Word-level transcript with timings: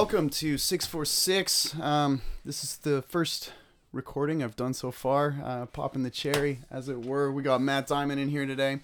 welcome 0.00 0.30
to 0.30 0.56
646. 0.56 1.78
Um, 1.78 2.22
this 2.42 2.64
is 2.64 2.78
the 2.78 3.02
first 3.02 3.52
recording 3.92 4.42
I've 4.42 4.56
done 4.56 4.72
so 4.72 4.90
far. 4.90 5.36
Uh, 5.44 5.66
popping 5.66 6.04
the 6.04 6.10
cherry, 6.10 6.60
as 6.70 6.88
it 6.88 7.04
were. 7.04 7.30
We 7.30 7.42
got 7.42 7.60
Matt 7.60 7.88
Diamond 7.88 8.18
in 8.18 8.30
here 8.30 8.46
today. 8.46 8.80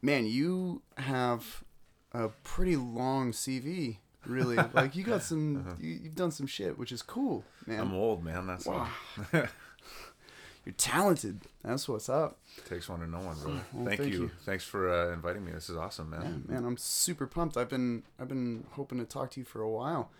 Man, 0.00 0.26
you 0.26 0.82
have 0.96 1.64
a 2.12 2.28
pretty 2.44 2.76
long 2.76 3.32
CV, 3.32 3.96
really. 4.26 4.54
like, 4.74 4.94
you 4.94 5.02
got 5.02 5.24
some, 5.24 5.76
you, 5.80 5.98
you've 6.04 6.14
done 6.14 6.30
some 6.30 6.46
shit, 6.46 6.78
which 6.78 6.92
is 6.92 7.02
cool, 7.02 7.42
man. 7.66 7.80
I'm 7.80 7.94
old, 7.94 8.22
man. 8.22 8.46
That's 8.46 8.68
all. 8.68 8.86
You're 9.32 10.74
talented. 10.76 11.40
That's 11.64 11.88
what's 11.88 12.08
up. 12.08 12.38
Takes 12.68 12.88
one 12.88 13.00
to 13.00 13.08
know 13.08 13.18
one, 13.18 13.36
brother. 13.40 13.60
Well, 13.72 13.86
thank, 13.86 14.02
thank 14.02 14.12
you. 14.12 14.20
you. 14.20 14.30
Thanks 14.44 14.62
for 14.62 14.88
uh, 14.88 15.12
inviting 15.12 15.44
me. 15.44 15.50
This 15.50 15.68
is 15.68 15.76
awesome, 15.76 16.10
man. 16.10 16.44
Yeah, 16.46 16.54
man, 16.54 16.64
I'm 16.64 16.76
super 16.76 17.26
pumped. 17.26 17.56
I've 17.56 17.68
been 17.68 18.04
I've 18.20 18.28
been 18.28 18.66
hoping 18.72 18.98
to 18.98 19.04
talk 19.04 19.32
to 19.32 19.40
you 19.40 19.44
for 19.44 19.62
a 19.62 19.68
while. 19.68 20.12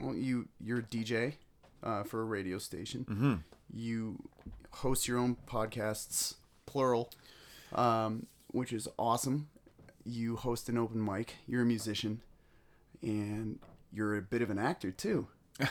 Well, 0.00 0.14
you 0.14 0.48
you're 0.60 0.78
a 0.80 0.82
DJ 0.82 1.34
uh, 1.82 2.02
for 2.04 2.20
a 2.20 2.24
radio 2.24 2.58
station. 2.58 3.06
Mm-hmm. 3.08 3.34
You 3.72 4.22
host 4.70 5.08
your 5.08 5.18
own 5.18 5.36
podcasts, 5.46 6.34
plural, 6.66 7.10
um, 7.74 8.26
which 8.48 8.72
is 8.72 8.88
awesome. 8.98 9.48
You 10.04 10.36
host 10.36 10.68
an 10.68 10.78
open 10.78 11.04
mic. 11.04 11.34
You're 11.46 11.62
a 11.62 11.66
musician, 11.66 12.20
and 13.02 13.58
you're 13.92 14.16
a 14.16 14.22
bit 14.22 14.42
of 14.42 14.50
an 14.50 14.58
actor 14.58 14.90
too. 14.90 15.28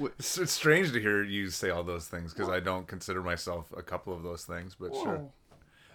It's, 0.00 0.36
it's 0.38 0.52
strange 0.52 0.92
to 0.92 1.00
hear 1.00 1.22
you 1.22 1.48
say 1.50 1.70
all 1.70 1.84
those 1.84 2.06
things 2.08 2.32
because 2.32 2.48
I 2.48 2.58
don't 2.58 2.88
consider 2.88 3.22
myself 3.22 3.72
a 3.76 3.82
couple 3.82 4.12
of 4.14 4.22
those 4.22 4.44
things, 4.44 4.74
but 4.78 4.94
sure. 4.94 5.26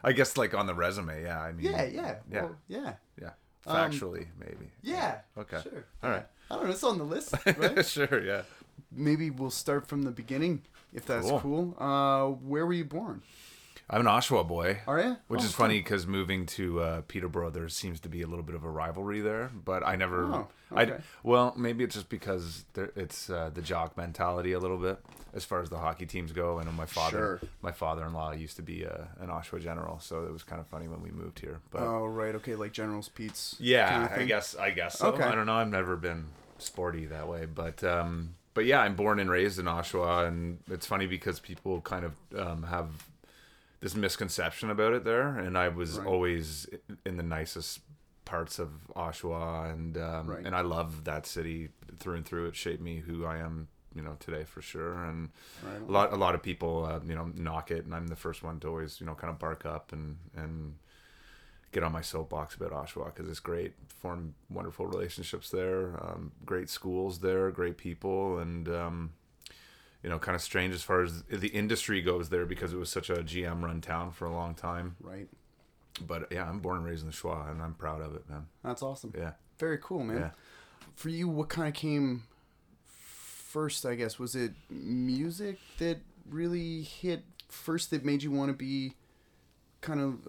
I 0.03 0.13
guess 0.13 0.37
like 0.37 0.53
on 0.53 0.67
the 0.67 0.73
resume, 0.73 1.23
yeah. 1.23 1.41
I 1.41 1.51
mean, 1.51 1.71
Yeah, 1.71 1.83
yeah, 1.83 2.15
yeah, 2.31 2.41
well, 2.43 2.55
yeah, 2.67 2.93
yeah. 3.21 3.31
Um, 3.65 3.91
Factually, 3.91 4.27
maybe. 4.39 4.71
yeah. 4.81 5.19
Okay. 5.37 5.59
Sure. 5.63 5.85
All 6.03 6.11
right. 6.11 6.25
I 6.49 6.55
don't 6.55 6.65
know. 6.65 6.71
It's 6.71 6.83
on 6.83 6.97
the 6.97 7.03
list, 7.03 7.33
right? 7.57 7.85
sure. 7.85 8.21
Yeah. 8.23 8.43
Maybe 8.91 9.29
we'll 9.29 9.49
start 9.51 9.87
from 9.87 10.03
the 10.03 10.11
beginning, 10.11 10.61
if 10.93 11.05
that's 11.05 11.27
cool. 11.27 11.39
Cool. 11.39 11.75
Uh, 11.79 12.27
where 12.27 12.65
were 12.65 12.73
you 12.73 12.85
born? 12.85 13.21
I'm 13.89 14.01
an 14.01 14.07
Oshawa 14.07 14.47
boy. 14.47 14.79
Are 14.87 14.99
you? 14.99 15.17
Which 15.27 15.41
Oh, 15.41 15.45
is 15.45 15.51
funny 15.53 15.77
because 15.79 16.07
moving 16.07 16.47
to 16.47 16.79
uh, 16.81 17.01
Peterborough, 17.07 17.51
there 17.51 17.69
seems 17.69 17.99
to 17.99 18.09
be 18.09 18.23
a 18.23 18.27
little 18.27 18.43
bit 18.43 18.55
of 18.55 18.63
a 18.63 18.69
rivalry 18.69 19.21
there. 19.21 19.51
But 19.53 19.85
I 19.85 19.95
never, 19.95 20.23
Oh, 20.23 20.47
I 20.75 20.93
well, 21.21 21.53
maybe 21.55 21.83
it's 21.83 21.93
just 21.93 22.09
because 22.09 22.65
there, 22.73 22.91
it's 22.95 23.29
uh, 23.29 23.51
the 23.53 23.61
jock 23.61 23.95
mentality 23.95 24.53
a 24.53 24.59
little 24.59 24.77
bit 24.79 24.97
as 25.35 25.45
far 25.45 25.61
as 25.61 25.69
the 25.69 25.77
hockey 25.77 26.07
teams 26.07 26.31
go. 26.31 26.57
And 26.57 26.71
my 26.73 26.87
father, 26.87 27.39
Sure. 27.41 27.49
my 27.61 27.71
father-in-law 27.71 28.31
used 28.33 28.55
to 28.55 28.63
be 28.63 28.85
uh, 28.87 29.03
an 29.19 29.27
Oshawa 29.29 29.61
general, 29.61 29.99
so 29.99 30.23
it 30.25 30.31
was 30.33 30.41
kind 30.41 30.59
of 30.59 30.65
funny 30.67 30.87
when 30.87 31.03
we 31.03 31.11
moved 31.11 31.39
here. 31.39 31.59
But 31.69 31.83
Oh 31.83 32.07
right, 32.07 32.33
okay, 32.35 32.55
like 32.55 32.71
General's 32.71 33.09
Pete's. 33.09 33.55
yeah, 33.59 34.09
I 34.15 34.23
guess 34.23 34.55
I 34.55 34.71
guess 34.71 34.97
so. 34.97 35.09
Okay. 35.09 35.23
I 35.23 35.35
don't 35.35 35.45
know. 35.45 35.53
I've 35.55 35.69
never 35.69 35.95
been 35.95 36.25
sporty 36.57 37.05
that 37.05 37.27
way, 37.27 37.45
but 37.45 37.83
um, 37.83 38.33
but 38.55 38.65
yeah, 38.65 38.79
I'm 38.81 38.95
born 38.95 39.19
and 39.19 39.29
raised 39.29 39.59
in 39.59 39.65
Oshawa, 39.65 40.27
and 40.27 40.57
it's 40.71 40.87
funny 40.87 41.05
because 41.05 41.39
people 41.39 41.81
kind 41.81 42.05
of 42.05 42.13
um, 42.39 42.63
have 42.63 42.87
this 43.85 43.93
misconception 43.95 44.71
about 44.71 44.93
it 44.93 45.03
there, 45.03 45.37
and 45.37 45.55
I 45.55 45.67
was 45.67 45.99
Right. 45.99 46.07
always 46.07 46.65
in 47.05 47.17
the 47.17 47.23
nicest 47.23 47.81
parts 48.25 48.57
of 48.57 48.69
Oshawa, 48.95 49.71
and 49.71 49.95
um, 49.99 50.27
Right. 50.27 50.43
and 50.43 50.55
I 50.55 50.61
love 50.61 51.03
that 51.03 51.27
city 51.27 51.69
through 51.99 52.15
and 52.15 52.25
through. 52.25 52.47
It 52.47 52.55
shaped 52.55 52.81
me 52.81 53.01
who 53.01 53.25
I 53.25 53.37
am, 53.37 53.67
you 53.93 54.01
know, 54.01 54.17
today 54.19 54.43
for 54.43 54.59
sure, 54.63 55.03
and 55.03 55.29
Right 55.63 55.79
a 55.79 55.91
lot 55.91 56.11
a 56.13 56.15
lot 56.15 56.33
of 56.33 56.41
people 56.41 56.83
uh, 56.83 56.99
you 57.05 57.13
know 57.13 57.25
knock 57.35 57.69
it 57.69 57.85
and 57.85 57.93
i'm 57.93 58.07
the 58.07 58.15
first 58.15 58.41
one 58.41 58.59
to 58.61 58.67
always 58.69 58.99
you 58.99 59.05
know 59.05 59.13
kind 59.13 59.29
of 59.31 59.37
bark 59.37 59.67
up 59.67 59.93
and 59.93 60.17
and 60.35 60.77
get 61.71 61.83
on 61.83 61.91
my 61.91 62.01
soapbox 62.01 62.55
about 62.55 62.71
oshawa 62.71 63.05
because 63.13 63.29
it's 63.29 63.39
great 63.51 63.73
formed 64.01 64.33
wonderful 64.49 64.87
relationships 64.87 65.49
there 65.51 65.83
um, 66.03 66.31
great 66.43 66.69
schools 66.71 67.19
there 67.19 67.51
great 67.51 67.77
people 67.77 68.39
and 68.39 68.67
um, 68.67 69.11
you 70.05 70.11
know 70.11 70.19
kind 70.19 70.35
of 70.35 70.41
strange 70.41 70.71
as 70.73 70.83
far 70.83 71.01
as 71.01 71.23
the 71.23 71.47
industry 71.47 71.99
goes 72.01 72.29
there 72.29 72.45
because 72.45 72.71
it 72.71 72.77
was 72.77 72.89
such 72.91 73.09
a 73.09 73.15
gm 73.23 73.63
run 73.63 73.81
town 73.81 74.11
for 74.11 74.25
a 74.25 74.31
long 74.31 74.53
time 74.53 74.95
Right. 75.01 75.27
but 75.99 76.31
yeah 76.31 76.47
i'm 76.47 76.59
born 76.59 76.77
and 76.77 76.85
raised 76.85 77.01
in 77.03 77.09
the 77.09 77.15
schwa 77.15 77.49
and 77.49 77.59
i'm 77.61 77.73
proud 77.73 78.01
of 78.01 78.13
it 78.15 78.29
man 78.29 78.45
That's 78.63 78.83
awesome. 78.83 79.11
yeah 79.17 79.31
Very 79.57 79.79
cool, 79.81 80.03
man. 80.03 80.17
yeah 80.19 80.29
For 80.95 81.09
you, 81.09 81.27
what 81.27 81.49
kind 81.49 81.67
of 81.67 81.73
came 81.73 82.23
first? 82.85 83.85
I 83.85 83.95
guess 83.95 84.19
was 84.19 84.35
it 84.35 84.51
music 84.69 85.57
that 85.79 85.97
really 86.29 86.81
hit 86.83 87.23
first 87.49 87.89
that 87.91 88.03
made 88.05 88.21
you 88.23 88.31
want 88.31 88.49
to 88.49 88.53
be 88.57 88.93
kind 89.81 89.99
of, 90.01 90.27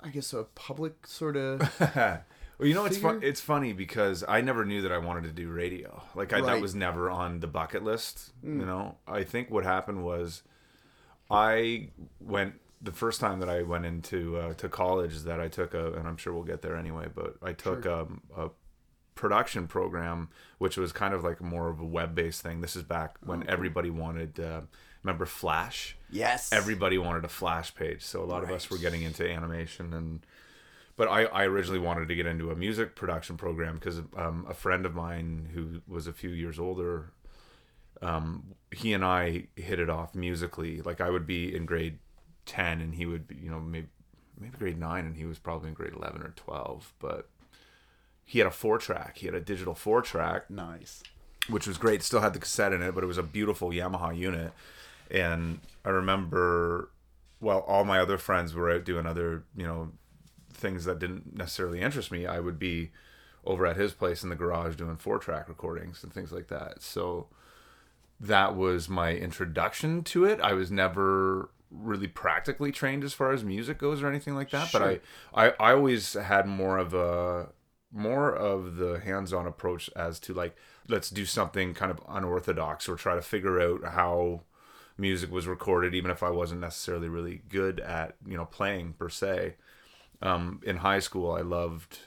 I 0.00 0.08
guess, 0.10 0.32
a 0.32 0.44
public 0.54 1.06
sort 1.06 1.36
of. 1.36 1.60
well, 2.62 2.68
you 2.68 2.74
know, 2.74 2.84
it's 2.84 2.96
fun. 2.98 3.20
It's 3.22 3.40
funny 3.40 3.72
because 3.72 4.24
I 4.26 4.40
never 4.40 4.64
knew 4.64 4.82
that 4.82 4.92
I 4.92 4.98
wanted 4.98 5.24
to 5.24 5.32
do 5.32 5.50
radio. 5.50 6.02
Like 6.14 6.32
I, 6.32 6.40
that 6.40 6.46
Right. 6.46 6.62
was 6.62 6.74
never 6.74 7.10
on 7.10 7.40
the 7.40 7.46
bucket 7.46 7.82
list. 7.84 8.32
Mm. 8.44 8.60
You 8.60 8.66
know, 8.66 8.96
I 9.06 9.24
think 9.24 9.50
what 9.50 9.64
happened 9.64 10.04
was, 10.04 10.42
I 11.30 11.88
went 12.20 12.54
the 12.80 12.92
first 12.92 13.20
time 13.20 13.40
that 13.40 13.48
I 13.48 13.62
went 13.62 13.84
into 13.86 14.36
uh, 14.36 14.54
to 14.54 14.68
college 14.68 15.20
that 15.20 15.40
I 15.40 15.48
took 15.48 15.72
a, 15.74 15.92
and 15.94 16.08
I'm 16.08 16.16
sure 16.16 16.32
we'll 16.32 16.42
get 16.44 16.62
there 16.62 16.76
anyway. 16.76 17.06
But 17.14 17.36
I 17.42 17.52
took 17.52 17.86
um, 17.86 18.22
a 18.36 18.50
production 19.14 19.66
program, 19.66 20.28
which 20.58 20.76
was 20.76 20.92
kind 20.92 21.14
of 21.14 21.22
like 21.22 21.40
more 21.40 21.68
of 21.68 21.80
a 21.80 21.84
web 21.84 22.14
based 22.14 22.42
thing. 22.42 22.60
This 22.60 22.76
is 22.76 22.82
back 22.82 23.16
when 23.24 23.42
Oh, 23.42 23.46
everybody 23.48 23.90
wanted. 23.90 24.40
Uh, 24.40 24.62
remember 25.02 25.26
Flash? 25.26 25.96
yes. 26.10 26.52
everybody 26.52 26.96
wanted 26.96 27.24
a 27.24 27.28
flash 27.28 27.74
page 27.74 28.02
so 28.04 28.22
a 28.22 28.24
lot 28.24 28.44
of 28.44 28.50
us 28.52 28.70
were 28.70 28.78
getting 28.78 29.02
into 29.02 29.28
animation 29.28 29.92
and 29.92 30.24
but 30.96 31.08
I, 31.08 31.24
I 31.24 31.44
originally 31.44 31.78
wanted 31.80 32.08
to 32.08 32.14
get 32.14 32.26
into 32.26 32.50
a 32.50 32.54
music 32.56 32.94
production 32.94 33.36
program 33.36 33.74
because 33.74 34.00
um, 34.16 34.46
a 34.48 34.54
friend 34.54 34.84
of 34.86 34.94
mine 34.94 35.48
who 35.54 35.80
was 35.86 36.06
a 36.06 36.12
few 36.12 36.30
years 36.30 36.58
older 36.58 37.12
um, 38.00 38.54
he 38.70 38.92
and 38.92 39.04
I 39.04 39.44
hit 39.56 39.78
it 39.78 39.88
off 39.90 40.14
musically 40.14 40.80
like 40.82 41.00
I 41.00 41.10
would 41.10 41.26
be 41.26 41.54
in 41.54 41.66
grade 41.66 41.98
10 42.46 42.80
and 42.80 42.94
he 42.94 43.06
would 43.06 43.26
be 43.28 43.36
you 43.36 43.50
know 43.50 43.60
maybe 43.60 43.86
maybe 44.38 44.56
grade 44.58 44.78
9 44.78 45.06
and 45.06 45.16
he 45.16 45.24
was 45.24 45.38
probably 45.38 45.68
in 45.68 45.74
grade 45.74 45.92
11 45.94 46.22
or 46.22 46.32
12 46.34 46.92
but 46.98 47.28
he 48.24 48.38
had 48.38 48.48
a 48.48 48.50
four 48.50 48.78
track 48.78 49.18
he 49.18 49.26
had 49.26 49.34
a 49.34 49.40
digital 49.40 49.74
four 49.74 50.02
track 50.02 50.50
Nice. 50.50 51.02
which 51.48 51.66
was 51.66 51.78
great. 51.78 52.02
Still 52.02 52.20
had 52.20 52.32
the 52.34 52.38
cassette 52.38 52.72
in 52.72 52.82
it, 52.82 52.94
but 52.94 53.02
it 53.04 53.08
was 53.08 53.18
a 53.18 53.22
beautiful 53.22 53.70
Yamaha 53.70 54.16
unit. 54.16 54.52
And 55.10 55.58
I 55.84 55.90
remember, 55.90 56.90
well, 57.40 57.58
all 57.60 57.84
my 57.84 57.98
other 57.98 58.16
friends 58.16 58.54
were 58.54 58.70
out 58.70 58.84
doing 58.84 59.06
other, 59.06 59.44
you 59.56 59.66
know, 59.66 59.90
things 60.52 60.84
that 60.84 60.98
didn't 60.98 61.36
necessarily 61.36 61.80
interest 61.80 62.10
me. 62.10 62.26
I 62.26 62.40
would 62.40 62.58
be 62.58 62.90
over 63.44 63.66
at 63.66 63.76
his 63.76 63.92
place 63.92 64.22
in 64.22 64.28
the 64.28 64.36
garage 64.36 64.76
doing 64.76 64.96
four 64.96 65.18
track 65.18 65.48
recordings 65.48 66.02
and 66.04 66.12
things 66.12 66.32
like 66.32 66.48
that. 66.48 66.82
So 66.82 67.28
that 68.20 68.54
was 68.54 68.88
my 68.88 69.12
introduction 69.14 70.04
to 70.04 70.24
it. 70.24 70.40
I 70.40 70.52
was 70.52 70.70
never 70.70 71.50
really 71.70 72.06
practically 72.06 72.70
trained 72.70 73.02
as 73.02 73.14
far 73.14 73.32
as 73.32 73.42
music 73.42 73.78
goes 73.78 74.02
or 74.02 74.08
anything 74.08 74.34
like 74.34 74.50
that, 74.50 74.70
but 74.72 74.82
I, 74.82 75.00
I 75.34 75.52
I 75.58 75.72
always 75.72 76.12
had 76.12 76.46
more 76.46 76.78
of 76.78 76.94
a 76.94 77.48
more 77.90 78.34
of 78.34 78.76
the 78.76 79.00
hands-on 79.00 79.46
approach 79.46 79.90
as 79.96 80.20
to 80.20 80.34
like 80.34 80.56
let's 80.88 81.10
do 81.10 81.24
something 81.24 81.74
kind 81.74 81.90
of 81.90 82.00
unorthodox 82.08 82.88
or 82.88 82.96
try 82.96 83.14
to 83.14 83.22
figure 83.22 83.60
out 83.60 83.92
how 83.92 84.42
music 84.98 85.30
was 85.30 85.46
recorded 85.46 85.94
even 85.94 86.10
if 86.10 86.22
I 86.22 86.30
wasn't 86.30 86.60
necessarily 86.60 87.08
really 87.08 87.42
good 87.48 87.80
at, 87.80 88.16
you 88.26 88.36
know, 88.36 88.44
playing 88.44 88.94
per 88.94 89.08
se. 89.08 89.54
Um, 90.22 90.60
in 90.64 90.78
high 90.78 91.00
school 91.00 91.32
I 91.32 91.40
loved 91.40 91.98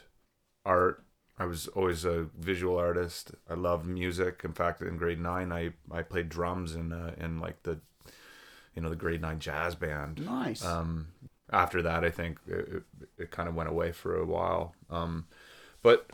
art. 0.64 1.02
I 1.38 1.44
was 1.44 1.68
always 1.68 2.04
a 2.06 2.28
visual 2.38 2.78
artist. 2.78 3.32
I 3.48 3.54
loved 3.54 3.86
music. 3.86 4.40
In 4.42 4.52
fact, 4.52 4.80
in 4.80 4.96
grade 4.96 5.20
9 5.20 5.52
I 5.52 5.72
I 5.90 6.02
played 6.02 6.28
drums 6.28 6.74
in 6.74 6.92
uh, 6.92 7.14
in 7.18 7.40
like 7.40 7.62
the 7.62 7.80
you 8.74 8.82
know, 8.82 8.88
the 8.90 8.96
grade 8.96 9.22
9 9.22 9.38
jazz 9.38 9.74
band 9.74 10.24
Nice. 10.24 10.62
um, 10.64 11.08
after 11.50 11.80
that, 11.80 12.04
I 12.04 12.10
think 12.10 12.38
it, 12.46 12.68
it, 12.68 12.82
it 13.18 13.30
kind 13.30 13.48
of 13.48 13.54
went 13.54 13.68
away 13.70 13.92
for 13.92 14.16
a 14.18 14.24
while. 14.26 14.74
Um, 14.90 15.26
but 15.82 16.10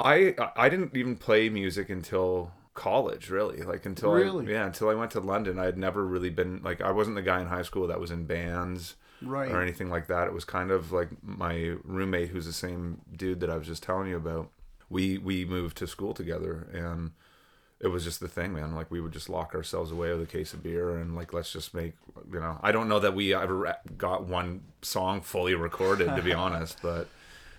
I 0.00 0.34
I 0.56 0.68
didn't 0.68 0.96
even 0.96 1.16
play 1.16 1.48
music 1.48 1.88
until 1.90 2.52
college, 2.74 3.30
really. 3.30 3.62
Like 3.62 3.86
until 3.86 4.12
Really? 4.12 4.46
I, 4.48 4.50
yeah, 4.50 4.66
until 4.66 4.88
I 4.88 4.94
went 4.94 5.12
to 5.12 5.20
London. 5.20 5.58
I 5.58 5.64
had 5.66 5.78
never 5.78 6.04
really 6.04 6.30
been 6.30 6.60
like 6.62 6.80
I 6.80 6.90
wasn't 6.90 7.16
the 7.16 7.22
guy 7.22 7.40
in 7.40 7.46
high 7.48 7.62
school 7.62 7.86
that 7.86 8.00
was 8.00 8.10
in 8.10 8.24
bands 8.24 8.96
right. 9.26 9.50
or 9.50 9.60
anything 9.60 9.90
like 9.90 10.06
that. 10.08 10.26
It 10.26 10.34
was 10.34 10.44
kind 10.44 10.70
of 10.70 10.92
like 10.92 11.08
my 11.22 11.74
roommate, 11.84 12.28
who's 12.28 12.46
the 12.46 12.52
same 12.52 13.00
dude 13.14 13.40
that 13.40 13.50
I 13.50 13.56
was 13.56 13.66
just 13.66 13.82
telling 13.82 14.08
you 14.08 14.16
about. 14.16 14.50
We 14.88 15.18
we 15.18 15.44
moved 15.44 15.76
to 15.78 15.86
school 15.86 16.14
together, 16.14 16.68
and 16.72 17.12
it 17.80 17.88
was 17.88 18.04
just 18.04 18.20
the 18.20 18.28
thing, 18.28 18.54
man. 18.54 18.74
Like 18.74 18.90
we 18.90 19.00
would 19.00 19.12
just 19.12 19.28
lock 19.28 19.54
ourselves 19.54 19.90
away 19.90 20.10
with 20.12 20.22
a 20.22 20.26
case 20.26 20.52
of 20.52 20.62
beer, 20.62 20.96
and 20.96 21.14
like 21.14 21.32
let's 21.32 21.52
just 21.52 21.74
make, 21.74 21.94
you 22.32 22.40
know. 22.40 22.58
I 22.62 22.72
don't 22.72 22.88
know 22.88 23.00
that 23.00 23.14
we 23.14 23.34
ever 23.34 23.76
got 23.96 24.24
one 24.24 24.62
song 24.82 25.20
fully 25.20 25.54
recorded, 25.54 26.14
to 26.14 26.22
be 26.22 26.32
honest, 26.44 26.78
but 26.82 27.08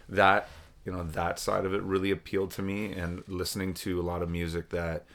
that 0.07 0.47
you 0.85 0.91
know 0.91 1.03
that 1.03 1.39
side 1.39 1.65
of 1.65 1.73
it 1.73 1.81
really 1.81 2.11
appealed 2.11 2.51
to 2.51 2.61
me, 2.61 2.93
and 2.93 3.23
listening 3.27 3.73
to 3.75 3.99
a 3.99 4.03
lot 4.03 4.21
of 4.21 4.29
music 4.29 4.69
that. 4.69 5.05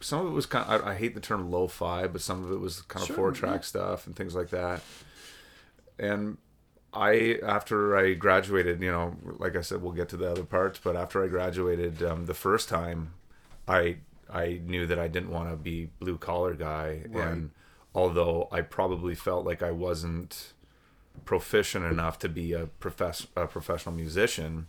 Some 0.00 0.20
of 0.20 0.28
it 0.28 0.30
was 0.30 0.46
kind. 0.46 0.64
Of, 0.64 0.86
I, 0.86 0.92
I 0.92 0.94
hate 0.94 1.16
the 1.16 1.20
term 1.20 1.50
lo-fi, 1.50 2.06
but 2.06 2.20
some 2.20 2.44
of 2.44 2.52
it 2.52 2.60
was 2.60 2.82
kind 2.82 3.02
of 3.02 3.08
Sure, 3.08 3.16
four-track 3.16 3.62
yeah. 3.62 3.66
stuff 3.66 4.06
and 4.06 4.14
things 4.14 4.32
like 4.32 4.50
that 4.50 4.80
and 5.98 6.38
I 6.92 7.38
after 7.42 7.96
I 7.96 8.14
graduated, 8.14 8.80
you 8.82 8.90
know, 8.90 9.16
like 9.38 9.56
I 9.56 9.60
said, 9.60 9.82
we'll 9.82 9.92
get 9.92 10.08
to 10.10 10.16
the 10.16 10.30
other 10.30 10.44
parts, 10.44 10.80
but 10.82 10.96
after 10.96 11.22
I 11.24 11.28
graduated 11.28 12.02
um, 12.02 12.26
the 12.26 12.34
first 12.34 12.68
time, 12.68 13.14
I 13.66 13.98
I 14.32 14.60
knew 14.64 14.86
that 14.86 14.98
I 14.98 15.08
didn't 15.08 15.30
want 15.30 15.50
to 15.50 15.56
be 15.56 15.90
blue 16.00 16.18
collar 16.18 16.54
guy, 16.54 17.04
Right. 17.08 17.26
and 17.28 17.50
although 17.94 18.48
I 18.52 18.60
probably 18.62 19.14
felt 19.14 19.44
like 19.46 19.62
I 19.62 19.70
wasn't 19.70 20.52
proficient 21.24 21.84
enough 21.84 22.18
to 22.20 22.28
be 22.28 22.52
a 22.52 22.66
profess 22.66 23.26
a 23.36 23.46
professional 23.46 23.94
musician, 23.94 24.68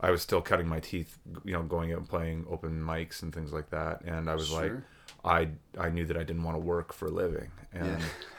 I 0.00 0.10
was 0.10 0.22
still 0.22 0.40
cutting 0.42 0.68
my 0.68 0.80
teeth, 0.80 1.18
you 1.44 1.52
know, 1.52 1.62
going 1.62 1.92
out 1.92 1.98
and 1.98 2.08
playing 2.08 2.46
open 2.50 2.80
mics 2.82 3.22
and 3.22 3.34
things 3.34 3.52
like 3.52 3.70
that. 3.70 4.02
And 4.04 4.28
I 4.30 4.34
was 4.34 4.52
like, 4.52 4.68
Sure. 4.70 4.84
I 5.24 5.48
I 5.78 5.88
knew 5.90 6.04
that 6.06 6.16
I 6.16 6.22
didn't 6.24 6.42
want 6.44 6.56
to 6.56 6.60
work 6.60 6.92
for 6.92 7.06
a 7.06 7.10
living, 7.10 7.50
and 7.72 7.86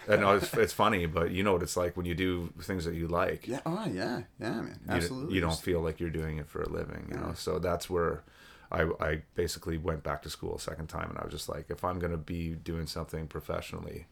Yeah. 0.07 0.13
and 0.15 0.23
it's, 0.41 0.53
it's 0.53 0.73
funny, 0.73 1.05
but 1.05 1.31
you 1.31 1.43
know 1.43 1.53
what 1.53 1.61
it's 1.63 1.75
like 1.77 1.97
when 1.97 2.05
you 2.05 2.15
do 2.15 2.51
things 2.61 2.85
that 2.85 2.95
you 2.95 3.07
like. 3.07 3.47
Yeah. 3.47 3.59
Oh 3.65 3.85
yeah. 3.91 4.21
Yeah, 4.39 4.61
man. 4.61 4.79
you- 4.87 4.93
Absolutely. 4.93 5.35
You, 5.35 5.41
don't 5.41 5.59
feel 5.59 5.81
like 5.81 5.99
you're 5.99 6.09
doing 6.09 6.37
it 6.37 6.47
for 6.47 6.61
a 6.61 6.69
living, 6.69 7.07
you 7.11 7.17
know. 7.17 7.33
So 7.35 7.59
that's 7.59 7.89
where 7.89 8.23
I 8.71 8.83
I 8.99 9.21
basically 9.35 9.77
went 9.77 10.03
back 10.03 10.21
to 10.23 10.29
school 10.29 10.55
a 10.55 10.59
second 10.59 10.87
time, 10.87 11.09
and 11.09 11.17
I 11.19 11.23
was 11.25 11.33
just 11.33 11.49
like, 11.49 11.65
if 11.69 11.83
I'm 11.83 11.99
gonna 11.99 12.17
be 12.17 12.55
doing 12.55 12.87
something 12.87 13.27
professionally, 13.27 14.07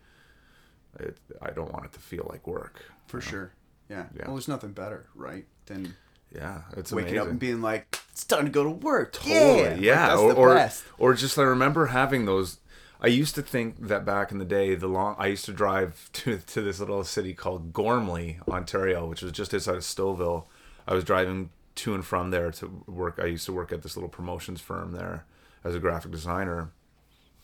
it, 1.00 1.18
I 1.42 1.52
don't 1.52 1.72
want 1.72 1.86
it 1.86 1.94
to 1.94 2.00
feel 2.00 2.28
like 2.30 2.46
work. 2.48 2.84
For 3.08 3.22
sure. 3.22 3.54
Yeah. 3.90 4.08
Yeah. 4.16 4.26
Well, 4.26 4.36
there's 4.36 4.48
nothing 4.50 4.74
better, 4.74 5.08
right? 5.16 5.46
Than 5.68 5.96
Yeah, 6.34 6.62
it's 6.76 6.92
waking 6.92 7.14
amazing. 7.14 7.22
up 7.22 7.30
and 7.30 7.40
being 7.40 7.62
like, 7.62 8.00
it's 8.12 8.24
time 8.24 8.46
to 8.46 8.52
go 8.52 8.64
to 8.64 8.70
work. 8.70 9.14
Totally, 9.14 9.86
yeah. 9.86 10.14
Like, 10.14 10.28
that's 10.28 10.38
or, 10.38 10.58
or, 11.00 11.12
or 11.12 11.14
just 11.14 11.38
I 11.38 11.44
remember 11.44 11.88
having 11.88 12.26
those. 12.26 12.60
I 13.00 13.08
used 13.08 13.36
to 13.36 13.42
think 13.42 13.88
that 13.88 14.06
back 14.06 14.32
in 14.32 14.40
the 14.40 14.46
day, 14.46 14.74
the 14.76 14.88
long 14.88 15.16
I 15.20 15.28
used 15.28 15.46
to 15.46 15.54
drive 15.54 16.10
to 16.14 16.38
to 16.38 16.62
this 16.62 16.80
little 16.80 17.04
city 17.04 17.34
called 17.34 17.74
Gormley, 17.74 18.40
Ontario, 18.48 19.08
which 19.08 19.22
was 19.22 19.32
just 19.32 19.54
outside 19.54 19.76
of 19.76 19.84
Stouffville. 19.84 20.46
I 20.88 20.94
was 20.94 21.04
driving 21.04 21.50
to 21.76 21.94
and 21.94 22.06
from 22.06 22.32
there 22.32 22.52
to 22.52 22.84
work. 22.88 23.20
I 23.22 23.26
used 23.26 23.46
to 23.46 23.54
work 23.54 23.72
at 23.72 23.84
this 23.84 23.96
little 23.96 24.10
promotions 24.10 24.62
firm 24.62 24.92
there 24.92 25.26
as 25.64 25.76
a 25.76 25.80
graphic 25.80 26.12
designer, 26.12 26.72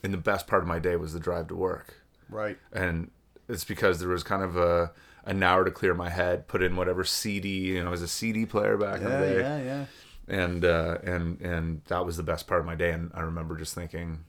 and 0.02 0.14
the 0.14 0.18
best 0.18 0.48
part 0.48 0.62
of 0.62 0.68
my 0.68 0.80
day 0.80 0.96
was 0.96 1.14
the 1.14 1.20
drive 1.20 1.48
to 1.48 1.56
work. 1.56 2.02
Right. 2.30 2.58
And 2.72 3.12
it's 3.48 3.64
because 3.64 4.00
there 4.00 4.10
was 4.10 4.24
kind 4.24 4.42
of 4.44 4.58
a 4.58 4.92
an 5.26 5.42
hour 5.44 5.64
to 5.66 5.72
clear 5.72 5.94
my 5.94 6.10
head, 6.10 6.48
put 6.48 6.62
in 6.64 6.76
whatever 6.76 7.04
CD. 7.04 7.50
You 7.50 7.82
know, 7.82 7.88
I 7.88 7.92
was 7.92 8.02
a 8.02 8.08
CD 8.08 8.46
player 8.46 8.78
back 8.78 8.98
in 9.00 9.06
the 9.06 9.10
day 9.10 9.40
Yeah. 9.40 9.62
Yeah. 9.64 9.86
and 10.28 10.66
uh, 10.66 10.98
and 11.04 11.40
and 11.42 11.82
that 11.86 12.06
was 12.06 12.18
the 12.18 12.24
best 12.24 12.48
part 12.48 12.60
of 12.60 12.66
my 12.66 12.76
day. 12.76 12.92
And 12.92 13.12
I 13.14 13.22
remember 13.22 13.56
just 13.58 13.74
thinking, 13.76 14.26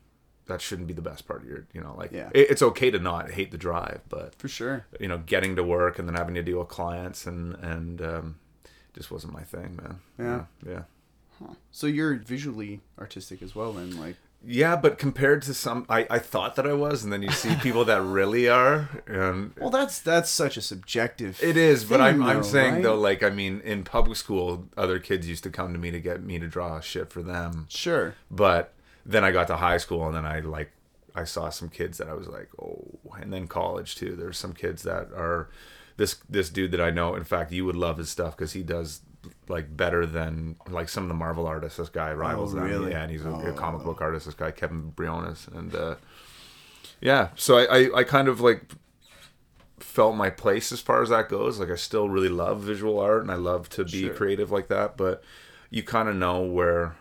that 0.46 0.60
shouldn't 0.60 0.86
be 0.88 0.94
the 0.94 1.02
best 1.02 1.26
part 1.26 1.42
of 1.42 1.48
your, 1.48 1.66
you 1.72 1.80
know, 1.80 1.94
like 1.96 2.12
Yeah. 2.12 2.30
it, 2.34 2.50
it's 2.50 2.62
okay 2.62 2.90
to 2.90 2.98
not 2.98 3.30
hate 3.30 3.50
the 3.50 3.58
drive, 3.58 4.00
but 4.08 4.34
For 4.36 4.48
sure. 4.48 4.86
you 5.00 5.08
know, 5.08 5.18
getting 5.18 5.56
to 5.56 5.62
work 5.64 5.98
and 5.98 6.06
then 6.08 6.14
having 6.16 6.34
to 6.34 6.42
deal 6.42 6.58
with 6.58 6.68
clients 6.68 7.26
and 7.26 7.54
and 7.56 8.00
um, 8.02 8.36
just 8.94 9.10
wasn't 9.10 9.32
my 9.32 9.42
thing, 9.42 9.76
man. 9.82 9.98
Yeah. 10.18 10.44
yeah. 10.70 10.82
So 11.72 11.86
you're 11.88 12.14
visually 12.14 12.80
artistic 12.98 13.42
as 13.42 13.54
well, 13.54 13.72
then, 13.72 13.98
like. 13.98 14.16
Yeah, 14.46 14.76
but 14.76 14.98
compared 14.98 15.42
to 15.42 15.54
some, 15.54 15.86
I, 15.88 16.06
I 16.10 16.18
thought 16.18 16.56
that 16.56 16.66
I 16.66 16.72
was, 16.72 17.04
and 17.04 17.12
then 17.12 17.22
you 17.22 17.30
see 17.30 17.54
people 17.62 17.84
that 17.86 18.02
really 18.02 18.48
are, 18.48 18.88
and 19.06 19.52
Well, 19.58 19.70
that's 19.70 19.98
that's 20.00 20.30
such 20.30 20.56
a 20.56 20.60
subjective. 20.60 21.38
It 21.42 21.56
is, 21.56 21.84
but 21.84 22.00
I'm, 22.00 22.22
I'm 22.22 22.36
though, 22.36 22.42
saying 22.42 22.74
right? 22.74 22.82
though, 22.82 22.98
like 22.98 23.22
I 23.22 23.30
mean, 23.30 23.60
in 23.64 23.84
public 23.84 24.16
school, 24.16 24.66
other 24.76 24.98
kids 24.98 25.28
used 25.28 25.44
to 25.44 25.50
come 25.50 25.72
to 25.72 25.78
me 25.78 25.90
to 25.90 26.00
get 26.00 26.22
me 26.22 26.38
to 26.38 26.46
draw 26.46 26.80
shit 26.80 27.10
for 27.10 27.22
them. 27.22 27.66
Sure. 27.68 28.14
But 28.30 28.72
then 29.06 29.24
I 29.24 29.30
got 29.30 29.46
to 29.48 29.56
high 29.56 29.78
school, 29.78 30.06
and 30.06 30.14
then 30.16 30.26
I 30.26 30.40
like 30.40 30.70
I 31.14 31.24
saw 31.24 31.48
some 31.50 31.68
kids 31.68 31.98
that 31.98 32.08
I 32.08 32.14
was 32.14 32.28
like, 32.28 32.48
oh, 32.60 32.98
and 33.20 33.32
then 33.32 33.46
college 33.46 33.94
too. 33.96 34.16
There's 34.16 34.38
some 34.38 34.52
kids 34.52 34.82
that 34.82 35.12
are 35.12 35.48
this 35.96 36.16
this 36.28 36.50
dude 36.50 36.72
that 36.72 36.80
I 36.80 36.90
know. 36.90 37.14
In 37.14 37.24
fact, 37.24 37.52
you 37.52 37.64
would 37.64 37.76
love 37.76 37.98
his 37.98 38.10
stuff 38.10 38.36
because 38.36 38.52
he 38.52 38.62
does 38.62 39.00
like 39.48 39.76
better 39.76 40.06
than 40.06 40.56
like 40.68 40.88
some 40.88 41.04
of 41.04 41.08
the 41.08 41.14
Marvel 41.14 41.46
artists. 41.46 41.78
This 41.78 41.88
guy 41.88 42.12
rivals 42.12 42.52
them. 42.54 42.62
Oh, 42.64 42.66
really? 42.66 42.90
Yeah, 42.92 43.02
and 43.02 43.10
he's 43.10 43.24
a, 43.24 43.30
a 43.30 43.50
Oh. 43.50 43.52
comic 43.54 43.82
book 43.82 44.00
artist. 44.00 44.26
This 44.26 44.34
guy 44.34 44.50
Kevin 44.50 44.90
Briones, 44.90 45.48
and 45.54 45.74
uh, 45.74 45.94
yeah, 47.00 47.28
so 47.36 47.58
I, 47.58 47.64
I 47.78 47.90
I 47.98 48.04
kind 48.04 48.28
of 48.28 48.40
like 48.40 48.62
felt 49.78 50.16
my 50.16 50.30
place 50.30 50.72
as 50.72 50.80
far 50.80 51.02
as 51.02 51.08
that 51.10 51.28
goes. 51.28 51.58
Like 51.58 51.70
I 51.70 51.76
still 51.76 52.08
really 52.08 52.28
love 52.28 52.60
visual 52.60 52.98
art 52.98 53.22
and 53.22 53.30
I 53.30 53.34
love 53.34 53.68
to 53.70 53.84
be 53.84 54.02
Sure. 54.06 54.14
creative 54.14 54.50
like 54.50 54.68
that, 54.68 54.96
but 54.96 55.22
you 55.70 55.82
kind 55.82 56.08
of 56.08 56.16
know 56.16 56.42
where 56.42 56.96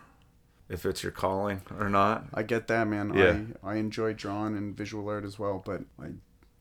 if 0.69 0.85
it's 0.85 1.03
your 1.03 1.11
calling 1.11 1.61
or 1.79 1.89
not. 1.89 2.25
I 2.33 2.43
get 2.43 2.67
that, 2.67 2.87
man. 2.87 3.13
Yeah. 3.13 3.39
I 3.63 3.73
I 3.73 3.75
enjoy 3.75 4.13
drawing 4.13 4.57
and 4.57 4.75
visual 4.75 5.07
art 5.09 5.23
as 5.23 5.37
well, 5.37 5.61
but 5.63 5.81
I 6.01 6.07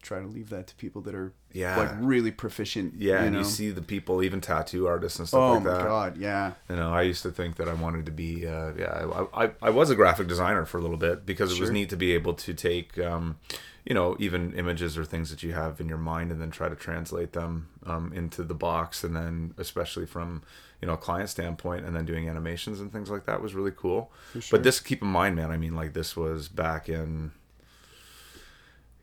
try 0.02 0.20
to 0.20 0.26
leave 0.26 0.50
that 0.50 0.66
to 0.66 0.74
people 0.74 1.00
that 1.02 1.14
are 1.14 1.32
Yeah. 1.52 1.76
like 1.78 1.90
really 2.00 2.30
proficient. 2.30 2.94
Yeah, 2.98 3.20
you 3.20 3.26
and 3.26 3.32
know? 3.32 3.38
you 3.38 3.44
see 3.44 3.70
the 3.70 3.82
people, 3.82 4.22
even 4.22 4.40
tattoo 4.40 4.86
artists 4.86 5.18
and 5.18 5.26
stuff 5.28 5.40
Oh 5.40 5.52
like 5.54 5.64
that. 5.64 5.70
Oh 5.76 5.78
my 5.78 5.84
god, 5.84 6.16
yeah. 6.18 6.52
You 6.68 6.76
know, 6.76 6.92
I 6.92 7.02
used 7.02 7.22
to 7.22 7.30
think 7.30 7.56
that 7.56 7.68
I 7.68 7.74
wanted 7.74 8.04
to 8.06 8.12
be, 8.12 8.46
uh, 8.46 8.72
yeah, 8.76 9.24
I, 9.32 9.44
I, 9.44 9.50
I 9.62 9.70
was 9.70 9.90
a 9.90 9.94
graphic 9.94 10.26
designer 10.28 10.64
for 10.66 10.78
a 10.78 10.80
little 10.80 10.96
bit 10.96 11.24
because 11.24 11.52
it 11.52 11.60
was 11.60 11.70
neat 11.70 11.88
to 11.90 11.96
be 11.96 12.12
able 12.12 12.34
to 12.34 12.52
take, 12.52 12.98
um, 12.98 13.38
you 13.84 13.94
know, 13.94 14.16
even 14.20 14.52
images 14.54 14.96
or 14.98 15.04
things 15.04 15.30
that 15.30 15.42
you 15.42 15.52
have 15.52 15.80
in 15.80 15.88
your 15.88 15.98
mind 15.98 16.30
and 16.30 16.40
then 16.40 16.50
try 16.50 16.68
to 16.68 16.76
translate 16.76 17.32
them 17.32 17.68
um, 17.86 18.12
into 18.14 18.42
the 18.44 18.54
box. 18.54 19.02
And 19.02 19.14
then, 19.16 19.54
especially 19.58 20.06
from, 20.06 20.42
you 20.80 20.86
know, 20.86 20.94
a 20.94 20.98
client 20.98 21.28
standpoint, 21.30 21.84
and 21.84 21.94
then 21.94 22.04
doing 22.04 22.28
animations 22.28 22.80
and 22.80 22.92
things 22.92 23.10
like 23.10 23.26
that 23.26 23.40
was 23.42 23.54
really 23.54 23.72
cool. 23.76 24.12
sure. 24.32 24.42
But 24.50 24.62
this, 24.62 24.78
keep 24.80 25.02
in 25.02 25.08
mind, 25.08 25.34
man, 25.36 25.50
I 25.50 25.56
mean, 25.56 25.74
like, 25.74 25.92
this 25.94 26.16
was 26.16 26.48
back 26.48 26.88
in, 26.88 27.32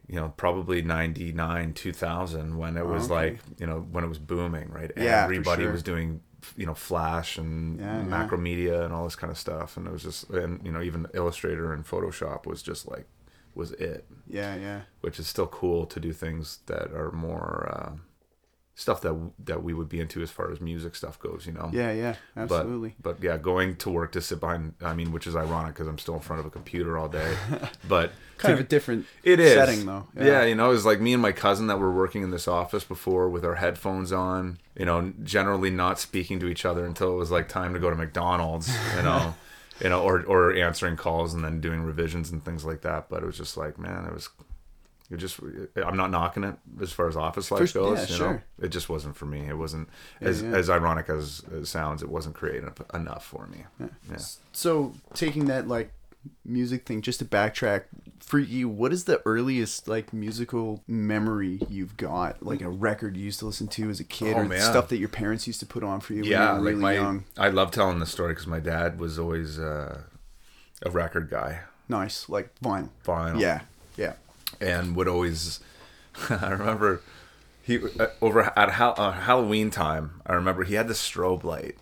you 0.09 0.15
know, 0.15 0.33
probably 0.38 0.81
99, 0.81 1.73
2000 1.73 2.57
when 2.57 2.77
it 2.77 2.85
was 2.85 3.06
okay. 3.06 3.13
like, 3.13 3.39
you 3.59 3.67
know, 3.67 3.85
when 3.91 4.03
it 4.03 4.07
was 4.07 4.17
booming, 4.17 4.69
right? 4.71 4.91
Yeah, 4.97 5.23
Everybody 5.23 5.63
sure. 5.63 5.71
was 5.71 5.83
doing, 5.83 6.21
you 6.57 6.65
know, 6.65 6.73
Flash 6.73 7.38
and 7.38 7.79
Yeah, 7.79 8.00
yeah. 8.00 8.27
Macromedia 8.27 8.83
and 8.83 8.94
all 8.94 9.03
this 9.03 9.15
kind 9.15 9.29
of 9.31 9.38
stuff. 9.38 9.77
And 9.77 9.85
it 9.88 9.91
was 9.91 10.01
just, 10.03 10.29
and, 10.31 10.65
you 10.65 10.71
know, 10.71 10.81
even 10.81 11.06
Illustrator 11.13 11.73
and 11.73 11.85
Photoshop 11.85 12.45
was 12.47 12.63
just 12.63 12.88
like, 12.88 13.06
was 13.53 13.71
it, 13.73 14.06
Yeah, 14.27 14.56
yeah. 14.56 14.81
which 15.01 15.19
is 15.19 15.27
still 15.27 15.47
cool 15.47 15.85
to 15.85 16.00
do 16.00 16.11
things 16.11 16.59
that 16.65 16.91
are 16.91 17.11
more, 17.11 17.69
uh, 17.71 17.91
stuff 18.80 19.02
that 19.02 19.14
that 19.44 19.62
we 19.62 19.74
would 19.74 19.90
be 19.90 20.00
into 20.00 20.22
as 20.22 20.31
far 20.31 20.50
as 20.52 20.62
music 20.62 20.96
stuff 20.96 21.20
goes, 21.20 21.46
you 21.46 21.52
know. 21.52 21.70
Yeah, 21.74 21.92
yeah. 21.92 22.16
Absolutely. 22.38 22.96
But 23.02 23.22
yeah, 23.22 23.36
going 23.38 23.76
to 23.78 23.90
work 23.90 24.14
to 24.14 24.22
sit 24.22 24.40
behind, 24.40 24.76
I 24.81 24.94
mean, 24.94 25.12
which 25.12 25.28
is 25.28 25.36
ironic 25.36 25.74
because 25.74 25.88
I'm 25.88 25.98
still 25.98 26.14
in 26.14 26.22
front 26.22 26.40
of 26.40 26.46
a 26.46 26.50
computer 26.50 26.98
all 26.98 27.10
day. 27.10 27.36
But 27.90 28.12
kind 28.38 28.54
to- 28.56 28.60
of 28.62 28.66
a 28.66 28.70
different 28.70 29.06
it 29.22 29.42
is 29.42 29.54
setting 29.54 29.86
though. 29.86 30.08
Yeah. 30.18 30.46
you 30.46 30.56
know, 30.56 30.68
it 30.70 30.74
was 30.74 30.86
like 30.86 31.02
me 31.02 31.12
and 31.12 31.22
my 31.22 31.34
cousin 31.34 31.68
that 31.68 31.78
were 31.78 31.92
working 31.92 32.24
in 32.24 32.31
this 32.31 32.48
office 32.48 32.86
before 32.86 33.28
with 33.30 33.44
our 33.44 33.56
headphones 33.56 34.14
on. 34.14 34.59
You 34.78 34.86
know, 34.86 35.12
generally 35.24 35.69
not 35.71 36.00
speaking 36.00 36.40
to 36.40 36.48
each 36.48 36.64
other 36.64 36.86
until 36.86 37.12
it 37.12 37.18
was 37.18 37.31
like 37.31 37.50
time 37.50 37.74
to 37.74 37.80
go 37.80 37.90
to 37.90 37.98
McDonald's. 37.98 38.69
You 38.95 39.04
know, 39.04 39.36
you 39.83 39.90
know, 39.90 40.02
or 40.02 40.24
or 40.24 40.54
answering 40.54 40.95
calls 40.95 41.33
and 41.33 41.44
then 41.44 41.59
doing 41.59 41.81
revisions 41.81 42.31
and 42.31 42.45
things 42.45 42.64
like 42.64 42.80
that. 42.83 43.09
But 43.09 43.24
it 43.24 43.26
was 43.26 43.38
just 43.38 43.57
like, 43.57 43.78
man, 43.78 44.06
it 44.06 44.14
was. 44.14 44.30
It 45.11 45.18
just, 45.18 45.39
I'm 45.75 45.97
not 45.97 46.11
knocking 46.11 46.44
it 46.44 46.56
as 46.81 46.92
far 46.92 47.07
as 47.07 47.16
office 47.16 47.49
life 47.49 47.71
For- 47.71 47.80
goes. 47.80 47.97
yeah, 48.09 48.16
you 48.16 48.21
know, 48.21 48.30
sure. 48.30 48.44
it 48.61 48.69
just 48.69 48.89
wasn't 48.89 49.16
for 49.16 49.25
me. 49.25 49.47
It 49.47 49.57
wasn't 49.57 49.89
as 50.21 50.44
yeah. 50.44 50.49
as 50.49 50.69
ironic 50.69 51.09
as 51.09 51.42
it 51.51 51.66
sounds. 51.66 52.04
It 52.04 52.09
wasn't 52.09 52.35
creative 52.35 52.80
enough 52.94 53.25
for 53.25 53.47
me. 53.47 53.66
Yeah. 53.80 54.18
So 54.51 54.94
taking 55.13 55.45
that 55.45 55.68
like 55.68 55.92
music 56.45 56.85
thing 56.85 57.01
just 57.01 57.19
to 57.19 57.25
backtrack 57.25 57.83
for 58.19 58.39
you 58.39 58.68
what 58.68 58.92
is 58.92 59.06
the 59.06 59.21
earliest 59.25 59.87
like 59.87 60.11
musical 60.11 60.83
memory 60.87 61.59
you've 61.69 61.95
got 61.95 62.44
like 62.44 62.61
a 62.61 62.68
record 62.69 63.16
you 63.16 63.23
used 63.23 63.39
to 63.39 63.45
listen 63.45 63.68
to 63.68 63.89
as 63.89 63.99
a 63.99 64.04
kid 64.04 64.35
Oh, 64.35 64.42
or 64.42 64.45
man. 64.45 64.59
stuff 64.59 64.89
that 64.89 64.97
your 64.97 65.07
parents 65.09 65.47
used 65.47 65.61
to 65.61 65.66
put 65.66 65.81
on 65.83 66.01
for 66.01 66.13
you 66.13 66.23
yeah, 66.25 66.54
when 66.54 66.57
you 66.57 66.59
were 66.59 66.59
like 66.59 66.71
really 66.71 66.81
my, 66.81 66.94
young 66.94 67.23
I 67.37 67.47
love 67.49 67.71
telling 67.71 67.99
the 67.99 68.06
story 68.06 68.33
because 68.33 68.47
my 68.47 68.59
dad 68.59 68.99
was 68.99 69.18
always 69.18 69.57
uh, 69.59 70.01
a 70.85 70.89
record 70.89 71.30
guy, 71.30 71.61
nice 71.87 72.28
like 72.28 72.54
vinyl 72.61 72.89
vinyl, 73.06 73.39
yeah 73.39 73.61
yeah 73.95 74.13
and 74.61 74.95
would 74.95 75.07
always. 75.07 75.59
I 76.30 76.49
remember 76.49 77.01
he 77.69 77.80
uh, 77.99 78.07
over 78.21 78.51
at 78.57 78.71
ha- 78.71 78.95
uh, 78.97 79.11
Halloween 79.11 79.69
time. 79.69 80.21
I 80.25 80.33
remember 80.33 80.63
he 80.63 80.73
had 80.73 80.87
the 80.87 80.95
strobe 80.95 81.44
light. 81.44 81.78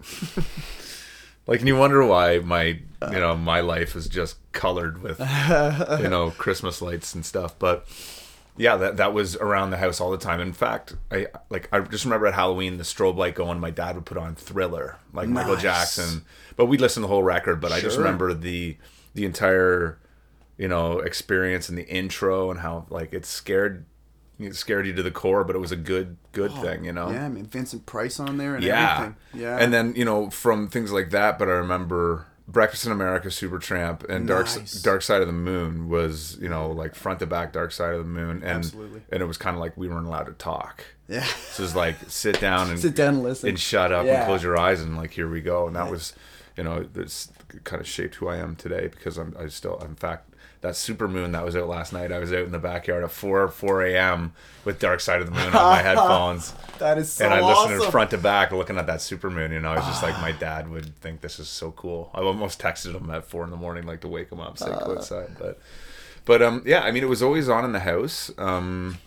like, 1.47 1.59
and 1.59 1.67
you 1.67 1.77
wonder 1.77 2.05
why 2.05 2.39
my 2.39 2.79
you 3.09 3.19
know 3.19 3.35
my 3.37 3.61
life 3.61 3.95
is 3.95 4.07
just 4.07 4.37
colored 4.51 5.01
with 5.01 5.19
you 5.99 6.09
know 6.09 6.33
Christmas 6.37 6.81
lights 6.81 7.15
and 7.15 7.25
stuff, 7.25 7.57
but. 7.57 7.87
Yeah, 8.59 8.75
that 8.77 8.97
that 8.97 9.13
was 9.13 9.35
around 9.35 9.69
the 9.69 9.77
house 9.77 10.01
all 10.01 10.09
the 10.09 10.17
time. 10.17 10.39
In 10.39 10.51
fact, 10.51 10.95
I 11.11 11.27
like 11.51 11.69
I 11.71 11.79
just 11.81 12.05
remember 12.05 12.25
at 12.25 12.33
Halloween 12.33 12.77
the 12.77 12.83
strobe 12.83 13.15
light 13.15 13.35
going. 13.35 13.59
My 13.59 13.69
dad 13.69 13.93
would 13.93 14.07
put 14.07 14.17
on 14.17 14.33
Thriller, 14.33 14.97
like 15.13 15.29
Michael 15.29 15.57
Jackson, 15.57 16.23
but 16.55 16.65
we 16.65 16.79
listened 16.79 17.03
to 17.03 17.07
the 17.07 17.13
whole 17.13 17.21
record. 17.21 17.61
But 17.61 17.71
I 17.71 17.81
just 17.81 17.99
remember 17.99 18.33
the 18.33 18.75
the 19.13 19.25
entire 19.25 19.99
you 20.57 20.67
know 20.67 20.99
experience 20.99 21.69
in 21.69 21.75
the 21.75 21.87
intro 21.87 22.49
and 22.51 22.59
how 22.61 22.85
like 22.89 23.13
it 23.13 23.25
scared 23.25 23.85
it 24.39 24.55
scared 24.55 24.85
you 24.85 24.93
to 24.93 25.01
the 25.01 25.09
core, 25.09 25.43
but 25.43 25.55
it 25.55 25.59
was 25.59 25.71
a 25.71 25.75
good 25.75 26.17
good 26.31 26.51
oh, 26.55 26.61
thing, 26.61 26.85
you 26.85 26.91
know. 26.91 27.05
Oh, 27.07 27.11
yeah 27.11 27.27
man 27.27 27.45
Vincent 27.45 27.85
Price 27.85 28.19
on 28.19 28.37
there 28.37 28.55
and 28.55 28.63
Yeah. 28.63 28.93
everything 28.97 29.15
yeah 29.33 29.57
And 29.57 29.73
then 29.73 29.93
you 29.95 30.05
know 30.05 30.29
from 30.29 30.67
things 30.67 30.91
like 30.91 31.09
that, 31.11 31.39
but 31.39 31.47
I 31.47 31.51
remember 31.53 32.27
Breakfast 32.49 32.85
in 32.85 32.93
America, 32.93 33.27
Supertramp, 33.27 34.07
and 34.09 34.25
Dark 34.25 34.45
Nice. 34.45 34.81
Dark 34.81 35.01
Side 35.01 35.19
of 35.21 35.27
the 35.27 35.33
Moon 35.33 35.89
was 35.89 36.37
you 36.39 36.47
know 36.47 36.71
like 36.71 36.95
front 36.95 37.19
to 37.19 37.25
back 37.27 37.51
Dark 37.51 37.71
Side 37.73 37.93
of 37.93 37.99
the 37.99 38.09
Moon, 38.09 38.37
and 38.43 38.63
Absolutely. 38.63 39.01
and 39.11 39.21
it 39.21 39.25
was 39.25 39.37
kind 39.37 39.55
of 39.55 39.59
like 39.59 39.75
we 39.75 39.89
weren't 39.89 40.07
allowed 40.07 40.27
to 40.27 40.31
talk. 40.33 40.85
yeah 41.09 41.25
So 41.51 41.63
it 41.63 41.65
was 41.65 41.75
like 41.75 41.95
sit 42.07 42.39
down 42.39 42.69
and 42.69 42.79
sit 42.87 42.95
down 42.95 43.15
and 43.15 43.23
listen 43.23 43.49
and 43.49 43.59
shut 43.59 43.91
up 43.91 44.05
Yeah. 44.05 44.19
and 44.19 44.25
close 44.27 44.43
your 44.43 44.57
eyes 44.57 44.81
and 44.81 44.95
like 44.95 45.11
here 45.11 45.27
we 45.29 45.41
go 45.41 45.67
and 45.67 45.75
that 45.75 45.91
was 45.91 46.13
you 46.55 46.63
know, 46.63 46.83
that's 46.83 47.29
kind 47.65 47.79
of 47.81 47.87
shaped 47.87 48.15
who 48.15 48.27
I 48.29 48.37
am 48.37 48.55
today 48.55 48.87
because 48.87 49.17
I'm 49.17 49.35
I 49.37 49.47
still 49.47 49.77
in 49.79 49.95
fact 49.95 50.33
that 50.61 50.75
super 50.75 51.07
moon 51.07 51.31
that 51.33 51.45
was 51.45 51.55
out 51.55 51.67
last 51.67 51.93
night. 51.93 52.11
I 52.11 52.19
was 52.19 52.33
out 52.33 52.45
in 52.45 52.51
the 52.51 52.59
backyard 52.59 53.03
at 53.03 53.11
four 53.11 53.47
four 53.47 53.83
a.m. 53.85 54.33
with 54.65 54.79
Dark 54.79 54.99
Side 54.99 55.21
of 55.21 55.27
the 55.27 55.33
Moon 55.33 55.47
on 55.47 55.53
my 55.53 55.81
headphones. 55.81 56.53
That 56.79 56.97
is 56.97 57.11
so 57.11 57.25
and 57.25 57.33
I 57.33 57.41
awesome. 57.41 57.73
listened 57.73 57.91
front 57.91 58.11
to 58.11 58.17
back 58.17 58.51
looking 58.51 58.77
at 58.77 58.87
that 58.87 59.01
super 59.01 59.29
moon. 59.29 59.51
You 59.51 59.59
know, 59.59 59.71
I 59.71 59.75
was 59.75 59.85
just 59.85 60.03
like, 60.03 60.15
my 60.21 60.31
dad 60.31 60.69
would 60.69 60.95
think 60.97 61.21
this 61.21 61.39
is 61.39 61.47
so 61.47 61.71
cool. 61.71 62.09
I 62.13 62.21
almost 62.21 62.59
texted 62.59 62.95
him 62.95 63.09
at 63.09 63.25
four 63.25 63.43
in 63.43 63.51
the 63.51 63.57
morning, 63.57 63.85
like 63.85 64.01
to 64.01 64.07
wake 64.07 64.31
him 64.31 64.39
up, 64.39 64.57
say 64.57 64.67
go 64.67 64.97
outside. 64.97 65.37
But, 65.37 65.59
but 66.25 66.41
um, 66.41 66.63
yeah, 66.65 66.81
I 66.81 66.91
mean, 66.91 67.03
it 67.03 67.09
was 67.09 67.21
always 67.21 67.49
on 67.49 67.63
in 67.63 67.71
the 67.71 67.79
house. 67.79 68.31
Um, 68.37 68.97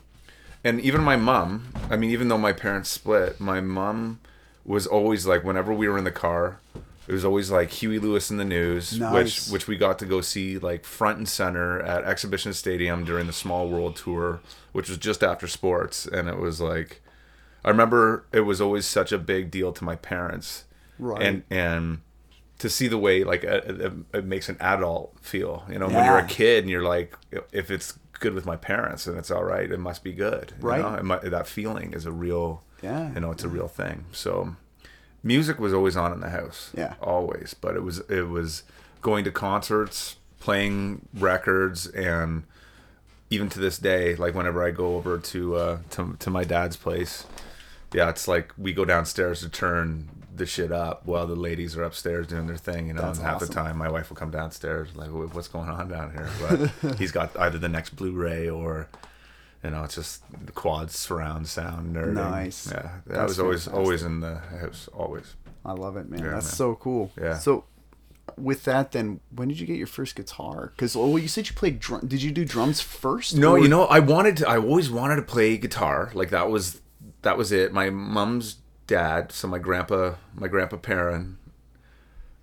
and 0.62 0.80
even 0.80 1.02
my 1.02 1.16
mom. 1.16 1.72
I 1.90 1.96
mean, 1.96 2.10
even 2.10 2.28
though 2.28 2.38
my 2.38 2.52
parents 2.52 2.90
split, 2.90 3.40
my 3.40 3.60
mom 3.60 4.20
was 4.64 4.86
always 4.86 5.26
like, 5.26 5.42
whenever 5.42 5.72
we 5.72 5.88
were 5.88 5.98
in 5.98 6.04
the 6.04 6.10
car. 6.10 6.60
It 7.10 7.14
was 7.14 7.24
always 7.24 7.50
like 7.50 7.70
Huey 7.70 7.98
Lewis 7.98 8.30
and 8.30 8.38
the 8.38 8.44
News, 8.44 8.96
Nice. 8.96 9.12
which 9.12 9.48
which 9.52 9.66
we 9.66 9.76
got 9.76 9.98
to 9.98 10.06
go 10.06 10.20
see 10.20 10.58
like 10.58 10.84
front 10.84 11.18
and 11.18 11.28
center 11.28 11.80
at 11.80 12.04
Exhibition 12.04 12.52
Stadium 12.52 13.04
during 13.04 13.26
the 13.26 13.32
Small 13.32 13.68
World 13.68 13.96
Tour, 13.96 14.38
which 14.70 14.88
was 14.88 14.96
just 14.96 15.24
after 15.24 15.48
sports, 15.48 16.06
and 16.06 16.28
it 16.28 16.38
was 16.38 16.60
like, 16.60 17.02
I 17.64 17.68
remember 17.70 18.26
it 18.32 18.42
was 18.42 18.60
always 18.60 18.86
such 18.86 19.10
a 19.10 19.18
big 19.18 19.50
deal 19.50 19.72
to 19.72 19.82
my 19.82 19.96
parents, 19.96 20.66
Right. 21.00 21.20
and 21.20 21.42
and 21.50 21.98
to 22.60 22.70
see 22.70 22.86
the 22.86 22.96
way 22.98 23.24
like 23.24 23.42
it, 23.42 23.92
it, 24.14 24.24
makes 24.24 24.48
an 24.48 24.56
adult 24.60 25.16
feel, 25.20 25.64
you 25.68 25.80
know, 25.80 25.88
when 25.88 26.04
you're 26.04 26.18
a 26.18 26.26
kid 26.26 26.62
and 26.62 26.70
you're 26.70 26.84
like, 26.84 27.16
if 27.50 27.72
it's 27.72 27.98
good 28.20 28.34
with 28.34 28.46
my 28.46 28.54
parents 28.56 29.08
and 29.08 29.18
it's 29.18 29.32
all 29.32 29.42
right, 29.42 29.68
it 29.72 29.80
must 29.80 30.04
be 30.04 30.12
good, 30.12 30.52
you 30.60 30.68
Right. 30.68 30.80
know? 30.80 30.94
It 30.94 31.04
might, 31.04 31.22
that 31.22 31.48
feeling 31.48 31.92
is 31.92 32.06
a 32.06 32.12
real, 32.12 32.62
Yeah. 32.82 33.12
you 33.14 33.20
know, 33.20 33.32
it's 33.32 33.42
a 33.44 33.48
real 33.48 33.66
thing. 33.66 34.04
So, 34.12 34.54
music 35.22 35.58
was 35.58 35.72
always 35.74 35.96
on 35.96 36.12
in 36.12 36.20
the 36.20 36.30
house, 36.30 36.70
Yeah. 36.76 36.94
always. 37.00 37.54
But 37.54 37.76
it 37.76 37.82
was 37.82 37.98
it 38.08 38.28
was 38.28 38.62
going 39.02 39.24
to 39.24 39.30
concerts, 39.30 40.16
playing 40.38 41.06
records, 41.14 41.86
and 41.86 42.44
even 43.30 43.48
to 43.50 43.60
this 43.60 43.78
day, 43.78 44.16
like 44.16 44.34
whenever 44.34 44.62
I 44.64 44.70
go 44.70 44.96
over 44.96 45.18
to 45.18 45.56
uh, 45.56 45.78
to 45.90 46.16
to 46.18 46.30
my 46.30 46.44
dad's 46.44 46.76
place, 46.76 47.26
yeah, 47.92 48.08
it's 48.08 48.26
like 48.28 48.52
we 48.58 48.72
go 48.72 48.84
downstairs 48.84 49.40
to 49.40 49.48
turn 49.48 50.08
the 50.34 50.46
shit 50.46 50.72
up 50.72 51.04
while 51.06 51.26
the 51.26 51.36
ladies 51.36 51.76
are 51.76 51.82
upstairs 51.82 52.26
doing 52.26 52.46
their 52.46 52.56
thing, 52.56 52.86
you 52.86 52.94
know. 52.94 53.02
That's 53.02 53.18
and 53.18 53.26
half 53.28 53.40
the 53.40 53.46
time, 53.46 53.76
my 53.76 53.90
wife 53.90 54.08
will 54.10 54.16
come 54.16 54.30
downstairs 54.30 54.88
like, 54.94 55.08
"What's 55.10 55.48
going 55.48 55.68
on 55.68 55.88
down 55.88 56.12
here?" 56.12 56.28
But 56.82 56.96
he's 56.98 57.12
got 57.12 57.36
either 57.38 57.58
the 57.58 57.68
next 57.68 57.90
Blu-ray 57.96 58.48
or. 58.48 58.88
You 59.62 59.70
know, 59.70 59.84
it's 59.84 59.94
just 59.96 60.22
the 60.46 60.52
quad 60.52 60.90
surround 60.90 61.46
sound 61.46 61.94
nerding. 61.94 62.14
Nice. 62.14 62.70
Yeah, 62.70 62.82
that 63.06 63.14
That's 63.14 63.28
was 63.28 63.40
always 63.40 63.64
fantastic. 63.64 63.74
always 63.84 64.02
in 64.02 64.20
the 64.20 64.36
house. 64.36 64.88
Always. 64.94 65.36
I 65.64 65.72
love 65.72 65.96
it, 65.98 66.08
man. 66.08 66.20
Yeah, 66.20 66.30
That's 66.30 66.46
man. 66.46 66.54
so 66.54 66.74
cool. 66.76 67.12
Yeah. 67.20 67.36
So, 67.36 67.64
with 68.38 68.64
that, 68.64 68.92
then, 68.92 69.20
when 69.34 69.48
did 69.48 69.60
you 69.60 69.66
get 69.66 69.76
your 69.76 69.86
first 69.86 70.14
guitar? 70.16 70.72
Because 70.74 70.96
oh, 70.96 71.16
you 71.16 71.28
said 71.28 71.48
you 71.48 71.54
played 71.54 71.78
drum. 71.78 72.06
Did 72.06 72.22
you 72.22 72.30
do 72.30 72.46
drums 72.46 72.80
first? 72.80 73.36
No, 73.36 73.52
or- 73.52 73.58
you 73.58 73.68
know, 73.68 73.84
I 73.84 73.98
wanted 73.98 74.38
to. 74.38 74.48
I 74.48 74.56
always 74.56 74.90
wanted 74.90 75.16
to 75.16 75.22
play 75.22 75.58
guitar. 75.58 76.10
Like 76.14 76.30
that 76.30 76.48
was 76.50 76.80
that 77.20 77.36
was 77.36 77.52
it. 77.52 77.72
My 77.72 77.90
mom's 77.90 78.56
dad, 78.86 79.30
so 79.30 79.46
my 79.46 79.58
grandpa, 79.58 80.14
my 80.34 80.48
grandpa 80.48 80.76
Perrin, 80.78 81.36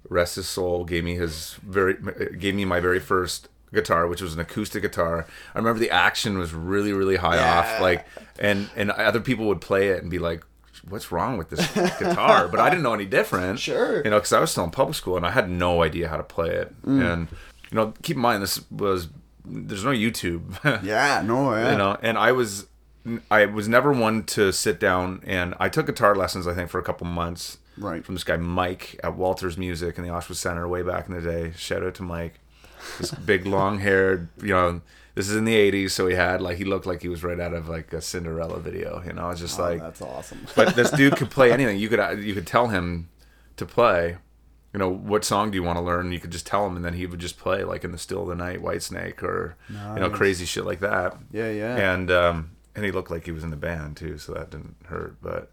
rest 0.07 0.35
his 0.35 0.47
soul, 0.47 0.85
gave 0.85 1.03
me 1.03 1.15
his 1.15 1.55
very 1.63 1.95
gave 2.37 2.53
me 2.53 2.63
my 2.65 2.79
very 2.79 2.99
first 2.99 3.49
guitar, 3.73 4.07
which 4.07 4.21
was 4.21 4.33
an 4.33 4.39
acoustic 4.39 4.81
guitar. 4.81 5.25
I 5.53 5.57
remember 5.57 5.79
the 5.79 5.91
action 5.91 6.37
was 6.37 6.53
really 6.53 6.93
really 6.93 7.17
high 7.17 7.37
off, 7.39 7.81
like 7.81 8.05
and 8.39 8.69
and 8.75 8.91
other 8.91 9.19
people 9.19 9.45
would 9.47 9.61
play 9.61 9.89
it 9.89 10.01
and 10.01 10.11
be 10.11 10.19
like. 10.19 10.43
What's 10.89 11.11
wrong 11.11 11.37
with 11.37 11.49
this 11.49 11.67
guitar? 11.99 12.47
But 12.47 12.61
I 12.61 12.69
didn't 12.69 12.83
know 12.83 12.93
any 12.93 13.05
different. 13.05 13.59
Sure. 13.59 14.01
You 14.05 14.09
know, 14.09 14.17
because 14.19 14.31
I 14.31 14.39
was 14.39 14.51
still 14.51 14.63
in 14.63 14.69
public 14.71 14.95
school 14.95 15.17
and 15.17 15.25
I 15.25 15.31
had 15.31 15.49
no 15.49 15.83
idea 15.83 16.07
how 16.07 16.15
to 16.15 16.23
play 16.23 16.49
it. 16.49 16.81
Mm. 16.83 17.13
And 17.13 17.27
you 17.69 17.75
know, 17.75 17.93
keep 18.03 18.15
in 18.15 18.21
mind 18.21 18.41
this 18.41 18.63
was 18.71 19.09
there's 19.43 19.83
no 19.83 19.89
YouTube. 19.91 20.43
Yeah. 20.85 21.23
No. 21.25 21.53
Yeah. 21.53 21.71
you 21.71 21.77
know 21.77 21.97
and 22.01 22.17
i 22.17 22.31
was 22.31 22.67
i 23.29 23.45
was 23.45 23.67
never 23.67 23.91
one 23.91 24.23
to 24.25 24.53
sit 24.53 24.79
down 24.79 25.21
and 25.25 25.55
i 25.59 25.67
took 25.67 25.87
guitar 25.87 26.15
lessons 26.15 26.47
i 26.47 26.53
think 26.53 26.69
for 26.69 26.79
a 26.79 26.83
couple 26.83 27.07
months 27.07 27.57
Right. 27.77 28.05
from 28.05 28.15
this 28.15 28.23
guy 28.23 28.37
mike 28.37 28.97
at 29.03 29.15
walters 29.17 29.57
music 29.57 29.97
in 29.97 30.03
the 30.05 30.09
oshawa 30.11 30.35
center 30.35 30.67
way 30.67 30.83
back 30.83 31.09
in 31.09 31.15
the 31.15 31.21
day 31.21 31.51
shout 31.57 31.83
out 31.83 31.95
to 31.95 32.03
mike 32.03 32.39
this 32.99 33.11
big 33.11 33.45
long 33.45 33.79
haired 33.79 34.27
you 34.41 34.49
know 34.53 34.81
this 35.15 35.27
is 35.29 35.35
in 35.35 35.45
the 35.45 35.55
80s 35.71 35.91
so 35.91 36.07
he 36.07 36.15
had 36.15 36.41
like 36.41 36.57
he 36.57 36.63
looked 36.65 36.85
like 36.85 37.01
he 37.01 37.07
was 37.09 37.23
right 37.23 37.39
out 37.39 37.53
of 37.53 37.67
like 37.69 37.91
a 37.93 38.01
cinderella 38.01 38.59
video 38.59 39.01
you 39.05 39.13
know 39.13 39.29
it's 39.29 39.39
just 39.41 39.59
Oh, 39.59 39.63
like 39.63 39.79
that's 39.79 40.01
awesome. 40.01 40.45
but 40.55 40.75
this 40.75 40.91
dude 40.91 41.15
could 41.15 41.29
play 41.31 41.51
anything 41.51 41.77
you 41.77 41.89
could 41.89 42.23
you 42.23 42.33
could 42.33 42.47
tell 42.47 42.67
him 42.67 43.09
to 43.57 43.65
play 43.65 44.17
you 44.73 44.79
know 44.79 44.89
what 44.89 45.23
song 45.25 45.49
do 45.49 45.55
you 45.55 45.63
want 45.63 45.77
to 45.77 45.83
learn 45.83 46.11
you 46.11 46.19
could 46.19 46.31
just 46.31 46.45
tell 46.45 46.67
him 46.67 46.75
and 46.75 46.85
then 46.85 46.93
he 46.93 47.05
would 47.07 47.19
just 47.19 47.39
play 47.39 47.63
like 47.63 47.83
in 47.83 47.91
the 47.91 47.97
still 47.97 48.21
of 48.23 48.27
the 48.27 48.35
night 48.35 48.61
Whitesnake 48.61 49.23
or 49.23 49.55
you 49.69 49.99
know 49.99 50.09
crazy 50.09 50.45
shit 50.45 50.65
like 50.65 50.81
that 50.81 51.17
yeah. 51.31 51.49
Yeah. 51.51 51.93
and 51.93 52.11
um, 52.11 52.51
and 52.75 52.85
he 52.85 52.91
looked 52.91 53.09
like 53.09 53.25
he 53.25 53.31
was 53.31 53.43
in 53.43 53.49
the 53.49 53.55
band 53.55 53.97
too, 53.97 54.19
so 54.19 54.33
that 54.35 54.51
didn't 54.51 54.75
hurt. 54.85 55.15
But 55.19 55.49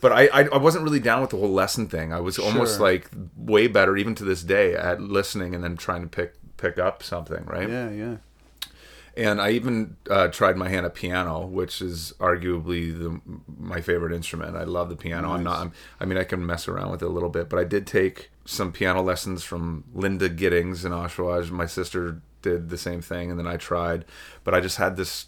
but 0.00 0.12
I, 0.12 0.28
I 0.28 0.44
I 0.44 0.56
wasn't 0.56 0.82
really 0.84 0.98
down 0.98 1.20
with 1.20 1.28
the 1.28 1.36
whole 1.36 1.52
lesson 1.52 1.88
thing. 1.88 2.10
I 2.10 2.20
was 2.20 2.38
almost 2.38 2.76
Sure. 2.78 2.86
like 2.86 3.10
way 3.36 3.66
better, 3.66 3.98
even 3.98 4.14
to 4.14 4.24
this 4.24 4.42
day, 4.42 4.74
at 4.74 4.98
listening 4.98 5.54
and 5.54 5.62
then 5.62 5.76
trying 5.76 6.00
to 6.00 6.08
pick 6.08 6.32
pick 6.58 6.78
up 6.78 7.02
something, 7.02 7.44
right? 7.46 7.68
Yeah. 7.68 7.90
Yeah. 7.90 8.16
And 9.16 9.40
I 9.40 9.50
even 9.50 9.96
uh, 10.08 10.28
tried 10.28 10.56
my 10.56 10.68
hand 10.68 10.86
at 10.86 10.94
piano, 10.94 11.44
which 11.44 11.82
is 11.82 12.12
arguably 12.20 12.96
the, 12.96 13.20
my 13.58 13.80
favorite 13.80 14.12
instrument. 14.12 14.56
I 14.56 14.62
love 14.62 14.90
the 14.90 14.94
piano. 14.96 15.32
I'm 15.32 15.42
not. 15.42 15.58
I'm, 15.58 15.72
I 15.98 16.04
mean, 16.04 16.16
I 16.18 16.22
can 16.22 16.46
mess 16.46 16.68
around 16.68 16.92
with 16.92 17.02
it 17.02 17.06
a 17.06 17.08
little 17.08 17.28
bit, 17.28 17.48
but 17.48 17.58
I 17.58 17.64
did 17.64 17.84
take 17.84 18.30
some 18.44 18.70
piano 18.70 19.02
lessons 19.02 19.42
from 19.42 19.82
Linda 19.92 20.28
Giddings 20.28 20.84
in 20.84 20.92
Oshawa. 20.92 21.50
My 21.50 21.66
sister 21.66 22.20
did 22.42 22.68
the 22.68 22.78
same 22.78 23.00
thing, 23.00 23.28
and 23.28 23.40
then 23.40 23.48
I 23.48 23.56
tried, 23.56 24.04
but 24.44 24.54
I 24.54 24.60
just 24.60 24.76
had 24.76 24.96
this. 24.96 25.26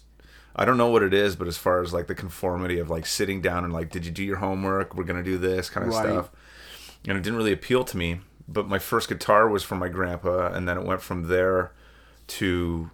I 0.55 0.63
don't 0.63 0.77
know 0.77 0.87
what 0.89 1.03
it 1.03 1.13
is, 1.13 1.35
but 1.35 1.47
as 1.49 1.57
far 1.57 1.81
as 1.81 1.91
like 1.91 2.07
the 2.07 2.15
conformity 2.15 2.79
of 2.79 2.89
like 2.89 3.05
sitting 3.05 3.41
down 3.41 3.65
and 3.65 3.73
like, 3.73 3.89
did 3.89 4.05
you 4.05 4.11
do 4.11 4.23
your 4.23 4.37
homework? 4.37 4.95
We're 4.95 5.03
gonna 5.03 5.21
do 5.23 5.37
this 5.37 5.69
kind 5.69 5.85
of 5.85 5.93
Right. 5.93 6.05
stuff, 6.05 6.31
and 7.05 7.17
it 7.17 7.23
didn't 7.23 7.35
really 7.37 7.51
appeal 7.53 7.83
to 7.83 7.97
me. 7.97 8.21
But 8.51 8.67
my 8.67 8.79
first 8.79 9.07
guitar 9.09 9.47
was 9.47 9.63
from 9.63 9.79
my 9.79 9.87
grandpa, 9.89 10.51
and 10.51 10.67
then 10.67 10.77
it 10.77 10.85
went 10.85 11.01
from 11.01 11.27
there 11.27 11.71
to 12.27 12.89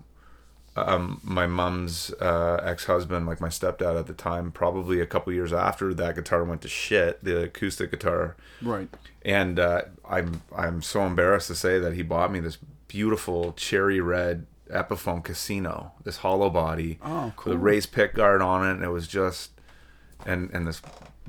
um, 0.75 1.19
my 1.23 1.47
mom's 1.47 2.11
uh, 2.21 2.59
ex-husband, 2.63 3.25
like 3.25 3.41
my 3.41 3.47
stepdad 3.49 3.97
at 3.99 4.05
the 4.05 4.13
time, 4.13 4.51
probably 4.51 4.99
a 5.01 5.07
couple 5.07 5.33
years 5.33 5.51
after 5.51 5.93
that 5.95 6.15
guitar 6.15 6.43
went 6.43 6.61
to 6.61 6.67
shit, 6.67 7.23
the 7.23 7.43
acoustic 7.43 7.89
guitar, 7.89 8.35
Right. 8.61 8.87
and 9.25 9.59
uh, 9.59 9.81
I'm 10.07 10.41
I'm 10.55 10.81
so 10.83 11.01
embarrassed 11.01 11.47
to 11.47 11.55
say 11.55 11.79
that 11.79 11.93
he 11.95 12.03
bought 12.03 12.31
me 12.31 12.39
this 12.39 12.57
beautiful 12.87 13.53
cherry 13.53 13.99
red 13.99 14.45
Epiphone 14.71 15.23
Casino, 15.23 15.93
this 16.03 16.17
hollow 16.17 16.49
body 16.51 16.99
Oh, 17.03 17.33
cool. 17.35 17.53
with 17.53 17.59
a 17.61 17.63
raised 17.63 17.91
pick 17.91 18.13
guard 18.13 18.41
on 18.43 18.63
it, 18.67 18.71
and 18.73 18.83
it 18.83 18.89
was 18.89 19.07
just 19.07 19.51
and 20.27 20.51
and 20.51 20.67
this 20.67 20.81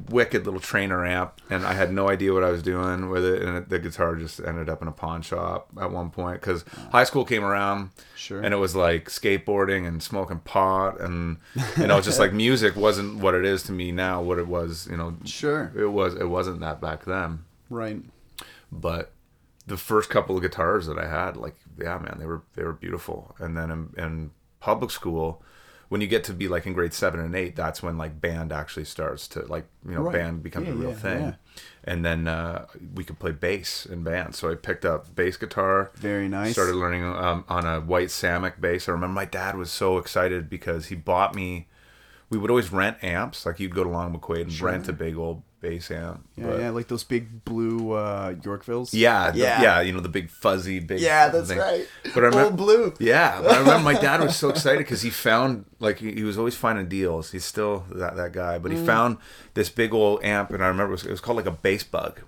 wicked 0.08 0.44
little 0.44 0.60
trainer 0.60 1.04
amp, 1.04 1.40
and 1.50 1.64
I 1.66 1.72
had 1.74 1.92
no 1.92 2.08
idea 2.08 2.32
what 2.32 2.44
I 2.44 2.50
was 2.50 2.62
doing 2.62 3.10
with 3.10 3.24
it, 3.24 3.42
and 3.42 3.68
the 3.68 3.78
guitar 3.78 4.14
just 4.16 4.40
ended 4.40 4.68
up 4.68 4.80
in 4.82 4.88
a 4.88 4.92
pawn 4.92 5.22
shop 5.22 5.68
at 5.80 5.90
one 5.90 6.10
point 6.10 6.40
because 6.40 6.64
high 6.92 7.04
school 7.04 7.24
came 7.24 7.44
around, 7.44 7.90
Sure. 8.16 8.40
and 8.40 8.54
it 8.54 8.58
was 8.58 8.74
like 8.76 9.08
skateboarding 9.08 9.86
and 9.86 10.02
smoking 10.02 10.38
pot, 10.40 11.00
and 11.00 11.38
you 11.76 11.86
know, 11.86 12.00
just 12.00 12.18
like 12.18 12.32
music 12.32 12.76
wasn't 12.76 13.18
what 13.18 13.34
it 13.34 13.44
is 13.44 13.62
to 13.64 13.72
me 13.72 13.92
now. 13.92 14.22
What 14.22 14.38
it 14.38 14.46
was, 14.46 14.86
you 14.90 14.96
know, 14.96 15.16
Sure. 15.24 15.72
it 15.76 15.86
was 15.86 16.14
it 16.14 16.28
wasn't 16.28 16.60
that 16.60 16.80
back 16.80 17.04
then 17.04 17.44
Right. 17.70 18.02
but 18.72 19.12
the 19.66 19.76
first 19.76 20.08
couple 20.08 20.34
of 20.36 20.40
guitars 20.42 20.86
that 20.86 20.98
I 20.98 21.06
had, 21.06 21.36
like, 21.36 21.54
yeah, 21.78 21.98
man, 21.98 22.16
they 22.18 22.24
were 22.26 22.42
they 22.54 22.62
were 22.64 22.72
beautiful. 22.72 23.34
And 23.38 23.56
then 23.56 23.70
in, 23.70 23.94
in 24.02 24.30
public 24.60 24.90
school, 24.90 25.42
when 25.88 26.00
you 26.00 26.06
get 26.06 26.24
to 26.24 26.34
be 26.34 26.48
like 26.48 26.66
in 26.66 26.72
grade 26.74 26.92
seven 26.92 27.20
and 27.20 27.34
eight, 27.34 27.56
that's 27.56 27.82
when 27.82 27.96
like 27.98 28.20
band 28.20 28.52
actually 28.52 28.84
starts 28.84 29.26
to 29.28 29.40
like 29.46 29.66
you 29.86 29.94
know 29.94 30.02
Right. 30.02 30.12
band 30.12 30.42
becomes 30.42 30.66
Yeah, 30.66 30.72
a 30.74 30.76
real 30.76 30.90
yeah, 30.90 30.96
thing. 30.96 31.20
yeah. 31.20 31.34
And 31.84 32.04
then 32.04 32.28
uh, 32.28 32.66
we 32.94 33.02
could 33.04 33.18
play 33.18 33.32
bass 33.32 33.86
in 33.86 34.02
band, 34.02 34.34
so 34.34 34.50
I 34.50 34.54
picked 34.54 34.84
up 34.84 35.14
bass 35.14 35.36
guitar. 35.38 35.90
Very 35.96 36.28
nice. 36.28 36.52
Started 36.52 36.74
learning 36.76 37.04
um, 37.04 37.44
on 37.48 37.64
a 37.64 37.80
white 37.80 38.08
Samick 38.08 38.60
bass. 38.60 38.88
I 38.88 38.92
remember 38.92 39.14
my 39.14 39.24
dad 39.24 39.56
was 39.56 39.70
so 39.72 39.96
excited 39.98 40.50
because 40.50 40.86
he 40.86 40.94
bought 40.94 41.34
me. 41.34 41.66
We 42.30 42.36
would 42.36 42.50
always 42.50 42.70
rent 42.70 43.02
amps. 43.02 43.46
Like 43.46 43.58
you'd 43.58 43.74
go 43.74 43.84
to 43.84 43.88
Long 43.90 44.14
McQuade 44.14 44.42
and 44.42 44.60
rent 44.60 44.88
a 44.88 44.92
big 44.92 45.16
old 45.16 45.42
bass 45.60 45.90
amp. 45.90 46.24
Yeah, 46.36 46.46
but- 46.46 46.60
yeah, 46.60 46.70
like 46.70 46.86
those 46.88 47.04
big 47.04 47.44
blue 47.44 47.92
uh, 47.92 48.34
Yorkvilles. 48.34 48.90
yeah, 48.92 49.30
the- 49.30 49.38
Yeah. 49.38 49.62
yeah, 49.62 49.80
You 49.80 49.92
know 49.92 50.00
the 50.00 50.08
big 50.08 50.30
fuzzy 50.30 50.78
big. 50.80 51.00
Yeah, 51.00 51.28
that's 51.28 51.48
thing. 51.48 51.58
right. 51.58 51.86
But 52.14 52.24
I 52.24 52.26
remember, 52.28 52.44
Old 52.44 52.56
blue. 52.56 52.94
yeah, 53.00 53.40
but 53.42 53.50
I 53.52 53.58
remember 53.58 53.84
my 53.84 54.00
dad 54.00 54.20
was 54.20 54.36
so 54.36 54.48
excited 54.50 54.78
because 54.78 55.02
he 55.02 55.10
found 55.10 55.64
like 55.80 55.98
he, 55.98 56.12
he 56.12 56.22
was 56.22 56.38
always 56.38 56.54
finding 56.54 56.88
deals. 56.88 57.32
He's 57.32 57.44
still 57.44 57.84
that 57.92 58.16
that 58.16 58.32
guy, 58.32 58.58
Mm. 58.58 58.62
but 58.62 58.72
he 58.72 58.78
found 58.84 59.18
this 59.54 59.68
big 59.70 59.92
old 59.92 60.22
amp, 60.24 60.50
and 60.50 60.62
I 60.62 60.68
remember 60.68 60.90
it 60.92 60.96
was, 60.96 61.06
it 61.06 61.10
was 61.10 61.20
called 61.20 61.36
like 61.38 61.46
a 61.46 61.50
bass 61.50 61.82
bug. 61.82 62.20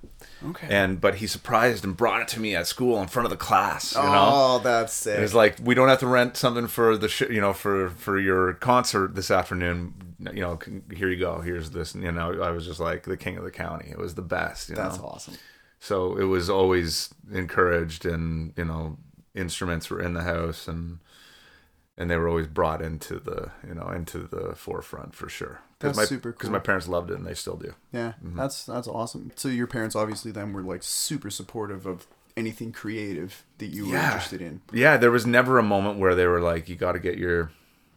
Okay. 0.45 0.69
And 0.71 1.01
but 1.01 1.17
he 1.17 1.27
surprised 1.27 1.85
and 1.85 1.97
brought 1.97 2.23
it 2.23 2.29
to 2.29 2.41
me 2.41 2.55
at 2.55 2.67
school 2.67 3.01
in 3.01 3.09
front 3.09 3.27
of 3.27 3.31
the 3.31 3.37
class. 3.37 3.95
You 3.95 4.03
know, 4.03 4.31
oh, 4.33 4.61
that's 4.63 4.93
sick. 4.93 5.19
it 5.19 5.23
was 5.23 5.35
like 5.35 5.57
we 5.63 5.75
don't 5.75 5.89
have 5.89 6.01
to 6.01 6.07
rent 6.07 6.37
something 6.37 6.67
for 6.67 6.97
the 6.97 7.09
sh- 7.09 7.31
you 7.31 7.41
know 7.41 7.53
for 7.53 7.91
for 7.91 8.19
your 8.19 8.55
concert 8.55 9.15
this 9.15 9.31
afternoon. 9.31 9.95
You 10.33 10.41
know, 10.41 10.59
here 10.95 11.09
you 11.09 11.17
go. 11.17 11.41
Here's 11.41 11.71
this. 11.71 11.95
You 11.95 12.13
know, 12.13 12.43
I 12.43 12.51
was 12.51 12.67
just 12.67 12.81
like 12.81 13.05
the 13.05 13.17
king 13.17 13.37
of 13.37 13.45
the 13.45 13.51
county. 13.51 13.91
It 13.91 13.99
was 13.99 14.15
the 14.15 14.23
best. 14.23 14.69
You 14.69 14.77
that's 14.77 14.99
know? 14.99 15.05
awesome. 15.05 15.35
So 15.79 16.17
it 16.17 16.25
was 16.25 16.51
always 16.51 17.13
encouraged, 17.33 18.05
and 18.05 18.53
you 18.57 18.65
know, 18.65 18.99
instruments 19.35 19.91
were 19.91 20.01
in 20.01 20.15
the 20.15 20.23
house, 20.23 20.69
and 20.69 20.99
and 21.97 22.11
they 22.11 22.17
were 22.17 22.29
always 22.29 22.47
brought 22.47 22.83
into 22.83 23.19
the 23.19 23.51
you 23.67 23.75
know 23.75 23.89
into 23.89 24.21
the 24.21 24.55
forefront 24.55 25.15
for 25.15 25.29
sure. 25.29 25.61
That's 25.81 25.97
my, 25.97 26.05
super 26.05 26.33
Because 26.33 26.51
my 26.51 26.59
parents 26.59 26.87
loved 26.89 27.11
it, 27.11 27.15
and 27.15 27.27
they 27.27 27.35
still 27.35 27.57
do. 27.57 27.75
Yeah, 27.93 28.13
mm-hmm. 28.25 28.37
that's 28.37 28.65
that's 28.65 28.87
awesome. 28.89 29.33
So 29.37 29.49
your 29.49 29.67
parents 29.67 29.97
obviously 29.97 30.31
then 30.31 30.53
were 30.53 30.63
like 30.63 30.83
super 30.83 31.31
supportive 31.31 31.87
of 31.87 32.07
anything 32.37 32.71
creative 32.73 33.45
that 33.59 33.67
you 33.67 33.87
were 33.87 33.95
Yeah. 33.95 34.07
interested 34.07 34.41
in. 34.41 34.61
Yeah, 34.73 34.97
there 34.97 35.11
was 35.11 35.27
never 35.27 35.59
a 35.59 35.63
moment 35.63 35.99
where 35.99 36.15
they 36.15 36.27
were 36.27 36.41
like, 36.41 36.69
"You 36.69 36.77
got 36.77 36.93
to 36.93 36.99
get 36.99 37.19
your, 37.19 37.51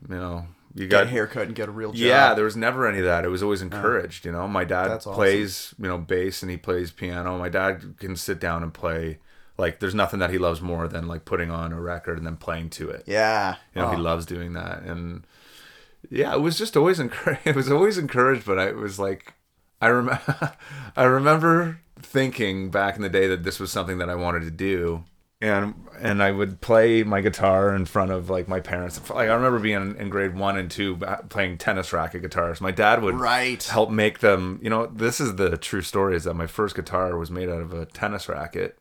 you 0.09 0.15
know, 0.15 0.47
you 0.73 0.87
Get 0.87 0.89
got 0.89 1.03
a 1.03 1.09
haircut 1.09 1.43
and 1.47 1.55
get 1.55 1.69
a 1.69 1.71
real 1.71 1.91
job. 1.91 1.99
Yeah, 1.99 2.33
there 2.33 2.45
was 2.45 2.55
never 2.57 2.87
any 2.87 2.99
of 2.99 3.05
that. 3.05 3.25
It 3.25 3.29
was 3.29 3.43
always 3.43 3.61
oh. 3.61 3.65
encouraged. 3.65 4.25
You 4.25 4.31
know, 4.31 4.47
my 4.47 4.63
dad 4.63 4.89
awesome. 4.89 5.13
plays, 5.13 5.75
you 5.77 5.87
know, 5.87 5.97
bass 5.99 6.41
and 6.41 6.49
he 6.49 6.57
plays 6.57 6.91
piano. 6.91 7.37
My 7.37 7.49
dad 7.49 7.95
can 7.99 8.15
sit 8.15 8.39
down 8.39 8.63
and 8.63 8.73
play. 8.73 9.19
Like, 9.55 9.79
there's 9.79 9.93
nothing 9.93 10.19
that 10.19 10.31
he 10.31 10.39
loves 10.39 10.61
more 10.61 10.87
than 10.87 11.07
like 11.07 11.25
putting 11.25 11.51
on 11.51 11.73
a 11.73 11.79
record 11.79 12.17
and 12.17 12.25
then 12.25 12.37
playing 12.37 12.71
to 12.71 12.89
it. 12.89 13.03
yeah. 13.05 13.57
You 13.75 13.81
know, 13.83 13.91
he 13.91 13.97
Oh, 13.97 13.99
loves 13.99 14.25
doing 14.25 14.53
that, 14.53 14.81
and 14.81 15.27
yeah, 16.09 16.33
it 16.33 16.41
was 16.41 16.57
just 16.57 16.75
always 16.77 16.99
encouraged. 16.99 17.41
It 17.45 17.55
was 17.55 17.71
always 17.71 17.97
encouraged, 17.97 18.45
but 18.45 18.59
I 18.59 18.67
it 18.69 18.75
was 18.77 18.99
like, 18.99 19.33
I 19.81 19.87
remember, 19.87 20.53
I 20.95 21.03
remember 21.03 21.79
thinking 22.01 22.69
back 22.69 22.95
in 22.95 23.01
the 23.01 23.09
day 23.09 23.27
that 23.27 23.43
this 23.43 23.59
was 23.59 23.71
something 23.71 23.97
that 23.99 24.09
I 24.09 24.15
wanted 24.15 24.41
to 24.43 24.51
do, 24.51 25.03
and 25.41 25.73
and 25.99 26.21
I 26.23 26.31
would 26.31 26.61
play 26.61 27.03
my 27.03 27.21
guitar 27.21 27.73
in 27.75 27.85
front 27.85 28.11
of 28.11 28.29
like 28.29 28.47
my 28.47 28.59
parents. 28.59 28.99
Like 29.09 29.29
I 29.29 29.33
remember 29.33 29.59
being 29.59 29.81
in, 29.81 29.95
in 29.97 30.09
grade 30.09 30.35
one 30.35 30.57
and 30.57 30.69
two 30.69 30.97
uh, 31.05 31.17
playing 31.29 31.57
tennis 31.57 31.91
racket 31.93 32.21
guitars. 32.21 32.61
My 32.61 32.71
dad 32.71 33.01
would 33.01 33.15
Right. 33.15 33.61
help 33.63 33.89
make 33.89 34.19
them. 34.19 34.59
You 34.61 34.69
know, 34.69 34.85
this 34.87 35.19
is 35.21 35.35
the 35.35 35.57
true 35.57 35.81
story: 35.81 36.15
is 36.15 36.23
that 36.25 36.33
my 36.35 36.47
first 36.47 36.75
guitar 36.75 37.17
was 37.17 37.31
made 37.31 37.49
out 37.49 37.61
of 37.61 37.73
a 37.73 37.85
tennis 37.85 38.27
racket. 38.29 38.77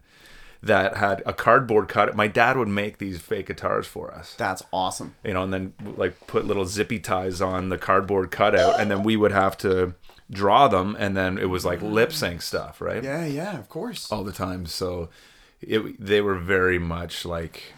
That 0.62 0.96
had 0.96 1.22
a 1.26 1.32
cardboard 1.32 1.88
cut. 1.88 2.14
My 2.14 2.28
dad 2.28 2.56
would 2.56 2.68
make 2.68 2.98
these 2.98 3.20
fake 3.20 3.46
guitars 3.46 3.86
for 3.86 4.14
us 4.14 4.34
That's 4.36 4.62
awesome. 4.72 5.16
you 5.24 5.34
know, 5.34 5.42
and 5.42 5.52
then 5.52 5.74
like 5.96 6.26
put 6.28 6.46
little 6.46 6.66
zippy 6.66 7.00
ties 7.00 7.40
on 7.40 7.68
the 7.68 7.78
cardboard 7.78 8.30
cutout, 8.30 8.78
and 8.78 8.90
then 8.90 9.02
we 9.02 9.16
would 9.16 9.32
have 9.32 9.56
to 9.58 9.94
draw 10.30 10.68
them, 10.68 10.96
and 10.98 11.16
then 11.16 11.36
it 11.36 11.46
was 11.46 11.64
like 11.64 11.82
lip 11.82 12.12
sync 12.12 12.42
stuff, 12.42 12.80
right? 12.80 13.02
Yeah, 13.02 13.26
yeah, 13.26 13.58
of 13.58 13.68
course. 13.68 14.10
All 14.12 14.22
the 14.22 14.32
time. 14.32 14.66
So 14.66 15.08
it 15.60 16.00
they 16.00 16.20
were 16.20 16.38
very 16.38 16.78
much 16.78 17.24
like 17.24 17.74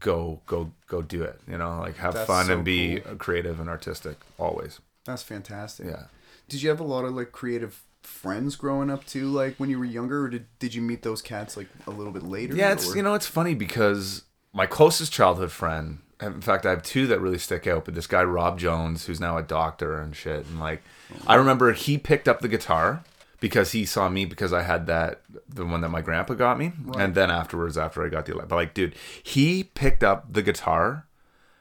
go 0.00 0.40
go 0.46 0.72
go 0.86 1.02
do 1.02 1.22
it, 1.22 1.38
you 1.46 1.58
know, 1.58 1.80
like 1.80 1.96
have 1.98 2.14
That's 2.14 2.26
fun 2.26 2.46
so 2.46 2.54
and 2.54 2.64
be 2.64 3.00
creative 3.18 3.60
and 3.60 3.68
artistic 3.68 4.16
always. 4.38 4.80
That's 5.04 5.22
fantastic. 5.22 5.86
Yeah. 5.86 6.04
Did 6.48 6.62
you 6.62 6.68
have 6.70 6.80
a 6.80 6.84
lot 6.84 7.04
of 7.04 7.14
like 7.14 7.32
creative 7.32 7.82
friends 8.02 8.56
growing 8.56 8.90
up 8.90 9.04
too, 9.06 9.28
like 9.28 9.56
when 9.56 9.70
you 9.70 9.78
were 9.78 9.84
younger, 9.84 10.24
or 10.24 10.28
did, 10.28 10.46
did 10.58 10.74
you 10.74 10.82
meet 10.82 11.02
those 11.02 11.22
cats 11.22 11.56
like 11.56 11.68
a 11.86 11.90
little 11.90 12.12
bit 12.12 12.22
later? 12.22 12.54
Yeah, 12.54 12.72
it's 12.72 12.90
or- 12.92 12.96
you 12.96 13.02
know 13.02 13.14
it's 13.14 13.26
funny 13.26 13.54
because 13.54 14.22
my 14.52 14.66
closest 14.66 15.12
childhood 15.12 15.50
friend, 15.52 15.98
in 16.20 16.40
fact, 16.40 16.66
I 16.66 16.70
have 16.70 16.82
two 16.82 17.06
that 17.08 17.20
really 17.20 17.38
stick 17.38 17.66
out. 17.66 17.84
But 17.84 17.94
this 17.94 18.06
guy 18.06 18.22
Rob 18.22 18.58
Jones, 18.58 19.06
who's 19.06 19.20
now 19.20 19.36
a 19.38 19.42
doctor 19.42 19.98
and 20.00 20.14
shit, 20.14 20.46
and 20.46 20.60
like, 20.60 20.82
I 21.26 21.34
remember 21.36 21.72
he 21.72 21.98
picked 21.98 22.28
up 22.28 22.40
the 22.40 22.48
guitar 22.48 23.02
because 23.40 23.72
he 23.72 23.84
saw 23.84 24.08
me 24.08 24.24
because 24.24 24.52
I 24.52 24.62
had 24.62 24.86
that 24.86 25.22
the 25.48 25.64
one 25.66 25.80
that 25.80 25.88
my 25.88 26.00
grandpa 26.00 26.34
got 26.34 26.58
me, 26.58 26.72
and 26.96 27.14
then 27.14 27.30
afterwards, 27.30 27.76
after 27.76 28.04
I 28.04 28.08
got 28.08 28.26
the, 28.26 28.34
but 28.34 28.50
like, 28.52 28.74
dude, 28.74 28.94
he 29.22 29.64
picked 29.64 30.04
up 30.04 30.32
the 30.32 30.42
guitar 30.42 31.06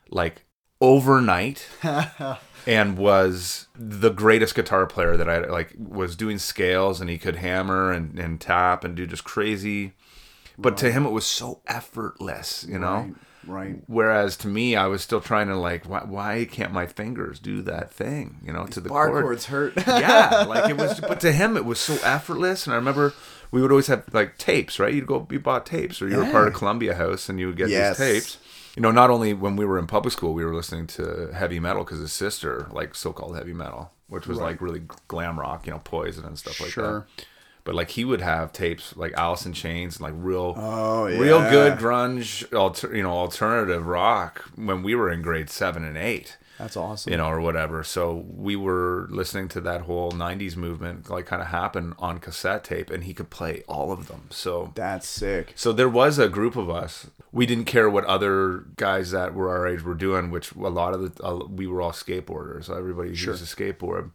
like 0.09 0.43
overnight 0.81 1.67
and 2.67 2.97
was 2.97 3.67
the 3.75 4.09
greatest 4.09 4.55
guitar 4.55 4.85
player 4.85 5.17
that 5.17 5.29
I 5.29 5.39
like 5.47 5.73
was 5.77 6.15
doing 6.15 6.37
scales 6.37 7.01
and 7.01 7.09
he 7.09 7.17
could 7.17 7.37
hammer 7.37 7.91
and, 7.91 8.17
and 8.19 8.39
tap 8.39 8.83
and 8.83 8.95
do 8.95 9.05
just 9.07 9.23
crazy. 9.23 9.93
But 10.57 10.77
to 10.77 10.91
him 10.91 11.05
it 11.05 11.11
was 11.11 11.25
so 11.25 11.61
effortless 11.67 12.65
you 12.69 12.77
know? 12.79 13.13
Right, 13.47 13.71
right. 13.71 13.75
whereas 13.87 14.37
to 14.37 14.47
me 14.47 14.75
I 14.75 14.85
was 14.87 15.01
still 15.01 15.21
trying 15.21 15.47
to 15.47 15.55
like 15.55 15.89
why, 15.89 16.03
why 16.03 16.45
can't 16.49 16.71
my 16.71 16.85
fingers 16.85 17.39
do 17.39 17.61
that 17.63 17.91
thing? 17.91 18.37
You 18.45 18.53
know 18.53 18.65
to 18.67 18.79
the 18.79 18.89
Bar 18.89 19.07
chord. 19.09 19.23
chords 19.23 19.45
hurt. 19.47 19.73
yeah 19.87 20.45
like 20.47 20.69
it 20.69 20.77
was 20.77 20.99
but 21.07 21.19
to 21.21 21.31
him 21.31 21.57
it 21.57 21.65
was 21.65 21.79
so 21.79 21.97
effortless. 22.03 22.67
And 22.67 22.73
i 22.73 22.77
remember 22.77 23.13
we 23.49 23.61
would 23.61 23.71
always 23.71 23.87
have 23.87 24.03
like 24.13 24.37
tapes 24.37 24.77
right? 24.79 24.93
You'd 24.93 25.07
go 25.07 25.27
you 25.31 25.39
bought 25.39 25.65
tapes 25.65 26.01
or 26.01 26.07
you 26.09 26.17
were 26.17 26.29
part 26.31 26.47
of 26.47 26.53
columbia 26.53 26.93
house 26.95 27.27
and 27.29 27.39
you 27.39 27.47
would 27.47 27.57
get 27.57 27.69
Yes. 27.69 27.97
these 27.97 28.07
tapes 28.25 28.37
you 28.75 28.81
know 28.81 28.91
not 28.91 29.09
only 29.09 29.33
when 29.33 29.55
we 29.55 29.65
were 29.65 29.77
in 29.79 29.87
public 29.87 30.11
school 30.13 30.33
we 30.33 30.45
were 30.45 30.53
listening 30.55 30.87
to 30.87 31.29
heavy 31.33 31.59
metal 31.59 31.83
because 31.83 31.99
his 31.99 32.13
sister 32.13 32.67
like 32.71 32.95
so-called 32.95 33.35
heavy 33.35 33.53
metal 33.53 33.91
which 34.07 34.27
was 34.27 34.37
like 34.39 34.61
really 34.61 34.81
glam 35.07 35.39
rock 35.39 35.65
you 35.65 35.71
know 35.71 35.81
poison 35.83 36.25
and 36.25 36.37
stuff 36.39 36.59
like 36.61 36.69
Sure. 36.71 37.05
that 37.17 37.25
but 37.63 37.75
like 37.75 37.91
he 37.91 38.03
would 38.03 38.21
have 38.21 38.51
tapes 38.51 38.95
like 38.97 39.13
Alice 39.13 39.45
in 39.45 39.53
Chains 39.53 39.97
and 39.97 40.03
like 40.05 40.13
real 40.17 40.55
Oh, 40.57 41.05
real 41.05 41.41
good 41.49 41.77
grunge 41.77 42.51
alter, 42.57 42.95
you 42.95 43.03
know 43.03 43.11
alternative 43.11 43.85
rock 43.85 44.43
when 44.55 44.81
we 44.83 44.95
were 44.95 45.09
in 45.11 45.21
grade 45.21 45.49
7 45.49 45.83
and 45.83 45.95
8 45.97 46.37
That's 46.57 46.75
awesome. 46.75 47.11
you 47.11 47.17
know, 47.17 47.27
or 47.27 47.39
whatever. 47.39 47.83
So 47.83 48.25
we 48.27 48.55
were 48.55 49.07
listening 49.11 49.47
to 49.49 49.61
that 49.61 49.81
whole 49.81 50.11
'90s 50.11 50.55
movement, 50.55 51.09
like 51.09 51.25
kind 51.27 51.41
of 51.41 51.47
happen 51.49 51.93
on 51.99 52.17
cassette 52.19 52.63
tape, 52.63 52.89
and 52.89 53.03
he 53.03 53.13
could 53.13 53.29
play 53.29 53.63
all 53.67 53.91
of 53.91 54.07
them. 54.07 54.23
So, 54.31 54.71
That's 54.75 55.07
sick. 55.07 55.53
so 55.55 55.71
there 55.71 55.89
was 55.89 56.17
a 56.19 56.29
group 56.29 56.55
of 56.55 56.67
us. 56.69 57.07
We 57.33 57.45
didn't 57.45 57.65
care 57.65 57.89
what 57.89 58.03
other 58.05 58.65
guys 58.75 59.11
that 59.11 59.33
were 59.33 59.49
our 59.49 59.65
age 59.65 59.83
were 59.83 59.93
doing, 59.93 60.31
which 60.31 60.51
a 60.53 60.69
lot 60.69 60.93
of 60.93 61.15
the 61.15 61.25
uh, 61.25 61.45
we 61.45 61.65
were 61.65 61.81
all 61.81 61.93
skateboarders. 61.93 62.65
So 62.65 62.75
everybody 62.75 63.11
used 63.11 63.27
a 63.27 63.33
skateboard, 63.33 64.11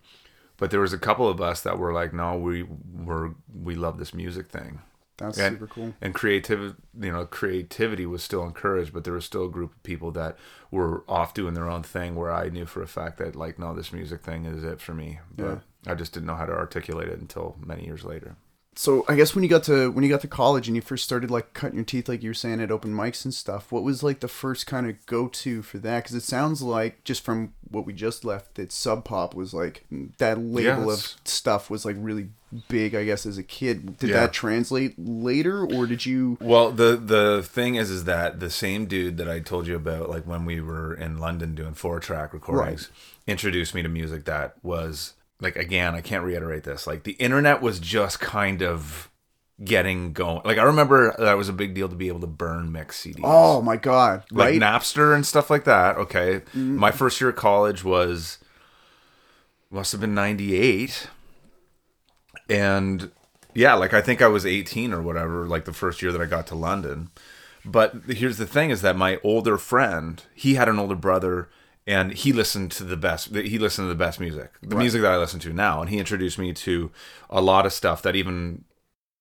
but 0.59 0.71
there 0.71 0.81
was 0.81 0.93
a 0.93 0.99
couple 0.99 1.29
of 1.29 1.41
us 1.41 1.63
that 1.63 1.79
were 1.79 1.93
like, 1.93 2.13
no, 2.13 2.37
we 2.37 2.67
were 2.95 3.35
we 3.55 3.75
love 3.75 3.99
this 3.99 4.13
music 4.13 4.49
thing 4.49 4.81
That's 5.17 5.39
and, 5.39 5.55
super 5.57 5.67
cool. 5.67 5.95
And 6.01 6.15
creativity, 6.15 6.75
you 7.01 7.13
know, 7.13 7.25
creativity 7.25 8.05
was 8.07 8.23
still 8.23 8.45
encouraged, 8.45 8.93
but 8.93 9.05
there 9.05 9.15
was 9.15 9.25
still 9.25 9.47
a 9.47 9.51
group 9.51 9.73
of 9.73 9.83
people 9.83 10.11
that 10.13 10.37
were 10.71 11.05
off 11.09 11.33
doing 11.35 11.55
their 11.55 11.71
own 11.71 11.83
thing. 11.83 12.17
Where 12.17 12.33
I 12.33 12.49
knew 12.51 12.67
for 12.67 12.83
a 12.83 12.87
fact 12.87 13.19
that, 13.19 13.35
like, 13.35 13.59
no, 13.59 13.75
this 13.75 13.93
music 13.93 14.23
thing 14.23 14.45
is 14.45 14.63
it 14.63 14.81
for 14.81 14.93
me. 14.95 15.21
But 15.35 15.63
I 15.87 15.95
just 15.95 16.13
didn't 16.13 16.27
know 16.27 16.35
how 16.35 16.47
to 16.47 16.53
articulate 16.53 17.09
it 17.09 17.19
until 17.19 17.57
many 17.65 17.85
years 17.85 18.05
later. 18.05 18.37
So 18.79 19.07
I 19.09 19.15
guess 19.17 19.35
when 19.35 19.43
you 19.43 19.49
got 19.49 19.65
to 19.65 19.91
when 19.91 20.05
you 20.05 20.11
got 20.11 20.21
to 20.21 20.29
college 20.29 20.69
and 20.69 20.77
you 20.77 20.83
first 20.83 21.03
started 21.05 21.31
like 21.31 21.55
cutting 21.55 21.77
your 21.77 21.85
teeth, 21.85 22.09
like 22.11 22.23
you 22.23 22.29
were 22.31 22.35
saying 22.35 22.61
at 22.61 22.71
open 22.71 22.93
mics 22.93 23.25
and 23.25 23.33
stuff, 23.33 23.73
what 23.73 23.83
was 23.83 24.03
like 24.03 24.21
the 24.21 24.29
first 24.29 24.67
kind 24.67 24.87
of 24.89 25.05
go 25.07 25.29
to 25.29 25.63
for 25.63 25.79
that? 25.79 26.03
Because 26.05 26.15
it 26.15 26.23
sounds 26.23 26.61
like 26.61 27.03
just 27.03 27.25
from 27.25 27.55
what 27.71 27.87
we 27.87 27.95
just 27.95 28.23
left, 28.25 28.57
that 28.57 28.71
Sub 28.71 29.05
Pop 29.05 29.35
was 29.35 29.55
like 29.55 29.87
mm, 29.91 30.11
that 30.19 30.39
label 30.39 30.91
Yes. 30.91 31.15
of 31.17 31.21
stuff 31.27 31.71
was 31.71 31.87
like 31.87 31.97
really 31.99 32.29
big. 32.69 32.95
I 32.95 33.05
guess 33.05 33.25
as 33.25 33.39
a 33.39 33.43
kid, 33.43 33.97
did 33.99 34.11
Yeah. 34.11 34.21
that 34.21 34.35
translate 34.35 34.95
later, 34.99 35.65
or 35.67 35.87
did 35.87 36.05
you? 36.05 36.37
Well, 36.41 36.71
the 36.71 36.97
the 37.03 37.43
thing 37.43 37.77
is, 37.77 37.89
is 37.91 38.05
that 38.05 38.41
the 38.41 38.51
same 38.51 38.85
dude 38.85 39.17
that 39.17 39.29
I 39.29 39.41
told 39.41 39.67
you 39.67 39.75
about, 39.77 40.11
like 40.11 40.27
when 40.27 40.45
we 40.45 40.61
were 40.61 40.93
in 40.93 41.17
London 41.17 41.55
doing 41.55 41.73
four 41.73 41.99
track 41.99 42.35
recordings, 42.35 42.91
introduced 43.27 43.75
me 43.75 43.83
to 43.83 43.89
music 43.89 44.27
that 44.27 44.57
was 44.63 45.15
like 45.41 45.57
again, 45.57 45.95
I 45.95 46.01
can't 46.01 46.25
reiterate 46.25 46.65
this. 46.65 46.87
Like 46.87 47.05
the 47.05 47.13
internet 47.13 47.61
was 47.61 47.79
just 47.79 48.21
kind 48.21 48.63
of 48.63 49.11
getting 49.63 50.13
going. 50.13 50.43
Like 50.45 50.59
I 50.59 50.63
remember 50.63 51.15
that 51.19 51.37
was 51.37 51.49
a 51.49 51.53
big 51.53 51.75
deal 51.75 51.89
to 51.89 51.95
be 51.95 52.09
able 52.09 52.21
to 52.21 52.27
burn 52.27 52.73
mix 52.73 53.03
CDs. 53.03 53.21
Oh 53.23 53.63
my 53.63 53.77
god! 53.77 54.25
like 54.31 54.55
Napster 54.55 55.15
and 55.15 55.27
stuff 55.27 55.51
like 55.51 55.65
that. 55.65 55.97
Okay, 55.97 56.41
mm. 56.55 56.77
my 56.77 56.91
first 56.91 57.21
year 57.21 57.31
of 57.31 57.37
college 57.37 57.85
was 57.85 58.39
must 59.71 59.93
have 59.93 60.01
been 60.01 60.15
'98, 60.15 61.09
and 62.49 63.11
yeah, 63.55 63.75
like 63.75 63.95
I 63.95 64.01
think 64.01 64.21
I 64.23 64.29
was 64.29 64.45
18 64.45 64.93
or 64.93 65.03
whatever, 65.03 65.47
like 65.47 65.65
the 65.65 65.73
first 65.73 66.03
year 66.03 66.13
that 66.13 66.21
I 66.21 66.27
got 66.27 66.47
to 66.49 66.55
London. 66.55 67.11
But 67.65 67.95
here's 68.09 68.39
the 68.39 68.47
thing: 68.47 68.71
is 68.71 68.83
that 68.83 68.97
my 68.97 69.19
older 69.25 69.59
friend, 69.59 70.23
he 70.35 70.55
had 70.55 70.69
an 70.69 70.79
older 70.79 70.95
brother, 70.95 71.49
and 71.87 72.13
he 72.13 72.33
listened 72.33 72.73
to 72.73 72.85
the 72.85 72.97
best. 72.97 73.35
He 73.35 73.59
listened 73.59 73.87
to 73.87 73.89
the 73.89 73.95
best 73.95 74.21
music, 74.21 74.53
the 74.63 74.77
music 74.77 75.03
that 75.03 75.13
I 75.13 75.17
listen 75.17 75.41
to 75.41 75.53
now, 75.53 75.81
and 75.81 75.91
he 75.91 75.99
introduced 75.99 76.39
me 76.39 76.53
to 76.53 76.91
a 77.31 77.41
lot 77.41 77.67
of 77.67 77.73
stuff 77.73 78.03
that 78.03 78.17
even 78.17 78.65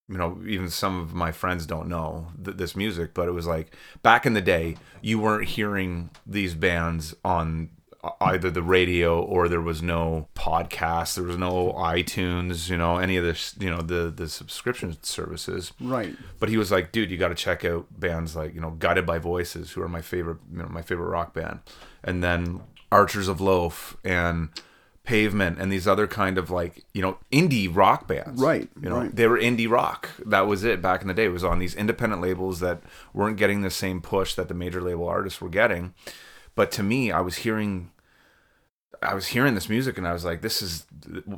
you 0.07 0.17
know, 0.17 0.39
even 0.47 0.69
some 0.69 0.99
of 0.99 1.13
my 1.13 1.31
friends 1.31 1.65
don't 1.65 1.89
know 1.89 2.27
th- 2.43 2.57
this 2.57 2.75
music, 2.75 3.13
but 3.13 3.27
it 3.27 3.31
was 3.31 3.47
like 3.47 3.75
back 4.03 4.25
in 4.25 4.33
the 4.33 4.41
day, 4.41 4.77
you 5.01 5.19
weren't 5.19 5.47
hearing 5.49 6.11
these 6.25 6.53
bands 6.53 7.15
on 7.23 7.69
either 8.21 8.49
the 8.51 8.61
radio 8.61 9.21
or 9.21 9.47
there 9.47 9.61
was 9.61 9.81
no 9.81 10.27
podcast, 10.35 11.15
there 11.15 11.23
was 11.23 11.37
no 11.37 11.73
iTunes, 11.73 12.69
you 12.69 12.77
know, 12.77 12.97
any 12.97 13.17
of 13.17 13.23
this, 13.23 13.55
you 13.59 13.69
know, 13.69 13.81
the 13.81 14.11
the 14.15 14.27
subscription 14.29 14.97
services. 15.01 15.73
right. 15.79 16.15
But 16.39 16.49
he 16.49 16.57
was 16.57 16.71
like, 16.71 16.91
dude, 16.91 17.11
you 17.11 17.17
got 17.17 17.29
to 17.29 17.35
check 17.35 17.63
out 17.65 17.87
bands 17.99 18.35
like, 18.35 18.53
you 18.53 18.61
know, 18.61 18.71
Guided 18.71 19.05
by 19.05 19.19
Voices, 19.19 19.71
who 19.71 19.81
are 19.81 19.89
my 19.89 20.01
favorite, 20.01 20.37
you 20.51 20.59
know, 20.59 20.67
my 20.69 20.81
favorite 20.81 21.09
rock 21.09 21.33
band. 21.33 21.59
And 22.03 22.23
then 22.23 22.61
Archers 22.91 23.27
of 23.27 23.41
Loaf 23.41 23.97
and 24.03 24.49
Pavement 25.03 25.59
and 25.59 25.71
these 25.71 25.87
other 25.87 26.07
kind 26.07 26.37
of 26.37 26.49
like, 26.49 26.83
you 26.93 27.01
know, 27.01 27.17
indie 27.31 27.73
rock 27.73 28.07
bands. 28.07 28.41
Right, 28.41 28.67
You 28.81 28.89
know, 28.89 28.97
right. 29.01 29.15
they 29.15 29.27
were 29.27 29.37
indie 29.37 29.69
rock. 29.69 30.09
That 30.25 30.47
was 30.47 30.63
it 30.63 30.81
back 30.81 31.01
in 31.01 31.07
the 31.07 31.13
day. 31.13 31.25
It 31.25 31.29
was 31.31 31.43
on 31.43 31.59
these 31.59 31.75
independent 31.75 32.21
labels 32.21 32.59
that 32.61 32.81
weren't 33.13 33.37
getting 33.37 33.61
the 33.61 33.69
same 33.69 34.01
push 34.01 34.33
that 34.35 34.47
the 34.47 34.53
major 34.55 34.81
label 34.81 35.07
artists 35.07 35.39
were 35.41 35.49
getting. 35.49 35.93
But 36.55 36.71
to 36.73 36.83
me, 36.83 37.11
I 37.11 37.19
was 37.21 37.37
hearing 37.37 37.91
I 39.05 39.13
was 39.13 39.27
hearing 39.27 39.55
this 39.55 39.69
music 39.69 39.97
and 39.97 40.07
I 40.07 40.13
was 40.13 40.25
like, 40.25 40.41
this 40.41 40.61
is 40.61 40.85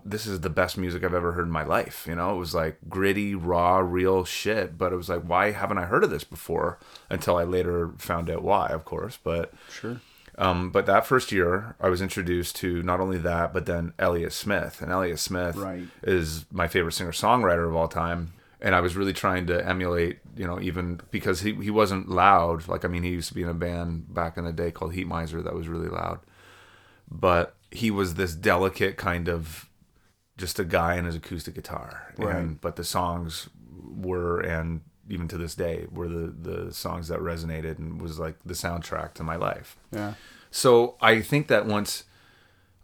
this 0.05 0.25
is 0.25 0.41
the 0.41 0.49
best 0.49 0.77
music 0.77 1.03
I've 1.03 1.13
ever 1.13 1.33
heard 1.33 1.45
in 1.45 1.51
my 1.51 1.63
life. 1.63 2.05
You 2.07 2.15
know, 2.15 2.33
it 2.35 2.39
was 2.39 2.55
like 2.55 2.77
gritty, 2.89 3.35
raw, 3.35 3.77
real 3.79 4.23
shit. 4.25 4.77
But 4.77 4.93
it 4.93 4.95
was 4.95 5.09
like, 5.09 5.21
why 5.23 5.51
haven't 5.51 5.77
I 5.77 5.85
heard 5.85 6.03
of 6.03 6.09
this 6.09 6.23
before? 6.23 6.79
Until 7.09 7.37
I 7.37 7.43
later 7.43 7.91
found 7.97 8.29
out 8.29 8.43
why, 8.43 8.67
of 8.69 8.85
course. 8.85 9.17
But 9.23 9.53
Sure. 9.69 9.99
um, 10.37 10.69
but 10.71 10.85
that 10.85 11.05
first 11.05 11.31
year, 11.31 11.75
I 11.79 11.89
was 11.89 12.01
introduced 12.01 12.55
to 12.57 12.81
not 12.83 12.99
only 12.99 13.17
that, 13.19 13.53
but 13.53 13.65
then 13.65 13.93
Elliott 13.99 14.33
Smith. 14.33 14.81
And 14.81 14.91
Elliott 14.91 15.19
Smith 15.19 15.55
Right. 15.55 15.83
is 16.03 16.45
my 16.51 16.67
favorite 16.67 16.93
singer 16.93 17.11
songwriter 17.11 17.67
of 17.67 17.75
all 17.75 17.87
time. 17.87 18.33
And 18.59 18.73
I 18.73 18.79
was 18.81 18.95
really 18.95 19.13
trying 19.13 19.45
to 19.47 19.63
emulate, 19.67 20.17
you 20.35 20.47
know, 20.47 20.59
even 20.59 20.99
because 21.11 21.41
he, 21.41 21.53
he 21.55 21.69
wasn't 21.69 22.09
loud. 22.09 22.67
Like, 22.67 22.83
I 22.83 22.87
mean, 22.87 23.03
he 23.03 23.09
used 23.11 23.27
to 23.27 23.35
be 23.35 23.43
in 23.43 23.49
a 23.49 23.53
band 23.53 24.11
back 24.13 24.35
in 24.35 24.45
the 24.45 24.51
day 24.51 24.71
called 24.71 24.93
Heatmiser 24.93 25.43
that 25.43 25.53
was 25.53 25.67
really 25.67 25.89
loud. 25.89 26.19
But 27.09 27.53
he 27.71 27.91
was 27.91 28.15
this 28.15 28.35
delicate 28.35 28.97
kind 28.97 29.27
of 29.27 29.69
just 30.37 30.59
a 30.59 30.63
guy 30.63 30.95
in 30.95 31.05
his 31.05 31.15
acoustic 31.15 31.55
guitar. 31.55 32.13
Right. 32.17 32.35
And, 32.35 32.61
but 32.61 32.75
the 32.75 32.83
songs 32.83 33.49
were, 33.73 34.39
and 34.39 34.81
even 35.09 35.27
to 35.29 35.37
this 35.37 35.55
day, 35.55 35.87
were 35.91 36.07
the, 36.07 36.27
the 36.27 36.73
songs 36.73 37.07
that 37.07 37.19
resonated 37.19 37.79
and 37.79 38.01
was 38.01 38.19
like 38.19 38.35
the 38.45 38.53
soundtrack 38.53 39.13
to 39.15 39.23
my 39.23 39.35
life. 39.35 39.77
Yeah. 39.91 40.13
So 40.51 40.95
I 41.01 41.21
think 41.21 41.47
that 41.47 41.65
once 41.65 42.03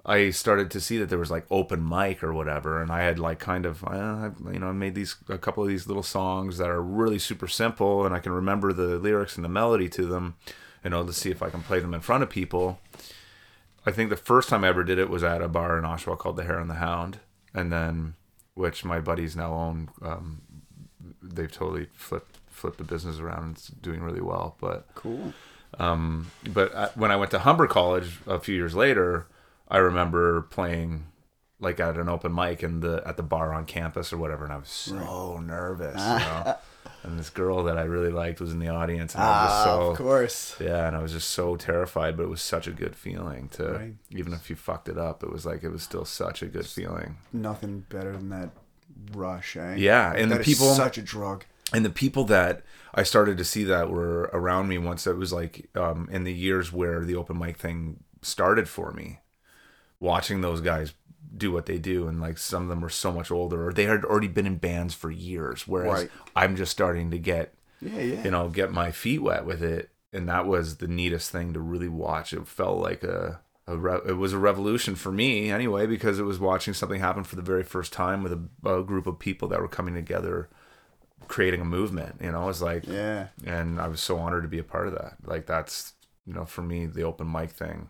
I 0.06 0.32
started 0.32 0.70
to 0.72 0.82
see 0.82 0.98
that 0.98 1.10
there 1.10 1.20
was 1.20 1.32
like 1.32 1.46
open 1.50 1.88
mic 1.88 2.24
or 2.24 2.34
whatever, 2.34 2.82
and 2.82 2.92
I 2.92 3.04
had 3.04 3.20
like 3.20 3.40
kind 3.40 3.66
of, 3.66 3.84
uh, 3.86 4.32
you 4.52 4.60
know, 4.60 4.68
I 4.68 4.74
made 4.74 4.96
these 4.96 5.16
a 5.30 5.38
couple 5.38 5.64
of 5.64 5.70
these 5.70 5.88
little 5.88 6.04
songs 6.04 6.58
that 6.58 6.70
are 6.70 6.82
really 6.82 7.20
super 7.20 7.48
simple, 7.48 8.06
and 8.06 8.14
I 8.14 8.20
can 8.20 8.34
remember 8.34 8.74
the 8.74 9.00
lyrics 9.00 9.38
and 9.38 9.46
the 9.46 9.50
melody 9.50 9.88
to 9.90 10.06
them, 10.06 10.36
you 10.84 10.90
know, 10.90 11.06
to 11.06 11.14
see 11.14 11.32
if 11.32 11.42
I 11.42 11.50
can 11.50 11.62
play 11.62 11.80
them 11.80 11.94
in 11.94 12.02
front 12.02 12.24
of 12.24 12.30
people. 12.30 12.80
I 13.86 13.92
think 13.92 14.10
the 14.10 14.16
first 14.16 14.50
time 14.50 14.64
I 14.64 14.70
ever 14.70 14.84
did 14.84 14.98
it 14.98 15.10
was 15.10 15.24
at 15.24 15.42
a 15.42 15.48
bar 15.48 15.78
in 15.78 15.84
Oshawa 15.84 16.18
called 16.18 16.38
the 16.38 16.44
Hare 16.44 16.60
and 16.60 16.70
the 16.70 16.76
Hound, 16.76 17.20
and 17.54 17.72
then 17.72 18.16
which 18.54 18.86
my 18.86 19.00
buddies 19.00 19.36
now 19.36 19.54
own. 19.54 19.90
Um, 20.02 20.42
they've 21.22 21.52
totally 21.52 21.88
flipped 21.94 22.40
flipped 22.50 22.78
the 22.78 22.84
business 22.84 23.20
around 23.20 23.44
and 23.44 23.56
it's 23.58 23.68
doing 23.68 24.02
really 24.02 24.22
well, 24.22 24.56
but. 24.60 24.88
Cool. 24.96 25.34
Um, 25.80 26.32
but 26.48 26.74
I, 26.76 26.90
when 26.96 27.12
I 27.12 27.16
went 27.16 27.32
to 27.32 27.40
Humber 27.40 27.66
College 27.66 28.20
a 28.28 28.40
few 28.40 28.56
years 28.56 28.76
later, 28.76 29.26
I 29.68 29.78
remember 29.78 30.42
playing 30.44 31.08
like 31.60 31.80
at 31.80 31.98
an 31.98 32.10
open 32.10 32.34
mic 32.34 32.62
in 32.62 32.82
the 32.82 33.02
at 33.06 33.18
the 33.18 33.24
bar 33.24 33.54
on 33.54 33.66
campus 33.66 34.14
or 34.14 34.18
whatever, 34.18 34.44
and 34.44 34.54
I 34.54 34.58
was 34.58 34.70
so 34.70 35.40
nervous. 35.44 35.96
You 36.00 36.00
know? 36.08 36.56
And 37.04 37.20
this 37.20 37.30
girl 37.30 37.64
that 37.66 37.78
I 37.78 37.84
really 37.84 38.12
liked 38.12 38.40
was 38.40 38.52
in 38.52 38.60
the 38.60 38.70
audience, 38.70 39.14
and 39.16 39.24
I 39.24 39.28
was 39.44 39.52
just 39.52 39.56
Ah, 39.56 39.64
so 39.66 39.92
of 39.92 39.98
course. 39.98 40.56
yeah, 40.60 40.88
and 40.88 40.96
I 40.96 41.02
was 41.02 41.12
just 41.14 41.30
so 41.32 41.56
terrified. 41.56 42.16
But 42.18 42.24
it 42.24 42.30
was 42.30 42.42
such 42.42 42.68
a 42.68 42.72
good 42.72 42.96
feeling 42.96 43.50
to 43.50 43.64
Right. 43.74 43.94
even 44.12 44.34
if 44.34 44.50
you 44.50 44.56
fucked 44.56 44.90
it 44.90 44.98
up, 44.98 45.24
it 45.24 45.32
was 45.32 45.46
like 45.46 45.64
it 45.64 45.70
was 45.70 45.84
still 45.84 46.06
such 46.06 46.42
a 46.42 46.48
good 46.48 46.66
feeling. 46.68 47.18
Nothing 47.32 47.86
better 47.90 48.14
than 48.14 48.30
that 48.30 48.52
rush, 49.14 49.56
eh? 49.58 49.76
Yeah, 49.76 50.14
and 50.14 50.32
That 50.32 50.36
the 50.36 50.42
is 50.42 50.48
people 50.48 50.74
such 50.74 50.98
a 50.98 51.02
drug. 51.02 51.46
and 51.74 51.84
the 51.84 51.90
people 51.90 52.26
that 52.26 52.62
I 52.94 53.04
started 53.04 53.38
to 53.40 53.44
see 53.46 53.64
that 53.66 53.90
were 53.90 54.30
around 54.34 54.68
me 54.68 54.78
once 54.78 55.08
it 55.08 55.18
was 55.18 55.34
like 55.34 55.70
um, 55.76 56.08
in 56.12 56.24
the 56.24 56.34
years 56.34 56.72
where 56.72 57.04
the 57.04 57.16
open 57.16 57.38
mic 57.40 57.58
thing 57.58 58.04
started 58.22 58.70
for 58.70 58.92
me, 58.94 59.20
watching 60.00 60.42
those 60.42 60.62
guys 60.62 60.94
do 61.36 61.52
what 61.52 61.66
they 61.66 61.78
do, 61.78 62.08
and 62.08 62.22
like 62.22 62.38
some 62.38 62.64
of 62.64 62.70
them 62.70 62.82
were 62.82 62.90
so 62.90 63.12
much 63.12 63.32
older, 63.32 63.68
or 63.68 63.74
they 63.74 63.86
had 63.86 64.06
already 64.06 64.28
been 64.28 64.46
in 64.46 64.58
bands 64.58 64.94
for 64.94 65.10
years, 65.12 65.68
whereas 65.68 66.02
Right. 66.04 66.12
I'm 66.36 66.56
just 66.56 66.72
starting 66.72 67.12
to 67.12 67.18
get 67.20 67.54
Yeah, 67.82 68.00
yeah. 68.00 68.24
you 68.24 68.32
know 68.32 68.50
get 68.50 68.72
my 68.72 68.92
feet 68.92 69.22
wet 69.22 69.46
with 69.46 69.64
it, 69.64 69.90
and 70.12 70.28
that 70.30 70.46
was 70.46 70.78
the 70.78 70.88
neatest 70.88 71.32
thing 71.32 71.54
to 71.54 71.60
really 71.60 71.88
watch. 71.90 72.34
It 72.34 72.48
felt 72.48 72.78
like 72.80 73.04
a 73.04 73.40
a 73.66 73.78
re- 73.78 74.02
it 74.06 74.18
was 74.18 74.34
a 74.34 74.38
revolution 74.38 74.94
for 74.96 75.12
me 75.12 75.50
anyway 75.50 75.86
because 75.88 76.20
it 76.20 76.24
was 76.24 76.38
watching 76.40 76.74
something 76.74 77.00
happen 77.00 77.24
for 77.24 77.38
the 77.38 77.42
very 77.42 77.64
first 77.64 77.94
time 77.94 78.22
with 78.22 78.34
a, 78.34 78.70
a 78.70 78.84
group 78.84 79.08
of 79.08 79.18
people 79.20 79.48
that 79.48 79.62
were 79.62 79.70
coming 79.70 79.94
together 79.96 80.50
creating 81.30 81.62
a 81.62 81.66
movement 81.66 82.16
you 82.22 82.30
know 82.30 82.44
it 82.44 82.48
was 82.48 82.62
like 82.62 82.86
yeah. 82.86 83.28
and 83.46 83.80
i 83.80 83.88
was 83.88 84.02
so 84.02 84.18
honored 84.18 84.44
to 84.44 84.50
be 84.50 84.60
a 84.60 84.64
part 84.64 84.88
of 84.88 84.94
that 84.94 85.14
like 85.26 85.46
that's 85.46 85.94
you 86.26 86.34
know 86.34 86.44
for 86.44 86.62
me 86.62 86.86
the 86.86 87.04
open 87.04 87.32
mic 87.32 87.50
thing 87.52 87.88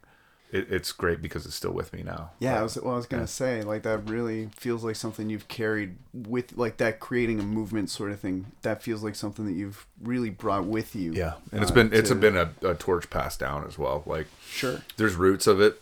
it, 0.53 0.71
it's 0.71 0.91
great 0.91 1.21
because 1.21 1.45
it's 1.45 1.55
still 1.55 1.71
with 1.73 1.91
me 1.91 2.03
now 2.03 2.31
Yeah, 2.39 2.59
I 2.59 2.63
was 2.63 2.77
well, 2.81 2.93
I 2.93 2.97
was 2.97 3.05
gonna 3.05 3.27
say 3.27 3.61
like 3.63 3.83
that 3.83 4.09
really 4.09 4.49
feels 4.55 4.83
like 4.83 4.95
something 4.95 5.29
you've 5.29 5.47
carried 5.47 5.97
with 6.13 6.55
like 6.57 6.77
that 6.77 6.99
creating 6.99 7.39
a 7.39 7.43
movement 7.43 7.89
sort 7.89 8.11
of 8.11 8.19
thing. 8.19 8.45
That 8.61 8.81
feels 8.81 9.03
like 9.03 9.15
something 9.15 9.45
that 9.45 9.53
you've 9.53 9.85
really 10.01 10.29
brought 10.29 10.65
with 10.65 10.95
you. 10.95 11.13
yeah 11.13 11.33
and 11.51 11.61
it's 11.61 11.71
uh, 11.71 11.75
been 11.75 11.93
it's 11.93 12.09
to- 12.09 12.15
been 12.15 12.37
a, 12.37 12.51
a 12.61 12.75
torch 12.75 13.09
passed 13.09 13.39
down 13.39 13.65
as 13.67 13.77
well 13.77 14.03
like 14.05 14.27
sure. 14.47 14.81
there's 14.97 15.15
roots 15.15 15.47
of 15.47 15.59
it 15.59 15.81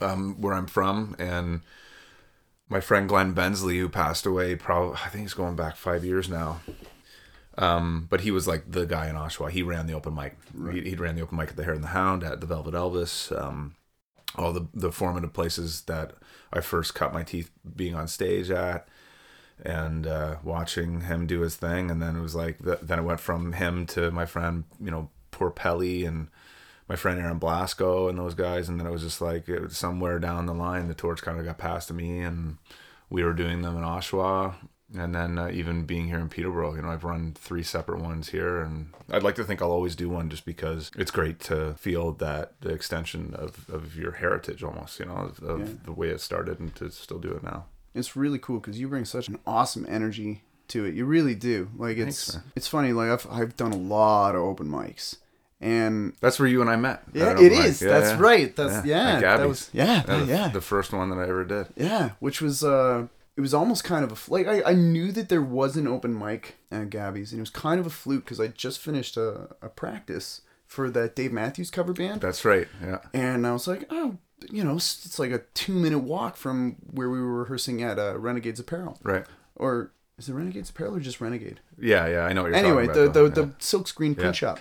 um, 0.00 0.40
where 0.40 0.54
I'm 0.54 0.66
from, 0.66 1.16
and 1.18 1.60
my 2.68 2.80
friend 2.80 3.08
Glenn 3.08 3.32
Bensley, 3.32 3.78
who 3.78 3.88
passed 3.88 4.26
away, 4.26 4.54
probably 4.56 4.98
I 5.04 5.08
think 5.08 5.22
he's 5.22 5.34
going 5.34 5.56
back 5.56 5.76
five 5.76 6.04
years 6.04 6.28
now. 6.28 6.60
Um, 7.58 8.06
but 8.08 8.20
he 8.20 8.30
was 8.30 8.46
like 8.46 8.70
the 8.70 8.86
guy 8.86 9.08
in 9.08 9.16
Oshawa. 9.16 9.50
He 9.50 9.62
ran 9.62 9.88
the 9.88 9.92
open 9.92 10.14
mic. 10.14 10.36
He, 10.72 10.90
he 10.90 10.94
ran 10.94 11.16
the 11.16 11.22
open 11.22 11.36
mic 11.36 11.50
at 11.50 11.56
the 11.56 11.64
Hare 11.64 11.74
and 11.74 11.82
the 11.82 11.88
Hound, 11.88 12.22
at 12.22 12.40
the 12.40 12.46
Velvet 12.46 12.72
Elvis, 12.72 13.36
um, 13.36 13.74
all 14.36 14.52
the 14.52 14.68
the 14.72 14.92
formative 14.92 15.32
places 15.32 15.82
that 15.82 16.14
I 16.52 16.60
first 16.60 16.94
cut 16.94 17.12
my 17.12 17.24
teeth 17.24 17.50
being 17.76 17.96
on 17.96 18.06
stage 18.06 18.48
at, 18.50 18.86
and 19.64 20.06
uh, 20.06 20.36
watching 20.44 21.02
him 21.02 21.26
do 21.26 21.40
his 21.40 21.56
thing. 21.56 21.90
And 21.90 22.00
then 22.00 22.14
it 22.14 22.22
was 22.22 22.36
like 22.36 22.62
th- 22.64 22.78
then 22.80 23.00
it 23.00 23.02
went 23.02 23.20
from 23.20 23.54
him 23.54 23.86
to 23.86 24.12
my 24.12 24.24
friend, 24.24 24.62
you 24.80 24.92
know, 24.92 25.10
poor 25.32 25.50
Pelly 25.50 26.04
and 26.04 26.28
my 26.88 26.96
friend 26.96 27.20
Aaron 27.20 27.38
Blasco 27.38 28.08
and 28.08 28.18
those 28.18 28.34
guys, 28.34 28.68
and 28.68 28.78
then 28.78 28.86
it 28.86 28.92
was 28.92 29.02
just 29.02 29.20
like 29.20 29.48
it 29.48 29.60
was 29.60 29.76
somewhere 29.76 30.20
down 30.20 30.46
the 30.46 30.54
line, 30.54 30.86
the 30.86 30.94
torch 30.94 31.22
kind 31.22 31.38
of 31.38 31.44
got 31.44 31.58
passed 31.58 31.88
to 31.88 31.94
me, 31.94 32.20
and 32.20 32.56
we 33.10 33.24
were 33.24 33.34
doing 33.34 33.62
them 33.62 33.76
in 33.76 33.82
Oshawa, 33.82 34.54
and 34.96 35.14
then 35.14 35.38
uh, 35.38 35.50
even 35.52 35.84
being 35.84 36.06
here 36.08 36.18
in 36.18 36.28
Peterborough, 36.28 36.74
you 36.74 36.82
know, 36.82 36.88
I've 36.90 37.04
run 37.04 37.34
three 37.38 37.62
separate 37.62 38.00
ones 38.00 38.30
here, 38.30 38.60
and 38.62 38.88
I'd 39.10 39.22
like 39.22 39.34
to 39.36 39.44
think 39.44 39.60
I'll 39.60 39.70
always 39.70 39.94
do 39.96 40.08
one 40.08 40.30
just 40.30 40.44
because 40.44 40.90
it's 40.96 41.10
great 41.10 41.40
to 41.40 41.74
feel 41.74 42.12
that 42.12 42.52
the 42.60 42.70
extension 42.70 43.34
of, 43.34 43.68
of 43.70 43.96
your 43.96 44.12
heritage, 44.12 44.62
almost, 44.62 44.98
you 44.98 45.06
know, 45.06 45.16
of, 45.16 45.42
of 45.42 45.60
Yeah. 45.60 45.74
the 45.84 45.92
way 45.92 46.08
it 46.08 46.20
started, 46.20 46.58
and 46.60 46.74
to 46.76 46.90
still 46.90 47.18
do 47.18 47.30
it 47.32 47.42
now. 47.42 47.66
It's 47.94 48.16
really 48.16 48.38
cool 48.38 48.60
because 48.60 48.78
you 48.78 48.88
bring 48.88 49.04
such 49.04 49.28
an 49.28 49.38
awesome 49.46 49.84
energy 49.88 50.42
to 50.68 50.84
it. 50.84 50.94
You 50.94 51.04
really 51.06 51.34
do. 51.34 51.68
Like 51.76 51.96
it's 51.96 52.32
Thanks, 52.32 52.46
it's 52.56 52.68
funny. 52.68 52.92
Like 52.92 53.10
I've 53.10 53.26
I've 53.30 53.56
done 53.56 53.72
a 53.72 53.76
lot 53.76 54.34
of 54.36 54.42
open 54.42 54.68
mics, 54.68 55.16
and 55.60 56.12
That's 56.20 56.38
where 56.38 56.48
you 56.48 56.60
and 56.60 56.70
I 56.70 56.76
met. 56.76 57.02
yeah, 57.12 57.32
it 57.32 57.50
mic. 57.52 57.64
is. 57.64 57.80
That's 57.80 58.18
right. 58.20 58.54
That's 58.54 58.74
At 58.74 58.86
yeah. 58.86 59.20
that 59.20 59.48
was 59.48 59.70
yeah. 59.72 60.02
That 60.06 60.20
was 60.20 60.28
yeah. 60.28 60.48
the 60.48 60.60
first 60.60 60.92
one 60.92 61.10
that 61.10 61.18
I 61.18 61.22
ever 61.28 61.44
did. 61.44 61.68
Yeah, 61.76 62.10
which 62.20 62.40
was 62.40 62.62
uh 62.62 63.06
it 63.38 63.40
was 63.40 63.54
almost 63.54 63.84
kind 63.84 64.04
of 64.04 64.10
a 64.12 64.30
like 64.34 64.46
I, 64.48 64.62
I 64.72 64.74
knew 64.74 65.12
that 65.12 65.28
there 65.30 65.40
was 65.42 65.76
an 65.76 65.86
open 65.86 66.18
mic 66.18 66.56
at 66.72 66.90
Gabby's 66.90 67.30
and 67.32 67.38
it 67.38 67.42
was 67.42 67.50
kind 67.50 67.78
of 67.80 67.86
a 67.86 67.90
fluke 67.90 68.24
because 68.24 68.40
I 68.40 68.48
just 68.48 68.80
finished 68.80 69.16
a, 69.16 69.48
a 69.62 69.68
practice 69.68 70.40
for 70.66 70.90
that 70.90 71.14
Dave 71.16 71.32
Matthews 71.32 71.70
cover 71.70 71.92
band 71.92 72.20
That's 72.20 72.44
right. 72.44 72.66
Yeah. 72.82 72.98
and 73.14 73.46
I 73.46 73.52
was 73.52 73.66
like 73.68 73.84
oh 73.90 74.18
you 74.50 74.62
know 74.64 74.74
it's, 74.76 75.06
it's 75.06 75.18
like 75.18 75.30
a 75.30 75.42
two 75.54 75.72
minute 75.72 76.00
walk 76.00 76.36
from 76.36 76.76
where 76.90 77.08
we 77.08 77.20
were 77.20 77.40
rehearsing 77.42 77.82
at 77.82 77.98
uh, 77.98 78.18
Renegades 78.18 78.60
Apparel 78.60 78.98
Right. 79.02 79.24
or 79.56 79.92
is 80.18 80.28
it 80.28 80.34
Renegades 80.34 80.70
Apparel 80.70 80.96
or 80.96 81.00
just 81.00 81.20
Renegade 81.20 81.60
Yeah, 81.80 82.06
yeah, 82.08 82.22
I 82.24 82.32
know 82.32 82.42
what 82.42 82.48
you're 82.48 82.56
anyway 82.56 82.86
talking 82.88 83.02
the 83.02 83.10
about. 83.10 83.14
the, 83.34 83.40
though. 83.40 83.46
the 83.46 83.54
silk 83.60 83.86
screen 83.88 84.14
print 84.16 84.28
Yeah. 84.34 84.48
shop 84.50 84.58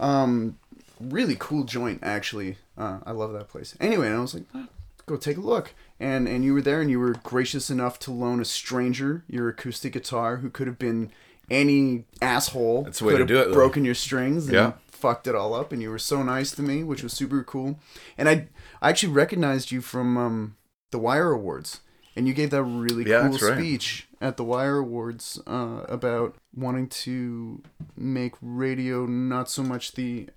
um 0.00 0.58
really 1.00 1.36
cool 1.38 1.64
joint 1.64 2.00
actually 2.02 2.56
uh, 2.78 2.98
i 3.04 3.10
love 3.12 3.32
that 3.32 3.48
place 3.48 3.76
anyway 3.80 4.06
and 4.08 4.16
i 4.16 4.20
was 4.20 4.34
like 4.34 4.44
"Ah, 4.54 4.66
go 5.06 5.16
take 5.16 5.36
a 5.36 5.40
look 5.40 5.74
and 6.00 6.26
and 6.28 6.44
you 6.44 6.54
were 6.54 6.62
there 6.62 6.80
and 6.80 6.90
you 6.90 6.98
were 7.00 7.14
gracious 7.22 7.70
enough 7.70 7.98
to 8.00 8.10
loan 8.12 8.40
a 8.40 8.44
stranger 8.44 9.24
your 9.28 9.48
acoustic 9.48 9.92
guitar 9.92 10.38
who 10.38 10.50
could 10.50 10.66
have 10.66 10.78
been 10.78 11.10
any 11.50 12.04
asshole 12.22 12.82
That's 12.84 12.98
the 13.00 13.04
way 13.06 13.12
could 13.12 13.18
to 13.18 13.22
have 13.22 13.28
do 13.28 13.38
it, 13.40 13.44
though. 13.48 13.54
broken 13.54 13.84
your 13.84 13.94
strings 13.94 14.44
and 14.46 14.54
Yeah. 14.54 14.72
fucked 14.90 15.26
it 15.26 15.34
all 15.34 15.52
up 15.54 15.72
and 15.72 15.82
you 15.82 15.90
were 15.90 15.98
so 15.98 16.22
nice 16.22 16.50
to 16.52 16.62
me 16.62 16.82
which 16.82 17.02
was 17.02 17.12
super 17.12 17.42
cool 17.44 17.78
and 18.16 18.28
i 18.28 18.48
i 18.80 18.88
actually 18.88 19.12
recognized 19.12 19.70
you 19.70 19.80
from 19.82 20.16
um 20.16 20.56
the 20.90 20.98
wire 20.98 21.30
awards 21.32 21.80
and 22.16 22.26
you 22.28 22.32
gave 22.34 22.50
that 22.50 22.62
really 22.62 23.04
Yeah, 23.08 23.22
cool 23.22 23.32
that's 23.32 23.42
right. 23.42 23.54
speech 23.58 24.06
at 24.20 24.36
the 24.38 24.44
Wire 24.44 24.78
Awards 24.78 25.38
uh, 25.48 25.82
about 25.88 26.36
wanting 26.54 26.86
to 26.88 27.60
make 27.96 28.34
radio 28.40 29.04
not 29.04 29.50
so 29.50 29.62
much 29.64 29.92
the 29.92 30.28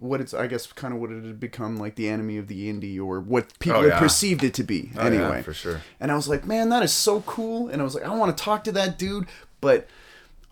what 0.00 0.20
it's 0.20 0.34
I 0.34 0.46
guess 0.46 0.66
kind 0.66 0.92
of 0.94 1.00
what 1.00 1.10
it 1.12 1.24
had 1.24 1.38
become 1.40 1.76
like 1.76 1.94
the 1.94 2.08
enemy 2.08 2.36
of 2.38 2.48
the 2.48 2.72
indie 2.72 2.98
or 3.00 3.20
what 3.20 3.58
people 3.58 3.78
Oh, 3.80 3.86
yeah. 3.86 3.98
perceived 3.98 4.42
it 4.44 4.52
to 4.54 4.64
be 4.64 4.90
Oh, 4.96 5.02
yeah, 5.02 5.06
anyway. 5.06 5.42
for 5.42 5.54
sure. 5.54 5.80
And 6.00 6.10
I 6.10 6.16
was 6.16 6.28
like, 6.28 6.44
man, 6.46 6.68
that 6.70 6.82
is 6.82 6.92
so 6.92 7.20
cool. 7.22 7.68
And 7.68 7.80
I 7.80 7.84
was 7.84 7.94
like, 7.94 8.04
I 8.04 8.14
want 8.14 8.36
to 8.36 8.42
talk 8.44 8.64
to 8.64 8.72
that 8.72 8.98
dude, 8.98 9.26
but 9.60 9.86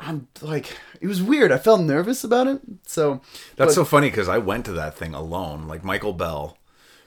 I'm 0.01 0.29
like, 0.41 0.77
it 1.01 1.07
was 1.07 1.23
weird. 1.23 1.53
I 1.53 1.59
felt 1.59 1.81
nervous 1.81 2.25
about 2.25 2.47
it. 2.47 2.61
So 2.87 3.21
That's 3.57 3.71
but- 3.71 3.75
so 3.75 3.85
funny 3.85 4.09
because 4.11 4.29
I 4.29 4.39
went 4.39 4.65
to 4.67 4.73
that 4.73 4.97
thing 4.97 5.15
alone. 5.15 5.67
Like 5.69 5.85
Michael 5.85 6.13
Bell, 6.13 6.57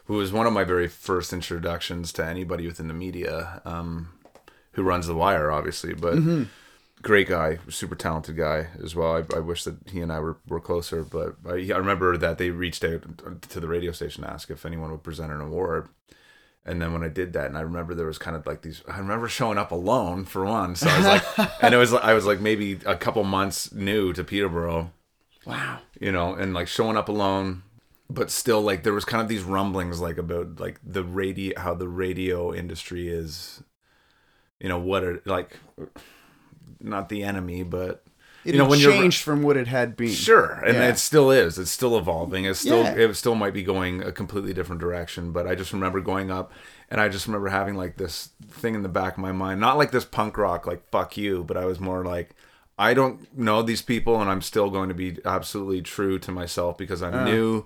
who 0.06 0.16
was 0.16 0.32
one 0.32 0.48
of 0.48 0.54
my 0.54 0.63
very 0.63 0.88
first 0.88 1.34
introductions 1.34 2.12
to 2.13 2.26
anybody 2.26 2.66
within 2.68 2.88
the 2.88 2.94
media, 2.94 3.62
um, 3.66 4.10
who 4.74 4.84
runs 4.84 5.08
The 5.08 5.16
Wire, 5.16 5.52
obviously, 5.52 5.94
but 5.94 6.16
Mm-hmm. 6.16 6.44
Great 7.08 7.28
guy, 7.30 7.58
super 7.70 7.96
talented 7.96 8.36
guy 8.38 8.67
as 8.84 8.93
well. 8.96 9.15
I, 9.15 9.38
I 9.38 9.39
wish 9.39 9.63
that 9.63 9.78
he 9.89 10.02
and 10.02 10.12
I 10.12 10.20
were, 10.20 10.38
were 10.48 10.60
closer, 10.60 11.04
but 11.04 11.36
I, 11.48 11.54
I 11.74 11.78
remember 11.78 12.17
that 12.17 12.38
they 12.38 12.50
reached 12.52 12.84
out 12.84 13.02
to 13.50 13.60
the 13.60 13.67
radio 13.67 13.91
station 13.93 14.24
to 14.24 14.30
ask 14.30 14.50
if 14.50 14.65
anyone 14.65 14.91
would 14.91 15.04
present 15.04 15.32
an 15.32 15.41
award. 15.41 15.88
And 16.65 16.82
then 16.82 16.91
when 16.91 17.04
I 17.04 17.08
did 17.08 17.32
that, 17.32 17.46
and 17.46 17.58
I 17.58 17.62
remember 17.62 17.96
there 17.96 18.08
was 18.08 18.17
kind 18.17 18.36
of 18.36 18.46
like 18.46 18.62
these. 18.62 18.84
I 18.89 18.98
remember 18.98 19.30
showing 19.30 19.58
up 19.58 19.72
alone 19.72 20.26
for 20.26 20.43
one, 20.46 20.76
so 20.76 20.89
I 20.89 20.98
was 20.98 21.06
like, 21.38 21.50
and 21.63 21.74
it 21.74 21.78
was 21.78 21.93
I 21.93 22.13
was 22.13 22.26
like 22.26 22.41
maybe 22.41 22.78
a 22.86 22.98
couple 22.98 23.24
months 23.24 23.72
new 23.72 24.12
to 24.12 24.22
Peterborough, 24.22 24.91
Wow. 25.46 25.80
you 26.02 26.12
know, 26.12 26.34
and 26.36 26.54
like 26.54 26.67
showing 26.67 26.98
up 26.98 27.08
alone, 27.08 27.63
but 28.10 28.30
still 28.30 28.62
like 28.62 28.84
there 28.84 28.91
was 28.91 29.06
kind 29.06 29.22
of 29.22 29.30
these 29.30 29.43
rumblings 29.43 30.02
like 30.02 30.17
about 30.17 30.60
like 30.60 30.78
the 30.86 31.06
radio, 31.06 31.58
how 31.58 31.74
the 31.74 31.88
radio 31.88 32.54
industry 32.54 33.08
is, 33.08 33.63
you 34.60 34.67
know, 34.67 34.78
what 34.80 35.04
it 35.06 35.26
like, 35.26 35.56
not 36.82 37.10
the 37.10 37.24
enemy, 37.24 37.63
but 37.63 38.04
It 38.46 38.54
you 38.54 38.60
know 38.60 38.66
when 38.68 38.80
you're 38.80 38.92
changed 38.92 39.24
from 39.24 39.42
what 39.44 39.58
it 39.58 39.68
had 39.68 39.98
been. 39.98 40.10
Sure, 40.10 40.52
and 40.66 40.76
Yeah. 40.76 40.90
it 40.90 40.98
still 40.98 41.32
is. 41.32 41.58
It's 41.58 41.72
still 41.72 41.98
evolving. 41.98 42.46
It's 42.46 42.60
still 42.60 42.84
Yeah. 42.84 42.94
it 42.96 43.13
still 43.16 43.36
might 43.36 43.54
be 43.54 43.63
going 43.63 44.02
a 44.04 44.12
completely 44.12 44.54
different 44.54 44.80
direction. 44.82 45.32
But 45.32 45.48
I 45.48 45.56
just 45.56 45.74
remember 45.74 46.00
going 46.00 46.32
up, 46.32 46.52
and 46.90 47.02
I 47.02 47.10
just 47.10 47.28
remember 47.28 47.50
having 47.50 47.76
like 47.76 47.98
this 47.98 48.30
thing 48.50 48.76
in 48.76 48.84
the 48.84 48.90
back 48.90 49.13
of 49.13 49.20
my 49.20 49.32
mind, 49.32 49.60
not 49.60 49.78
like 49.78 49.92
this 49.92 50.06
punk 50.06 50.38
rock, 50.38 50.66
like 50.66 50.88
fuck 50.90 51.18
you, 51.18 51.44
but 51.44 51.58
I 51.58 51.66
was 51.66 51.80
more 51.80 52.04
like, 52.06 52.30
I 52.80 52.94
don't 52.94 53.28
know 53.38 53.62
these 53.62 53.82
people, 53.82 54.22
and 54.22 54.30
I'm 54.30 54.42
still 54.42 54.70
going 54.70 54.90
to 54.90 54.96
be 54.96 55.18
absolutely 55.26 55.82
true 55.82 56.18
to 56.20 56.32
myself 56.32 56.78
because 56.78 57.02
I'm 57.02 57.13
uh. 57.13 57.24
new 57.26 57.66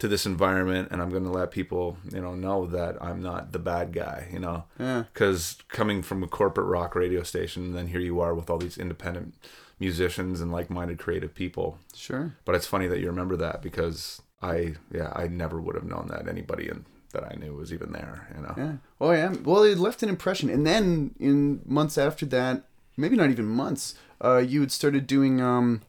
to 0.00 0.08
this 0.08 0.26
environment, 0.26 0.88
and 0.90 1.00
I'm 1.00 1.10
going 1.10 1.24
to 1.24 1.30
let 1.30 1.50
people, 1.50 1.96
you 2.12 2.20
know, 2.20 2.34
know 2.34 2.66
that 2.66 2.96
I'm 3.02 3.22
not 3.22 3.52
the 3.52 3.58
bad 3.58 3.92
guy, 3.92 4.28
you 4.32 4.38
know, 4.38 4.64
Yeah. 4.78 5.04
because 5.12 5.58
coming 5.68 6.02
from 6.02 6.22
a 6.22 6.26
corporate 6.26 6.66
rock 6.66 6.94
radio 6.94 7.22
station, 7.22 7.64
and 7.64 7.74
then 7.76 7.86
here 7.88 8.00
you 8.00 8.20
are 8.20 8.34
with 8.34 8.50
all 8.50 8.58
these 8.58 8.78
independent 8.78 9.34
musicians 9.78 10.40
and 10.40 10.52
like-minded 10.52 10.98
creative 10.98 11.34
people 11.34 11.78
Sure. 11.94 12.34
but 12.44 12.54
it's 12.54 12.66
funny 12.66 12.86
that 12.86 13.00
you 13.00 13.06
remember 13.06 13.36
that 13.36 13.62
because 13.62 14.20
I, 14.42 14.74
yeah, 14.92 15.12
I 15.14 15.26
never 15.26 15.60
would 15.60 15.74
have 15.74 15.84
known 15.84 16.08
that 16.08 16.28
anybody 16.28 16.68
in, 16.68 16.84
that 17.12 17.24
I 17.24 17.34
knew 17.36 17.54
was 17.54 17.72
even 17.72 17.92
there. 17.92 18.28
You 18.36 18.42
know. 18.42 18.54
Yeah. 18.56 18.72
Oh 19.00 19.10
yeah. 19.12 19.34
Well, 19.44 19.62
it 19.64 19.78
left 19.78 20.02
an 20.02 20.08
impression, 20.08 20.48
and 20.48 20.66
then 20.66 21.14
in 21.18 21.60
months 21.66 21.98
after 21.98 22.24
that, 22.26 22.64
maybe 22.96 23.16
not 23.16 23.30
even 23.30 23.46
months, 23.46 23.94
uh, 24.24 24.38
you 24.38 24.60
had 24.60 24.72
started 24.72 25.06
doing 25.06 25.40
um. 25.40 25.82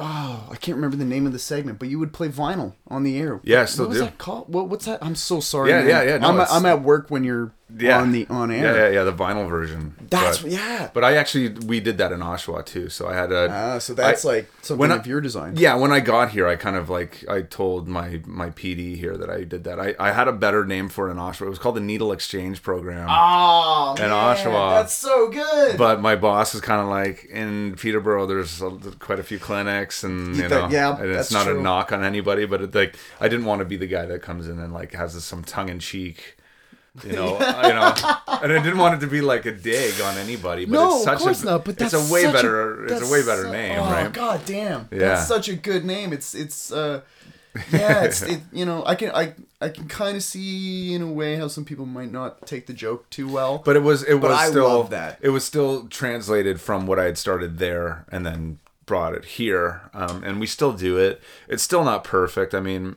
Oh, 0.00 0.48
I 0.50 0.56
can't 0.56 0.76
remember 0.76 0.96
the 0.96 1.04
name 1.04 1.26
of 1.26 1.32
the 1.32 1.38
segment, 1.38 1.78
but 1.78 1.88
you 1.88 1.98
would 1.98 2.12
play 2.12 2.28
vinyl 2.28 2.74
on 2.88 3.02
the 3.02 3.18
air. 3.18 3.40
Yeah, 3.42 3.58
I 3.58 3.60
what, 3.60 3.68
still 3.68 3.84
what 3.84 3.88
was 3.90 3.98
do. 3.98 4.04
that 4.04 4.18
called? 4.18 4.52
What, 4.52 4.68
what's 4.68 4.86
that? 4.86 5.04
I'm 5.04 5.14
so 5.14 5.40
sorry. 5.40 5.70
Yeah, 5.70 5.80
man. 5.80 5.88
yeah, 5.88 6.02
yeah, 6.02 6.18
no, 6.18 6.28
I'm, 6.28 6.40
I'm 6.40 6.66
at 6.66 6.82
work 6.82 7.10
when 7.10 7.24
you're 7.24 7.52
Yeah. 7.78 8.00
on 8.00 8.12
the 8.12 8.26
on 8.28 8.50
air. 8.50 8.64
yeah, 8.64 8.74
yeah, 8.84 8.88
yeah, 8.90 9.04
the 9.04 9.12
vinyl 9.12 9.48
version. 9.48 9.94
That's 10.10 10.42
but, 10.42 10.50
yeah. 10.50 10.90
but 10.92 11.04
I 11.04 11.14
actually 11.16 11.48
we 11.50 11.80
did 11.80 11.96
that 11.98 12.12
in 12.12 12.20
Oshawa 12.20 12.64
too. 12.66 12.88
So 12.90 13.08
I 13.08 13.14
had 13.14 13.32
a 13.32 13.48
Ah, 13.50 13.78
so 13.78 13.94
that's 13.94 14.24
I- 14.24 14.28
like 14.28 14.52
something 14.60 14.78
when 14.78 14.92
I- 14.92 14.96
of 14.96 15.06
your 15.06 15.20
design. 15.22 15.54
Yeah, 15.56 15.74
when 15.76 15.90
I 15.90 16.00
got 16.00 16.30
here, 16.30 16.46
I 16.46 16.56
kind 16.56 16.76
of 16.76 16.90
like 16.90 17.24
I 17.28 17.42
told 17.42 17.88
my 17.88 18.20
my 18.26 18.50
PD 18.50 18.96
here 18.96 19.16
that 19.16 19.30
I 19.30 19.44
did 19.44 19.64
that. 19.64 19.80
I, 19.80 19.94
I 19.98 20.12
had 20.12 20.28
a 20.28 20.32
better 20.32 20.64
name 20.66 20.88
for 20.90 21.08
it 21.08 21.12
in 21.12 21.16
Oshawa. 21.16 21.46
It 21.46 21.50
was 21.50 21.58
called 21.58 21.76
the 21.76 21.80
Needle 21.80 22.12
Exchange 22.12 22.62
Program. 22.62 23.08
Oh 23.10 23.94
in 23.96 24.02
man, 24.02 24.36
Oshawa. 24.36 24.80
that's 24.82 24.92
so 24.94 25.28
good. 25.30 25.78
But 25.78 26.00
my 26.00 26.14
boss 26.16 26.54
is 26.54 26.60
kind 26.60 26.82
of 26.82 26.88
like 26.88 27.24
in 27.26 27.74
Peterborough. 27.76 28.26
There's 28.26 28.60
a, 28.60 28.70
quite 28.98 29.18
a 29.18 29.22
few 29.24 29.38
clinics, 29.38 30.04
and 30.04 30.36
you 30.36 30.48
That- 30.48 30.50
know, 30.50 30.68
yeah, 30.76 30.96
and 31.00 31.10
it's 31.10 31.32
not 31.32 31.44
true. 31.46 31.58
a 31.58 31.62
knock 31.62 31.90
on 31.92 32.04
anybody, 32.04 32.44
but 32.44 32.60
it, 32.60 32.74
like 32.74 32.96
I 33.20 33.28
didn't 33.28 33.46
want 33.46 33.60
to 33.60 33.64
be 33.64 33.76
the 33.78 33.86
guy 33.86 34.04
that 34.06 34.20
comes 34.22 34.46
in 34.46 34.58
and 34.58 34.72
like 34.74 34.92
has 34.92 35.14
this, 35.14 35.24
some 35.24 35.42
tongue 35.42 35.68
in 35.70 35.78
cheek, 35.78 36.36
you 37.04 37.12
know, 37.12 37.32
you 37.38 37.72
know, 37.72 37.94
and 38.42 38.52
I 38.52 38.60
didn't 38.62 38.78
want 38.78 38.96
it 38.96 39.00
to 39.00 39.10
be 39.10 39.20
like 39.22 39.46
a 39.46 39.52
dig 39.52 40.00
on 40.02 40.18
anybody. 40.18 40.66
But 40.66 40.72
no, 40.72 40.94
it's 40.96 41.04
such 41.04 41.14
of 41.16 41.20
course 41.22 41.42
a, 41.42 41.46
not. 41.46 41.64
But 41.64 41.78
that's 41.78 41.94
it's 41.94 42.10
a 42.10 42.12
way 42.12 42.30
better, 42.30 42.84
it's 42.84 43.08
a 43.08 43.10
way 43.10 43.24
better 43.24 43.44
so- 43.44 43.52
name, 43.52 43.78
oh, 43.78 43.84
right? 43.84 44.12
God 44.12 44.42
damn, 44.44 44.88
Yeah. 44.90 44.98
that's 44.98 45.26
such 45.26 45.48
a 45.48 45.54
good 45.54 45.84
name. 45.84 46.12
It's 46.12 46.34
it's 46.34 46.70
uh, 46.70 47.00
yeah, 47.72 48.04
it's 48.04 48.20
it, 48.32 48.40
you 48.52 48.66
know 48.66 48.84
I 48.84 48.94
can 48.94 49.10
I 49.14 49.34
I 49.60 49.70
can 49.70 49.88
kind 49.88 50.16
of 50.16 50.22
see 50.22 50.92
in 50.94 51.00
a 51.02 51.10
way 51.10 51.36
how 51.36 51.48
some 51.48 51.64
people 51.64 51.86
might 51.86 52.12
not 52.12 52.46
take 52.46 52.66
the 52.66 52.74
joke 52.74 53.08
too 53.08 53.26
well. 53.28 53.62
But 53.64 53.76
it 53.76 53.82
was 53.82 54.02
it 54.02 54.16
was 54.16 54.30
I 54.32 54.48
still 54.50 54.68
love 54.68 54.90
that. 54.90 55.18
it 55.22 55.30
was 55.30 55.44
still 55.44 55.86
translated 55.88 56.60
from 56.60 56.86
what 56.86 56.98
I 56.98 57.04
had 57.04 57.16
started 57.16 57.58
there 57.58 58.04
and 58.12 58.26
then 58.26 58.58
brought 58.84 59.14
it 59.14 59.24
here, 59.24 59.88
um, 59.94 60.22
and 60.24 60.40
we 60.40 60.46
still 60.46 60.72
do 60.72 60.98
it. 60.98 61.22
It's 61.48 61.62
still 61.62 61.84
not 61.84 62.04
perfect. 62.04 62.52
I 62.54 62.60
mean, 62.60 62.96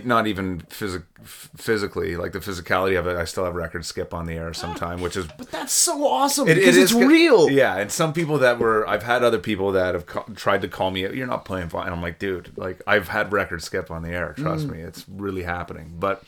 not 0.00 0.26
even 0.26 0.60
physic- 0.68 1.02
f- 1.22 1.50
physically, 1.56 2.16
like 2.16 2.32
the 2.32 2.38
physicality 2.40 2.98
of 2.98 3.06
it. 3.06 3.16
I 3.16 3.24
still 3.24 3.44
have 3.44 3.54
record 3.54 3.84
skip 3.84 4.12
on 4.14 4.26
the 4.26 4.34
air 4.34 4.52
sometime, 4.54 5.00
which 5.00 5.16
is 5.16 5.26
but 5.38 5.50
that's 5.50 5.72
so 5.72 6.06
awesome 6.06 6.48
it, 6.48 6.54
because 6.56 6.76
it 6.76 6.82
it's 6.82 6.92
is 6.92 6.96
real. 6.98 7.50
Yeah, 7.50 7.76
and 7.76 7.90
some 7.92 8.12
people 8.12 8.38
that 8.38 8.58
were 8.58 8.86
I've 8.88 9.02
had 9.02 9.22
other 9.22 9.38
people 9.38 9.72
that 9.72 9.94
have 9.94 10.34
tried 10.36 10.62
to 10.62 10.68
call 10.68 10.90
me. 10.90 11.02
You're 11.02 11.26
not 11.26 11.44
playing 11.44 11.68
fine. 11.68 11.92
I'm 11.92 12.02
like, 12.02 12.18
dude, 12.18 12.52
like 12.56 12.80
I've 12.86 13.08
had 13.08 13.32
record 13.32 13.62
skip 13.62 13.90
on 13.90 14.02
the 14.02 14.10
air. 14.10 14.34
Trust 14.36 14.66
Mm. 14.68 14.72
me, 14.72 14.80
it's 14.80 15.04
really 15.08 15.42
happening. 15.44 15.94
But 15.98 16.22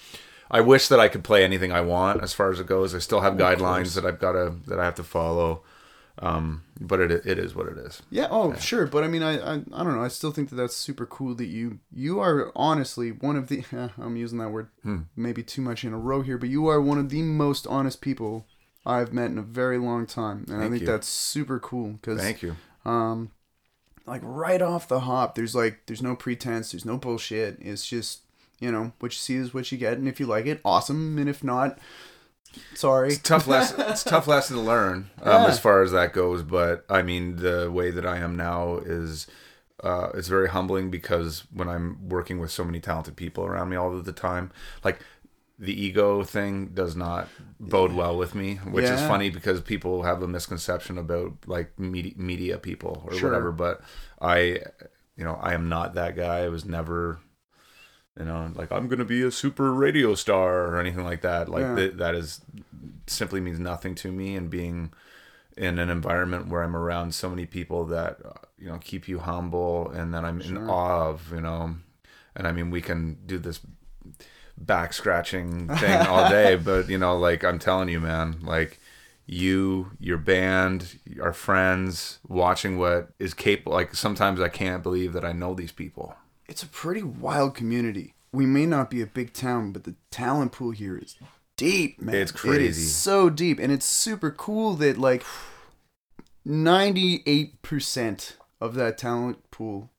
I 0.50 0.60
wish 0.60 0.88
that 0.88 1.00
I 1.00 1.08
could 1.08 1.24
play 1.24 1.42
anything 1.42 1.72
I 1.72 1.80
want 1.80 2.22
as 2.22 2.32
far 2.32 2.50
as 2.50 2.60
it 2.60 2.66
goes. 2.66 2.94
I 2.94 2.98
still 3.00 3.20
have 3.22 3.34
guidelines 3.34 3.94
that 3.96 4.06
I've 4.06 4.20
got 4.20 4.32
to 4.32 4.54
that 4.68 4.78
I 4.78 4.84
have 4.84 4.94
to 4.96 5.02
follow. 5.04 5.62
Um, 6.18 6.64
but 6.80 6.98
it 7.00 7.10
it 7.26 7.38
is 7.38 7.54
what 7.54 7.66
it 7.68 7.76
is. 7.76 8.02
Yeah. 8.10 8.28
Oh, 8.30 8.54
sure. 8.54 8.86
But 8.86 9.04
I 9.04 9.08
mean, 9.08 9.22
I, 9.22 9.38
I 9.38 9.54
I 9.54 9.84
don't 9.84 9.94
know. 9.94 10.02
I 10.02 10.08
still 10.08 10.32
think 10.32 10.48
that 10.50 10.56
that's 10.56 10.74
super 10.76 11.04
cool 11.06 11.34
that 11.34 11.46
you 11.46 11.80
you 11.92 12.20
are 12.20 12.50
honestly 12.56 13.10
one 13.12 13.36
of 13.36 13.48
the. 13.48 13.64
I'm 13.98 14.16
using 14.16 14.38
that 14.38 14.48
word 14.50 14.68
Hmm. 14.82 15.02
maybe 15.14 15.42
too 15.42 15.60
much 15.62 15.84
in 15.84 15.92
a 15.92 15.98
row 15.98 16.22
here, 16.22 16.38
but 16.38 16.48
you 16.48 16.66
are 16.68 16.80
one 16.80 16.98
of 16.98 17.10
the 17.10 17.22
most 17.22 17.66
honest 17.66 18.00
people 18.00 18.46
I've 18.86 19.12
met 19.12 19.30
in 19.30 19.36
a 19.38 19.42
very 19.42 19.78
long 19.78 20.06
time, 20.06 20.46
and 20.48 20.62
I 20.62 20.68
think 20.70 20.80
you. 20.82 20.86
that's 20.86 21.08
super 21.08 21.58
cool 21.58 21.92
because 22.00 22.20
Thank 22.20 22.40
you. 22.42 22.56
um, 22.84 23.30
like 24.06 24.22
right 24.24 24.62
off 24.62 24.88
the 24.88 25.00
hop, 25.00 25.34
there's 25.34 25.54
like 25.54 25.80
there's 25.86 26.02
no 26.02 26.16
pretense, 26.16 26.72
there's 26.72 26.84
no 26.84 26.96
bullshit. 26.96 27.58
It's 27.60 27.86
just 27.86 28.20
you 28.60 28.70
know 28.72 28.92
what 29.00 29.12
you 29.12 29.16
see 29.18 29.34
is 29.34 29.52
what 29.52 29.70
you 29.70 29.76
get, 29.76 29.98
and 29.98 30.08
if 30.08 30.18
you 30.20 30.24
like 30.26 30.46
it, 30.46 30.60
awesome, 30.64 31.18
and 31.18 31.28
if 31.28 31.44
not, 31.44 31.78
sorry. 32.74 33.08
It's 33.08 33.18
tough 33.18 33.46
lesson. 33.46 33.80
it's 33.80 34.04
a 34.06 34.08
tough 34.08 34.26
lesson 34.34 34.56
to 34.56 34.62
learn 34.62 35.10
um, 35.22 35.42
Yeah. 35.42 35.46
as 35.48 35.58
far 35.58 35.82
as 35.82 35.92
that 35.92 36.12
goes. 36.12 36.42
But 36.42 36.84
I 36.88 37.02
mean, 37.02 37.36
the 37.36 37.70
way 37.70 37.90
that 37.90 38.06
I 38.06 38.18
am 38.18 38.36
now 38.36 38.76
is 38.78 39.26
uh, 39.82 40.08
it's 40.14 40.28
very 40.28 40.48
humbling 40.48 40.90
because 40.90 41.44
when 41.52 41.68
I'm 41.68 42.08
working 42.08 42.38
with 42.38 42.50
so 42.50 42.64
many 42.64 42.80
talented 42.80 43.16
people 43.16 43.44
around 43.44 43.68
me 43.68 43.76
all 43.76 43.94
of 43.96 44.04
the 44.04 44.12
time, 44.12 44.50
like 44.84 45.00
the 45.58 45.72
ego 45.72 46.22
thing 46.22 46.66
does 46.74 46.94
not 46.96 47.28
bode 47.58 47.92
well 47.92 48.16
with 48.18 48.34
me, 48.34 48.56
which 48.56 48.84
is 48.84 49.00
funny 49.00 49.30
because 49.30 49.60
people 49.62 50.02
have 50.02 50.22
a 50.22 50.28
misconception 50.28 50.98
about 50.98 51.32
like 51.46 51.78
media, 51.78 52.12
media 52.16 52.58
people 52.58 53.02
or 53.06 53.14
Sure. 53.14 53.30
whatever. 53.30 53.52
But 53.52 53.80
I, 54.20 54.60
you 55.16 55.24
know, 55.24 55.38
I 55.40 55.54
am 55.54 55.68
not 55.70 55.94
that 55.94 56.14
guy. 56.16 56.40
I 56.40 56.48
was 56.48 56.64
never. 56.66 57.20
You 58.18 58.24
know, 58.24 58.50
like 58.54 58.72
I'm 58.72 58.88
gonna 58.88 59.04
be 59.04 59.22
a 59.22 59.30
super 59.30 59.72
radio 59.72 60.14
star 60.14 60.66
or 60.66 60.80
anything 60.80 61.04
like 61.04 61.20
that. 61.20 61.48
Like 61.48 61.62
Yeah. 61.62 61.74
th- 61.76 61.94
that 61.94 62.14
is 62.14 62.40
simply 63.06 63.40
means 63.40 63.58
nothing 63.60 63.94
to 63.94 64.10
me 64.10 64.34
and 64.36 64.50
being 64.50 64.92
in 65.56 65.78
an 65.78 65.90
environment 65.90 66.48
where 66.48 66.62
I'm 66.62 66.76
around 66.76 67.14
so 67.14 67.30
many 67.30 67.46
people 67.46 67.84
that 67.86 68.18
uh, 68.24 68.32
you 68.58 68.68
know 68.68 68.78
keep 68.78 69.08
you 69.08 69.18
humble 69.20 69.90
and 69.90 70.12
that 70.14 70.24
I'm 70.24 70.40
in 70.40 70.56
awe 70.68 71.08
of 71.08 71.32
you 71.32 71.40
know 71.40 71.76
and 72.34 72.46
I 72.46 72.52
mean 72.52 72.70
we 72.70 72.82
can 72.82 73.18
do 73.26 73.38
this 73.38 73.60
back 74.58 74.92
scratching 74.92 75.68
thing 75.76 75.98
all 76.06 76.28
day 76.28 76.56
but 76.70 76.88
you 76.88 76.98
know 76.98 77.16
like 77.18 77.44
I'm 77.44 77.58
telling 77.58 77.88
you 77.88 78.00
man 78.00 78.38
like 78.42 78.80
you 79.26 79.92
your 79.98 80.18
band 80.18 80.98
our 81.22 81.32
friends 81.32 82.18
watching 82.28 82.78
what 82.78 83.10
is 83.18 83.34
capable 83.34 83.72
like 83.72 83.94
sometimes 83.94 84.40
I 84.40 84.48
can't 84.48 84.82
believe 84.82 85.12
that 85.14 85.24
I 85.24 85.32
know 85.32 85.54
these 85.54 85.72
people 85.72 86.14
it's 86.48 86.62
a 86.62 86.66
pretty 86.66 87.02
wild 87.02 87.54
community. 87.54 88.14
We 88.32 88.46
may 88.46 88.66
not 88.66 88.90
be 88.90 89.00
a 89.02 89.06
big 89.06 89.32
town, 89.32 89.72
but 89.72 89.84
the 89.84 89.94
talent 90.10 90.52
pool 90.52 90.70
here 90.72 90.98
is 90.98 91.16
deep, 91.56 92.00
man. 92.02 92.14
It's 92.16 92.32
crazy. 92.32 92.66
is 92.82 92.94
so 92.94 93.30
deep, 93.30 93.58
and 93.58 93.72
it's 93.72 93.86
super 93.86 94.30
cool 94.30 94.74
that 94.74 94.98
like 94.98 95.24
ninety-eight 96.44 97.62
percent 97.62 98.36
of 98.60 98.74
that 98.74 98.98
talent 98.98 99.50
pool 99.50 99.90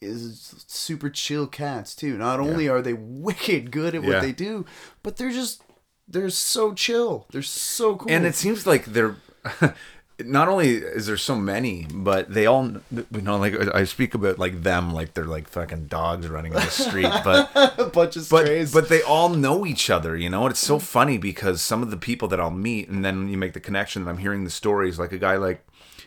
is 0.00 0.64
super 0.66 1.08
chill 1.08 1.46
cats 1.46 1.94
too. 1.94 2.16
Not 2.18 2.40
only 2.40 2.68
are 2.68 2.82
they 2.82 2.92
wicked 2.94 3.70
good 3.70 3.94
at 3.94 4.02
what 4.02 4.10
Yeah. 4.12 4.20
they 4.20 4.32
do, 4.32 4.66
but 5.02 5.16
they're 5.16 5.30
just 5.30 5.62
they're 6.08 6.30
so 6.30 6.74
chill. 6.74 7.26
They're 7.30 7.42
so 7.42 7.96
cool. 7.96 8.10
and 8.10 8.26
it 8.26 8.34
seems 8.34 8.66
like 8.66 8.86
they're 8.86 9.16
not 10.26 10.48
only 10.48 10.70
is 10.76 11.06
there 11.06 11.16
so 11.16 11.34
many 11.36 11.86
but 11.92 12.32
they 12.32 12.46
all 12.46 12.70
you 12.90 13.20
know 13.22 13.36
like 13.36 13.54
i 13.74 13.84
speak 13.84 14.14
about 14.14 14.38
like 14.38 14.62
them 14.62 14.92
like 14.92 15.14
they're 15.14 15.24
like 15.24 15.48
fucking 15.48 15.86
dogs 15.86 16.28
running 16.28 16.54
on 16.54 16.62
the 16.62 16.70
street 16.70 17.10
but 17.24 17.50
a 17.78 17.84
bunch 17.92 18.16
of 18.16 18.28
but 18.30 18.44
strays. 18.44 18.72
but 18.72 18.88
they 18.88 19.02
all 19.02 19.28
know 19.28 19.64
each 19.66 19.90
other 19.90 20.16
you 20.16 20.28
know 20.30 20.42
and 20.44 20.50
it's 20.52 20.60
so 20.60 20.78
funny 20.78 21.18
because 21.18 21.60
some 21.62 21.82
of 21.82 21.90
the 21.90 21.96
people 21.96 22.28
that 22.28 22.40
i'll 22.40 22.50
meet 22.50 22.88
and 22.88 23.04
then 23.04 23.28
you 23.28 23.36
make 23.36 23.52
the 23.52 23.60
connection 23.60 24.02
and 24.02 24.08
i'm 24.08 24.18
hearing 24.18 24.44
the 24.44 24.50
stories 24.50 24.98
like 24.98 25.12
a 25.12 25.18
guy 25.18 25.36
like 25.36 25.66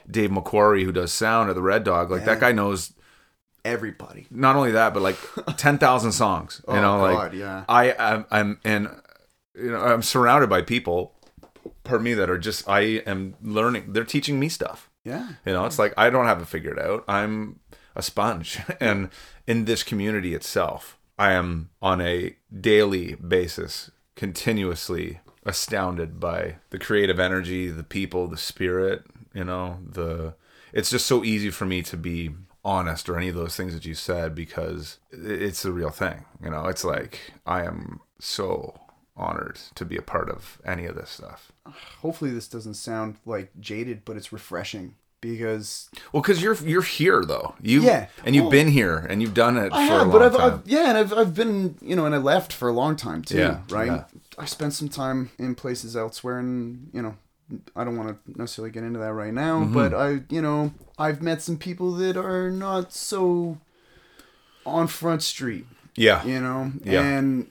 dave 0.09 0.29
mcquarrie 0.29 0.83
who 0.83 0.91
does 0.91 1.11
sound 1.11 1.49
or 1.49 1.53
the 1.53 1.61
red 1.61 1.83
dog 1.83 2.11
like 2.11 2.25
that 2.25 2.39
guy 2.39 2.51
knows 2.51 2.93
everybody. 3.63 4.27
not 4.29 4.55
only 4.55 4.71
that, 4.73 4.93
but 4.93 5.01
like 5.01 5.17
ten 5.57 5.79
thousand 5.79 6.11
songs. 6.11 6.61
You 6.67 6.75
Oh, 6.75 6.81
know, 6.81 6.99
like 7.01 7.15
God, 7.15 7.33
yeah. 7.33 7.63
I 7.67 7.95
am, 7.97 8.25
I'm, 8.29 8.59
and 8.63 8.89
you 9.55 9.71
know, 9.71 9.79
I'm 9.81 10.03
surrounded 10.03 10.51
by 10.51 10.61
people, 10.61 11.14
pardon 11.85 12.03
me, 12.03 12.13
that 12.13 12.29
are 12.29 12.37
just 12.37 12.67
I 12.67 12.79
am 13.05 13.35
learning. 13.41 13.93
They're 13.93 14.03
teaching 14.03 14.39
me 14.39 14.49
stuff. 14.49 14.89
Yeah. 15.03 15.29
You 15.45 15.53
know, 15.53 15.65
it's 15.65 15.79
like 15.79 15.93
I 15.97 16.09
don't 16.09 16.25
have 16.25 16.41
it 16.41 16.47
figured 16.47 16.79
out. 16.79 17.03
I'm 17.07 17.59
a 17.95 18.01
sponge, 18.01 18.59
and 18.79 19.09
in 19.47 19.65
this 19.65 19.83
community 19.83 20.33
itself, 20.33 20.97
I 21.17 21.31
am 21.33 21.69
on 21.81 22.01
a 22.01 22.35
daily 22.59 23.15
basis 23.15 23.91
continuously 24.15 25.19
astounded 25.45 26.19
by 26.19 26.55
the 26.71 26.79
creative 26.79 27.19
energy, 27.19 27.69
the 27.69 27.83
people, 27.83 28.27
the 28.27 28.37
spirit, 28.37 29.03
you 29.33 29.43
know, 29.43 29.79
the 29.87 30.33
it's 30.73 30.89
just 30.89 31.05
so 31.05 31.23
easy 31.23 31.49
for 31.49 31.65
me 31.65 31.81
to 31.83 31.95
be 31.95 32.31
honest 32.63 33.07
or 33.07 33.17
any 33.17 33.29
of 33.29 33.35
those 33.35 33.55
things 33.55 33.73
that 33.73 33.85
you 33.85 33.93
said 33.93 34.33
because 34.33 34.97
it's 35.11 35.61
the 35.61 35.71
real 35.71 35.91
thing. 35.91 36.25
You 36.43 36.49
know, 36.49 36.65
it's 36.65 36.83
like 36.83 37.33
I 37.45 37.63
am 37.63 38.01
so 38.19 38.73
honored 39.15 39.59
to 39.75 39.85
be 39.85 39.95
a 39.95 40.01
part 40.01 40.29
of 40.29 40.59
any 40.65 40.85
of 40.85 40.95
this 40.95 41.11
stuff. 41.11 41.51
Hopefully, 42.01 42.31
this 42.31 42.47
doesn't 42.47 42.75
sound 42.75 43.17
like 43.25 43.51
jaded, 43.59 44.03
but 44.05 44.15
it's 44.17 44.31
refreshing 44.31 44.95
because 45.21 45.89
Well, 46.13 46.21
because 46.21 46.41
you're 46.41 46.53
you're 46.55 46.81
here 46.83 47.23
though, 47.25 47.55
you 47.61 47.81
Yeah. 47.81 48.07
and 48.23 48.35
you've 48.35 48.43
Well, 48.45 48.51
been 48.51 48.67
here 48.67 48.97
and 48.97 49.21
you've 49.21 49.33
done 49.33 49.57
it 49.57 49.73
I 49.73 49.87
for 49.87 49.93
a 49.93 49.97
have, 49.97 50.07
long 50.07 50.11
but 50.11 50.21
I've, 50.21 50.35
time. 50.37 50.53
I've 50.53 50.67
yeah, 50.67 50.89
and 50.89 50.97
I've 50.97 51.13
I've 51.13 51.33
been 51.33 51.77
you 51.81 51.95
know, 51.95 52.05
and 52.05 52.13
I 52.13 52.19
left 52.19 52.53
for 52.53 52.69
a 52.69 52.73
long 52.73 52.95
time 52.95 53.23
too, 53.23 53.37
Yeah, 53.39 53.61
right? 53.69 53.87
yeah. 53.87 54.03
I 54.37 54.45
spent 54.45 54.73
some 54.73 54.89
time 54.89 55.31
in 55.39 55.55
places 55.55 55.95
elsewhere, 55.95 56.37
and 56.39 56.89
you 56.93 57.01
know, 57.01 57.15
I 57.75 57.83
don't 57.83 57.97
want 57.97 58.09
to 58.25 58.39
necessarily 58.39 58.71
get 58.71 58.83
into 58.83 58.99
that 58.99 59.13
right 59.13 59.33
now, 59.33 59.61
Mm-hmm. 59.61 59.73
but 59.73 59.93
I 59.95 60.21
you 60.29 60.41
know, 60.43 60.73
I've 60.99 61.23
met 61.23 61.41
some 61.41 61.57
people 61.57 61.91
that 61.93 62.15
are 62.17 62.51
not 62.51 62.93
so 62.93 63.57
on 64.65 64.85
Front 64.87 65.23
Street, 65.23 65.65
yeah, 65.95 66.23
you 66.23 66.39
know, 66.39 66.71
Yeah. 66.83 67.01
and 67.01 67.49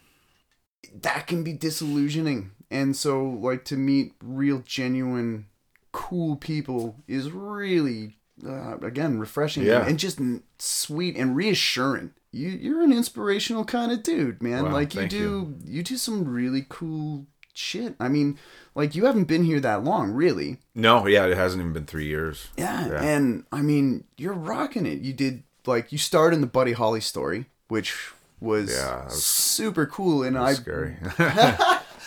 that 1.03 1.27
can 1.27 1.43
be 1.43 1.53
disillusioning. 1.53 2.53
And 2.71 2.97
so, 2.97 3.25
like 3.25 3.65
to 3.67 3.77
meet 3.77 4.15
real, 4.23 4.63
genuine, 4.67 5.47
cool 5.93 6.37
people 6.37 6.97
is 7.07 7.31
really, 7.31 8.17
uh, 8.47 8.79
again, 8.79 9.19
refreshing 9.19 9.65
Yeah. 9.65 9.87
and, 9.87 9.99
just 9.99 10.21
sweet 10.59 11.17
and 11.17 11.37
reassuring. 11.37 12.13
You 12.33 12.49
you're 12.49 12.83
an 12.83 12.93
inspirational 12.93 13.65
kind 13.65 13.93
of 13.93 14.03
dude, 14.03 14.43
man. 14.43 14.65
Wow, 14.65 14.73
like 14.73 14.95
you 14.95 15.07
do 15.07 15.55
you. 15.65 15.83
do 15.85 15.97
some 15.97 16.25
really 16.25 16.67
cool 16.69 17.27
shit. 17.53 17.95
I 18.01 18.09
mean, 18.09 18.39
like 18.75 18.97
you 18.97 19.05
haven't 19.05 19.25
been 19.29 19.45
here 19.45 19.61
that 19.61 19.85
long, 19.85 20.11
really. 20.11 20.59
no, 20.75 21.07
yeah, 21.07 21.27
it 21.27 21.37
hasn't 21.37 21.61
even 21.61 21.73
been 21.73 21.87
three 21.87 22.07
years. 22.07 22.49
Yeah, 22.57 22.89
Yeah. 22.89 23.03
and 23.05 23.45
I 23.53 23.63
mean, 23.63 24.03
you're 24.17 24.33
rocking 24.35 24.85
it. 24.85 24.99
You 25.01 25.13
did 25.13 25.45
like 25.65 25.93
you 25.93 25.99
starred 25.99 26.35
in 26.35 26.41
the 26.41 26.49
Buddy 26.49 26.73
Holly 26.73 27.01
story, 27.01 27.47
which 27.69 27.95
was, 28.41 28.73
Yeah, 28.73 29.05
was- 29.05 29.23
super 29.23 29.87
cool, 29.87 30.25
and 30.25 30.37
I 30.37 30.51
It's 30.51 30.59
scary. 30.61 30.97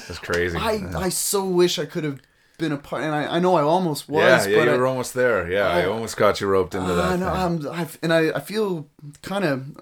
That's 0.08 0.20
crazy. 0.20 0.58
I 0.58 0.82
I 0.96 1.10
so 1.10 1.46
wish 1.46 1.78
I 1.80 1.86
could 1.86 2.04
have 2.04 2.20
been 2.58 2.72
a 2.72 2.78
part, 2.78 3.04
and 3.04 3.14
I, 3.14 3.36
I 3.36 3.40
know 3.40 3.56
I 3.56 3.62
almost 3.62 4.10
was, 4.10 4.24
yeah, 4.24 4.50
yeah, 4.52 4.58
but 4.58 4.64
you 4.68 4.74
I, 4.74 4.78
were 4.78 4.88
almost 4.88 5.14
there. 5.14 5.50
Yeah, 5.52 5.68
I, 5.68 5.82
I- 5.82 5.86
almost 5.86 6.18
got 6.18 6.42
you 6.42 6.48
roped 6.48 6.74
into 6.74 6.94
that. 6.94 7.06
I 7.14 7.16
know. 7.16 7.30
I'm 7.30 7.68
I've, 7.70 8.00
and 8.02 8.12
I, 8.12 8.32
I 8.32 8.40
feel 8.40 8.88
kind 9.22 9.44
of 9.46 9.78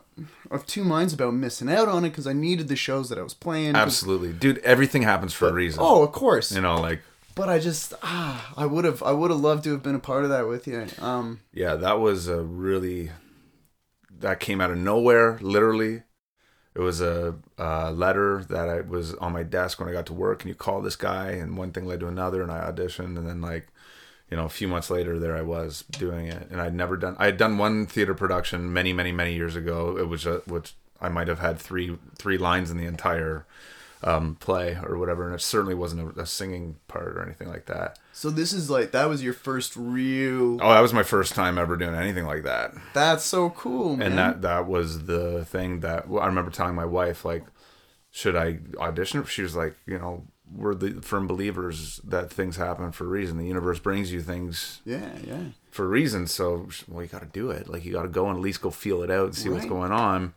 of 0.52 0.66
two 0.66 0.84
minds 0.84 1.14
about 1.14 1.34
missing 1.34 1.70
out 1.70 1.88
on 1.88 2.06
it 2.06 2.10
because 2.10 2.28
I 2.28 2.34
needed 2.34 2.68
the 2.68 2.76
shows 2.76 3.10
that 3.10 3.18
I 3.18 3.22
was 3.24 3.34
playing. 3.34 3.76
Absolutely, 3.76 4.34
dude. 4.34 4.58
Everything 4.60 5.04
happens 5.04 5.34
for 5.34 5.48
a 5.48 5.54
reason. 5.54 5.80
Oh, 5.84 6.04
of 6.04 6.12
course. 6.12 6.52
you 6.52 6.62
know, 6.62 6.80
like 6.80 7.02
But 7.34 7.50
I 7.50 7.60
just 7.60 7.94
ah, 8.04 8.54
I 8.58 8.66
would 8.66 8.86
have 8.86 9.02
I 9.04 9.12
would 9.12 9.32
have 9.32 9.40
loved 9.40 9.64
to 9.66 9.72
have 9.72 9.84
been 9.84 9.96
a 9.96 10.00
part 10.00 10.24
of 10.24 10.30
that 10.30 10.48
with 10.48 10.68
you. 10.68 10.88
Um, 11.00 11.40
yeah, 11.54 11.76
that 11.76 12.00
was 12.00 12.28
a 12.28 12.42
really 12.42 13.12
that 14.20 14.40
came 14.40 14.62
out 14.62 14.72
of 14.72 14.78
nowhere. 14.78 15.38
Literally, 15.42 16.04
it 16.76 16.82
was 16.82 17.02
a, 17.02 17.36
uh 17.58 17.92
letter 17.92 18.44
that 18.50 18.70
I 18.70 18.82
was 18.82 19.16
on 19.16 19.34
my 19.34 19.44
desk 19.44 19.80
when 19.80 19.90
I 19.90 19.94
got 19.94 20.06
to 20.08 20.14
work, 20.14 20.42
and 20.42 20.50
you 20.50 20.56
call 20.56 20.82
this 20.82 20.96
guy, 20.96 21.30
and 21.32 21.58
one 21.58 21.72
thing 21.72 21.86
led 21.86 22.02
to 22.02 22.08
another, 22.08 22.42
and 22.44 22.52
I 22.52 22.70
auditioned, 22.72 23.18
and 23.18 23.28
then 23.28 23.42
like. 23.42 23.68
You 24.32 24.38
know, 24.38 24.46
a 24.46 24.50
few 24.50 24.68
months 24.68 24.90
later, 24.90 25.20
there 25.20 25.38
I 25.38 25.44
was 25.44 25.84
doing 25.92 26.26
it, 26.26 26.48
and 26.50 26.60
I'd 26.60 26.74
never 26.74 26.98
done. 26.98 27.16
I 27.20 27.26
had 27.28 27.38
done 27.38 27.60
one 27.60 27.86
theater 27.86 28.16
production 28.16 28.74
many, 28.74 28.92
many, 28.92 29.12
many 29.12 29.36
years 29.36 29.56
ago. 29.56 29.98
It 30.00 30.10
was 30.10 30.26
a, 30.26 30.38
which 30.48 30.74
I 31.00 31.10
might 31.10 31.28
have 31.28 31.38
had 31.40 31.60
three 31.60 31.96
three 32.18 32.40
lines 32.40 32.72
in 32.72 32.78
the 32.78 32.88
entire 32.88 33.46
um, 34.06 34.36
play 34.36 34.78
or 34.84 34.98
whatever, 34.98 35.26
and 35.26 35.36
it 35.36 35.42
certainly 35.42 35.74
wasn't 35.74 36.16
a, 36.18 36.22
a 36.22 36.26
singing 36.26 36.78
part 36.88 37.18
or 37.18 37.24
anything 37.24 37.50
like 37.50 37.66
that. 37.66 37.98
so 38.14 38.30
this 38.30 38.54
is 38.54 38.70
like 38.70 38.92
that 38.92 39.10
was 39.10 39.24
your 39.24 39.34
first 39.34 39.76
real. 39.76 40.62
Oh, 40.62 40.70
that 40.70 40.80
was 40.80 40.94
my 40.94 41.04
first 41.04 41.34
time 41.34 41.58
ever 41.58 41.76
doing 41.76 41.96
anything 41.96 42.26
like 42.26 42.44
that. 42.44 42.74
That's 42.94 43.24
so 43.24 43.50
cool, 43.50 43.98
man. 43.98 44.08
and 44.08 44.18
that 44.18 44.42
that 44.44 44.68
was 44.68 45.06
the 45.06 45.44
thing 45.46 45.80
that 45.80 46.08
well, 46.08 46.22
I 46.22 46.28
remember 46.28 46.52
telling 46.52 46.76
my 46.76 46.86
wife 46.86 47.26
like, 47.26 47.44
should 48.12 48.36
I 48.36 48.60
audition? 48.78 49.26
She 49.26 49.42
was 49.42 49.56
like, 49.56 49.76
you 49.88 49.98
know, 49.98 50.28
we're 50.54 50.76
the 50.76 51.02
firm 51.02 51.26
believers 51.26 52.00
that 52.04 52.32
things 52.32 52.58
happen 52.58 52.92
for 52.92 53.06
a 53.06 53.10
reason. 53.10 53.40
The 53.40 53.48
universe 53.48 53.80
brings 53.80 54.14
you 54.14 54.22
things 54.22 54.82
yeah, 54.86 55.18
yeah. 55.26 55.46
for 55.72 55.86
a 55.86 55.90
reason. 55.90 56.28
So 56.28 56.70
well, 56.88 57.02
you 57.02 57.10
got 57.10 57.22
to 57.22 57.28
do 57.28 57.50
it. 57.50 57.68
Like 57.68 57.84
you 57.84 57.94
got 57.94 58.04
to 58.04 58.10
go 58.10 58.28
and 58.28 58.38
at 58.38 58.44
least 58.44 58.62
go 58.62 58.70
feel 58.70 59.02
it 59.02 59.10
out 59.10 59.26
and 59.26 59.36
see 59.36 59.50
what's 59.50 59.66
going 59.66 59.92
on. 59.92 60.36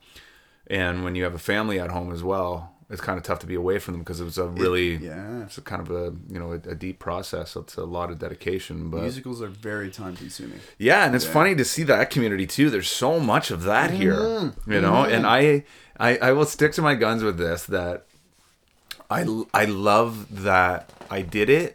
And 0.71 1.05
when 1.05 1.15
you 1.15 1.25
have 1.25 1.35
a 1.35 1.39
family 1.39 1.79
at 1.79 1.91
home 1.91 2.13
as 2.13 2.23
well, 2.23 2.75
it's 2.91 3.03
kind 3.03 3.19
of 3.19 3.23
tough 3.25 3.39
to 3.41 3.47
be 3.47 3.55
away 3.55 3.79
from 3.79 3.93
them 3.95 4.01
because 4.03 4.19
it 4.21 4.25
was 4.25 4.39
a 4.39 4.47
really 4.49 4.97
Yeah. 4.97 5.43
it's 5.43 5.59
a 5.59 5.61
kind 5.61 5.83
of 5.83 5.91
a 5.91 6.15
you 6.33 6.39
know 6.39 6.53
a, 6.53 6.71
a 6.71 6.75
deep 6.75 6.99
process. 6.99 7.55
It's 7.57 7.77
a 7.77 7.85
lot 7.85 8.11
of 8.11 8.19
dedication, 8.19 8.89
but 8.91 9.03
Musicals 9.03 9.43
are 9.43 9.49
very 9.49 9.91
time 9.91 10.17
consuming. 10.17 10.61
yeah, 10.79 11.05
and 11.05 11.15
it's 11.15 11.27
funny 11.27 11.55
to 11.55 11.65
see 11.65 11.83
that 11.85 12.11
community 12.11 12.47
too. 12.47 12.71
There's 12.71 12.89
so 12.91 13.21
much 13.21 13.51
of 13.51 13.63
that 13.65 13.91
here, 13.91 14.15
Mm-hmm. 14.15 14.73
you 14.73 14.81
know. 14.81 15.05
And 15.05 15.27
I, 15.27 15.65
I, 15.99 16.17
I 16.19 16.33
will 16.33 16.47
stick 16.47 16.73
to 16.73 16.83
my 16.83 16.95
guns 16.95 17.23
with 17.23 17.37
this. 17.37 17.65
That 17.67 18.07
I, 19.11 19.27
I 19.53 19.65
love 19.67 20.43
that 20.45 20.91
I 21.11 21.23
did 21.23 21.51
it. 21.51 21.75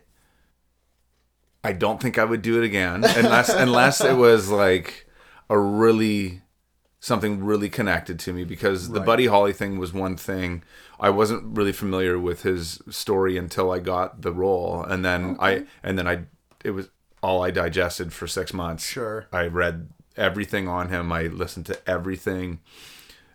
I 1.64 1.72
don't 1.74 2.02
think 2.02 2.18
I 2.18 2.26
would 2.26 2.42
do 2.42 2.62
it 2.62 2.66
again 2.66 3.04
unless 3.16 3.50
unless 3.50 4.02
it 4.02 4.14
was 4.18 4.50
like 4.50 5.08
a 5.50 5.58
really 5.58 6.42
something 7.00 7.44
really 7.44 7.70
connected 7.70 8.18
to 8.20 8.34
me 8.34 8.44
because 8.46 8.90
the 8.90 9.00
Right. 9.00 9.06
Buddy 9.06 9.26
Holly 9.28 9.54
thing 9.54 9.78
was 9.78 9.94
one 9.94 10.16
thing. 10.18 10.64
I 11.04 11.10
wasn't 11.10 11.58
really 11.58 11.74
familiar 11.74 12.18
with 12.18 12.44
his 12.44 12.82
story 12.90 13.36
until 13.38 13.72
I 13.72 13.80
got 13.80 14.22
the 14.22 14.32
role, 14.32 14.82
and 14.84 15.04
then 15.04 15.36
I 15.38 15.66
and 15.84 16.00
then 16.00 16.08
I 16.08 16.24
it 16.64 16.72
was 16.72 16.90
all 17.22 17.44
I 17.44 17.52
digested 17.52 18.14
for 18.14 18.26
six 18.26 18.54
months. 18.54 18.86
Sure. 18.88 19.28
I 19.32 19.48
read 19.48 19.90
everything 20.16 20.70
on 20.70 20.88
him. 20.88 21.12
I 21.12 21.24
listened 21.24 21.66
to 21.66 21.78
everything, 21.86 22.62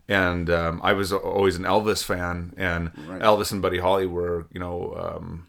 and 0.08 0.48
um, 0.48 0.80
I 0.82 0.94
was 0.94 1.12
always 1.12 1.56
an 1.56 1.64
Elvis 1.64 2.02
fan, 2.02 2.54
and 2.56 2.90
Right. 3.06 3.20
Elvis 3.20 3.52
and 3.52 3.60
Buddy 3.60 3.78
Holly 3.80 4.06
were 4.06 4.46
you 4.50 4.60
know. 4.60 4.94
Um, 4.96 5.47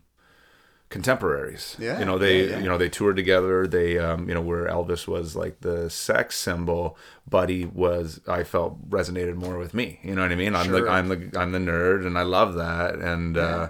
contemporaries. 0.89 1.75
Yeah, 1.79 1.99
you 1.99 2.05
know 2.05 2.17
they 2.17 2.43
yeah, 2.45 2.49
yeah. 2.51 2.59
you 2.59 2.65
know 2.69 2.77
they 2.77 2.89
toured 2.89 3.15
together. 3.15 3.67
They 3.67 3.97
um 3.99 4.27
you 4.27 4.33
know 4.33 4.41
where 4.41 4.65
elvis 4.67 5.07
was 5.07 5.35
like 5.35 5.61
the 5.61 5.89
sex 5.89 6.35
symbol 6.35 6.97
buddy 7.29 7.63
was 7.65 8.19
i 8.27 8.43
felt 8.43 8.89
resonated 8.89 9.35
more 9.35 9.57
with 9.57 9.73
me. 9.73 9.99
You 10.03 10.15
know 10.15 10.23
what 10.23 10.31
i 10.31 10.35
mean? 10.35 10.55
I'm 10.55 10.65
Sure. 10.65 10.81
the 10.81 10.89
i'm 10.89 11.07
the 11.07 11.31
i'm 11.39 11.51
the 11.51 11.59
nerd 11.59 12.05
and 12.05 12.17
i 12.17 12.23
love 12.23 12.55
that. 12.55 12.95
And 12.95 13.37
uh 13.37 13.69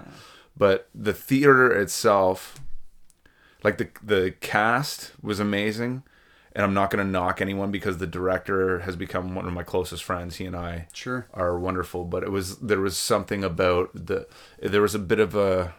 but 0.56 0.88
the 0.94 1.12
theater 1.12 1.70
itself 1.70 2.58
like 3.62 3.76
the 3.78 3.88
the 4.02 4.34
cast 4.40 5.12
was 5.22 5.40
amazing. 5.40 6.02
And 6.52 6.64
i'm 6.64 6.74
not 6.74 6.90
going 6.90 7.04
to 7.04 7.10
knock 7.10 7.40
anyone 7.40 7.70
because 7.70 7.98
the 7.98 8.06
director 8.08 8.80
has 8.80 8.96
become 8.96 9.34
one 9.36 9.46
of 9.46 9.52
my 9.52 9.62
closest 9.62 10.02
friends. 10.02 10.36
He 10.36 10.46
and 10.46 10.56
i 10.56 10.88
Sure. 10.92 11.28
are 11.34 11.58
wonderful. 11.58 12.04
But 12.04 12.22
it 12.24 12.30
was 12.32 12.56
there 12.58 12.80
was 12.80 12.96
something 12.96 13.44
about 13.44 13.90
the 13.94 14.26
there 14.60 14.82
was 14.82 14.94
a 14.94 14.98
bit 14.98 15.20
of 15.20 15.34
a 15.36 15.74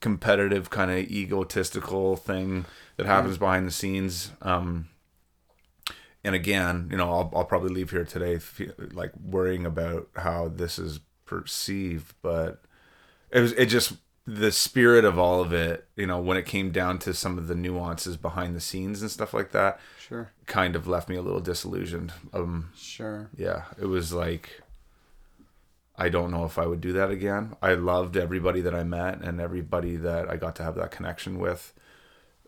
competitive 0.00 0.70
kind 0.70 0.90
of 0.90 0.98
egotistical 0.98 2.16
thing 2.16 2.64
that 2.96 3.06
happens 3.06 3.36
behind 3.38 3.66
the 3.66 3.70
scenes 3.72 4.30
um 4.42 4.88
and 6.24 6.34
again 6.34 6.88
you 6.90 6.96
know 6.96 7.10
i'll, 7.10 7.32
I'll 7.34 7.44
probably 7.44 7.74
leave 7.74 7.90
here 7.90 8.04
today 8.04 8.38
like 8.92 9.12
worrying 9.20 9.66
about 9.66 10.08
how 10.16 10.48
this 10.48 10.78
is 10.78 11.00
perceived 11.24 12.14
but 12.22 12.62
it 13.30 13.40
was 13.40 13.52
it 13.52 13.66
just 13.66 13.94
the 14.26 14.52
spirit 14.52 15.04
of 15.04 15.18
all 15.18 15.40
of 15.40 15.52
it 15.52 15.86
you 15.96 16.06
know 16.06 16.20
when 16.20 16.36
it 16.36 16.46
came 16.46 16.70
down 16.70 16.98
to 17.00 17.12
some 17.14 17.36
of 17.38 17.48
the 17.48 17.54
nuances 17.54 18.16
behind 18.16 18.54
the 18.54 18.60
scenes 18.60 19.00
and 19.02 19.10
stuff 19.10 19.32
like 19.34 19.50
that 19.52 19.80
Sure. 19.98 20.30
kind 20.46 20.76
of 20.76 20.86
left 20.86 21.08
me 21.08 21.16
a 21.16 21.22
little 21.22 21.40
disillusioned 21.40 22.12
um 22.32 22.70
Sure. 22.76 23.30
yeah 23.36 23.64
it 23.80 23.86
was 23.86 24.12
like 24.12 24.62
i 25.98 26.08
don't 26.08 26.30
know 26.30 26.44
if 26.44 26.58
i 26.58 26.66
would 26.66 26.80
do 26.80 26.92
that 26.92 27.10
again 27.10 27.54
i 27.60 27.74
loved 27.74 28.16
everybody 28.16 28.60
that 28.60 28.74
i 28.74 28.82
met 28.84 29.20
and 29.20 29.40
everybody 29.40 29.96
that 29.96 30.28
i 30.30 30.36
got 30.36 30.54
to 30.56 30.62
have 30.62 30.74
that 30.76 30.90
connection 30.90 31.38
with 31.38 31.72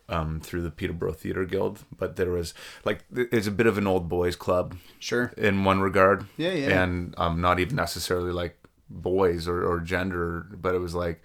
um, 0.09 0.39
through 0.41 0.61
the 0.61 0.71
peterborough 0.71 1.13
theater 1.13 1.45
guild 1.45 1.85
but 1.97 2.15
there 2.17 2.31
was 2.31 2.53
like 2.83 3.05
it's 3.13 3.47
a 3.47 3.51
bit 3.51 3.67
of 3.67 3.77
an 3.77 3.87
old 3.87 4.09
boys 4.09 4.35
club 4.35 4.75
Sure. 4.99 5.31
in 5.37 5.63
one 5.63 5.79
regard 5.79 6.25
Yeah, 6.37 6.51
yeah. 6.51 6.83
and 6.83 7.13
um, 7.17 7.39
not 7.39 7.59
even 7.59 7.75
necessarily 7.77 8.31
like 8.33 8.57
boys 8.89 9.47
or, 9.47 9.63
or 9.63 9.79
gender 9.79 10.47
but 10.51 10.75
it 10.75 10.79
was 10.79 10.93
like 10.95 11.23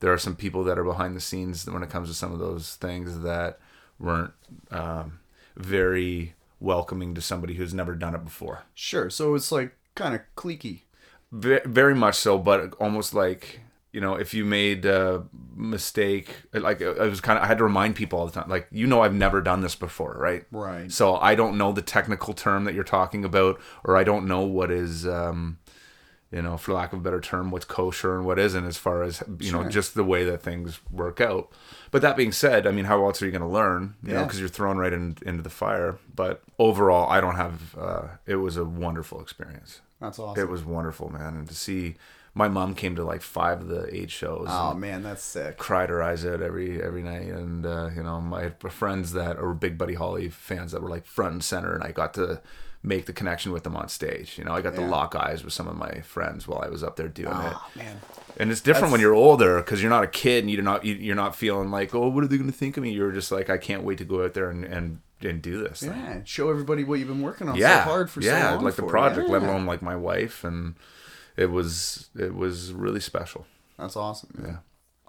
there 0.00 0.12
are 0.12 0.18
some 0.18 0.34
people 0.34 0.64
that 0.64 0.78
are 0.78 0.84
behind 0.84 1.14
the 1.14 1.20
scenes 1.20 1.68
when 1.70 1.82
it 1.84 1.90
comes 1.90 2.08
to 2.08 2.14
some 2.14 2.32
of 2.32 2.40
those 2.40 2.74
things 2.74 3.20
that 3.20 3.58
weren't 4.00 4.32
um, 4.72 5.20
very 5.56 6.34
welcoming 6.58 7.14
to 7.14 7.20
somebody 7.20 7.54
who's 7.54 7.72
never 7.74 7.94
done 7.94 8.14
it 8.16 8.24
before 8.24 8.64
Sure. 8.74 9.08
So 9.10 9.34
it's 9.36 9.52
like 9.52 9.76
kind 9.94 10.14
of 10.14 10.22
cliquey. 10.36 10.80
Ve- 11.34 11.60
very 11.64 11.94
much 11.94 12.14
so, 12.14 12.38
but 12.38 12.74
almost 12.74 13.12
like 13.12 13.60
you 13.94 14.00
know, 14.00 14.16
if 14.16 14.34
you 14.34 14.44
made 14.44 14.84
a 14.86 15.22
mistake, 15.54 16.34
like 16.52 16.80
it 16.80 16.98
was 16.98 17.20
kind 17.20 17.38
of, 17.38 17.44
I 17.44 17.46
had 17.46 17.58
to 17.58 17.64
remind 17.64 17.94
people 17.94 18.18
all 18.18 18.26
the 18.26 18.32
time, 18.32 18.50
like 18.50 18.66
you 18.72 18.88
know, 18.88 19.02
I've 19.02 19.14
never 19.14 19.40
done 19.40 19.60
this 19.60 19.76
before, 19.76 20.16
right? 20.18 20.44
Right. 20.50 20.90
So 20.90 21.14
I 21.14 21.36
don't 21.36 21.56
know 21.56 21.70
the 21.70 21.80
technical 21.80 22.34
term 22.34 22.64
that 22.64 22.74
you're 22.74 22.82
talking 22.82 23.24
about, 23.24 23.60
or 23.84 23.96
I 23.96 24.02
don't 24.02 24.26
know 24.26 24.40
what 24.40 24.72
is, 24.72 25.06
um, 25.06 25.58
you 26.32 26.42
know, 26.42 26.56
for 26.56 26.72
lack 26.72 26.92
of 26.92 26.98
a 26.98 27.02
better 27.02 27.20
term, 27.20 27.52
what's 27.52 27.66
kosher 27.66 28.16
and 28.16 28.26
what 28.26 28.36
isn't, 28.40 28.66
as 28.66 28.76
far 28.76 29.04
as 29.04 29.22
you 29.38 29.52
know, 29.52 29.68
just 29.70 29.94
the 29.94 30.02
way 30.02 30.24
that 30.24 30.42
things 30.42 30.80
work 30.90 31.20
out. 31.20 31.52
But 31.92 32.02
that 32.02 32.16
being 32.16 32.32
said, 32.32 32.66
I 32.66 32.72
mean, 32.72 32.86
how 32.86 33.04
else 33.04 33.22
are 33.22 33.26
you 33.26 33.30
going 33.30 33.42
to 33.42 33.46
learn? 33.46 33.94
You 34.02 34.14
know, 34.14 34.24
because 34.24 34.40
you're 34.40 34.48
thrown 34.48 34.76
right 34.76 34.92
in, 34.92 35.16
into 35.24 35.44
the 35.44 35.50
fire. 35.50 35.98
But 36.12 36.42
overall, 36.58 37.08
I 37.08 37.20
don't 37.20 37.36
have. 37.36 37.76
Uh, 37.78 38.02
it 38.26 38.36
was 38.36 38.56
a 38.56 38.64
wonderful 38.64 39.20
experience. 39.20 39.82
That's 40.04 40.18
awesome. 40.18 40.42
It 40.42 40.48
was 40.48 40.64
wonderful, 40.64 41.10
man, 41.10 41.34
and 41.36 41.48
to 41.48 41.54
see 41.54 41.96
my 42.34 42.48
mom 42.48 42.74
came 42.74 42.96
to 42.96 43.04
like 43.04 43.22
five 43.22 43.60
of 43.62 43.68
the 43.68 43.88
eight 43.94 44.10
shows. 44.10 44.46
oh 44.50 44.74
man, 44.74 45.02
that's 45.02 45.22
sick. 45.22 45.56
cried 45.56 45.88
her 45.88 46.02
eyes 46.02 46.26
out 46.26 46.42
every 46.42 46.82
every 46.82 47.02
night, 47.02 47.28
and 47.28 47.64
uh, 47.64 47.90
you 47.94 48.02
know 48.02 48.20
my 48.20 48.50
friends 48.68 49.12
that 49.12 49.36
are 49.38 49.54
big 49.54 49.78
Buddy 49.78 49.94
Holly 49.94 50.28
fans 50.28 50.72
that 50.72 50.82
were 50.82 50.90
like 50.90 51.06
front 51.06 51.32
and 51.32 51.44
center, 51.44 51.74
and 51.74 51.84
I 51.84 51.92
got 51.92 52.14
to 52.14 52.42
make 52.84 53.06
the 53.06 53.12
connection 53.14 53.50
with 53.50 53.64
them 53.64 53.74
on 53.76 53.88
stage. 53.88 54.36
You 54.38 54.44
know, 54.44 54.52
I 54.52 54.60
got 54.60 54.74
to 54.74 54.82
lock 54.82 55.16
eyes 55.16 55.42
with 55.42 55.54
some 55.54 55.66
of 55.66 55.74
my 55.76 56.02
friends 56.02 56.46
while 56.46 56.60
I 56.62 56.68
was 56.68 56.84
up 56.84 56.96
there 56.96 57.08
doing 57.08 57.28
it. 57.32 57.52
Oh 57.54 57.70
man. 57.74 58.00
And 58.38 58.50
it's 58.52 58.60
different 58.60 58.92
when 58.92 59.00
you're 59.00 59.14
older 59.14 59.56
because 59.56 59.80
you're 59.80 59.90
not 59.90 60.04
a 60.04 60.08
kid 60.08 60.44
and 60.44 60.50
you're 60.50 60.62
not 60.62 60.84
you- 60.84 60.94
you're 60.94 61.16
not 61.16 61.34
feeling 61.34 61.70
like 61.70 61.94
oh 61.94 62.08
what 62.08 62.22
are 62.22 62.26
they 62.28 62.36
going 62.36 62.50
to 62.50 62.56
think 62.56 62.76
of 62.76 62.82
me. 62.82 62.90
You're 62.92 63.10
just 63.12 63.32
like 63.32 63.48
I 63.50 63.56
can't 63.58 63.82
wait 63.82 63.98
to 63.98 64.04
go 64.04 64.22
out 64.24 64.34
there 64.34 64.50
and 64.50 64.64
and, 64.64 65.00
and 65.22 65.40
do 65.40 65.62
this. 65.62 65.80
thing. 65.80 65.90
Yeah, 65.90 66.20
show 66.24 66.50
everybody 66.50 66.84
what 66.84 66.98
you've 66.98 67.08
been 67.08 67.22
working 67.22 67.48
on 67.48 67.56
yeah, 67.56 67.84
so 67.84 67.90
hard 67.90 68.10
for 68.10 68.20
yeah, 68.20 68.50
so 68.50 68.54
long. 68.56 68.64
like 68.64 68.74
the 68.76 68.82
project, 68.82 69.28
let 69.30 69.42
alone 69.42 69.64
like 69.66 69.80
my 69.80 69.96
wife, 69.96 70.44
and 70.44 70.74
it 71.36 71.46
was 71.50 72.10
it 72.14 72.34
was 72.34 72.72
really 72.72 73.00
special. 73.00 73.46
That's 73.78 73.96
awesome. 73.96 74.30
man. 74.36 74.46
Yeah. 74.50 74.56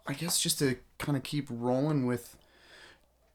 I 0.08 0.14
guess 0.14 0.40
just 0.40 0.60
to 0.60 0.78
kind 0.98 1.18
of 1.18 1.24
keep 1.24 1.48
rolling 1.50 2.06
with 2.06 2.38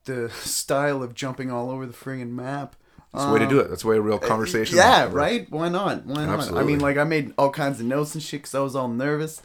the 0.04 0.30
style 0.34 1.02
of 1.02 1.14
jumping 1.14 1.50
all 1.50 1.70
over 1.70 1.84
the 1.84 1.92
friggin' 1.92 2.30
map. 2.30 2.74
That's 3.12 3.24
the 3.26 3.32
way 3.32 3.38
to 3.40 3.46
do 3.48 3.58
it. 3.58 3.68
That's 3.70 3.82
the 3.82 3.88
way 3.88 3.96
a 3.96 4.00
real 4.00 4.18
conversation. 4.18 4.78
Uh, 4.78 4.82
Yeah, 4.82 5.08
right. 5.10 5.50
Why 5.50 5.68
not? 5.68 6.06
Why 6.06 6.26
not? 6.26 6.52
I 6.52 6.62
mean, 6.62 6.78
like 6.80 6.96
I 6.96 7.04
made 7.04 7.32
all 7.36 7.50
kinds 7.50 7.80
of 7.80 7.86
notes 7.86 8.14
and 8.14 8.22
shit 8.22 8.42
because 8.42 8.54
I 8.54 8.60
was 8.60 8.76
all 8.76 8.88
nervous. 8.88 9.42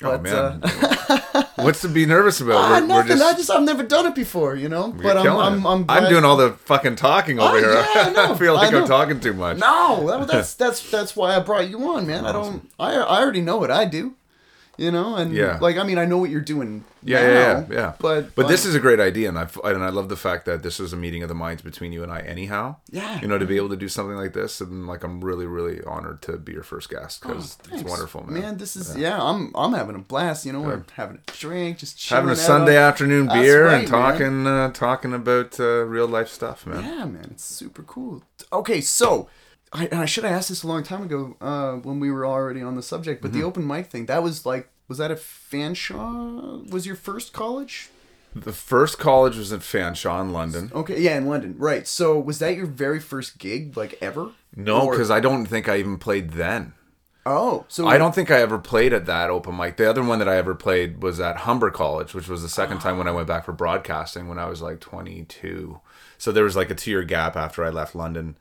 Oh 0.00 0.16
But, 0.16 0.22
man, 0.22 0.60
uh, 0.62 1.44
what's 1.56 1.80
to 1.80 1.88
be 1.88 2.06
nervous 2.06 2.40
about? 2.40 2.54
ah, 2.58 2.68
We're- 2.70 2.80
we're 2.82 2.86
nothing. 2.86 3.08
just- 3.16 3.22
I 3.24 3.36
just 3.36 3.50
I've 3.50 3.62
never 3.64 3.82
done 3.82 4.06
it 4.06 4.14
before, 4.14 4.54
you 4.54 4.68
know. 4.68 4.92
But 4.92 5.16
I'm 5.16 5.66
I'm. 5.66 5.84
I'm, 5.88 6.08
doing 6.08 6.24
all 6.24 6.36
the 6.36 6.52
fucking 6.52 6.94
talking 6.94 7.40
over 7.40 7.56
Oh, 7.56 7.58
here. 7.58 7.72
yeah, 7.72 7.84
I 8.06 8.10
know. 8.14 8.34
I 8.34 8.38
feel 8.38 8.54
like 8.54 8.72
I 8.72 8.78
I'm 8.78 8.86
talking 8.86 9.18
too 9.18 9.32
much. 9.34 9.58
No, 9.58 10.06
that, 10.06 10.28
that's 10.28 10.54
that's 10.54 10.88
that's 10.88 11.16
why 11.16 11.34
I 11.34 11.40
brought 11.40 11.68
you 11.68 11.82
on, 11.90 12.06
man. 12.06 12.24
I 12.26 12.30
don't. 12.30 12.70
I 12.78 12.92
I 12.94 13.20
already 13.20 13.40
know 13.40 13.56
what 13.56 13.72
I 13.72 13.86
do, 13.86 14.14
you 14.78 14.90
know, 14.90 15.16
and 15.16 15.32
Yeah. 15.34 15.58
like 15.60 15.76
I 15.76 15.82
mean 15.82 15.98
I 15.98 16.06
know 16.06 16.16
what 16.18 16.30
you're 16.30 16.40
doing. 16.40 16.84
Yeah, 17.02 17.20
now, 17.22 17.26
yeah, 17.28 17.38
yeah, 17.40 17.64
yeah. 17.70 17.92
But 18.00 18.34
But 18.34 18.48
this 18.48 18.64
is 18.66 18.74
a 18.74 18.80
great 18.80 18.98
idea, 19.00 19.28
and 19.28 19.38
I 19.38 19.46
and 19.64 19.82
I 19.84 19.88
love 19.90 20.08
the 20.08 20.16
fact 20.16 20.46
that 20.46 20.62
this 20.62 20.80
is 20.80 20.92
a 20.92 20.96
meeting 20.96 21.22
of 21.22 21.28
the 21.28 21.34
minds 21.34 21.62
between 21.62 21.92
you 21.92 22.02
and 22.02 22.10
I. 22.12 22.20
Anyhow, 22.20 22.76
Yeah. 22.90 23.20
you 23.20 23.28
know, 23.28 23.38
to 23.38 23.46
be 23.46 23.56
able 23.56 23.68
to 23.70 23.76
do 23.76 23.88
something 23.88 24.16
like 24.16 24.32
this, 24.32 24.60
and 24.60 24.86
like 24.86 25.04
I'm 25.04 25.20
really, 25.20 25.46
really 25.46 25.82
honored 25.84 26.22
to 26.22 26.36
be 26.38 26.52
your 26.52 26.62
first 26.64 26.90
guest 26.90 27.22
because 27.22 27.44
it's 27.44 27.58
Oh, 27.68 27.76
Thanks. 27.76 27.90
wonderful, 27.90 28.24
man. 28.26 28.40
man 28.42 28.56
this 28.58 28.74
is 28.76 28.96
yeah. 28.96 29.18
I'm 29.22 29.52
I'm 29.54 29.72
having 29.74 29.94
a 29.96 30.00
blast. 30.00 30.44
You 30.46 30.52
know, 30.54 30.60
we're 30.60 30.82
having 30.94 31.18
a 31.18 31.32
drink, 31.32 31.78
just 31.78 31.98
chilling 31.98 32.24
Having 32.28 32.32
a 32.32 32.36
Sunday 32.50 32.76
on- 32.76 32.82
afternoon 32.88 33.28
beer 33.28 33.66
right, 33.66 33.78
and 33.80 33.88
talking, 33.88 34.46
uh, 34.46 34.70
talking 34.72 35.12
about 35.14 35.58
uh, 35.60 35.84
real 35.84 36.08
life 36.08 36.28
stuff, 36.28 36.66
man. 36.66 36.82
Yeah, 36.84 37.04
man, 37.04 37.28
it's 37.30 37.44
super 37.44 37.82
cool. 37.84 38.22
Okay, 38.52 38.80
so 38.80 39.28
I 39.72 39.88
I 39.92 40.04
should 40.06 40.24
have 40.24 40.32
asked 40.32 40.48
this 40.48 40.62
a 40.62 40.66
long 40.68 40.82
time 40.82 41.02
ago 41.02 41.36
uh, 41.40 41.72
when 41.74 42.00
we 42.00 42.10
were 42.10 42.24
already 42.26 42.62
on 42.62 42.74
the 42.74 42.82
subject, 42.82 43.22
but 43.22 43.32
the 43.32 43.38
Mm-hmm. 43.38 43.46
open 43.46 43.66
mic 43.66 43.86
thing 43.88 44.06
that 44.06 44.22
was 44.22 44.44
like 44.46 44.68
was 44.88 44.98
that 44.98 45.10
a 45.10 45.16
Fanshawe? 45.16 46.70
Was 46.70 46.86
your 46.86 46.96
first 46.96 47.32
college? 47.32 47.90
The 48.34 48.52
first 48.52 48.98
college 48.98 49.36
was 49.36 49.52
in 49.52 49.60
Fanshawe 49.60 50.20
in 50.20 50.32
London. 50.32 50.70
Okay, 50.74 51.00
yeah, 51.00 51.16
in 51.16 51.26
London, 51.26 51.54
right? 51.58 51.86
So 51.86 52.18
was 52.18 52.38
that 52.40 52.56
your 52.56 52.66
very 52.66 53.00
first 53.00 53.38
gig, 53.38 53.76
like 53.76 53.98
ever? 54.00 54.30
No, 54.54 54.82
Or- 54.86 54.92
because 54.92 55.10
I 55.10 55.20
don't 55.20 55.46
think 55.46 55.68
I 55.68 55.78
even 55.78 55.98
played 55.98 56.30
then. 56.32 56.74
oh, 57.26 57.64
so 57.68 57.86
I 57.86 57.98
don't 57.98 58.14
think 58.14 58.30
I 58.30 58.40
ever 58.40 58.58
played 58.58 58.92
at 58.92 59.06
that 59.06 59.28
open 59.30 59.56
mic. 59.56 59.76
The 59.76 59.88
other 59.88 60.02
one 60.02 60.18
that 60.18 60.28
I 60.28 60.36
ever 60.36 60.54
played 60.54 61.02
was 61.02 61.20
at 61.20 61.38
Humber 61.38 61.70
College, 61.70 62.14
which 62.14 62.28
was 62.28 62.42
the 62.42 62.48
second 62.48 62.80
time 62.80 62.96
when 62.98 63.08
I 63.08 63.12
went 63.12 63.28
back 63.28 63.44
for 63.44 63.52
broadcasting 63.52 64.28
when 64.28 64.38
I 64.38 64.46
was 64.46 64.62
like 64.62 64.80
22. 64.80 65.80
So 66.16 66.32
there 66.32 66.44
was 66.44 66.56
like 66.56 66.70
a 66.70 66.74
two 66.74 66.90
year 66.90 67.04
gap 67.04 67.36
after 67.36 67.64
I 67.64 67.68
left 67.70 67.94
London. 67.94 68.36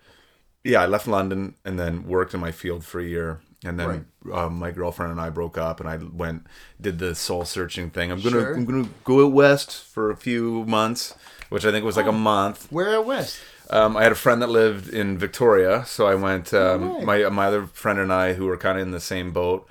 Yeah, 0.67 0.81
I 0.81 0.85
left 0.85 1.07
London 1.07 1.55
and 1.65 1.79
then 1.79 2.07
worked 2.07 2.33
in 2.33 2.39
my 2.39 2.51
field 2.51 2.83
for 2.83 2.99
a 2.99 3.05
year. 3.05 3.39
And 3.65 3.79
then 3.79 4.05
um, 4.31 4.59
my 4.59 4.69
girlfriend 4.71 5.11
and 5.11 5.19
I 5.19 5.29
broke 5.31 5.57
up, 5.57 5.79
and 5.79 5.89
I 5.89 5.97
went 5.97 6.45
did 6.79 6.99
the 6.99 7.15
soul 7.15 7.43
searching 7.43 7.89
thing. 7.89 8.11
I'm 8.11 8.19
gonna 8.21 8.39
Sure. 8.39 8.53
I'm 8.53 8.65
gonna 8.65 8.89
go 9.03 9.25
out 9.25 9.31
west 9.31 9.83
for 9.83 10.11
a 10.11 10.15
few 10.15 10.63
months, 10.65 11.15
which 11.49 11.65
I 11.65 11.71
think 11.71 11.83
was 11.83 11.97
like 11.97 12.05
a 12.05 12.11
month. 12.11 12.67
Where 12.69 12.89
at 12.93 13.05
West? 13.05 13.39
Um, 13.69 13.97
I 13.97 14.03
had 14.03 14.11
a 14.11 14.15
friend 14.15 14.41
that 14.43 14.49
lived 14.49 14.93
in 14.93 15.17
Victoria, 15.17 15.83
so 15.85 16.05
I 16.07 16.13
went. 16.15 16.53
Um, 16.53 16.93
right. 16.97 17.03
My 17.03 17.29
my 17.29 17.47
other 17.47 17.65
friend 17.65 17.97
and 17.99 18.13
I, 18.13 18.33
who 18.33 18.45
were 18.45 18.57
kind 18.57 18.77
of 18.77 18.83
in 18.83 18.91
the 18.91 18.99
same 18.99 19.31
boat, 19.31 19.67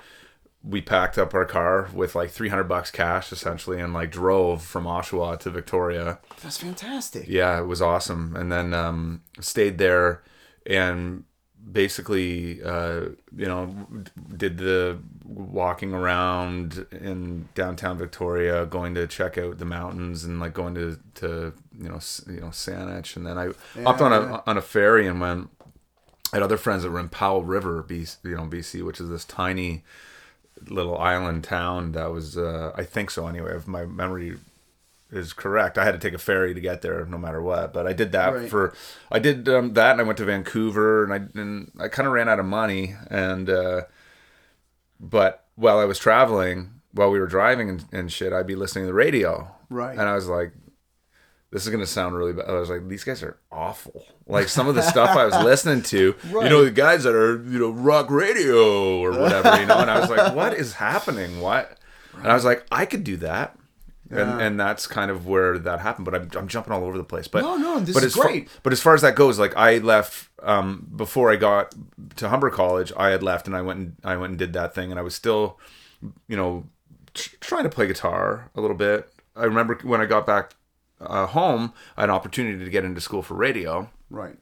we 0.63 0.81
packed 0.81 1.17
up 1.17 1.33
our 1.33 1.45
car 1.45 1.89
with 1.93 2.13
like 2.13 2.29
three 2.29 2.49
hundred 2.49 2.65
bucks 2.65 2.91
cash, 2.91 3.31
essentially, 3.31 3.79
and 3.79 3.93
like 3.93 4.11
drove 4.11 4.61
from 4.61 4.83
Oshawa 4.83 5.39
to 5.39 5.49
Victoria. 5.49 6.19
That's 6.43 6.57
fantastic. 6.57 7.25
Yeah, 7.27 7.57
it 7.59 7.65
was 7.67 7.81
awesome, 7.81 8.35
and 8.35 8.51
then 8.51 8.73
um, 8.73 9.21
stayed 9.39 9.77
there, 9.77 10.21
and 10.67 11.23
basically, 11.71 12.61
uh, 12.63 13.01
you 13.35 13.45
know, 13.45 13.75
did 14.35 14.57
the 14.57 14.99
walking 15.25 15.93
around 15.93 16.85
in 16.91 17.49
downtown 17.55 17.97
Victoria, 17.97 18.65
going 18.65 18.93
to 18.95 19.07
check 19.07 19.37
out 19.37 19.57
the 19.57 19.65
mountains, 19.65 20.23
and 20.23 20.39
like 20.39 20.53
going 20.53 20.75
to 20.75 20.99
to 21.15 21.53
you 21.77 21.89
know 21.89 21.99
you 22.27 22.41
know 22.41 22.47
Saanich, 22.47 23.15
and 23.15 23.25
then 23.25 23.37
I 23.37 23.49
hopped 23.83 24.01
on 24.01 24.13
a 24.13 24.43
on 24.45 24.57
a 24.57 24.61
ferry 24.61 25.07
and 25.07 25.19
went. 25.19 25.49
I 26.33 26.37
had 26.37 26.43
other 26.43 26.57
friends 26.57 26.83
that 26.83 26.91
were 26.91 26.99
in 26.99 27.07
Powell 27.07 27.45
River, 27.45 27.81
BC, 27.81 28.17
you 28.25 28.35
know, 28.35 28.43
BC, 28.43 28.83
which 28.83 28.99
is 28.99 29.07
this 29.07 29.23
tiny 29.23 29.85
little 30.67 30.97
island 30.97 31.45
town 31.45 31.93
that 31.93 32.11
was, 32.11 32.37
uh, 32.37 32.73
I 32.75 32.83
think 32.83 33.11
so 33.11 33.27
anyway, 33.27 33.55
if 33.55 33.65
my 33.65 33.85
memory 33.85 34.35
is 35.11 35.31
correct. 35.33 35.77
I 35.77 35.85
had 35.85 35.93
to 35.93 35.99
take 35.99 36.13
a 36.13 36.17
ferry 36.17 36.53
to 36.53 36.59
get 36.59 36.81
there 36.81 37.05
no 37.05 37.17
matter 37.17 37.41
what, 37.41 37.73
but 37.73 37.87
I 37.87 37.93
did 37.93 38.11
that 38.11 38.33
Right. 38.33 38.49
for, 38.49 38.73
I 39.11 39.19
did 39.19 39.47
um, 39.47 39.73
that 39.73 39.91
and 39.93 40.01
I 40.01 40.03
went 40.03 40.17
to 40.17 40.25
Vancouver 40.25 41.03
and 41.03 41.13
I, 41.13 41.39
and 41.39 41.71
I 41.79 41.87
kind 41.87 42.07
of 42.07 42.13
ran 42.13 42.27
out 42.27 42.39
of 42.39 42.45
money 42.45 42.95
and, 43.09 43.49
uh, 43.49 43.81
but 44.99 45.45
while 45.55 45.79
I 45.79 45.85
was 45.85 45.99
traveling, 45.99 46.71
while 46.91 47.11
we 47.11 47.19
were 47.19 47.27
driving 47.27 47.69
and, 47.69 47.85
and 47.91 48.11
shit, 48.11 48.33
I'd 48.33 48.47
be 48.47 48.55
listening 48.55 48.83
to 48.83 48.87
the 48.87 48.93
radio. 48.93 49.49
Right. 49.69 49.91
And 49.97 50.01
I 50.07 50.15
was 50.15 50.27
like, 50.27 50.51
this 51.51 51.65
is 51.65 51.71
gonna 51.71 51.85
sound 51.85 52.15
really 52.15 52.33
bad. 52.33 52.49
I 52.49 52.53
was 52.53 52.69
like, 52.69 52.87
these 52.89 53.03
guys 53.05 53.23
are 53.23 53.37
awful. 53.51 54.05
Like 54.27 54.49
some 54.49 54.67
of 54.67 54.75
the 54.75 54.81
stuff 54.81 55.15
I 55.15 55.25
was 55.25 55.35
listening 55.43 55.81
to, 55.83 56.15
you 56.29 56.49
know, 56.49 56.65
the 56.65 56.71
guys 56.71 57.03
that 57.03 57.15
are, 57.15 57.41
you 57.43 57.59
know, 57.59 57.69
rock 57.69 58.09
radio 58.09 58.97
or 58.99 59.11
whatever, 59.11 59.57
you 59.59 59.65
know, 59.65 59.77
and 59.77 59.89
I 59.89 59.99
was 59.99 60.09
like, 60.09 60.35
what 60.35 60.53
is 60.53 60.73
happening? 60.73 61.39
What? 61.39 61.77
And 62.17 62.27
I 62.27 62.33
was 62.33 62.43
like, 62.43 62.65
I 62.71 62.85
could 62.85 63.03
do 63.05 63.15
that. 63.17 63.56
And, 64.09 64.19
Yeah. 64.19 64.39
and 64.39 64.59
that's 64.59 64.87
kind 64.87 65.11
of 65.11 65.27
where 65.27 65.57
that 65.59 65.79
happened, 65.81 66.05
but 66.05 66.15
I'm, 66.15 66.29
I'm 66.37 66.47
jumping 66.47 66.71
all 66.71 66.83
over 66.85 66.97
the 66.97 67.03
place. 67.03 67.27
But 67.27 67.41
No, 67.41 67.57
no, 67.57 67.79
this 67.79 67.93
but 67.93 68.03
is 68.03 68.13
as 68.13 68.15
far- 68.15 68.27
great. 68.27 68.47
but 68.63 68.71
as 68.71 68.81
far 68.81 68.93
as 68.93 69.01
that 69.01 69.15
goes, 69.15 69.37
like 69.37 69.55
I 69.57 69.79
left 69.79 70.29
um, 70.43 70.87
before 70.95 71.29
I 71.31 71.35
got 71.35 71.73
to 72.17 72.29
Humber 72.29 72.49
College. 72.49 72.93
I 72.95 73.09
had 73.09 73.21
left 73.23 73.47
and 73.47 73.55
I 73.55 73.61
went 73.61 73.79
and 73.79 73.95
I 74.03 74.15
went 74.15 74.29
and 74.31 74.39
did 74.39 74.53
that 74.53 74.73
thing, 74.73 74.91
and 74.91 74.99
I 74.99 75.03
was 75.03 75.13
still, 75.15 75.59
you 76.27 76.37
know, 76.37 76.65
tr- 77.13 77.35
trying 77.41 77.63
to 77.63 77.69
play 77.69 77.87
guitar 77.87 78.49
a 78.55 78.61
little 78.61 78.77
bit. 78.77 79.09
I 79.35 79.43
remember 79.45 79.77
when 79.83 79.99
I 79.99 80.05
got 80.05 80.25
back 80.25 80.55
uh, 81.01 81.25
home, 81.27 81.73
I 81.97 82.01
had 82.01 82.09
an 82.09 82.15
opportunity 82.15 82.63
to 82.63 82.71
get 82.71 82.85
into 82.85 83.01
school 83.01 83.21
for 83.21 83.33
radio, 83.35 83.89
Right. 84.09 84.37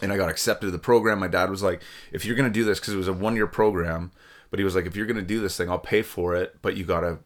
and 0.00 0.12
I 0.12 0.16
got 0.16 0.30
accepted 0.30 0.66
to 0.66 0.70
the 0.70 0.78
program. 0.78 1.18
My 1.18 1.28
dad 1.28 1.50
was 1.50 1.62
like, 1.62 1.82
"If 2.12 2.24
you're 2.24 2.36
gonna 2.36 2.50
do 2.50 2.64
this, 2.64 2.78
because 2.78 2.94
it 2.94 2.98
was 2.98 3.08
a 3.08 3.12
one 3.12 3.34
year 3.36 3.46
program, 3.46 4.12
but 4.50 4.58
he 4.60 4.64
was 4.64 4.74
like, 4.76 4.86
if 4.86 4.94
you're 4.96 5.06
gonna 5.06 5.22
do 5.22 5.40
this 5.40 5.56
thing, 5.56 5.68
I'll 5.70 5.78
pay 5.78 6.02
for 6.02 6.36
it, 6.36 6.58
but 6.62 6.76
you 6.76 6.84
gotta." 6.84 7.18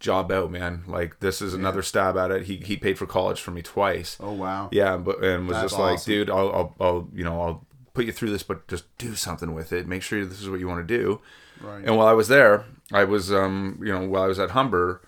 Job 0.00 0.30
out 0.30 0.50
man 0.50 0.82
like 0.86 1.18
this 1.20 1.42
is 1.42 1.54
another 1.54 1.82
stab 1.82 2.16
at 2.16 2.30
it 2.30 2.44
he, 2.44 2.56
he 2.58 2.76
paid 2.76 2.96
for 2.96 3.06
college 3.06 3.40
for 3.40 3.50
me 3.50 3.62
twice 3.62 4.16
Oh 4.20 4.32
wow. 4.32 4.68
yeah, 4.72 4.96
but 4.96 5.22
and 5.24 5.48
was 5.48 5.56
That's 5.56 5.72
just 5.72 5.80
like, 5.80 5.94
awesome. 5.94 6.12
dude, 6.12 6.30
I'll, 6.30 6.50
I'll, 6.52 6.76
I'll, 6.80 7.08
you 7.12 7.24
know, 7.24 7.40
I'll 7.40 7.66
put 7.94 8.04
you 8.06 8.12
through 8.12 8.30
this, 8.30 8.42
but 8.44 8.68
just 8.68 8.84
do 8.98 9.14
something 9.16 9.54
with 9.54 9.72
it. 9.72 9.88
Make 9.88 10.02
sure 10.02 10.24
this 10.24 10.40
is 10.40 10.48
what 10.48 10.60
you 10.60 10.68
want 10.68 10.86
to 10.86 10.98
do. 10.98 11.20
Right. 11.60 11.82
And 11.84 11.96
while 11.96 12.06
I 12.06 12.12
was 12.12 12.28
there, 12.28 12.64
I 12.92 13.02
was, 13.04 13.32
um, 13.32 13.80
you 13.82 13.92
know, 13.92 14.06
while 14.08 14.22
I 14.22 14.28
was 14.28 14.38
at 14.38 14.50
Humber, 14.50 15.02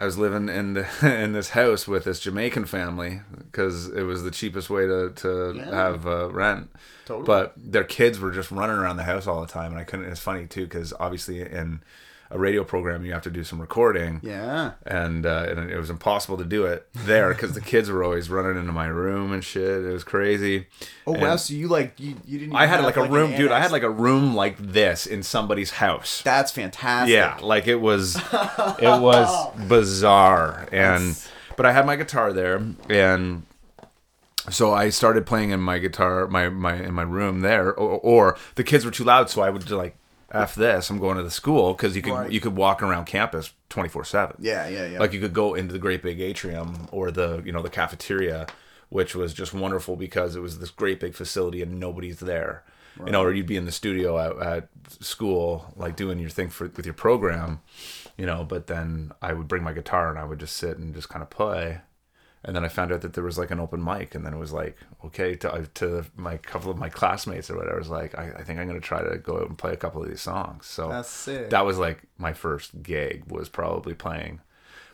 I 0.00 0.04
was 0.04 0.18
living 0.18 0.48
in 0.48 0.74
the 0.74 0.86
in 1.22 1.32
this 1.32 1.50
house 1.50 1.86
with 1.86 2.04
this 2.04 2.18
Jamaican 2.20 2.64
family 2.66 3.20
because 3.38 3.88
it 3.88 4.02
was 4.02 4.24
the 4.24 4.30
cheapest 4.32 4.68
way 4.68 4.86
to 4.86 5.10
to 5.16 5.54
Yeah. 5.56 5.70
have 5.74 6.06
uh, 6.06 6.28
rent. 6.30 6.70
Totally. 7.04 7.24
But 7.26 7.52
their 7.56 7.84
kids 7.84 8.18
were 8.18 8.32
just 8.32 8.50
running 8.50 8.76
around 8.76 8.96
the 8.96 9.04
house 9.04 9.26
all 9.28 9.40
the 9.40 9.46
time, 9.46 9.70
and 9.70 9.80
I 9.80 9.84
couldn't. 9.84 10.06
It's 10.06 10.20
funny 10.20 10.46
too 10.48 10.64
because 10.64 10.92
obviously 10.98 11.40
in 11.40 11.82
a 12.30 12.38
radio 12.38 12.64
program 12.64 13.04
you 13.04 13.12
have 13.12 13.22
to 13.22 13.30
do 13.30 13.44
some 13.44 13.60
recording 13.60 14.20
Yeah. 14.22 14.72
and 14.84 15.24
uh, 15.24 15.46
and 15.48 15.70
it 15.70 15.76
was 15.78 15.90
impossible 15.90 16.36
to 16.38 16.44
do 16.44 16.64
it 16.66 16.88
there 16.94 17.28
because 17.32 17.52
the 17.52 17.60
kids 17.60 17.88
were 17.90 18.02
always 18.02 18.28
running 18.28 18.58
into 18.58 18.72
my 18.72 18.86
room 18.86 19.32
and 19.32 19.44
shit. 19.44 19.84
It 19.84 19.92
was 19.92 20.02
crazy. 20.04 20.66
Oh 21.06 21.12
And 21.14 21.22
wow. 21.22 21.36
So 21.36 21.54
you 21.54 21.68
like 21.68 21.98
you, 22.00 22.16
you 22.26 22.38
didn't. 22.40 22.56
I 22.56 22.66
had 22.66 22.76
have, 22.76 22.84
like 22.84 22.96
a 22.96 23.08
room, 23.08 23.36
dude. 23.36 23.52
I 23.52 23.60
had 23.60 23.70
like 23.70 23.82
a 23.84 23.90
room 23.90 24.34
like 24.34 24.56
this 24.58 25.06
in 25.06 25.22
somebody's 25.22 25.70
house. 25.72 26.22
That's 26.22 26.50
fantastic. 26.50 27.14
Yeah, 27.14 27.38
like 27.42 27.66
it 27.68 27.80
was, 27.80 28.16
it 28.16 29.00
was 29.00 29.54
bizarre, 29.68 30.66
and 30.72 31.16
but 31.56 31.64
I 31.66 31.72
had 31.72 31.86
my 31.86 31.96
guitar 31.96 32.32
there, 32.32 32.60
and 32.88 33.44
so 34.50 34.72
I 34.72 34.90
started 34.90 35.26
playing 35.26 35.50
in 35.50 35.60
my 35.60 35.78
guitar, 35.78 36.26
my 36.26 36.48
my 36.48 36.74
in 36.74 36.94
my 36.94 37.02
room 37.02 37.40
there, 37.40 37.68
or, 37.74 37.98
or 38.00 38.38
the 38.56 38.64
kids 38.64 38.84
were 38.84 38.90
too 38.90 39.04
loud, 39.04 39.30
so 39.30 39.42
I 39.42 39.50
would 39.50 39.68
like 39.70 39.96
F 40.30 40.54
this, 40.56 40.90
I'm 40.90 40.98
going 40.98 41.16
to 41.16 41.22
the 41.22 41.30
school 41.30 41.72
because 41.72 41.94
you 41.94 42.02
could 42.02 42.12
Right. 42.12 42.30
you 42.30 42.40
could 42.40 42.56
walk 42.56 42.82
around 42.82 43.04
campus 43.06 43.52
24 43.68 44.04
seven. 44.04 44.36
Yeah, 44.40 44.68
yeah, 44.68 44.86
yeah. 44.86 44.98
Like 44.98 45.12
you 45.12 45.20
could 45.20 45.32
go 45.34 45.54
into 45.54 45.72
the 45.72 45.78
great 45.78 46.02
big 46.02 46.20
atrium 46.20 46.88
or 46.90 47.10
the 47.10 47.42
you 47.44 47.52
know 47.52 47.62
the 47.62 47.70
cafeteria, 47.70 48.46
which 48.88 49.14
was 49.14 49.32
just 49.34 49.54
wonderful 49.54 49.94
because 49.96 50.34
it 50.34 50.40
was 50.40 50.58
this 50.58 50.70
great 50.70 50.98
big 51.00 51.14
facility 51.14 51.62
and 51.62 51.78
nobody's 51.78 52.20
there. 52.20 52.64
You 53.04 53.12
know, 53.12 53.22
or 53.22 53.30
you'd 53.30 53.44
be 53.46 53.58
in 53.58 53.66
the 53.66 53.72
studio 53.72 54.18
at, 54.18 54.38
at 54.46 54.68
school, 55.00 55.70
like 55.76 55.96
doing 55.96 56.18
your 56.18 56.30
thing 56.30 56.48
for 56.48 56.68
with 56.74 56.86
your 56.86 56.94
program, 56.94 57.60
you 58.16 58.24
know. 58.24 58.42
But 58.42 58.68
then 58.68 59.12
I 59.20 59.34
would 59.34 59.48
bring 59.48 59.62
my 59.62 59.74
guitar 59.74 60.08
and 60.08 60.18
I 60.18 60.24
would 60.24 60.38
just 60.40 60.56
sit 60.56 60.78
and 60.78 60.94
just 60.94 61.10
kind 61.10 61.22
of 61.22 61.28
play. 61.28 61.82
And 62.46 62.54
then 62.56 62.64
I 62.64 62.68
found 62.68 62.92
out 62.92 63.00
that 63.02 63.12
there 63.14 63.24
was 63.24 63.36
like 63.38 63.50
an 63.50 63.58
open 63.60 63.82
mic, 63.82 64.14
and 64.14 64.24
then 64.24 64.32
it 64.32 64.38
was 64.38 64.52
like, 64.52 64.76
okay, 65.04 65.34
to, 65.34 65.52
uh, 65.52 65.64
to 65.74 66.04
my 66.16 66.36
couple 66.38 66.70
of 66.70 66.78
my 66.78 66.88
classmates 66.88 67.50
or 67.50 67.56
whatever, 67.56 67.74
I 67.74 67.78
was 67.78 67.88
like, 67.88 68.16
I, 68.16 68.32
I 68.38 68.42
think 68.44 68.58
I'm 68.60 68.66
gonna 68.68 68.80
try 68.80 69.02
to 69.02 69.18
go 69.18 69.36
out 69.38 69.48
and 69.48 69.58
play 69.58 69.72
a 69.72 69.76
couple 69.76 70.00
of 70.02 70.08
these 70.08 70.20
songs. 70.22 70.66
So 70.66 70.88
That's 70.88 71.10
sick. 71.10 71.50
that 71.50 71.66
was 71.66 71.76
like 71.78 72.04
my 72.18 72.32
first 72.32 72.82
gig 72.82 73.24
was 73.28 73.48
probably 73.48 73.94
playing 73.94 74.40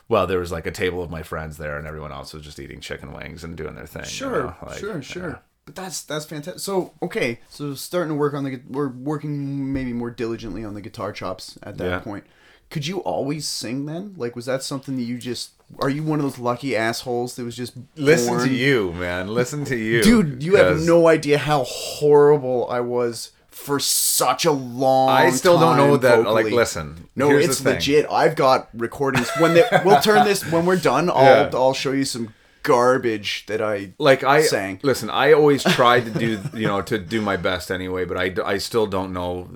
well 0.08 0.26
there 0.26 0.38
was 0.40 0.50
like 0.52 0.66
a 0.66 0.70
table 0.70 1.02
of 1.02 1.10
my 1.10 1.22
friends 1.22 1.56
there 1.58 1.78
and 1.78 1.86
everyone 1.86 2.10
else 2.12 2.34
was 2.34 2.42
just 2.42 2.58
eating 2.58 2.80
chicken 2.80 3.12
wings 3.12 3.44
and 3.44 3.56
doing 3.56 3.74
their 3.76 3.86
thing 3.86 4.02
you 4.02 4.08
Sure, 4.08 4.42
know, 4.44 4.56
like, 4.66 4.78
sure, 4.78 5.00
sure. 5.00 5.28
yeah. 5.30 5.36
But 5.64 5.76
that's 5.76 6.02
that's 6.02 6.24
fantastic. 6.24 6.60
So 6.60 6.92
okay, 7.02 7.38
so 7.48 7.74
starting 7.74 8.08
to 8.08 8.14
work 8.16 8.34
on 8.34 8.42
the 8.44 8.60
we're 8.68 8.88
working 8.88 9.72
maybe 9.72 9.92
more 9.92 10.10
diligently 10.10 10.64
on 10.64 10.74
the 10.74 10.80
guitar 10.80 11.12
chops 11.12 11.56
at 11.62 11.78
that 11.78 11.84
Yeah. 11.88 11.98
point. 12.00 12.24
Could 12.72 12.86
you 12.86 13.00
always 13.00 13.46
sing 13.46 13.84
then? 13.84 14.14
Like, 14.16 14.34
was 14.34 14.46
that 14.46 14.62
something 14.62 14.96
that 14.96 15.02
you 15.02 15.18
just? 15.18 15.50
Are 15.78 15.90
you 15.90 16.02
one 16.02 16.18
of 16.18 16.24
those 16.24 16.38
lucky 16.38 16.74
assholes 16.74 17.36
that 17.36 17.44
was 17.44 17.54
just 17.54 17.74
listen 17.96 18.38
to 18.38 18.50
you 18.50 18.92
man 18.92 19.28
listen 19.28 19.64
to 19.66 19.76
you 19.76 20.02
dude? 20.02 20.42
You 20.42 20.56
have 20.56 20.80
no 20.80 21.06
idea 21.06 21.36
how 21.36 21.64
horrible 21.64 22.66
I 22.70 22.80
was 22.80 23.32
for 23.48 23.78
such 23.78 24.46
a 24.46 24.52
long. 24.52 25.10
i 25.10 25.28
still 25.30 25.60
don't 25.60 25.76
know 25.76 25.92
time 25.92 26.00
that 26.00 26.16
vocally. 26.24 26.44
like 26.44 26.52
listen 26.52 27.08
No, 27.14 27.30
it's 27.30 27.62
legit. 27.62 28.06
I've 28.10 28.36
got 28.36 28.70
recordings. 28.74 29.30
When 29.38 29.52
they, 29.52 29.64
we'll 29.84 30.00
turn 30.00 30.24
this 30.24 30.50
when 30.50 30.64
we're 30.64 30.76
done, 30.76 31.10
I'll 31.14 31.22
Yeah. 31.24 31.50
I'll 31.52 31.74
show 31.74 31.92
you 31.92 32.06
some 32.06 32.34
garbage 32.62 33.44
that 33.46 33.60
I 33.60 33.92
like 33.98 34.22
i 34.22 34.40
sang. 34.40 34.78
listen 34.84 35.10
i 35.10 35.32
always 35.32 35.64
tried 35.64 36.04
to 36.04 36.10
do 36.12 36.40
you 36.54 36.68
know 36.68 36.80
to 36.80 36.96
do 36.96 37.20
my 37.20 37.36
best 37.36 37.72
anyway 37.72 38.04
but 38.04 38.16
i 38.16 38.32
i 38.44 38.56
still 38.58 38.86
don't 38.86 39.12
know 39.12 39.50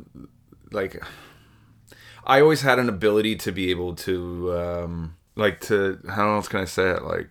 like 0.73 1.01
i 2.27 2.41
always 2.41 2.63
had 2.63 2.79
an 2.79 2.89
ability 2.89 3.37
to 3.37 3.53
be 3.53 3.71
able 3.71 3.95
to 3.95 4.53
um 4.59 5.17
like 5.37 5.61
to 5.61 5.99
how 6.09 6.35
else 6.35 6.49
can 6.49 6.61
i 6.61 6.65
say 6.65 6.91
it 6.91 7.03
like 7.03 7.29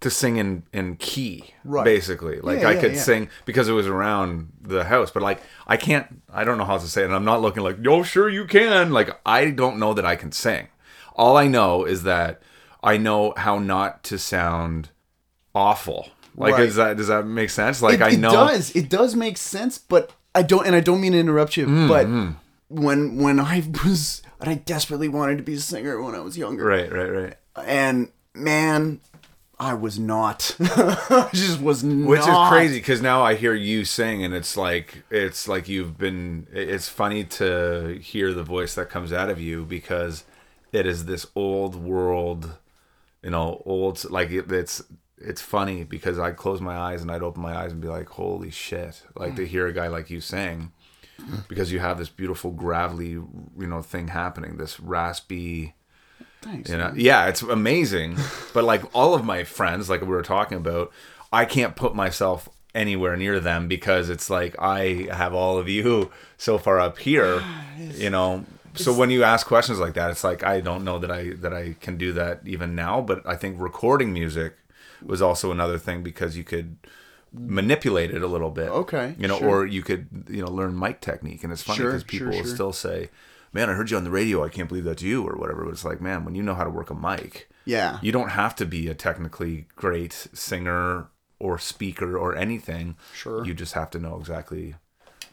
to 0.00 0.08
sing 0.10 0.36
in 0.38 0.62
in 0.72 0.96
key 0.96 1.52
Right. 1.64 1.84
basically 1.84 2.40
like 2.40 2.60
Yeah, 2.60 2.68
i 2.70 2.72
yeah, 2.72 2.80
could 2.80 2.92
yeah. 2.94 3.00
sing 3.02 3.28
because 3.44 3.68
it 3.68 3.72
was 3.72 3.86
around 3.86 4.52
the 4.62 4.84
house 4.84 5.10
but 5.10 5.22
like 5.22 5.40
i 5.66 5.76
can't 5.76 6.22
i 6.32 6.42
don't 6.44 6.56
know 6.58 6.64
how 6.64 6.78
to 6.78 6.88
say 6.88 7.02
it 7.02 7.06
and 7.06 7.14
i'm 7.14 7.24
not 7.24 7.42
looking 7.42 7.62
like 7.62 7.76
yo 7.82 8.02
sure 8.02 8.28
you 8.28 8.46
can 8.46 8.92
like 8.92 9.10
i 9.26 9.50
don't 9.50 9.78
know 9.78 9.92
that 9.92 10.06
i 10.06 10.16
can 10.16 10.32
sing 10.32 10.68
all 11.16 11.36
i 11.36 11.46
know 11.46 11.84
is 11.84 12.02
that 12.04 12.40
i 12.82 12.96
know 12.96 13.34
how 13.36 13.58
not 13.58 14.02
to 14.04 14.18
sound 14.18 14.88
awful 15.54 16.08
like 16.34 16.54
Right. 16.54 16.62
is 16.68 16.76
that 16.76 16.96
does 16.96 17.08
that 17.08 17.26
make 17.26 17.50
sense 17.50 17.82
like 17.82 18.00
it, 18.00 18.02
i 18.02 18.10
know 18.12 18.30
it 18.30 18.32
does. 18.32 18.70
It 18.76 18.88
does 18.88 19.14
make 19.14 19.36
sense, 19.36 19.76
but 19.76 20.12
I 20.32 20.42
don't, 20.42 20.64
and 20.64 20.76
I 20.76 20.80
don't 20.80 21.00
mean 21.00 21.10
to 21.12 21.18
interrupt 21.18 21.56
you, 21.56 21.66
Mm, 21.66 21.88
but 21.88 22.06
when 22.70 23.18
when 23.18 23.40
I 23.40 23.62
was, 23.84 24.22
and 24.40 24.48
I 24.48 24.54
desperately 24.54 25.08
wanted 25.08 25.38
to 25.38 25.42
be 25.42 25.54
a 25.54 25.60
singer 25.60 26.00
when 26.00 26.14
I 26.14 26.20
was 26.20 26.38
younger, 26.38 26.64
right 26.64 26.90
right 26.90 27.10
right 27.10 27.36
and 27.56 28.10
man, 28.34 29.00
I 29.58 29.74
was 29.74 29.98
not. 29.98 30.56
I 30.60 31.28
just 31.34 31.60
was 31.60 31.82
not. 31.82 32.08
which 32.08 32.20
is 32.20 32.48
crazy 32.48 32.78
because 32.78 33.02
now 33.02 33.22
I 33.22 33.34
hear 33.34 33.54
you 33.54 33.84
sing 33.84 34.24
and 34.24 34.32
it's 34.32 34.56
like 34.56 35.02
it's 35.10 35.48
like 35.48 35.68
you've 35.68 35.98
been. 35.98 36.46
It's 36.52 36.88
funny 36.88 37.24
to 37.24 37.98
hear 38.00 38.32
the 38.32 38.44
voice 38.44 38.74
that 38.76 38.88
comes 38.88 39.12
out 39.12 39.30
of 39.30 39.40
you 39.40 39.64
because 39.64 40.24
it 40.72 40.86
is 40.86 41.06
this 41.06 41.26
old 41.34 41.74
world, 41.74 42.56
you 43.22 43.30
know, 43.30 43.62
old 43.66 44.08
like 44.10 44.30
it, 44.30 44.50
it's 44.50 44.82
it's 45.18 45.42
funny 45.42 45.82
because 45.82 46.18
I'd 46.18 46.36
close 46.36 46.60
my 46.60 46.76
eyes 46.76 47.02
and 47.02 47.10
I'd 47.10 47.22
open 47.22 47.42
my 47.42 47.54
eyes 47.54 47.72
and 47.72 47.80
be 47.80 47.88
like, 47.88 48.08
holy 48.08 48.50
shit! 48.50 49.02
Like 49.16 49.34
to 49.36 49.42
mm. 49.42 49.48
hear 49.48 49.66
a 49.66 49.72
guy 49.72 49.88
like 49.88 50.08
you 50.08 50.20
sing 50.20 50.72
because 51.48 51.72
you 51.72 51.78
have 51.78 51.98
this 51.98 52.08
beautiful 52.08 52.50
gravelly, 52.50 53.10
you 53.10 53.26
know, 53.56 53.82
thing 53.82 54.08
happening. 54.08 54.56
This 54.56 54.80
raspy. 54.80 55.74
Thanks. 56.42 56.70
You 56.70 56.78
know, 56.78 56.92
yeah, 56.96 57.26
it's 57.26 57.42
amazing. 57.42 58.16
but 58.54 58.64
like 58.64 58.82
all 58.94 59.14
of 59.14 59.24
my 59.24 59.44
friends, 59.44 59.90
like 59.90 60.00
we 60.00 60.08
were 60.08 60.22
talking 60.22 60.58
about, 60.58 60.92
I 61.32 61.44
can't 61.44 61.76
put 61.76 61.94
myself 61.94 62.48
anywhere 62.74 63.16
near 63.16 63.40
them 63.40 63.68
because 63.68 64.08
it's 64.08 64.30
like 64.30 64.54
I 64.58 65.08
have 65.12 65.34
all 65.34 65.58
of 65.58 65.68
you 65.68 66.10
so 66.38 66.58
far 66.58 66.80
up 66.80 66.98
here, 66.98 67.42
you 67.94 68.10
know. 68.10 68.44
So 68.74 68.94
when 68.94 69.10
you 69.10 69.24
ask 69.24 69.46
questions 69.46 69.80
like 69.80 69.94
that, 69.94 70.10
it's 70.10 70.22
like 70.22 70.44
I 70.44 70.60
don't 70.60 70.84
know 70.84 70.98
that 70.98 71.10
I 71.10 71.30
that 71.40 71.52
I 71.52 71.74
can 71.80 71.96
do 71.96 72.12
that 72.12 72.42
even 72.46 72.74
now. 72.74 73.00
But 73.00 73.26
I 73.26 73.36
think 73.36 73.60
recording 73.60 74.12
music 74.12 74.54
was 75.04 75.20
also 75.20 75.50
another 75.50 75.78
thing 75.78 76.02
because 76.02 76.36
you 76.36 76.44
could 76.44 76.76
manipulate 77.32 78.10
it 78.10 78.22
a 78.22 78.26
little 78.26 78.50
bit. 78.50 78.68
Okay, 78.68 79.14
you 79.18 79.28
know, 79.28 79.38
sure. 79.38 79.48
or 79.48 79.66
you 79.66 79.82
could 79.82 80.06
you 80.28 80.42
know 80.42 80.50
learn 80.50 80.78
mic 80.78 81.00
technique, 81.00 81.44
and 81.44 81.52
it's 81.52 81.62
funny 81.62 81.84
because 81.84 82.04
people 82.04 82.26
sure, 82.32 82.36
will 82.40 82.44
sure. 82.46 82.54
still 82.54 82.72
say, 82.72 83.10
"Man, 83.52 83.70
I 83.70 83.74
heard 83.74 83.90
you 83.90 83.96
on 83.96 84.04
the 84.04 84.10
radio. 84.10 84.44
I 84.44 84.48
can't 84.48 84.68
believe 84.68 84.84
that's 84.84 85.02
you," 85.02 85.22
or 85.26 85.36
whatever. 85.36 85.64
But 85.64 85.72
it's 85.72 85.84
like, 85.84 86.00
man, 86.00 86.24
when 86.24 86.34
you 86.34 86.42
know 86.42 86.54
how 86.54 86.64
to 86.64 86.70
work 86.70 86.90
a 86.90 86.94
mic, 86.94 87.48
Yeah. 87.64 87.98
you 88.02 88.12
don't 88.12 88.30
have 88.30 88.54
to 88.56 88.66
be 88.66 88.88
a 88.88 88.94
technically 88.94 89.66
great 89.76 90.28
singer 90.32 91.08
or 91.38 91.58
speaker 91.58 92.16
or 92.18 92.36
anything. 92.36 92.96
Sure. 93.14 93.44
You 93.46 93.54
just 93.54 93.72
have 93.74 93.90
to 93.90 93.98
know 93.98 94.18
exactly 94.18 94.74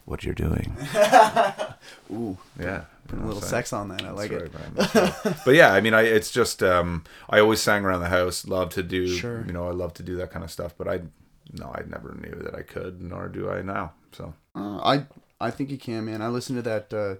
what 0.06 0.24
you're 0.24 0.34
doing. 0.34 0.74
Ooh, 2.10 2.38
Yeah. 2.58 2.84
a 3.12 3.16
little 3.16 3.42
sex 3.42 3.72
on 3.72 3.88
that. 3.88 4.02
I 4.02 4.10
like 4.12 4.30
That's 4.30 4.94
it. 4.94 5.14
Right. 5.24 5.36
but 5.44 5.54
yeah, 5.54 5.72
I 5.72 5.80
mean, 5.82 5.92
I 5.94 6.02
it's 6.02 6.30
just 6.30 6.62
um, 6.62 7.04
I 7.28 7.40
always 7.40 7.60
sang 7.60 7.84
around 7.84 8.00
the 8.00 8.08
house. 8.08 8.46
Love 8.46 8.70
to 8.70 8.82
do, 8.82 9.06
Sure. 9.06 9.44
you 9.46 9.52
know, 9.52 9.68
I 9.68 9.72
love 9.72 9.92
to 9.94 10.02
do 10.02 10.16
that 10.16 10.30
kind 10.30 10.44
of 10.44 10.50
stuff. 10.50 10.74
But 10.78 10.88
I, 10.88 11.00
no, 11.52 11.66
I 11.74 11.82
never 11.88 12.14
knew 12.14 12.40
that 12.44 12.54
I 12.54 12.62
could, 12.62 13.00
nor 13.02 13.28
do 13.28 13.50
I 13.50 13.62
now. 13.62 13.92
So 14.12 14.34
Uh, 14.54 14.78
I 14.78 15.06
I 15.40 15.50
think 15.50 15.70
you 15.70 15.78
can, 15.78 16.04
man. 16.04 16.20
I 16.22 16.28
listened 16.28 16.56
to 16.58 16.62
that 16.62 16.92
uh, 16.94 17.14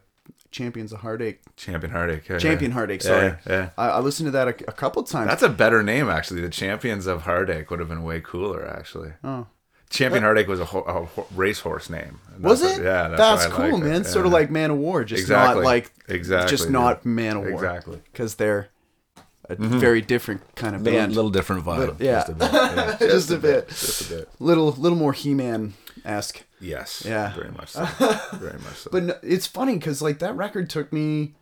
Champions 0.51 0.93
of 0.93 1.01
Heartache. 1.01 1.41
champion 1.57 1.93
heartache. 1.93 2.29
yeah, 2.29 2.39
Champion 2.39 2.70
yeah. 2.70 2.74
Heartache. 2.74 3.03
Sorry. 3.03 3.35
yeah. 3.47 3.70
I, 3.79 3.89
I 3.89 4.01
listened 4.01 4.26
to 4.26 4.31
that 4.33 4.49
a, 4.49 4.68
a 4.68 4.72
couple 4.72 5.03
times. 5.03 5.29
That's 5.29 5.43
a 5.43 5.49
better 5.49 5.83
name, 5.83 6.09
actually. 6.09 6.41
The 6.41 6.49
Champions 6.51 7.07
of 7.07 7.22
Heartache 7.22 7.70
would 7.70 7.79
have 7.81 7.89
been 7.89 8.03
way 8.03 8.20
cooler, 8.20 8.66
actually. 8.66 9.12
oh. 9.24 9.47
Champion 9.91 10.22
Heartache 10.22 10.49
was 10.49 10.61
a, 10.61 10.66
ho- 10.66 10.83
a 10.83 11.05
ho- 11.07 11.26
racehorse 11.35 11.89
name. 11.89 12.20
Was 12.39 12.61
it? 12.61 12.72
what- 12.72 12.83
yeah, 12.83 13.09
that's, 13.09 13.45
that's, 13.45 13.47
cool, 13.55 13.76
it. 13.76 13.79
man. 13.79 14.05
Sort 14.05 14.26
of 14.26 14.33
like 14.33 14.51
Man 14.51 14.70
of 14.70 14.76
War, 14.76 15.03
just 15.03 15.22
Exactly. 15.22 15.62
not 15.62 15.64
like 15.64 15.91
exactly, 16.09 16.51
just 16.51 16.68
not 16.68 17.07
Man 17.07 17.37
of 17.39 17.45
War. 17.45 17.53
exactly. 17.55 18.01
because 18.12 18.35
they're 18.35 18.68
a 19.49 19.57
very 19.57 20.01
different 20.03 20.43
kind 20.57 20.75
of 20.77 20.83
Little, 20.83 21.01
band. 21.01 21.15
little 21.15 21.31
different 21.31 21.65
vibe. 21.65 21.79
Little- 21.79 21.97
yeah. 22.01 22.19
just 22.27 22.29
a 22.29 22.35
bit. 22.35 22.53
Yeah, 22.53 22.97
Just 23.01 23.31
a 23.31 23.39
bit. 23.39 23.69
Just 23.69 24.11
a 24.11 24.15
bit. 24.15 24.29
Little 24.39 24.73
little 24.73 24.99
more 24.99 25.13
He-Man 25.13 25.75
esque. 26.05 26.45
Yes. 26.61 27.03
Yeah. 27.07 27.35
Very 27.35 27.51
much 27.53 27.71
so. 27.71 27.85
Very 28.35 28.59
much 28.59 28.75
so. 28.77 28.91
But 28.93 29.03
no, 29.05 29.15
it's 29.23 29.47
funny 29.47 29.75
because 29.79 30.03
like 30.03 30.19
that 30.19 30.37
record 30.37 30.69
took 30.69 30.93
me 30.93 31.35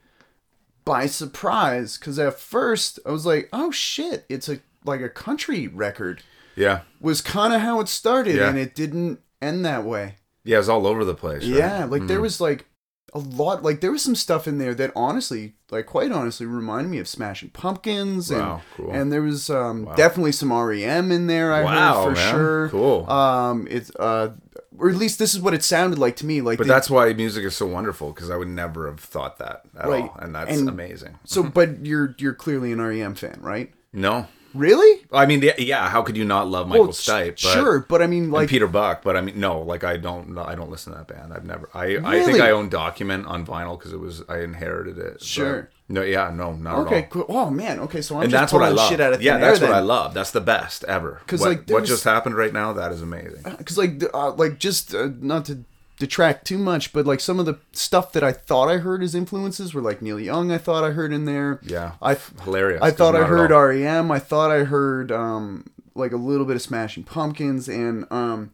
by 0.85 1.07
surprise. 1.07 1.99
Because 1.99 2.19
at 2.19 2.39
first 2.39 2.99
I 3.07 3.11
was 3.11 3.27
like, 3.27 3.49
oh 3.53 3.71
shit, 3.71 4.25
it's 4.29 4.49
a 4.49 4.61
like 4.85 5.01
a 5.01 5.09
country 5.09 5.67
record. 5.69 6.23
yeah. 6.55 6.81
Was 7.01 7.21
kind 7.21 7.53
of 7.53 7.61
how 7.61 7.81
it 7.81 7.89
started, 7.89 8.37
Yeah. 8.37 8.49
and 8.49 8.59
it 8.59 8.75
didn't 8.75 9.21
end 9.43 9.65
that 9.67 9.85
way. 9.85 10.17
Yeah, 10.45 10.57
it 10.57 10.59
was 10.59 10.69
all 10.69 10.87
over 10.87 11.05
the 11.05 11.15
place. 11.15 11.43
right? 11.43 11.59
Yeah, 11.59 11.85
like 11.87 12.07
there 12.07 12.19
Mhm. 12.19 12.23
was 12.23 12.41
like 12.41 12.67
a 13.15 13.19
lot, 13.19 13.63
like 13.63 13.81
there 13.81 13.93
was 13.93 14.03
some 14.03 14.15
stuff 14.15 14.47
in 14.49 14.59
there 14.59 14.75
that 14.75 14.93
honestly, 14.95 15.55
like 15.71 15.87
quite 15.87 16.13
honestly, 16.13 16.45
reminded 16.47 16.91
me 16.91 16.99
of 16.99 17.09
Smashing 17.09 17.51
Pumpkins, 17.51 18.31
and 18.31 18.41
Wow, 18.41 18.63
cool. 18.77 18.91
and 18.93 19.11
there 19.13 19.23
was 19.23 19.49
um 19.49 19.85
Wow. 19.85 19.95
definitely 19.95 20.33
some 20.33 20.53
REM 20.53 21.11
in 21.13 21.27
there. 21.27 21.53
I 21.53 21.63
Wow, 21.63 21.95
heard 21.95 22.05
for 22.05 22.15
man. 22.21 22.35
sure. 22.35 22.69
Cool. 22.71 23.11
Um, 23.11 23.67
it's 23.71 23.91
uh, 23.99 24.31
or 24.79 24.91
at 24.91 24.97
least 24.97 25.19
this 25.19 25.33
is 25.35 25.41
what 25.41 25.55
it 25.55 25.63
sounded 25.65 25.99
like 25.99 26.17
to 26.17 26.27
me. 26.27 26.43
Like, 26.43 26.59
but 26.59 26.67
the- 26.67 26.73
that's 26.73 26.91
why 26.91 27.11
music 27.15 27.45
is 27.45 27.57
so 27.57 27.67
wonderful 27.67 28.13
because 28.13 28.29
I 28.29 28.37
would 28.37 28.49
never 28.49 28.87
have 28.89 29.01
thought 29.01 29.39
that 29.39 29.63
at 29.79 29.89
Right. 29.89 30.03
all, 30.03 30.17
and 30.21 30.35
that's 30.35 30.51
And- 30.59 30.69
amazing. 30.69 31.19
so. 31.25 31.43
But 31.55 31.87
you're 31.87 32.15
you're 32.19 32.35
clearly 32.35 32.73
an 32.73 32.81
REM 32.81 33.15
fan, 33.15 33.39
right? 33.41 33.73
No, 33.95 34.27
Really? 34.55 35.05
I 35.12 35.26
mean, 35.26 35.44
yeah. 35.59 35.88
How 35.88 36.03
could 36.03 36.16
you 36.16 36.24
not 36.24 36.49
love 36.49 36.68
Michael 36.68 36.86
Well, 36.86 36.92
Stipe? 36.92 37.42
But, 37.42 37.53
sure, 37.53 37.80
but 37.80 38.03
I 38.03 38.07
mean, 38.07 38.30
like, 38.30 38.49
Peter 38.49 38.66
Buck, 38.66 39.03
but 39.03 39.16
I 39.16 39.20
mean, 39.20 39.38
no, 39.38 39.61
like 39.61 39.84
I 39.84 39.97
don't, 39.97 40.36
I 40.38 40.55
don't 40.55 40.70
listen 40.70 40.92
to 40.92 40.99
that 40.99 41.09
band. 41.09 41.32
I've 41.32 41.44
never. 41.44 41.68
I, 41.74 41.99
I 42.03 42.22
think 42.24 42.40
I 42.40 42.51
own 42.51 42.68
Document 42.68 43.26
on 43.26 43.47
vinyl 43.47 43.78
because 43.78 43.92
it 43.92 44.01
was 44.01 44.22
I 44.28 44.40
inherited 44.40 44.99
it. 44.99 45.22
Sure. 45.22 45.70
no, 45.88 46.03
yeah, 46.03 46.30
no, 46.30 46.53
not 46.53 46.72
at 46.72 46.76
all. 46.76 46.86
okay, 46.86 47.09
cool. 47.11 47.26
Oh 47.28 47.51
man, 47.51 47.80
okay, 47.80 48.01
so 48.01 48.16
I'm 48.16 48.22
and 48.22 48.30
just 48.30 48.40
that's 48.40 48.53
what 48.53 48.62
I 48.62 48.66
pulling 48.66 48.76
love. 48.76 48.90
shit 48.90 49.01
out 49.01 49.12
of 49.12 49.22
yeah, 49.22 49.38
that's 49.38 49.61
air 49.61 49.68
what 49.68 49.76
I 49.76 49.80
love. 49.80 50.14
That's 50.14 50.30
the 50.30 50.40
best 50.40 50.84
ever. 50.84 51.20
Because 51.24 51.42
like, 51.42 51.68
what 51.68 51.84
just 51.84 52.05
happened 52.05 52.36
right 52.36 52.53
now, 52.53 52.72
that 52.72 52.92
is 52.92 53.03
amazing. 53.03 53.42
because 53.59 53.78
like 53.78 54.03
uh, 54.14 54.32
like 54.32 54.59
just 54.59 54.94
uh, 54.94 55.11
not 55.20 55.44
to 55.47 55.64
detract 55.99 56.47
too 56.47 56.59
much 56.59 56.92
but 56.92 57.07
like 57.07 57.20
some 57.20 57.38
of 57.40 57.47
the 57.47 57.59
stuff 57.72 58.12
that 58.12 58.22
i 58.22 58.30
thought 58.32 58.68
i 58.68 58.76
heard 58.78 59.03
as 59.03 59.14
influences 59.14 59.72
were 59.72 59.80
like 59.80 60.03
neil 60.03 60.20
young 60.20 60.53
i 60.53 60.59
thought 60.59 60.84
i 60.84 60.90
heard 60.90 61.12
in 61.12 61.24
there 61.24 61.59
Yeah, 61.62 61.92
i 62.03 62.14
hilarious. 62.44 62.82
i 62.82 62.90
thought 62.90 63.16
i 63.16 63.24
heard 63.24 63.51
rem 63.51 64.11
i 64.11 64.18
thought 64.18 64.51
i 64.51 64.64
heard 64.64 65.11
um 65.11 65.64
like 65.94 66.12
a 66.12 66.16
little 66.16 66.44
bit 66.44 66.57
of 66.57 66.62
smashing 66.62 67.05
pumpkins 67.05 67.68
and 67.68 68.05
um 68.11 68.53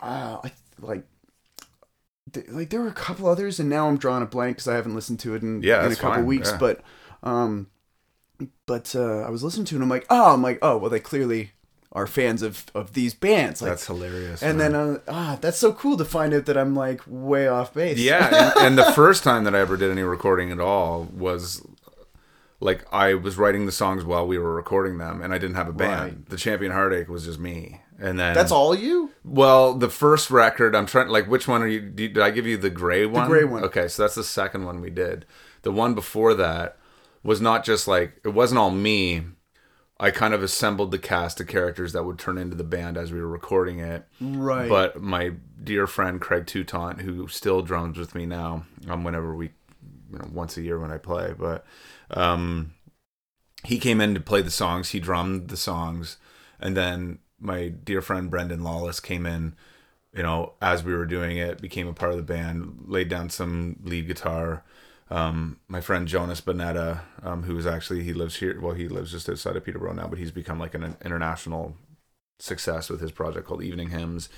uh, 0.00 0.38
I, 0.44 0.52
like 0.80 1.04
th- 2.32 2.48
like 2.50 2.70
there 2.70 2.80
were 2.80 2.86
a 2.88 2.92
couple 2.92 3.26
others, 3.28 3.58
and 3.58 3.68
now 3.68 3.88
I'm 3.88 3.98
drawing 3.98 4.22
a 4.22 4.26
blank 4.26 4.56
because 4.58 4.68
I 4.68 4.74
haven't 4.76 4.94
listened 4.94 5.18
to 5.20 5.34
it 5.34 5.42
in, 5.42 5.60
Yeah, 5.62 5.84
in 5.84 5.90
a 5.90 5.96
couple 5.96 6.18
fine, 6.18 6.26
weeks. 6.26 6.50
yeah. 6.50 6.56
But 6.58 6.80
um, 7.24 7.66
but 8.66 8.94
uh, 8.94 9.22
I 9.22 9.30
was 9.30 9.42
listening 9.42 9.64
to 9.66 9.74
it, 9.74 9.78
and 9.78 9.82
I'm 9.82 9.88
like, 9.88 10.06
oh, 10.08 10.32
I'm 10.34 10.40
like, 10.42 10.60
oh, 10.62 10.76
well, 10.76 10.88
they 10.90 11.00
clearly 11.00 11.50
are 11.92 12.06
fans 12.06 12.42
of 12.42 12.66
of 12.74 12.92
these 12.92 13.14
bands. 13.14 13.62
Like, 13.62 13.70
That's 13.72 13.86
hilarious. 13.86 14.42
and 14.42 14.58
man. 14.58 14.72
then 14.72 14.80
uh, 14.80 14.98
ah, 15.08 15.38
that's 15.40 15.58
so 15.58 15.72
cool 15.72 15.96
to 15.96 16.04
find 16.04 16.34
out 16.34 16.46
that 16.46 16.56
I'm 16.56 16.74
like 16.74 17.00
way 17.06 17.48
off 17.48 17.74
base. 17.74 17.98
Yeah, 17.98 18.52
and, 18.56 18.60
and 18.66 18.78
the 18.78 18.92
first 18.92 19.24
time 19.24 19.44
that 19.44 19.54
I 19.54 19.60
ever 19.60 19.76
did 19.76 19.90
any 19.90 20.02
recording 20.02 20.52
at 20.52 20.60
all 20.60 21.04
was 21.04 21.66
like 22.60 22.84
I 22.92 23.14
was 23.14 23.36
writing 23.38 23.66
the 23.66 23.72
songs 23.72 24.04
while 24.04 24.26
we 24.26 24.38
were 24.38 24.54
recording 24.54 24.98
them, 24.98 25.22
and 25.22 25.32
I 25.32 25.38
didn't 25.38 25.56
have 25.56 25.68
a 25.68 25.72
band. 25.72 26.02
Right. 26.02 26.28
The 26.28 26.36
Champion 26.36 26.72
Heartache 26.72 27.08
was 27.08 27.24
just 27.24 27.38
me, 27.38 27.80
and 27.98 28.18
then 28.18 28.34
that's 28.34 28.52
all 28.52 28.74
you. 28.74 29.12
Well, 29.24 29.74
the 29.74 29.88
first 29.88 30.30
record, 30.30 30.74
I'm 30.74 30.86
trying. 30.86 31.08
Like, 31.08 31.28
which 31.28 31.48
one 31.48 31.62
are 31.62 31.68
you? 31.68 31.80
Did 31.80 32.14
did 32.14 32.22
I 32.22 32.30
give 32.30 32.46
you 32.46 32.56
the 32.56 32.70
gray 32.70 33.06
one? 33.06 33.24
The 33.24 33.28
gray 33.28 33.44
one. 33.44 33.64
Okay, 33.64 33.88
so 33.88 34.02
that's 34.02 34.14
the 34.16 34.24
second 34.24 34.64
one 34.64 34.80
we 34.80 34.90
did. 34.90 35.24
The 35.62 35.72
one 35.72 35.94
before 35.94 36.34
that 36.34 36.76
was 37.22 37.40
not 37.40 37.64
just 37.64 37.88
like 37.88 38.20
it 38.24 38.30
wasn't 38.30 38.58
all 38.58 38.70
me. 38.70 39.22
I 40.00 40.12
kind 40.12 40.32
of 40.32 40.42
assembled 40.42 40.92
the 40.92 40.98
cast 40.98 41.40
of 41.40 41.48
characters 41.48 41.92
that 41.92 42.04
would 42.04 42.18
turn 42.18 42.38
into 42.38 42.54
the 42.54 42.64
band 42.64 42.96
as 42.96 43.12
we 43.12 43.20
were 43.20 43.28
recording 43.28 43.80
it. 43.80 44.06
Right. 44.20 44.68
But 44.68 45.02
my 45.02 45.32
dear 45.62 45.88
friend 45.88 46.20
Craig 46.20 46.46
Toutant, 46.46 47.00
who 47.00 47.26
still 47.26 47.62
drums 47.62 47.98
with 47.98 48.14
me 48.14 48.24
now, 48.24 48.64
um, 48.88 49.02
whenever 49.02 49.34
we, 49.34 49.50
you 50.12 50.18
know, 50.18 50.28
once 50.32 50.56
a 50.56 50.62
year 50.62 50.78
when 50.78 50.92
I 50.92 50.98
play, 50.98 51.34
but 51.36 51.66
um, 52.10 52.74
he 53.64 53.78
came 53.78 54.00
in 54.00 54.14
to 54.14 54.20
play 54.20 54.40
the 54.40 54.50
songs. 54.50 54.90
He 54.90 55.00
drummed 55.00 55.48
the 55.48 55.56
songs, 55.56 56.18
and 56.60 56.76
then 56.76 57.18
my 57.40 57.68
dear 57.68 58.00
friend 58.00 58.30
Brendan 58.30 58.62
Lawless 58.62 59.00
came 59.00 59.26
in. 59.26 59.56
You 60.14 60.22
know, 60.22 60.54
as 60.62 60.82
we 60.82 60.94
were 60.94 61.04
doing 61.04 61.36
it, 61.36 61.60
became 61.60 61.86
a 61.86 61.92
part 61.92 62.12
of 62.12 62.16
the 62.16 62.22
band, 62.22 62.84
laid 62.86 63.08
down 63.08 63.30
some 63.30 63.76
lead 63.82 64.06
guitar. 64.06 64.64
Um, 65.10 65.58
my 65.68 65.80
friend 65.80 66.06
Jonas 66.06 66.40
Bonetta, 66.40 67.00
um, 67.22 67.44
who 67.44 67.56
is 67.56 67.66
actually 67.66 68.02
he 68.02 68.12
lives 68.12 68.36
here. 68.36 68.60
Well, 68.60 68.74
he 68.74 68.88
lives 68.88 69.12
just 69.12 69.28
outside 69.28 69.56
of 69.56 69.64
Peterborough 69.64 69.94
now, 69.94 70.06
but 70.06 70.18
he's 70.18 70.30
become 70.30 70.58
like 70.58 70.74
an 70.74 70.96
international 71.04 71.76
success 72.38 72.88
with 72.88 73.00
his 73.00 73.10
project 73.12 73.46
called 73.46 73.62
Evening 73.62 73.90
Hymns. 73.90 74.28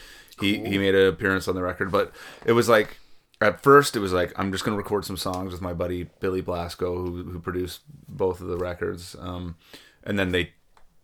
He 0.40 0.58
he 0.58 0.78
made 0.78 0.94
an 0.94 1.06
appearance 1.06 1.48
on 1.48 1.54
the 1.54 1.62
record, 1.62 1.90
but 1.90 2.12
it 2.46 2.52
was 2.52 2.68
like 2.68 2.98
at 3.40 3.60
first 3.60 3.96
it 3.96 4.00
was 4.00 4.12
like 4.12 4.32
I'm 4.36 4.52
just 4.52 4.64
gonna 4.64 4.76
record 4.76 5.04
some 5.04 5.16
songs 5.16 5.52
with 5.52 5.60
my 5.60 5.72
buddy 5.72 6.04
Billy 6.20 6.40
Blasco, 6.40 6.94
who 6.94 7.24
who 7.24 7.40
produced 7.40 7.80
both 8.08 8.40
of 8.40 8.46
the 8.46 8.56
records, 8.56 9.16
um, 9.18 9.56
and 10.04 10.18
then 10.18 10.32
they 10.32 10.52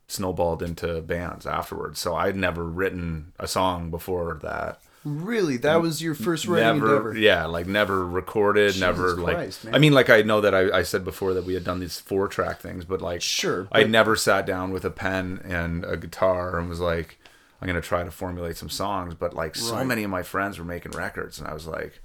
snowballed 0.09 0.63
into 0.63 1.01
bands 1.03 1.47
afterwards. 1.47 1.99
So 1.99 2.15
I'd 2.15 2.37
never 2.37 2.65
written 2.65 3.33
a 3.39 3.49
song 3.49 3.91
before 3.91 4.39
that. 4.43 4.81
Really, 5.07 5.57
that 5.59 5.81
was 5.81 6.03
your 6.03 6.15
first 6.15 6.47
writing 6.47 6.81
never, 6.81 6.87
endeavor. 6.97 7.17
yeah, 7.19 7.47
like 7.47 7.67
never 7.67 8.05
recorded, 8.05 8.79
never 8.81 9.15
Christ, 9.15 9.65
like. 9.65 9.73
man. 9.73 9.75
I 9.75 9.79
mean, 9.79 9.93
like 9.93 10.11
I 10.11 10.23
know 10.23 10.41
that 10.41 10.55
I, 10.55 10.79
I 10.79 10.83
said 10.83 11.05
before 11.05 11.33
that 11.35 11.45
we 11.45 11.55
had 11.55 11.65
done 11.65 11.79
these 11.81 11.99
four 12.01 12.29
track 12.29 12.61
things, 12.61 12.85
but 12.85 13.01
like 13.01 13.23
Sure, 13.23 13.69
I 13.73 13.85
never 13.85 14.17
sat 14.17 14.45
down 14.47 14.73
with 14.73 14.85
a 14.85 14.91
pen 14.91 15.41
and 15.45 15.85
a 15.85 15.97
guitar 15.97 16.59
and 16.59 16.69
was 16.69 16.81
like, 16.81 17.19
I'm 17.61 17.67
gonna 17.67 17.81
try 17.81 18.03
to 18.05 18.11
formulate 18.11 18.57
some 18.57 18.69
songs. 18.69 19.15
But 19.15 19.33
like 19.35 19.55
so 19.55 19.85
many 19.85 20.03
of 20.05 20.11
my 20.11 20.23
friends 20.23 20.59
were 20.59 20.65
making 20.65 20.93
records, 20.93 21.39
and 21.39 21.47
I 21.49 21.55
was 21.55 21.67
like, 21.67 22.01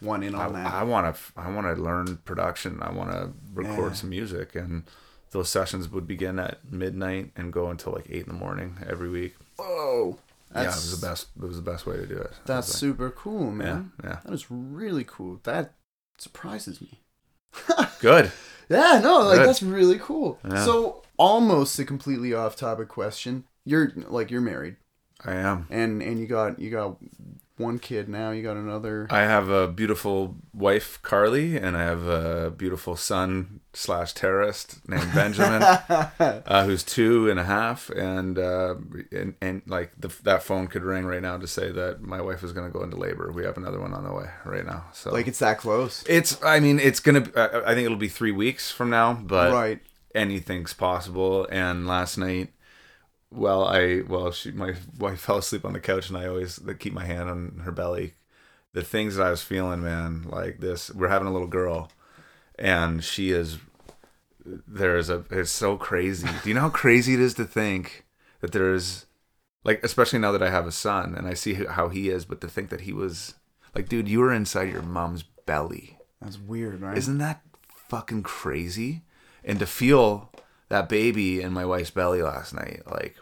One 0.00 0.22
in 0.22 0.34
on 0.34 0.54
that. 0.54 0.72
I 0.72 0.82
want 0.82 1.14
to, 1.14 1.20
I 1.36 1.50
want 1.50 1.66
to 1.66 1.80
learn 1.82 2.16
production. 2.24 2.78
I 2.82 2.90
want 2.92 3.12
to 3.12 3.32
record 3.54 3.92
Yeah. 3.92 3.92
some 3.94 4.10
music, 4.10 4.54
and 4.54 4.84
those 5.32 5.48
sessions 5.50 5.88
would 5.90 6.06
begin 6.06 6.38
at 6.38 6.58
midnight 6.72 7.30
and 7.36 7.52
go 7.52 7.68
until 7.70 7.92
like 7.92 8.06
eight 8.08 8.22
in 8.22 8.28
the 8.28 8.32
morning 8.34 8.78
every 8.88 9.10
week. 9.10 9.36
Whoa. 9.58 10.18
Yeah, 10.62 10.70
it 10.70 10.74
was 10.74 10.98
the 11.00 11.06
best. 11.06 11.28
It 11.36 11.46
was 11.46 11.56
the 11.56 11.70
best 11.70 11.86
way 11.86 11.96
to 11.96 12.06
do 12.06 12.16
it. 12.16 12.32
That's 12.44 12.68
like, 12.68 12.76
super 12.76 13.10
cool, 13.10 13.46
yeah, 13.46 13.50
man. 13.52 13.92
yeah, 14.02 14.18
That 14.24 14.32
is 14.32 14.50
really 14.50 15.04
cool. 15.04 15.40
That 15.44 15.74
surprises 16.18 16.80
me. 16.80 17.00
good. 18.00 18.32
Yeah, 18.68 19.00
no, 19.02 19.20
like 19.20 19.38
Good. 19.38 19.48
that's 19.48 19.62
really 19.62 19.98
cool. 19.98 20.38
Yeah. 20.48 20.64
So, 20.64 21.02
almost 21.16 21.78
a 21.78 21.84
completely 21.84 22.34
off-topic 22.34 22.88
question. 22.88 23.44
You're 23.64 23.92
like 24.08 24.30
you're 24.30 24.40
married, 24.40 24.76
I 25.24 25.34
am. 25.34 25.66
and 25.70 26.02
and 26.02 26.18
you 26.20 26.26
got 26.26 26.58
you 26.58 26.70
got 26.70 26.96
one 27.58 27.78
kid 27.78 28.08
now. 28.08 28.30
You 28.30 28.42
got 28.42 28.56
another. 28.56 29.06
I 29.10 29.20
have 29.20 29.48
a 29.48 29.66
beautiful 29.68 30.36
wife, 30.52 31.00
Carly, 31.02 31.56
and 31.56 31.76
I 31.76 31.82
have 31.82 32.06
a 32.06 32.50
beautiful 32.50 32.96
son 32.96 33.60
slash 33.72 34.12
terrorist 34.12 34.86
named 34.88 35.12
Benjamin, 35.14 35.62
uh, 36.18 36.64
who's 36.64 36.82
two 36.82 37.30
and 37.30 37.40
a 37.40 37.44
half, 37.44 37.88
and 37.90 38.38
uh, 38.38 38.74
and, 39.10 39.34
and 39.40 39.62
like 39.66 39.92
the, 39.98 40.08
that 40.24 40.42
phone 40.42 40.66
could 40.66 40.82
ring 40.82 41.06
right 41.06 41.22
now 41.22 41.38
to 41.38 41.46
say 41.46 41.70
that 41.72 42.02
my 42.02 42.20
wife 42.20 42.42
is 42.42 42.52
going 42.52 42.70
to 42.70 42.72
go 42.72 42.84
into 42.84 42.96
labor. 42.96 43.32
We 43.32 43.44
have 43.44 43.56
another 43.56 43.80
one 43.80 43.94
on 43.94 44.04
the 44.04 44.12
way 44.12 44.28
right 44.44 44.66
now. 44.66 44.86
So 44.92 45.12
like 45.12 45.26
it's 45.26 45.38
that 45.38 45.58
close. 45.58 46.04
it's, 46.08 46.42
I 46.42 46.60
mean, 46.60 46.78
it's 46.78 47.00
gonna. 47.00 47.30
I 47.34 47.72
I 47.72 47.74
think 47.74 47.86
it'll 47.86 47.96
be 47.96 48.08
three 48.08 48.32
weeks 48.32 48.70
from 48.70 48.90
now, 48.90 49.14
but 49.14 49.52
right. 49.52 49.80
anything's 50.14 50.74
possible. 50.74 51.46
And 51.50 51.86
last 51.86 52.18
night, 52.18 52.50
well, 53.30 53.66
I 53.66 54.02
well, 54.06 54.32
she 54.32 54.52
my 54.52 54.74
wife 54.98 55.20
fell 55.22 55.38
asleep 55.38 55.64
on 55.64 55.72
the 55.72 55.80
couch, 55.80 56.08
and 56.08 56.18
I 56.18 56.26
always 56.26 56.60
like, 56.60 56.78
keep 56.78 56.92
my 56.92 57.04
hand 57.04 57.28
on 57.28 57.60
her 57.64 57.72
belly. 57.72 58.14
The 58.72 58.82
things 58.82 59.16
that 59.16 59.26
I 59.26 59.30
was 59.30 59.42
feeling, 59.42 59.82
man, 59.82 60.26
like 60.28 60.60
this. 60.60 60.90
We're 60.90 61.08
having 61.08 61.28
a 61.28 61.32
little 61.32 61.48
girl, 61.48 61.90
and 62.58 63.02
she 63.02 63.30
is. 63.30 63.58
There 64.44 64.96
is 64.96 65.10
a. 65.10 65.24
It's 65.30 65.50
so 65.50 65.76
crazy. 65.76 66.28
Do 66.42 66.48
you 66.48 66.54
know 66.54 66.62
how 66.62 66.70
crazy 66.70 67.14
it 67.14 67.20
is 67.20 67.34
to 67.34 67.44
think 67.44 68.04
that 68.40 68.52
there's, 68.52 69.06
like, 69.64 69.82
especially 69.82 70.18
now 70.18 70.30
that 70.32 70.42
I 70.42 70.50
have 70.50 70.66
a 70.66 70.72
son 70.72 71.14
and 71.16 71.26
I 71.26 71.34
see 71.34 71.54
how 71.54 71.88
he 71.88 72.10
is, 72.10 72.24
but 72.24 72.40
to 72.42 72.48
think 72.48 72.68
that 72.68 72.82
he 72.82 72.92
was, 72.92 73.34
like, 73.74 73.88
dude, 73.88 74.08
you 74.08 74.20
were 74.20 74.32
inside 74.32 74.70
your 74.70 74.82
mom's 74.82 75.24
belly. 75.46 75.98
That's 76.20 76.38
weird, 76.38 76.80
right? 76.80 76.96
Isn't 76.96 77.18
that 77.18 77.40
fucking 77.88 78.22
crazy? 78.22 79.02
And 79.42 79.58
to 79.58 79.66
feel 79.66 80.30
that 80.68 80.88
baby 80.88 81.40
in 81.40 81.52
my 81.52 81.64
wife's 81.64 81.90
belly 81.90 82.22
last 82.22 82.52
night, 82.54 82.82
like, 82.90 83.16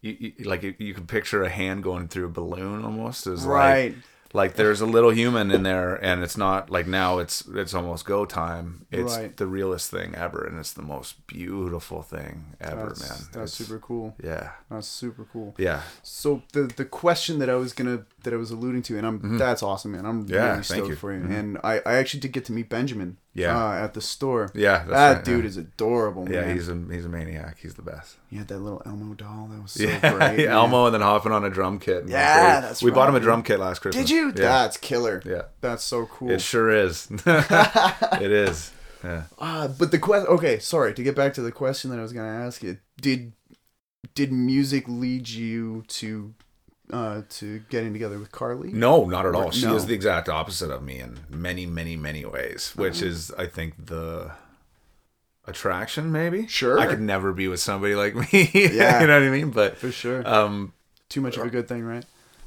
you, 0.00 0.16
you 0.38 0.44
like 0.44 0.62
you, 0.62 0.74
you 0.78 0.94
can 0.94 1.06
picture 1.06 1.42
a 1.42 1.48
hand 1.48 1.82
going 1.82 2.08
through 2.08 2.26
a 2.26 2.30
balloon 2.30 2.84
almost. 2.84 3.26
Is 3.26 3.44
right. 3.44 3.94
Like, 3.94 4.02
like 4.34 4.54
there's 4.56 4.80
a 4.80 4.86
little 4.86 5.10
human 5.10 5.50
in 5.52 5.62
there, 5.62 5.94
and 5.94 6.22
it's 6.24 6.36
not 6.36 6.68
like 6.68 6.86
now 6.88 7.18
it's 7.18 7.46
it's 7.54 7.72
almost 7.72 8.04
go 8.04 8.26
time. 8.26 8.84
It's 8.90 9.16
Right. 9.16 9.36
the 9.36 9.46
realest 9.46 9.90
thing 9.92 10.14
ever, 10.16 10.44
and 10.44 10.58
it's 10.58 10.72
the 10.72 10.82
most 10.82 11.26
beautiful 11.28 12.02
thing 12.02 12.56
ever, 12.60 12.86
that's, 12.88 13.00
man. 13.00 13.18
That's 13.32 13.34
It's- 13.36 13.52
super 13.52 13.78
cool. 13.78 14.16
Yeah, 14.22 14.50
That's 14.70 14.88
super 14.88 15.24
cool. 15.32 15.54
yeah, 15.56 15.82
So 16.02 16.42
the 16.52 16.62
the 16.64 16.84
question 16.84 17.38
that 17.38 17.48
I 17.48 17.54
was 17.54 17.72
gonna 17.72 18.04
that 18.24 18.34
I 18.34 18.36
was 18.36 18.50
alluding 18.50 18.82
to, 18.82 18.98
and 18.98 19.06
I'm 19.06 19.38
that's 19.38 19.62
awesome, 19.62 19.92
man. 19.92 20.04
I'm 20.06 20.24
Mm-hmm. 20.24 20.34
Yeah, 20.34 20.50
really 20.52 20.62
stoked 20.64 20.88
you. 20.88 20.96
for 20.96 21.12
you. 21.14 21.20
Mhm. 21.20 21.38
And 21.38 21.58
I 21.64 21.80
I 21.86 21.94
actually 21.94 22.20
did 22.20 22.32
get 22.32 22.44
to 22.46 22.52
meet 22.52 22.68
Benjamin. 22.68 23.18
Yeah. 23.36 23.56
Uh, 23.58 23.72
at 23.84 23.94
the 23.94 24.00
store. 24.00 24.50
yeah. 24.54 24.78
That's 24.78 24.90
that 24.90 25.12
right, 25.16 25.24
dude 25.24 25.42
yeah. 25.42 25.48
is 25.48 25.56
adorable, 25.56 26.28
Yeah, 26.30 26.42
man. 26.42 26.54
he's 26.56 26.68
a 26.68 26.74
he's 26.90 27.04
a 27.04 27.08
maniac. 27.08 27.58
He's 27.60 27.74
the 27.74 27.82
best. 27.82 28.16
He 28.30 28.36
had 28.36 28.46
that 28.48 28.58
little 28.60 28.80
Elmo 28.86 29.14
doll. 29.14 29.48
That 29.50 29.60
was 29.62 29.72
so 29.72 29.82
yeah, 29.88 30.12
great. 30.36 30.46
Elmo, 30.48 30.86
and 30.86 30.94
then 30.94 31.00
hopping 31.00 31.32
on 31.32 31.44
a 31.44 31.50
drum 31.50 31.78
kit. 31.80 32.04
Yeah, 32.06 32.60
that's 32.60 32.82
we 32.82 32.90
bought 32.92 33.08
him 33.08 33.14
a 33.16 33.20
drum 33.20 33.42
kit 33.42 33.58
last 33.58 33.80
Christmas. 33.80 34.04
Did 34.06 34.10
you? 34.14 34.26
Yeah, 34.28 34.32
That's 34.34 34.76
killer. 34.76 35.20
yeah. 35.26 35.42
That's 35.60 35.82
so 35.82 36.06
cool. 36.06 36.30
It 36.30 36.40
sure 36.40 36.70
is. 36.70 37.08
it 37.26 38.30
is. 38.32 38.70
Yeah. 39.02 39.24
Uh, 39.38 39.68
but 39.68 39.90
the 39.90 39.98
question. 39.98 40.28
Okay, 40.28 40.58
sorry. 40.60 40.94
To 40.94 41.02
get 41.02 41.14
back 41.16 41.34
to 41.34 41.42
the 41.42 41.52
question 41.52 41.90
that 41.90 41.98
I 41.98 42.02
was 42.02 42.12
gonna 42.12 42.28
ask 42.46 42.62
you, 42.62 42.78
did 43.00 43.32
did 44.14 44.32
music 44.32 44.84
lead 44.86 45.28
you 45.28 45.82
to 45.88 46.34
uh 46.92 47.22
to 47.28 47.60
getting 47.70 47.92
together 47.92 48.18
with 48.18 48.30
Carly? 48.32 48.72
No, 48.72 49.04
not 49.06 49.24
at 49.26 49.34
all. 49.34 49.50
She 49.50 49.66
No. 49.66 49.74
is 49.76 49.86
the 49.86 49.94
exact 49.94 50.28
opposite 50.28 50.70
of 50.70 50.82
me 50.82 51.00
in 51.00 51.18
many, 51.30 51.66
many, 51.66 51.96
many 51.96 52.24
ways, 52.24 52.72
which 52.76 52.98
Uh-huh. 52.98 53.06
is, 53.10 53.30
I 53.38 53.46
think, 53.46 53.86
the 53.86 54.32
attraction. 55.46 56.12
Maybe. 56.12 56.46
Sure. 56.46 56.78
I 56.78 56.86
could 56.86 57.00
never 57.00 57.32
be 57.32 57.48
with 57.48 57.60
somebody 57.60 57.94
like 57.94 58.14
me. 58.14 58.50
Yeah. 58.54 59.00
you 59.00 59.06
know 59.06 59.18
what 59.20 59.26
I 59.26 59.30
mean. 59.30 59.50
But 59.50 59.76
For 59.78 59.90
sure. 59.92 60.26
um, 60.28 60.72
Too 61.08 61.20
much 61.20 61.36
of 61.36 61.46
a 61.46 61.50
good 61.50 61.68
thing, 61.68 61.84
right? 61.84 62.04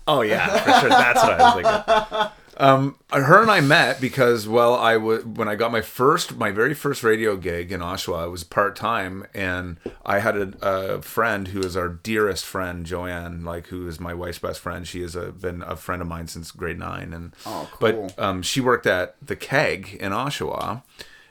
Oh 0.08 0.22
yeah, 0.22 0.48
for 0.48 0.72
sure. 0.82 0.90
That's 0.90 1.22
what 1.22 1.34
I 1.34 1.44
was 1.44 1.54
thinking. 1.56 2.28
Um, 2.60 2.98
her 3.12 3.42
and 3.42 3.52
I 3.52 3.62
met 3.62 4.02
because 4.02 4.48
well, 4.48 4.74
I 4.74 4.98
would 4.98 5.38
when 5.38 5.48
I 5.48 5.54
got 5.56 5.72
my 5.72 5.82
first, 5.82 6.38
my 6.38 6.50
very 6.50 6.74
first 6.74 7.04
radio 7.04 7.36
gig 7.38 7.72
in 7.72 7.82
Oshawa. 7.82 8.24
I 8.24 8.26
was 8.28 8.44
part 8.44 8.76
time, 8.76 9.28
and 9.34 9.78
I 10.06 10.20
had 10.20 10.36
a, 10.36 10.54
a 10.62 11.02
friend 11.04 11.50
who 11.50 11.60
is 11.60 11.78
our 11.78 11.88
dearest 11.90 12.46
friend, 12.46 12.84
Joanne, 12.86 13.46
like 13.46 13.68
who 13.68 13.88
is 13.88 14.00
my 14.00 14.14
wife's 14.16 14.40
best 14.40 14.60
friend. 14.60 14.88
She 14.88 15.02
has 15.02 15.16
a, 15.16 15.32
been 15.32 15.62
a 15.62 15.76
friend 15.76 16.02
of 16.02 16.08
mine 16.08 16.28
since 16.28 16.52
grade 16.52 16.80
nine, 16.80 17.14
and 17.14 17.36
Oh, 17.46 17.70
cool. 17.74 17.78
but 18.16 18.20
um, 18.20 18.42
she 18.42 18.60
worked 18.60 18.88
at 18.88 19.16
the 19.22 19.36
Keg 19.36 19.96
in 20.00 20.12
Oshawa, 20.12 20.82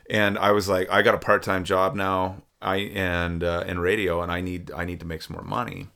and 0.09 0.39
I 0.39 0.53
was 0.53 0.68
like, 0.68 0.89
I 0.91 1.03
got 1.03 1.16
a 1.16 1.18
part 1.18 1.43
time 1.43 1.64
job 1.64 1.97
now. 1.97 2.43
I 2.62 2.77
and 2.95 3.43
uh, 3.45 3.64
in 3.66 3.81
radio, 3.81 4.22
and 4.22 4.31
I 4.31 4.41
need 4.41 4.70
I 4.70 4.85
need 4.85 5.01
to 5.01 5.07
make 5.07 5.22
some 5.22 5.35
more 5.35 5.45
money. 5.45 5.89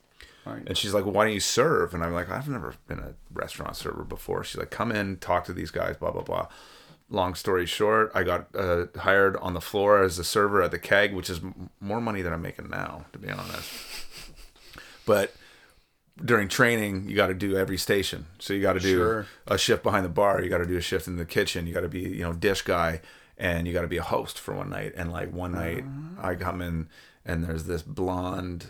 Right. 0.47 0.63
And 0.67 0.77
she's 0.77 0.95
like, 0.95 1.05
well, 1.05 1.13
why 1.13 1.25
don't 1.25 1.35
you 1.35 1.41
serve? 1.41 1.93
And 1.95 2.03
I'm 2.03 2.13
like, 2.15 2.31
I've 2.31 2.49
never 2.49 2.75
been 2.89 2.99
a 2.99 3.15
restaurant 3.33 3.77
server 3.77 4.05
before. 4.05 4.43
She's 4.43 4.57
like, 4.59 4.71
come 4.71 4.91
in, 4.91 5.19
talk 5.19 5.45
to 5.45 5.53
these 5.53 5.71
guys, 5.71 5.97
blah, 5.99 6.11
blah, 6.11 6.23
blah. 6.23 6.49
Long 7.11 7.35
story 7.35 7.67
short, 7.67 8.11
I 8.15 8.23
got 8.23 8.47
uh, 8.55 8.87
hired 8.97 9.37
on 9.39 9.53
the 9.55 9.61
floor 9.61 10.03
as 10.03 10.19
a 10.19 10.25
server 10.25 10.63
at 10.63 10.71
the 10.71 10.79
keg, 10.79 11.13
which 11.13 11.29
is 11.29 11.39
m- 11.41 11.69
more 11.81 12.01
money 12.01 12.23
than 12.23 12.33
I'm 12.33 12.41
making 12.43 12.71
now, 12.71 13.05
to 13.13 13.19
be 13.19 13.29
honest. 13.29 13.69
But 15.07 15.35
during 16.25 16.49
training, 16.49 17.09
you 17.09 17.17
got 17.17 17.27
to 17.29 17.35
do 17.35 17.57
every 17.57 17.79
station. 17.79 18.27
So 18.39 18.53
you 18.55 18.63
got 18.63 18.75
to 18.75 18.81
do 18.81 18.97
Sure. 18.97 19.27
a 19.47 19.59
shift 19.59 19.83
behind 19.83 20.05
the 20.05 20.09
bar. 20.11 20.43
You 20.43 20.49
got 20.51 20.59
to 20.59 20.67
do 20.67 20.77
a 20.77 20.81
shift 20.81 21.07
in 21.09 21.17
the 21.17 21.25
kitchen. 21.25 21.67
You 21.67 21.75
got 21.75 21.81
to 21.81 21.89
be, 21.89 22.01
you 22.01 22.23
know, 22.23 22.33
dish 22.33 22.63
guy, 22.63 23.01
and 23.37 23.67
you 23.67 23.73
got 23.73 23.83
to 23.83 23.89
be 23.89 23.97
a 23.97 24.03
host 24.03 24.39
for 24.39 24.55
one 24.55 24.71
night. 24.71 24.93
And 24.97 25.11
like 25.13 25.33
one 25.33 25.53
night, 25.53 25.85
Uh-huh. 25.85 26.29
I 26.29 26.35
come 26.37 26.63
in 26.63 26.89
and 27.25 27.43
there's 27.45 27.65
this 27.65 27.83
blonde, 27.83 28.67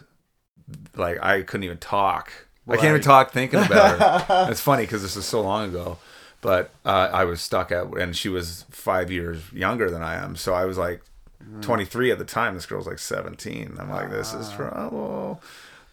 like 0.96 1.22
I 1.22 1.42
couldn't 1.42 1.64
even 1.64 1.78
talk. 1.78 2.32
I 2.68 2.76
can't 2.76 2.88
even 2.90 3.00
talk 3.02 3.32
thinking 3.32 3.60
about 3.60 3.98
her. 3.98 4.46
it's 4.50 4.60
funny 4.60 4.84
because 4.84 5.02
this 5.02 5.16
is 5.16 5.24
so 5.24 5.40
long 5.40 5.68
ago, 5.70 5.98
but 6.40 6.70
uh, 6.84 7.08
I 7.12 7.24
was 7.24 7.40
stuck 7.40 7.72
at, 7.72 7.86
and 7.98 8.16
she 8.16 8.28
was 8.28 8.64
five 8.70 9.10
years 9.10 9.52
younger 9.52 9.90
than 9.90 10.02
I 10.02 10.14
am. 10.14 10.36
So 10.36 10.54
I 10.54 10.64
was 10.64 10.78
like 10.78 11.02
Mm. 11.42 11.62
23 11.62 12.10
at 12.10 12.18
the 12.18 12.24
time. 12.26 12.52
This 12.52 12.66
girl's 12.66 12.86
like 12.86 12.98
17. 12.98 13.78
I'm 13.80 13.88
like, 13.88 14.10
this 14.10 14.34
is 14.34 14.50
trouble. 14.52 15.40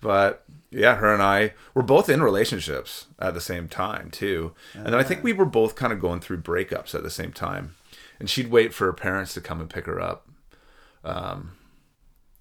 But 0.02 0.44
yeah, 0.72 0.96
her 0.96 1.14
and 1.14 1.24
I 1.24 1.54
were 1.74 1.84
both 1.84 2.10
in 2.10 2.22
relationships 2.22 3.06
at 3.18 3.34
the 3.34 3.40
same 3.40 3.70
time 3.70 4.12
too. 4.12 4.54
And 4.74 4.88
then 4.88 4.96
I 4.96 5.04
think 5.04 5.24
we 5.24 5.32
were 5.32 5.46
both 5.46 5.76
kind 5.76 5.94
of 5.94 6.02
going 6.02 6.20
through 6.20 6.40
breakups 6.42 6.94
at 6.94 7.02
the 7.02 7.10
same 7.10 7.32
time. 7.32 7.76
And 8.20 8.30
she'd 8.30 8.52
wait 8.52 8.74
for 8.74 8.88
her 8.88 8.94
parents 8.94 9.34
to 9.36 9.42
come 9.42 9.62
and 9.62 9.70
pick 9.70 9.86
her 9.86 10.02
up. 10.02 10.28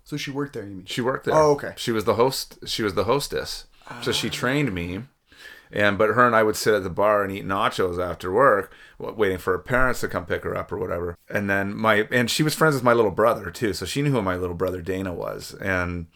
So 0.07 0.16
she 0.16 0.30
worked 0.30 0.52
there, 0.52 0.62
you 0.62 0.76
mean? 0.76 0.84
She 0.86 1.00
worked 1.00 1.24
there. 1.24 1.34
Oh, 1.34 1.50
okay. 1.54 1.72
She 1.76 1.90
was 1.90 2.04
the 2.04 2.14
host. 2.14 2.59
She 2.64 2.84
was 2.84 2.94
the 2.94 3.04
hostess. 3.04 3.64
So 4.02 4.12
she 4.12 4.30
trained 4.30 4.72
me, 4.72 5.00
and 5.72 5.98
but 5.98 6.11
her 6.11 6.24
and 6.24 6.34
I 6.36 6.44
would 6.44 6.54
sit 6.54 6.74
at 6.74 6.84
the 6.84 6.90
bar 6.90 7.24
and 7.24 7.32
eat 7.32 7.44
nachos 7.44 7.98
after 8.00 8.30
work, 8.32 8.72
waiting 9.00 9.38
for 9.38 9.52
her 9.54 9.59
parents 9.59 9.98
to 10.00 10.09
come 10.09 10.24
pick 10.24 10.44
her 10.44 10.57
up 10.57 10.70
or 10.70 10.78
whatever. 10.78 11.16
And 11.28 11.50
then 11.50 11.76
my 11.76 12.07
and 12.12 12.30
she 12.30 12.44
was 12.44 12.54
friends 12.54 12.76
with 12.76 12.84
my 12.84 12.92
little 12.92 13.11
brother 13.11 13.50
too, 13.50 13.72
so 13.72 13.84
she 13.84 14.00
knew 14.00 14.12
who 14.12 14.22
my 14.22 14.36
little 14.36 14.54
brother 14.54 14.80
Dana 14.80 15.12
was. 15.12 15.54
And 15.54 16.07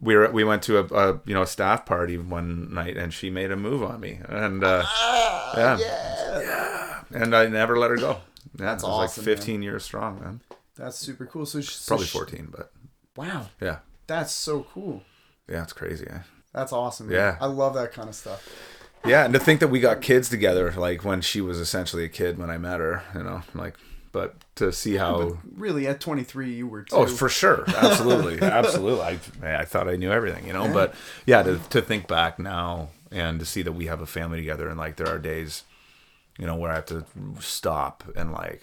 we 0.00 0.16
were 0.16 0.28
we 0.32 0.42
went 0.42 0.64
to 0.64 0.78
a, 0.78 0.84
a 0.86 1.20
you 1.24 1.32
know 1.34 1.42
a 1.42 1.46
staff 1.46 1.86
party 1.86 2.18
one 2.18 2.74
night, 2.74 2.96
and 2.96 3.14
she 3.14 3.30
made 3.30 3.52
a 3.52 3.56
move 3.56 3.84
on 3.84 4.00
me, 4.00 4.18
and 4.28 4.64
uh, 4.64 4.84
yeah, 5.56 5.78
yeah, 5.78 7.02
and 7.12 7.36
I 7.36 7.46
never 7.46 7.78
let 7.78 7.90
her 7.90 7.96
go. 7.96 8.10
Yeah, 8.58 8.64
That's 8.64 8.82
it 8.82 8.86
was 8.86 9.10
awesome, 9.10 9.22
like 9.22 9.28
man. 9.28 9.36
15 9.36 9.62
years 9.62 9.84
strong, 9.84 10.20
man. 10.20 10.40
That's 10.76 10.96
super 10.96 11.26
cool. 11.26 11.44
So, 11.46 11.60
she, 11.60 11.72
so 11.72 11.88
Probably 11.90 12.06
she- 12.06 12.16
14, 12.18 12.48
but 12.56 12.70
Wow, 13.18 13.46
yeah, 13.60 13.78
that's 14.06 14.30
so 14.30 14.62
cool. 14.72 15.02
yeah, 15.48 15.64
it's 15.64 15.72
crazy. 15.72 16.06
Eh? 16.08 16.20
That's 16.54 16.72
awesome. 16.72 17.08
man. 17.08 17.16
Yeah. 17.16 17.36
I 17.40 17.46
love 17.46 17.74
that 17.74 17.90
kind 17.92 18.08
of 18.08 18.14
stuff. 18.14 18.48
Yeah, 19.04 19.24
and 19.24 19.34
to 19.34 19.40
think 19.40 19.58
that 19.58 19.68
we 19.68 19.80
got 19.80 20.00
kids 20.02 20.28
together, 20.28 20.72
like 20.76 21.04
when 21.04 21.20
she 21.20 21.40
was 21.40 21.58
essentially 21.58 22.04
a 22.04 22.08
kid 22.08 22.38
when 22.38 22.48
I 22.48 22.58
met 22.58 22.78
her, 22.78 23.02
you 23.16 23.24
know, 23.24 23.42
like, 23.54 23.74
but 24.12 24.36
to 24.54 24.72
see 24.72 24.94
how, 24.94 25.38
Really, 25.56 25.88
at 25.88 25.98
23, 26.00 26.52
you 26.52 26.68
were 26.68 26.84
too. 26.84 26.94
oh, 26.94 27.06
for 27.08 27.28
sure, 27.28 27.64
absolutely, 27.76 28.40
absolutely. 28.46 29.18
I, 29.42 29.62
I 29.62 29.64
thought 29.64 29.88
I 29.88 29.96
knew 29.96 30.12
everything, 30.12 30.46
you 30.46 30.52
know, 30.52 30.72
but 30.72 30.94
yeah, 31.26 31.42
to 31.42 31.58
to 31.70 31.82
think 31.82 32.06
back 32.06 32.38
now 32.38 32.90
and 33.10 33.40
to 33.40 33.44
see 33.46 33.62
that 33.62 33.72
we 33.72 33.86
have 33.86 34.00
a 34.00 34.06
family 34.06 34.38
together, 34.38 34.68
and 34.68 34.78
like 34.78 34.94
there 34.94 35.08
are 35.08 35.18
days, 35.18 35.64
you 36.38 36.46
know, 36.46 36.54
where 36.54 36.70
I 36.70 36.76
have 36.76 36.86
to 36.86 37.04
stop 37.40 38.04
and 38.14 38.30
like 38.30 38.62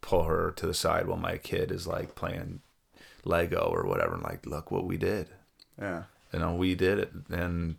pull 0.00 0.22
her 0.22 0.52
to 0.52 0.66
the 0.66 0.74
side 0.74 1.08
while 1.08 1.18
my 1.18 1.36
kid 1.36 1.72
is 1.72 1.86
like 1.88 2.14
playing 2.14 2.60
Lego 3.24 3.70
or 3.72 3.86
whatever, 3.86 4.14
and 4.14 4.22
like, 4.22 4.46
look 4.46 4.70
what 4.70 4.86
we 4.86 4.96
did, 4.96 5.28
yeah. 5.80 6.04
you 6.32 6.38
know, 6.38 6.54
we 6.54 6.74
did 6.74 6.98
it, 6.98 7.12
and 7.30 7.76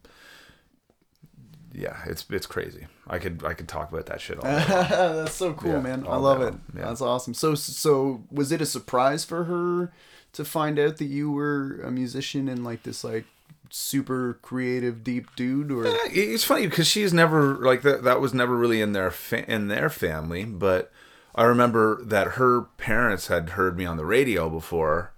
yeah, 1.73 1.97
it's 2.05 2.25
it's 2.29 2.45
crazy. 2.45 2.87
I 3.07 3.19
could 3.19 3.43
I 3.43 3.53
could 3.53 3.67
talk 3.67 3.91
about 3.91 4.05
that 4.05 4.21
shit 4.21 4.37
all. 4.37 4.43
That's 4.43 5.33
so 5.33 5.53
cool, 5.53 5.71
Yeah, 5.71 5.79
man. 5.79 6.05
I 6.07 6.17
love 6.17 6.41
it. 6.41 6.53
Yeah. 6.75 6.85
That's 6.85 7.01
awesome. 7.01 7.33
So, 7.33 7.55
so 7.55 8.23
was 8.31 8.51
it 8.51 8.61
a 8.61 8.65
surprise 8.65 9.25
for 9.25 9.45
her 9.45 9.91
to 10.33 10.45
find 10.45 10.77
out 10.79 10.97
that 10.97 11.05
you 11.05 11.31
were 11.31 11.81
a 11.83 11.91
musician 11.91 12.47
and 12.47 12.63
like 12.63 12.83
this 12.83 13.03
like 13.03 13.25
super 13.69 14.37
creative 14.43 15.03
deep 15.03 15.35
dude 15.35 15.71
or 15.71 15.85
Yeah, 15.85 15.97
it's 16.05 16.43
funny 16.43 16.67
because 16.67 16.87
she's 16.87 17.11
never 17.11 17.55
like 17.55 17.81
that. 17.81 18.03
That 18.03 18.21
was 18.21 18.33
never 18.33 18.55
really 18.55 18.81
in 18.81 18.93
their 18.93 19.09
fa- 19.09 19.49
in 19.51 19.67
their 19.67 19.89
family. 19.89 20.45
But 20.45 20.91
I 21.33 21.43
remember 21.43 22.03
that 22.03 22.33
her 22.33 22.61
parents 22.77 23.27
had 23.27 23.51
heard 23.51 23.77
me 23.77 23.85
on 23.85 23.97
the 23.97 24.05
radio 24.05 24.47
before, 24.49 25.12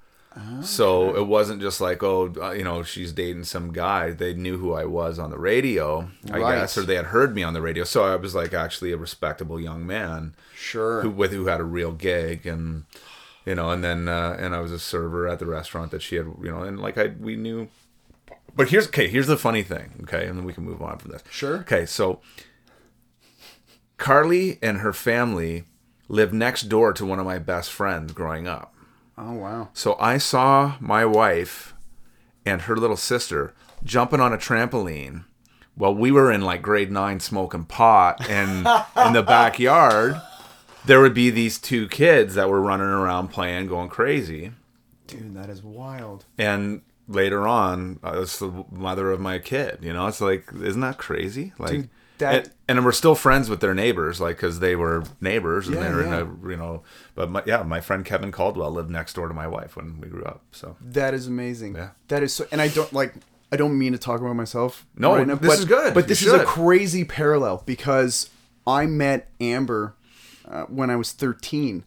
so 0.61 1.15
it 1.15 1.27
wasn't 1.27 1.61
just 1.61 1.79
like 1.79 2.03
oh 2.03 2.33
uh, 2.41 2.51
you 2.51 2.63
know 2.63 2.83
she's 2.83 3.11
dating 3.13 3.45
some 3.45 3.71
guy. 3.71 4.11
They 4.11 4.33
knew 4.33 4.57
who 4.57 4.73
I 4.73 4.83
was 4.85 5.17
on 5.17 5.29
the 5.29 5.37
radio, 5.39 6.09
I 6.31 6.39
Right. 6.39 6.55
guess, 6.55 6.77
or 6.77 6.81
they 6.83 6.95
had 6.95 7.05
heard 7.05 7.33
me 7.35 7.41
on 7.43 7.53
the 7.53 7.61
radio. 7.61 7.83
So 7.85 8.03
I 8.03 8.15
was 8.17 8.35
like 8.35 8.53
actually 8.53 8.91
a 8.91 8.97
respectable 8.97 9.59
young 9.59 9.85
man 9.87 10.35
sure 10.55 11.01
who 11.01 11.09
with 11.09 11.31
who 11.31 11.45
had 11.47 11.59
a 11.61 11.63
real 11.63 11.91
gig 11.93 12.45
and 12.45 12.83
you 13.45 13.55
know 13.55 13.69
and 13.71 13.83
then 13.83 14.07
uh, 14.09 14.35
and 14.39 14.53
I 14.55 14.59
was 14.59 14.71
a 14.73 14.79
server 14.79 15.27
at 15.27 15.39
the 15.39 15.45
restaurant 15.45 15.91
that 15.91 16.01
she 16.01 16.15
had 16.17 16.25
you 16.43 16.51
know 16.51 16.63
and 16.63 16.79
like 16.79 16.97
I 16.97 17.07
we 17.19 17.35
knew 17.35 17.69
but 18.55 18.69
here's 18.69 18.87
okay 18.87 19.07
here's 19.07 19.27
the 19.27 19.37
funny 19.37 19.63
thing 19.63 20.01
okay 20.03 20.25
and 20.27 20.37
then 20.37 20.45
we 20.45 20.51
can 20.53 20.63
move 20.65 20.81
on 20.81 20.97
from 20.97 21.11
this 21.11 21.23
Sure. 21.29 21.57
okay 21.59 21.85
so 21.85 22.19
Carly 23.97 24.59
and 24.61 24.79
her 24.79 24.93
family 24.93 25.63
lived 26.07 26.33
next 26.33 26.63
door 26.63 26.91
to 26.93 27.05
one 27.05 27.19
of 27.19 27.25
my 27.25 27.39
best 27.39 27.71
friends 27.71 28.11
growing 28.13 28.47
up 28.47 28.73
oh 29.17 29.33
wow. 29.33 29.69
So 29.73 29.95
I 29.99 30.17
saw 30.17 30.75
my 30.79 31.05
wife 31.05 31.73
and 32.45 32.63
her 32.63 32.75
little 32.75 32.97
sister 32.97 33.53
jumping 33.83 34.19
on 34.19 34.33
a 34.33 34.37
trampoline 34.37 35.25
while 35.75 35.93
we 35.93 36.11
were 36.11 36.31
in 36.31 36.41
like 36.41 36.61
grade 36.61 36.91
nine 36.91 37.19
smoking 37.19 37.65
pot 37.65 38.27
and 38.29 38.67
in 39.05 39.13
the 39.13 39.23
backyard. 39.23 40.15
There 40.85 41.01
would 41.01 41.15
be 41.15 41.31
these 41.31 41.57
two 41.57 41.87
kids 41.87 42.35
that 42.35 42.47
were 42.49 42.61
running 42.61 42.87
around 42.87 43.29
playing 43.29 43.67
going 43.67 43.89
crazy. 43.89 44.51
Dude 45.07 45.35
that 45.35 45.49
is 45.49 45.63
wild. 45.63 46.25
And 46.37 46.81
later 47.07 47.47
on 47.47 47.99
it's 48.03 48.39
the 48.39 48.65
mother 48.71 49.11
of 49.11 49.19
my 49.19 49.39
kid 49.39 49.79
you 49.81 49.93
know? 49.93 50.07
It's 50.07 50.21
like 50.21 50.49
isn't 50.53 50.81
that 50.81 50.97
crazy? 50.97 51.53
Like 51.57 51.71
Dude, 51.71 51.89
that- 52.19 52.35
and, 52.67 52.77
and 52.77 52.85
we're 52.85 52.91
still 52.91 53.15
friends 53.15 53.49
with 53.49 53.59
their 53.59 53.73
neighbors 53.73 54.19
like 54.21 54.37
because 54.37 54.59
they 54.59 54.75
were 54.75 55.03
neighbors 55.21 55.67
and 55.67 55.75
Yeah, 55.75 55.81
they're 55.83 56.01
yeah. 56.01 56.21
in 56.21 56.39
a 56.45 56.49
you 56.49 56.57
know 56.57 56.83
but 57.13 57.29
my, 57.29 57.43
yeah 57.45 57.63
my 57.63 57.81
friend 57.81 58.03
kevin 58.05 58.31
caldwell 58.31 58.71
lived 58.71 58.89
next 58.89 59.13
door 59.13 59.27
to 59.27 59.33
my 59.33 59.47
wife 59.47 59.75
when 59.75 59.99
we 59.99 60.07
grew 60.07 60.23
up 60.23 60.41
so 60.51 60.75
that 60.81 61.13
is 61.13 61.27
amazing 61.27 61.75
Yeah. 61.75 61.89
that 62.07 62.23
is 62.23 62.33
so 62.33 62.45
and 62.51 62.61
I 62.61 62.67
don't 62.69 62.91
like 62.93 63.13
I 63.51 63.57
don't 63.57 63.77
mean 63.77 63.91
to 63.93 63.97
talk 63.99 64.19
about 64.21 64.35
myself 64.35 64.85
No, 64.97 65.15
right 65.15 65.27
now, 65.27 65.35
this 65.35 65.49
but- 65.51 65.59
is 65.59 65.65
good. 65.65 65.93
but 65.93 66.05
You 66.05 66.07
this 66.07 66.21
is 66.23 66.33
a 66.33 66.43
crazy 66.43 67.03
parallel 67.05 67.63
because 67.65 68.29
I 68.65 68.85
met 68.87 69.29
Amber 69.39 69.93
uh, 70.47 70.63
when 70.63 70.89
I 70.89 70.95
was 70.95 71.11
13 71.11 71.83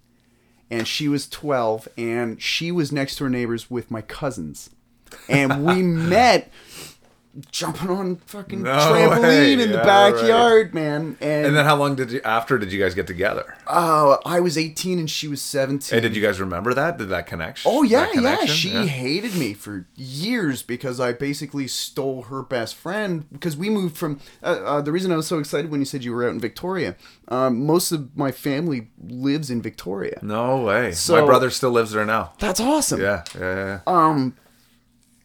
and 0.70 0.86
she 0.86 1.08
was 1.08 1.28
12 1.28 1.88
and 1.98 2.40
she 2.40 2.70
was 2.70 2.92
next 2.92 3.18
door 3.18 3.28
neighbors 3.28 3.70
with 3.70 3.90
my 3.90 4.02
cousins 4.02 4.70
and 5.28 5.64
we 5.64 5.82
met 6.14 6.52
jumping 7.52 7.90
on 7.90 8.16
fucking 8.16 8.62
No 8.62 8.72
trampoline 8.72 9.22
way. 9.22 9.52
in 9.52 9.58
the 9.58 9.68
Yeah, 9.78 9.84
backyard 9.84 10.74
man 10.74 11.16
and, 11.20 11.46
And 11.46 11.56
then 11.56 11.64
how 11.64 11.76
long 11.76 11.94
did 11.94 12.10
you 12.10 12.20
after 12.24 12.58
did 12.58 12.72
you 12.72 12.80
guys 12.80 12.94
get 12.94 13.06
together? 13.06 13.54
oh 13.66 14.18
I 14.24 14.40
was 14.40 14.56
18 14.58 14.98
and 14.98 15.10
she 15.10 15.28
was 15.28 15.40
17 15.42 15.96
And 15.96 16.02
did 16.02 16.16
you 16.16 16.22
guys 16.22 16.40
remember 16.40 16.74
that? 16.74 16.98
Did 16.98 17.08
that 17.10 17.26
connection? 17.26 17.70
Oh 17.72 17.82
yeah, 17.82 18.06
that 18.14 18.40
yeah. 18.40 18.44
She 18.46 18.70
Yeah. 18.70 18.84
hated 18.86 19.34
me 19.36 19.54
for 19.54 19.86
years 19.96 20.62
because 20.62 21.00
I 21.00 21.12
basically 21.12 21.68
stole 21.68 22.22
her 22.22 22.42
best 22.42 22.74
friend. 22.74 23.26
Because 23.32 23.56
we 23.56 23.70
moved 23.70 23.96
from. 23.96 24.20
Uh, 24.42 24.46
uh, 24.64 24.80
the 24.80 24.92
reason 24.92 25.12
I 25.12 25.16
was 25.16 25.26
so 25.26 25.38
excited 25.38 25.70
when 25.70 25.80
you 25.80 25.86
said 25.86 26.04
you 26.04 26.12
were 26.12 26.24
out 26.24 26.30
in 26.32 26.40
Victoria, 26.40 26.96
um, 27.28 27.64
most 27.66 27.92
of 27.92 28.16
my 28.16 28.32
family 28.32 28.88
lives 29.02 29.50
in 29.50 29.62
Victoria. 29.62 30.18
No 30.22 30.58
way. 30.64 30.92
So- 30.92 31.18
my 31.18 31.24
brother 31.24 31.50
still 31.50 31.70
lives 31.70 31.92
there 31.92 32.04
now. 32.04 32.32
That's 32.38 32.60
awesome. 32.60 33.00
Yeah, 33.00 33.22
yeah, 33.38 33.54
yeah. 33.54 33.80
Um, 33.86 34.34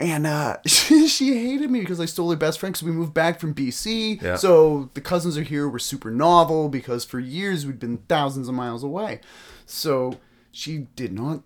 and 0.03 0.27
uh, 0.27 0.57
she, 0.67 1.07
she 1.07 1.33
hated 1.33 1.71
me 1.71 1.79
because 1.79 1.99
I 1.99 2.05
stole 2.05 2.29
her 2.31 2.35
best 2.37 2.59
friend 2.59 2.73
because 2.73 2.85
we 2.85 2.91
moved 2.91 3.13
back 3.13 3.39
from 3.39 3.53
BC. 3.53 4.21
Yeah. 4.21 4.35
So 4.35 4.89
the 4.93 5.01
cousins 5.01 5.37
are 5.37 5.43
here. 5.43 5.67
We're 5.69 5.79
super 5.79 6.11
novel 6.11 6.67
because 6.69 7.05
for 7.05 7.19
years 7.19 7.65
we'd 7.65 7.79
been 7.79 7.97
thousands 8.09 8.47
of 8.47 8.53
miles 8.55 8.83
away. 8.83 9.21
So 9.65 10.19
she 10.51 10.87
did 10.95 11.13
not 11.13 11.41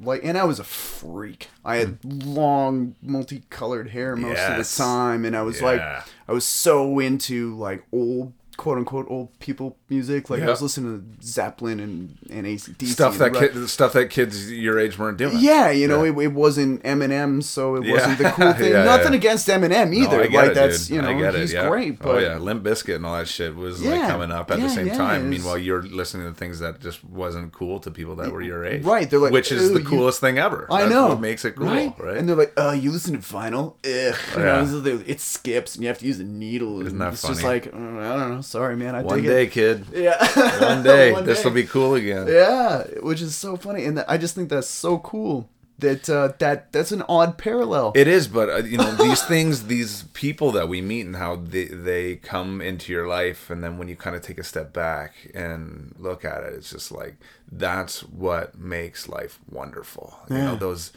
like, 0.00 0.20
and 0.24 0.36
I 0.36 0.44
was 0.44 0.58
a 0.58 0.64
freak. 0.64 1.48
I 1.64 1.76
had 1.76 1.98
long, 2.04 2.96
multicolored 3.02 3.90
hair 3.90 4.16
most 4.16 4.36
Yes. 4.36 4.50
of 4.50 4.56
the 4.78 4.82
time, 4.84 5.24
and 5.24 5.36
I 5.36 5.42
was 5.42 5.62
like, 5.62 5.80
I 5.80 6.32
was 6.32 6.44
so 6.44 6.98
into 6.98 7.56
like 7.56 7.84
old. 7.92 8.32
"Quote 8.62 8.78
unquote" 8.78 9.06
old 9.10 9.36
people 9.40 9.76
music. 9.90 10.30
Like 10.30 10.42
I 10.42 10.46
was 10.46 10.62
listening 10.62 11.16
to 11.20 11.26
Zeppelin 11.26 11.80
and 11.80 12.16
and 12.30 12.46
ACDC. 12.46 12.86
Stuff 12.86 13.18
that 13.18 13.34
kid, 13.34 13.68
stuff 13.68 13.92
that 13.94 14.06
kids 14.08 14.50
your 14.52 14.78
age 14.78 14.98
weren't 14.98 15.18
doing. 15.18 15.36
yeah, 15.38 15.70
you 15.70 15.88
know, 15.88 16.04
It, 16.04 16.16
it 16.18 16.28
wasn't 16.32 16.82
Eminem, 16.84 17.42
so 17.42 17.74
it 17.76 17.84
Yeah. 17.84 17.92
wasn't 17.94 18.18
the 18.18 18.24
cool 18.36 18.52
thing. 18.52 18.72
Yeah, 18.72 18.84
Nothing 18.84 19.12
yeah. 19.12 19.18
against 19.18 19.48
Eminem 19.48 19.90
No, 19.90 19.98
either. 20.02 20.22
Get 20.28 20.32
like 20.32 20.50
it, 20.50 20.54
that's 20.54 20.86
dude. 20.86 20.96
you 20.96 21.02
know 21.02 21.10
it, 21.28 21.34
he's 21.34 21.52
yeah. 21.52 21.68
great, 21.68 21.98
but 21.98 22.08
oh 22.08 22.18
yeah, 22.18 22.38
Limp 22.38 22.62
Bizkit 22.62 22.96
and 22.96 23.04
all 23.06 23.16
that 23.18 23.28
shit 23.28 23.54
was 23.56 23.82
like 23.82 23.98
Yeah, 23.98 24.08
coming 24.08 24.30
up 24.30 24.50
at 24.50 24.58
yeah, 24.58 24.64
the 24.66 24.70
same 24.70 24.86
yeah, 24.86 24.96
time. 24.96 25.28
Meanwhile, 25.28 25.58
you're 25.58 25.82
listening 25.82 26.26
to 26.32 26.38
things 26.38 26.60
that 26.60 26.80
just 26.80 27.02
wasn't 27.04 27.52
cool 27.52 27.80
to 27.80 27.90
people 27.90 28.14
that 28.16 28.30
were 28.32 28.42
your 28.42 28.64
age. 28.64 28.84
Right, 28.84 29.10
they're 29.10 29.18
like, 29.18 29.32
which 29.32 29.50
is 29.50 29.62
"Ew, 29.70 29.74
the 29.74 29.80
you- 29.80 29.86
coolest 29.88 30.20
thing 30.20 30.38
ever. 30.38 30.68
I 30.70 30.82
That's 30.82 30.92
know 30.94 31.08
what 31.08 31.20
makes 31.20 31.44
it 31.44 31.56
cool, 31.56 31.66
right? 31.66 32.16
And 32.16 32.28
they're 32.28 32.36
like, 32.36 32.52
"Oh, 32.56 32.70
you 32.72 32.90
listen 32.92 33.12
to 33.14 33.18
vinyl? 33.18 33.74
Ugh, 33.84 34.14
you 34.36 34.42
Yeah. 34.42 34.62
know, 34.64 35.02
it 35.06 35.20
skips, 35.20 35.74
and 35.74 35.82
you 35.82 35.88
have 35.88 35.98
to 35.98 36.06
use 36.06 36.20
a 36.20 36.24
needle. 36.24 36.84
Isn't 36.86 36.98
that 36.98 37.14
it's 37.14 37.22
just 37.26 37.42
like 37.42 37.66
uh, 37.66 37.76
I 37.76 38.16
don't 38.16 38.30
know. 38.36 38.40
Sorry, 38.52 38.76
man. 38.76 38.94
I 38.94 39.00
One 39.00 39.22
day, 39.22 39.44
it. 39.44 39.52
kid. 39.52 39.86
Yeah, 39.94 40.18
One 40.60 40.82
day, 40.92 41.12
One 41.12 41.24
this 41.24 41.42
will 41.42 41.52
be 41.52 41.64
cool 41.64 41.94
again. 41.94 42.26
Yeah, 42.28 42.82
which 43.00 43.22
is 43.22 43.34
so 43.34 43.56
funny, 43.56 43.86
and 43.86 44.04
I 44.06 44.18
just 44.18 44.34
think 44.34 44.50
that's 44.50 44.68
so 44.68 44.98
cool 44.98 45.48
that 45.78 46.08
uh, 46.10 46.32
that 46.38 46.70
that's 46.70 46.92
an 46.92 47.02
odd 47.08 47.38
parallel. 47.38 47.92
It 47.94 48.08
is, 48.08 48.28
but 48.28 48.50
uh, 48.50 48.56
you 48.58 48.76
know 48.76 48.94
these 48.96 49.22
things, 49.34 49.68
these 49.68 50.02
people 50.12 50.52
that 50.52 50.68
we 50.68 50.82
meet, 50.82 51.06
and 51.06 51.16
how 51.16 51.36
they 51.36 51.64
they 51.64 52.16
come 52.16 52.60
into 52.60 52.92
your 52.92 53.08
life, 53.08 53.48
and 53.48 53.64
then 53.64 53.78
when 53.78 53.88
you 53.88 53.96
kind 53.96 54.14
of 54.14 54.20
take 54.20 54.38
a 54.38 54.44
step 54.44 54.74
back 54.74 55.14
and 55.34 55.94
look 55.98 56.22
at 56.22 56.42
it, 56.42 56.52
it's 56.52 56.70
just 56.70 56.92
like 56.92 57.16
that's 57.50 58.02
what 58.02 58.58
makes 58.58 59.08
life 59.08 59.38
wonderful. 59.50 60.18
You 60.28 60.36
know 60.36 60.56
those 60.56 60.92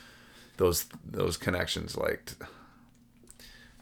those 0.58 0.88
those 1.06 1.38
connections, 1.38 1.96
like. 1.96 2.34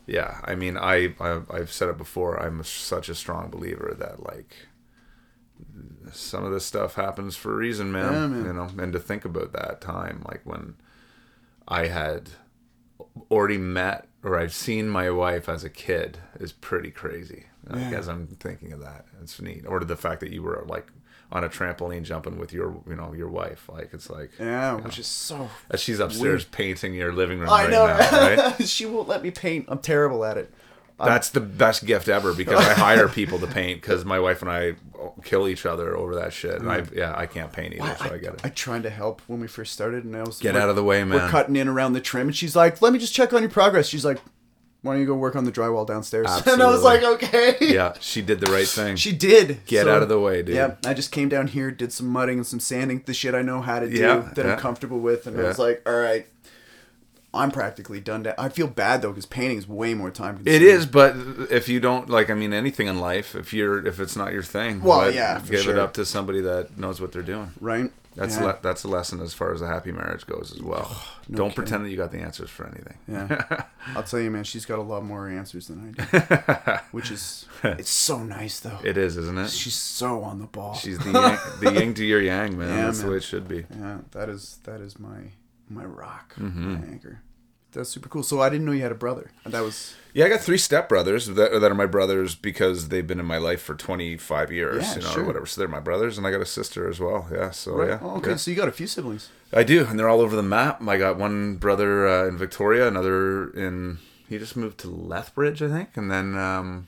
Yeah, 0.06 0.42
I 0.44 0.56
mean, 0.56 0.78
I, 0.78 1.16
I 1.20 1.42
I've 1.50 1.72
said 1.72 1.90
it 1.90 1.98
before. 1.98 2.38
I'm 2.42 2.64
such 2.64 3.08
a 3.10 3.16
strong 3.16 3.50
believer 3.50 3.96
that 3.98 4.24
like 4.24 4.54
some 6.12 6.44
of 6.44 6.52
this 6.52 6.66
stuff 6.66 6.96
happens 6.96 7.36
for 7.36 7.54
a 7.54 7.56
reason, 7.56 7.92
man. 7.92 8.14
Yeah, 8.14 8.28
man. 8.28 8.46
You 8.46 8.54
know, 8.54 8.70
and 8.78 8.94
to 8.94 9.00
think 9.00 9.26
about 9.26 9.54
that 9.54 9.82
time, 9.82 10.24
like 10.28 10.42
when 10.44 10.76
I 11.68 11.88
had 11.88 12.32
already 13.32 13.58
met 13.58 14.08
or 14.24 14.38
I've 14.38 14.54
seen 14.54 14.90
my 14.90 15.10
wife 15.10 15.50
as 15.50 15.64
a 15.64 15.70
kid 15.70 16.20
is 16.40 16.52
pretty 16.52 16.92
crazy. 16.92 17.46
Like, 17.68 17.92
Yeah. 17.92 17.98
As 18.00 18.08
I'm 18.08 18.28
thinking 18.28 18.74
of 18.74 18.82
that, 18.82 19.06
it's 19.22 19.42
neat. 19.42 19.66
Or 19.68 19.80
the 19.80 19.96
fact 19.96 20.20
that 20.20 20.32
you 20.32 20.44
were 20.44 20.64
like 20.68 20.88
on 21.34 21.44
a 21.44 21.50
trampoline 21.50 22.04
jumping 22.04 22.38
with 22.38 22.54
your, 22.54 22.80
you 22.88 22.96
know, 22.96 23.12
your 23.12 23.28
wife. 23.28 23.68
Like 23.68 23.90
it's 23.92 24.10
like 24.10 24.32
yeah, 24.40 24.76
which 24.76 25.00
is 25.00 25.08
so. 25.08 25.50
as 25.70 25.82
she's 25.82 26.00
upstairs 26.00 26.46
painting 26.46 26.94
your 26.94 27.12
living 27.12 27.40
room 27.40 27.50
I 27.50 27.64
right 27.64 27.70
know. 27.72 27.88
now, 27.88 28.46
right? 28.54 28.68
she 28.68 28.86
won't 28.86 29.10
let 29.10 29.24
me 29.24 29.32
paint. 29.32 29.66
I'm 29.68 29.80
terrible 29.80 30.24
at 30.24 30.38
it. 30.38 30.54
That's 31.00 31.32
the 31.32 31.42
best 31.42 31.86
gift 31.86 32.08
ever 32.08 32.34
because 32.34 32.66
I 32.66 32.74
hire 32.76 33.10
people 33.10 33.40
to 33.40 33.48
paint 33.48 33.82
because 33.82 34.06
my 34.06 34.20
wife 34.20 34.42
and 34.42 34.50
I 34.50 34.76
kill 35.24 35.50
each 35.50 35.66
other 35.66 35.98
over 35.98 36.16
that 36.16 36.32
shit. 36.32 36.62
And 36.62 36.72
I, 36.72 36.82
mm. 36.82 36.96
yeah, 36.96 37.14
I 37.18 37.26
can't 37.26 37.52
paint 37.52 37.74
either, 37.74 37.96
so 37.98 38.14
I, 38.14 38.18
get 38.20 38.36
it. 38.36 38.42
I 38.46 38.50
tried 38.50 38.84
to 38.84 38.90
help 38.90 39.22
when 39.28 39.42
we 39.42 39.48
first 39.48 39.74
started, 39.74 40.06
and 40.06 40.16
I 40.16 40.24
was 40.24 40.40
Get 40.40 40.56
out 40.56 40.70
of 40.70 40.78
the 40.78 40.84
way, 40.84 41.04
man. 41.04 41.20
We're 41.20 41.30
cutting 41.30 41.58
in 41.58 41.68
around 41.68 41.94
the 41.94 42.00
trim, 42.00 42.28
and 42.28 42.36
she's 42.36 42.56
like, 42.56 42.82
"Let 42.82 42.94
me 42.94 43.00
just 43.00 43.14
check 43.14 43.34
on 43.34 43.42
your 43.42 43.52
progress." 43.52 43.88
She's 43.88 44.06
like, 44.06 44.20
"Why 44.84 44.94
don't 44.94 45.02
you 45.02 45.08
go 45.08 45.16
work 45.16 45.36
on 45.36 45.46
the 45.46 45.52
drywall 45.52 45.88
downstairs?" 45.88 46.28
And 46.46 46.62
I 46.62 46.68
was 46.70 46.84
like, 46.84 47.02
"Okay." 47.04 47.56
yeah, 47.60 47.94
she 48.00 48.22
did 48.22 48.40
the 48.40 48.52
right 48.52 48.68
thing. 48.68 48.96
She 48.98 49.12
did. 49.12 49.66
Get 49.66 49.86
So, 49.86 49.96
out 49.96 50.04
of 50.04 50.10
the 50.10 50.20
way, 50.20 50.44
dude. 50.44 50.56
Yeah, 50.56 50.76
I 50.86 50.94
just 50.94 51.12
came 51.12 51.28
down 51.30 51.48
here, 51.48 51.72
did 51.72 51.92
some 51.92 52.08
mudding 52.08 52.38
and 52.38 52.46
some 52.46 52.60
sanding, 52.60 53.02
the 53.06 53.14
shit 53.16 53.34
I 53.34 53.42
know 53.42 53.62
how 53.62 53.80
to 53.80 53.90
do 53.90 53.98
Yeah, 53.98 54.30
that 54.36 54.46
yeah. 54.46 54.54
I'm 54.54 54.60
comfortable 54.60 55.00
with, 55.00 55.26
and 55.26 55.40
I 55.40 55.44
was 55.44 55.58
like, 55.58 55.82
"All 55.88 55.96
right." 56.00 56.28
I'm 57.36 57.50
practically 57.50 58.00
done. 58.00 58.22
Da- 58.22 58.36
I 58.38 58.50
feel 58.50 58.68
bad 58.68 59.02
though 59.02 59.10
because 59.10 59.26
painting 59.26 59.58
is 59.58 59.68
way 59.68 59.96
more 59.96 60.12
time. 60.12 60.36
consuming. 60.36 60.54
It 60.54 60.62
is, 60.62 60.86
but 60.86 61.16
if 61.50 61.68
you 61.68 61.80
don't 61.80 62.08
like, 62.08 62.30
I 62.30 62.36
mean, 62.36 62.54
anything 62.54 62.86
in 62.86 63.00
life, 63.00 63.34
if 63.34 63.52
you're, 63.54 63.84
if 63.88 64.00
it's 64.00 64.16
not 64.16 64.34
your 64.34 64.44
thing, 64.44 64.84
Well, 64.84 65.12
yeah, 65.12 65.42
give 65.50 65.62
sure. 65.62 65.74
it 65.74 65.80
up 65.80 65.94
to 65.94 66.06
somebody 66.06 66.42
that 66.42 66.78
knows 66.78 67.02
what 67.02 67.12
they're 67.12 67.24
doing. 67.24 67.50
right. 67.60 67.92
That's 68.16 68.38
yeah. 68.38 68.44
le- 68.46 68.60
that's 68.62 68.84
a 68.84 68.88
lesson 68.88 69.20
as 69.22 69.34
far 69.34 69.54
as 69.54 69.62
a 69.62 69.68
happy 69.68 69.92
marriage 69.92 70.26
goes 70.28 70.52
as 70.56 70.62
well. 70.62 70.90
no 71.28 71.38
don't 71.38 71.50
kidding. 71.50 71.56
pretend 71.56 71.86
that 71.86 71.90
you 71.90 71.98
got 71.98 72.12
the 72.12 72.20
answers 72.20 72.50
for 72.50 72.66
anything. 72.68 72.98
Yeah, 73.08 73.64
I'll 73.96 74.04
tell 74.04 74.20
you, 74.20 74.30
man. 74.32 74.44
She's 74.44 74.66
got 74.66 74.80
a 74.80 74.84
lot 74.84 75.04
more 75.04 75.28
answers 75.28 75.68
than 75.68 75.96
I 76.00 76.18
do, 76.20 76.76
which 76.92 77.10
is 77.12 77.46
it's 77.64 77.90
so 77.90 78.24
nice 78.24 78.60
though. 78.60 78.80
It 78.84 78.98
is, 78.98 79.18
isn't 79.18 79.38
it? 79.38 79.50
She's 79.50 79.76
so 79.76 80.22
on 80.24 80.40
the 80.40 80.46
ball. 80.48 80.76
She's 80.76 81.00
the 81.00 81.12
yang, 81.12 81.38
the 81.62 81.74
yin 81.80 81.94
to 81.96 82.06
your 82.06 82.22
yang, 82.22 82.58
man. 82.58 82.70
Yeah, 82.70 82.86
that's 82.86 83.02
the 83.02 83.10
way 83.10 83.18
it 83.18 83.24
should 83.24 83.48
be. 83.48 83.66
yeah, 83.80 84.00
that 84.12 84.30
is 84.30 84.60
that 84.66 84.80
is 84.82 85.00
my 85.00 85.32
my 85.70 85.84
rock, 85.86 86.36
Mm-hmm. 86.38 86.74
my 86.74 86.88
anchor. 86.88 87.22
That's 87.74 87.90
super 87.90 88.10
cool. 88.10 88.24
So 88.24 88.42
I 88.42 88.50
didn't 88.50 88.66
know 88.66 88.72
you 88.72 88.82
had 88.84 88.92
a 88.92 88.96
brother. 88.96 89.32
That 89.46 89.62
was 89.62 89.96
Yeah, 90.14 90.26
I 90.26 90.30
got 90.30 90.42
three 90.42 90.58
stepbrothers 90.58 91.34
that, 91.36 91.60
that 91.60 91.72
are 91.72 91.76
my 91.76 91.86
brothers 91.86 92.36
because 92.36 92.90
they've 92.90 93.06
been 93.06 93.20
in 93.20 93.26
my 93.26 93.38
life 93.38 93.62
for 93.62 93.76
25 93.76 94.52
years, 94.52 94.84
Yeah, 94.84 94.96
you 94.96 95.02
know, 95.02 95.08
sure. 95.10 95.24
or 95.24 95.26
whatever. 95.26 95.46
So 95.46 95.62
they're 95.62 95.68
my 95.68 95.80
brothers, 95.80 96.18
and 96.18 96.26
I 96.28 96.32
got 96.32 96.42
a 96.42 96.46
sister 96.46 96.88
as 96.90 97.00
well. 97.00 97.28
Yeah, 97.32 97.52
so 97.52 97.74
right. 97.76 97.90
yeah. 97.90 98.00
Oh, 98.02 98.18
okay, 98.18 98.32
yeah. 98.32 98.36
so 98.38 98.52
you 98.52 98.58
got 98.58 98.68
a 98.68 98.72
few 98.72 98.88
siblings. 98.88 99.30
I 99.52 99.64
do, 99.64 99.86
and 99.86 99.98
they're 100.00 100.10
all 100.10 100.22
over 100.22 100.36
the 100.36 100.44
map. 100.44 100.82
I 100.88 100.98
got 100.98 101.18
one 101.18 101.56
brother 101.56 102.08
uh, 102.08 102.28
in 102.28 102.38
Victoria, 102.38 102.88
another 102.88 103.50
in 103.52 104.00
he 104.30 104.40
just 104.40 104.56
moved 104.56 104.80
to 104.80 104.88
Lethbridge, 104.90 105.62
I 105.62 105.68
think, 105.70 105.96
and 105.96 106.10
then 106.10 106.36
um, 106.38 106.88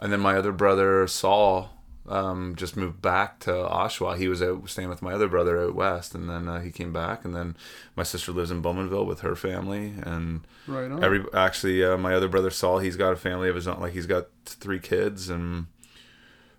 and 0.00 0.12
then 0.12 0.20
my 0.20 0.36
other 0.36 0.52
brother 0.52 1.06
Saul 1.06 1.70
um, 2.08 2.54
just 2.56 2.76
moved 2.76 3.00
back 3.00 3.38
to 3.40 3.50
Oshawa. 3.50 4.16
He 4.18 4.26
was 4.28 4.42
out 4.42 4.68
staying 4.68 4.88
with 4.88 5.02
my 5.02 5.12
other 5.12 5.28
brother 5.28 5.62
out 5.62 5.74
west, 5.74 6.14
and 6.14 6.28
then 6.28 6.48
uh, 6.48 6.60
he 6.60 6.70
came 6.70 6.92
back, 6.92 7.24
and 7.24 7.34
then 7.34 7.56
my 7.96 8.02
sister 8.02 8.32
lives 8.32 8.50
in 8.50 8.62
Bowmanville 8.62 9.06
with 9.06 9.20
her 9.20 9.36
family, 9.36 9.94
and 10.02 10.40
Right 10.66 10.90
on. 10.90 11.02
every 11.04 11.24
actually 11.32 11.84
uh, 11.84 11.96
my 11.96 12.14
other 12.14 12.28
brother 12.28 12.50
Saul, 12.50 12.78
he's 12.80 12.96
got 12.96 13.12
a 13.12 13.16
family 13.16 13.48
of 13.48 13.54
his 13.54 13.68
own. 13.68 13.80
Like 13.80 13.92
he's 13.92 14.06
got 14.06 14.26
three 14.46 14.80
kids, 14.80 15.28
and 15.30 15.66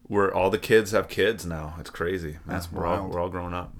we're 0.07 0.31
all 0.33 0.49
the 0.49 0.57
kids 0.57 0.91
have 0.91 1.07
kids 1.07 1.45
now. 1.45 1.75
It's 1.79 1.89
crazy. 1.89 2.33
man. 2.33 2.39
That's 2.47 2.71
we're 2.71 2.85
all 2.85 2.97
wild. 2.99 3.13
we're 3.13 3.19
all 3.21 3.29
grown 3.29 3.53
up. 3.53 3.73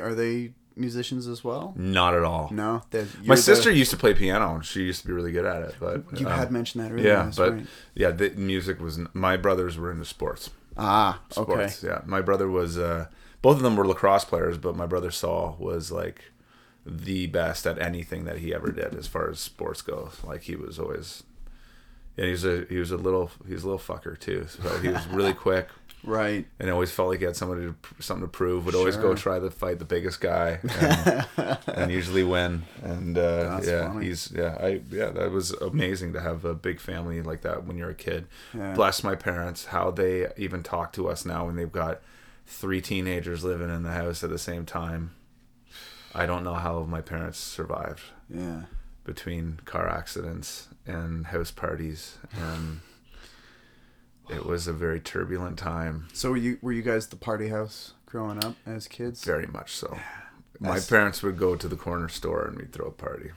Are 0.00 0.14
they 0.14 0.52
musicians 0.76 1.26
as 1.26 1.42
well? 1.42 1.74
Not 1.76 2.14
at 2.14 2.22
all. 2.22 2.48
No, 2.52 2.82
My 3.24 3.34
sister 3.34 3.70
the- 3.70 3.76
used 3.76 3.90
to 3.90 3.96
play 3.96 4.14
piano, 4.14 4.54
and 4.54 4.64
she 4.64 4.82
used 4.82 5.02
to 5.02 5.06
be 5.06 5.12
really 5.12 5.32
good 5.32 5.46
at 5.46 5.62
it. 5.62 5.74
But 5.80 6.20
you 6.20 6.26
um, 6.26 6.32
had 6.32 6.50
mentioned 6.52 6.84
that 6.84 6.92
earlier. 6.92 7.06
yeah, 7.06 7.32
but 7.36 7.52
right. 7.52 7.66
yeah, 7.94 8.10
the 8.10 8.30
music 8.30 8.80
was. 8.80 8.98
My 9.14 9.36
brothers 9.36 9.78
were 9.78 9.90
into 9.90 10.04
sports. 10.04 10.50
ah, 10.76 11.20
okay. 11.36 11.68
Yeah, 11.82 12.02
my 12.06 12.20
brother 12.20 12.48
was. 12.48 12.78
Uh, 12.78 13.06
both 13.42 13.56
of 13.56 13.62
them 13.62 13.76
were 13.76 13.86
lacrosse 13.86 14.24
players, 14.24 14.58
but 14.58 14.76
my 14.76 14.86
brother 14.86 15.10
Saul 15.10 15.56
was 15.58 15.92
like 15.92 16.32
the 16.84 17.26
best 17.26 17.66
at 17.66 17.80
anything 17.80 18.24
that 18.24 18.38
he 18.38 18.54
ever 18.54 18.70
did 18.70 18.94
as 18.94 19.06
far 19.06 19.30
as 19.30 19.40
sports 19.40 19.82
goes. 19.82 20.18
Like 20.24 20.42
he 20.42 20.56
was 20.56 20.78
always. 20.78 21.22
And 22.16 22.26
he 22.26 22.32
was 22.32 22.44
a 22.44 22.64
he 22.68 22.78
was 22.78 22.90
a 22.90 22.96
little 22.96 23.30
he 23.46 23.52
was 23.52 23.62
a 23.62 23.68
little 23.68 23.78
fucker 23.78 24.18
too. 24.18 24.46
So 24.48 24.78
he 24.78 24.88
was 24.88 25.06
really 25.08 25.34
quick 25.46 25.68
Right. 26.04 26.46
and 26.60 26.70
always 26.70 26.92
felt 26.92 27.08
like 27.08 27.18
he 27.18 27.24
had 27.24 27.34
somebody 27.36 27.62
to, 27.62 27.74
something 28.00 28.26
to 28.26 28.30
prove. 28.30 28.64
Would 28.66 28.74
always 28.76 28.96
go 28.96 29.14
try 29.14 29.38
to 29.40 29.50
fight 29.50 29.78
the 29.80 29.84
biggest 29.84 30.20
guy, 30.20 30.60
and, 31.36 31.58
and 31.66 31.90
usually 31.92 32.22
win. 32.22 32.62
And 32.82 33.18
uh, 33.18 33.60
yeah, 33.64 33.88
funny. 33.88 34.06
he's 34.06 34.30
yeah, 34.32 34.56
I 34.60 34.82
yeah, 34.90 35.10
that 35.10 35.30
was 35.32 35.50
amazing 35.52 36.12
to 36.12 36.20
have 36.20 36.44
a 36.44 36.54
big 36.54 36.78
family 36.80 37.22
like 37.22 37.40
that 37.42 37.64
when 37.64 37.76
you're 37.76 37.90
a 37.90 37.94
kid. 37.94 38.26
Yeah. 38.54 38.74
Bless 38.74 39.02
my 39.02 39.16
parents, 39.16 39.66
how 39.66 39.90
they 39.90 40.30
even 40.36 40.62
talk 40.62 40.92
to 40.92 41.08
us 41.08 41.24
now 41.24 41.46
when 41.46 41.56
they've 41.56 41.72
got 41.72 42.00
three 42.46 42.80
teenagers 42.80 43.42
living 43.42 43.70
in 43.70 43.82
the 43.82 43.92
house 43.92 44.22
at 44.22 44.30
the 44.30 44.38
same 44.38 44.64
time. 44.64 45.12
I 46.14 46.24
don't 46.24 46.44
know 46.44 46.54
how 46.54 46.84
my 46.84 47.00
parents 47.00 47.38
survived 47.38 48.02
Yeah. 48.32 48.62
between 49.04 49.58
car 49.64 49.88
accidents 49.88 50.68
and 50.86 51.26
house 51.26 51.50
parties 51.50 52.18
and. 52.32 52.80
It 54.28 54.44
was 54.44 54.66
a 54.66 54.72
very 54.72 55.00
turbulent 55.00 55.58
time. 55.58 56.08
So 56.12 56.30
were 56.30 56.36
you 56.36 56.58
were 56.62 56.72
you 56.72 56.82
guys 56.82 57.06
the 57.06 57.16
party 57.16 57.48
house 57.48 57.92
growing 58.06 58.42
up 58.44 58.54
as 58.66 58.88
kids? 58.88 59.24
Very 59.24 59.46
much 59.46 59.74
so. 59.74 59.98
My 60.58 60.68
That's- 60.70 60.88
parents 60.88 61.22
would 61.22 61.36
go 61.38 61.54
to 61.56 61.68
the 61.68 61.76
corner 61.76 62.08
store 62.08 62.46
and 62.46 62.56
we'd 62.56 62.72
throw 62.72 62.86
a 62.86 62.90
party. 62.92 63.30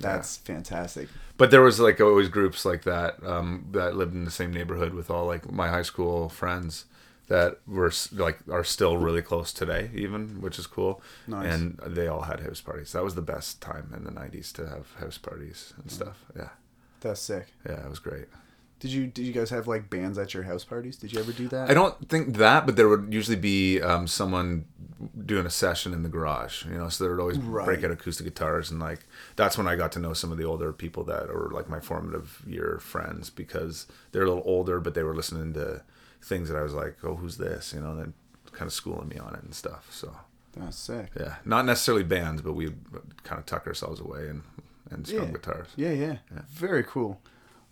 That's 0.00 0.36
fantastic. 0.38 1.08
But 1.36 1.50
there 1.50 1.60
was 1.62 1.78
like 1.78 2.00
always 2.00 2.28
groups 2.28 2.64
like 2.64 2.82
that 2.82 3.22
um, 3.24 3.66
that 3.72 3.96
lived 3.96 4.14
in 4.14 4.24
the 4.24 4.30
same 4.30 4.52
neighborhood 4.52 4.92
with 4.94 5.10
all 5.10 5.26
like 5.26 5.50
my 5.50 5.68
high 5.68 5.82
school 5.82 6.28
friends 6.28 6.86
that 7.28 7.58
were 7.66 7.86
s- 7.88 8.12
like 8.12 8.38
are 8.50 8.64
still 8.64 8.96
really 8.98 9.22
close 9.22 9.52
today, 9.52 9.90
even 9.94 10.40
which 10.40 10.58
is 10.58 10.66
cool. 10.66 11.00
Nice. 11.26 11.52
And 11.54 11.78
they 11.86 12.06
all 12.08 12.22
had 12.22 12.40
house 12.40 12.60
parties. 12.60 12.92
That 12.92 13.04
was 13.04 13.14
the 13.14 13.22
best 13.22 13.60
time 13.60 13.92
in 13.96 14.04
the 14.04 14.10
'90s 14.10 14.52
to 14.54 14.68
have 14.68 14.92
house 15.00 15.16
parties 15.18 15.72
and 15.80 15.90
stuff. 15.90 16.24
Yeah, 16.36 16.50
That's 17.00 17.20
sick. 17.20 17.46
yeah, 17.64 17.84
it 17.84 17.88
was 17.90 17.98
great. 18.00 18.26
Did 18.80 18.90
you 18.92 19.06
did 19.06 19.24
you 19.24 19.32
guys 19.32 19.50
have 19.50 19.66
like 19.66 19.88
bands 19.88 20.18
at 20.18 20.34
your 20.34 20.42
house 20.42 20.64
parties? 20.64 20.96
Did 20.96 21.12
you 21.12 21.18
ever 21.20 21.32
do 21.32 21.48
that? 21.48 21.70
I 21.70 21.74
don't 21.74 22.08
think 22.08 22.36
that, 22.36 22.66
but 22.66 22.76
there 22.76 22.88
would 22.88 23.12
usually 23.12 23.36
be 23.36 23.80
um, 23.80 24.06
someone 24.06 24.66
doing 25.24 25.46
a 25.46 25.50
session 25.50 25.92
in 25.94 26.02
the 26.02 26.08
garage, 26.08 26.64
you 26.66 26.72
know, 26.78 26.88
so 26.88 27.04
they 27.04 27.10
would 27.10 27.20
always 27.20 27.38
break 27.38 27.82
out 27.84 27.90
acoustic 27.90 28.24
guitars 28.26 28.70
and 28.70 28.80
like 28.80 29.00
that's 29.36 29.56
when 29.56 29.66
I 29.66 29.76
got 29.76 29.92
to 29.92 29.98
know 29.98 30.12
some 30.12 30.32
of 30.32 30.38
the 30.38 30.44
older 30.44 30.72
people 30.72 31.02
that 31.04 31.28
were 31.28 31.50
like 31.50 31.68
my 31.68 31.80
formative 31.80 32.42
year 32.46 32.78
friends 32.80 33.30
because 33.30 33.86
they're 34.12 34.22
a 34.22 34.28
little 34.28 34.42
older, 34.46 34.80
but 34.80 34.94
they 34.94 35.02
were 35.02 35.14
listening 35.14 35.54
to 35.54 35.82
things 36.22 36.48
that 36.48 36.56
I 36.58 36.62
was 36.62 36.74
like, 36.74 36.96
oh, 37.04 37.16
who's 37.16 37.36
this, 37.38 37.72
you 37.74 37.80
know, 37.80 37.90
and 37.92 37.98
then 38.00 38.14
kind 38.52 38.66
of 38.66 38.72
schooling 38.72 39.08
me 39.08 39.18
on 39.18 39.34
it 39.34 39.42
and 39.42 39.54
stuff. 39.54 39.88
So 39.90 40.14
That's 40.56 40.76
sick. 40.78 41.10
yeah, 41.18 41.36
not 41.44 41.64
necessarily 41.64 42.04
bands, 42.04 42.42
but 42.42 42.52
we 42.52 42.72
kind 43.24 43.38
of 43.38 43.46
tuck 43.46 43.66
ourselves 43.66 44.00
away 44.00 44.28
and 44.28 44.42
and 44.90 45.06
strum 45.06 45.26
Yeah. 45.26 45.32
guitars. 45.32 45.68
Yeah, 45.76 45.92
yeah, 45.92 46.16
Very 46.50 46.84
cool. 46.84 47.20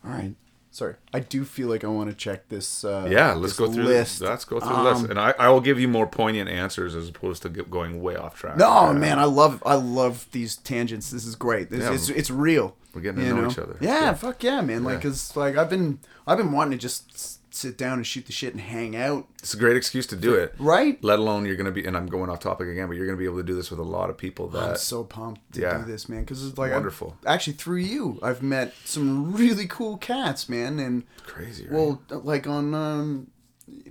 All 0.05 0.11
right. 0.11 0.35
Sorry, 0.75 0.95
I 1.13 1.21
do 1.21 1.45
feel 1.45 1.69
like 1.69 1.85
I 1.85 1.89
want 1.89 2.09
to 2.09 2.17
check 2.17 2.49
this. 2.49 2.83
Uh, 2.83 3.07
Yeah, 3.11 3.35
let's 3.35 3.53
this 3.55 3.59
go 3.59 3.71
through 3.71 3.85
list. 3.85 4.23
Let's 4.23 4.47
go 4.47 4.59
through 4.59 4.75
the 4.75 4.83
list, 4.83 5.05
Um, 5.05 5.11
and 5.11 5.21
I, 5.21 5.35
I 5.39 5.51
will 5.51 5.61
give 5.61 5.79
you 5.79 5.87
more 5.87 6.07
poignant 6.07 6.49
answers 6.49 6.95
as 6.95 7.11
opposed 7.11 7.43
to 7.43 7.51
going 7.51 8.01
way 8.01 8.17
off 8.17 8.37
track. 8.39 8.57
No, 8.57 8.87
Yeah. 8.87 8.93
man, 8.95 9.19
I 9.19 9.25
love 9.25 9.63
I 9.67 9.75
love 9.75 10.27
these 10.33 10.57
tangents. 10.57 11.11
This 11.11 11.27
is 11.27 11.37
great. 11.37 11.69
This, 11.71 11.83
Yeah. 11.85 11.93
it's 11.93 12.09
it's 12.09 12.31
real. 12.31 12.75
We're 12.95 13.03
getting 13.03 13.21
to 13.21 13.29
know 13.29 13.41
know? 13.43 13.51
each 13.51 13.59
other. 13.59 13.77
Yeah, 13.83 14.15
fuck 14.15 14.43
yeah, 14.43 14.63
man. 14.63 14.83
Like, 14.83 15.03
cause 15.03 15.37
like 15.37 15.59
I've 15.59 15.69
been 15.69 15.99
I've 16.27 16.39
been 16.39 16.53
wanting 16.53 16.73
to 16.73 16.79
just 16.79 17.41
sit 17.55 17.77
down 17.77 17.95
and 17.95 18.07
shoot 18.07 18.27
the 18.27 18.33
shit 18.33 18.53
and 18.53 18.61
hang 18.61 18.97
out. 18.97 19.27
It's 19.39 19.55
a 19.55 19.57
great 19.57 19.77
excuse 19.77 20.07
to 20.09 20.17
do 20.17 20.35
it. 20.35 20.55
Right. 20.59 21.03
Let 21.03 21.19
alone 21.19 21.45
you're 21.47 21.57
gonna 21.57 21.71
be, 21.71 21.85
and 21.85 21.97
I'm 21.97 22.07
going 22.07 22.31
off 22.31 22.41
topic 22.41 22.69
again, 22.69 22.89
but 22.89 22.97
you're 22.97 23.07
gonna 23.07 23.19
be 23.19 23.25
able 23.25 23.39
to 23.39 23.43
do 23.43 23.55
this 23.55 23.71
with 23.71 23.79
a 23.81 23.85
lot 23.85 24.11
of 24.11 24.17
people 24.17 24.49
That 24.49 24.63
I'm 24.63 24.77
so 24.77 25.05
pumped 25.05 25.55
to 25.55 25.61
yeah. 25.61 25.79
do 25.79 25.85
this, 25.85 26.09
man. 26.09 26.21
Because 26.21 26.47
it's 26.47 26.59
like 26.59 26.73
Wonderful. 26.73 27.17
actually, 27.27 27.55
through 27.55 27.79
you, 27.79 28.19
I've 28.23 28.43
met 28.43 28.75
some 28.85 29.33
really 29.33 29.67
cool 29.67 29.97
cats, 29.97 30.49
man. 30.49 30.79
And 30.79 31.05
crazy. 31.27 31.65
Right? 31.65 31.73
well, 31.73 32.03
like 32.11 32.47
on 32.47 32.75
um, 32.75 33.31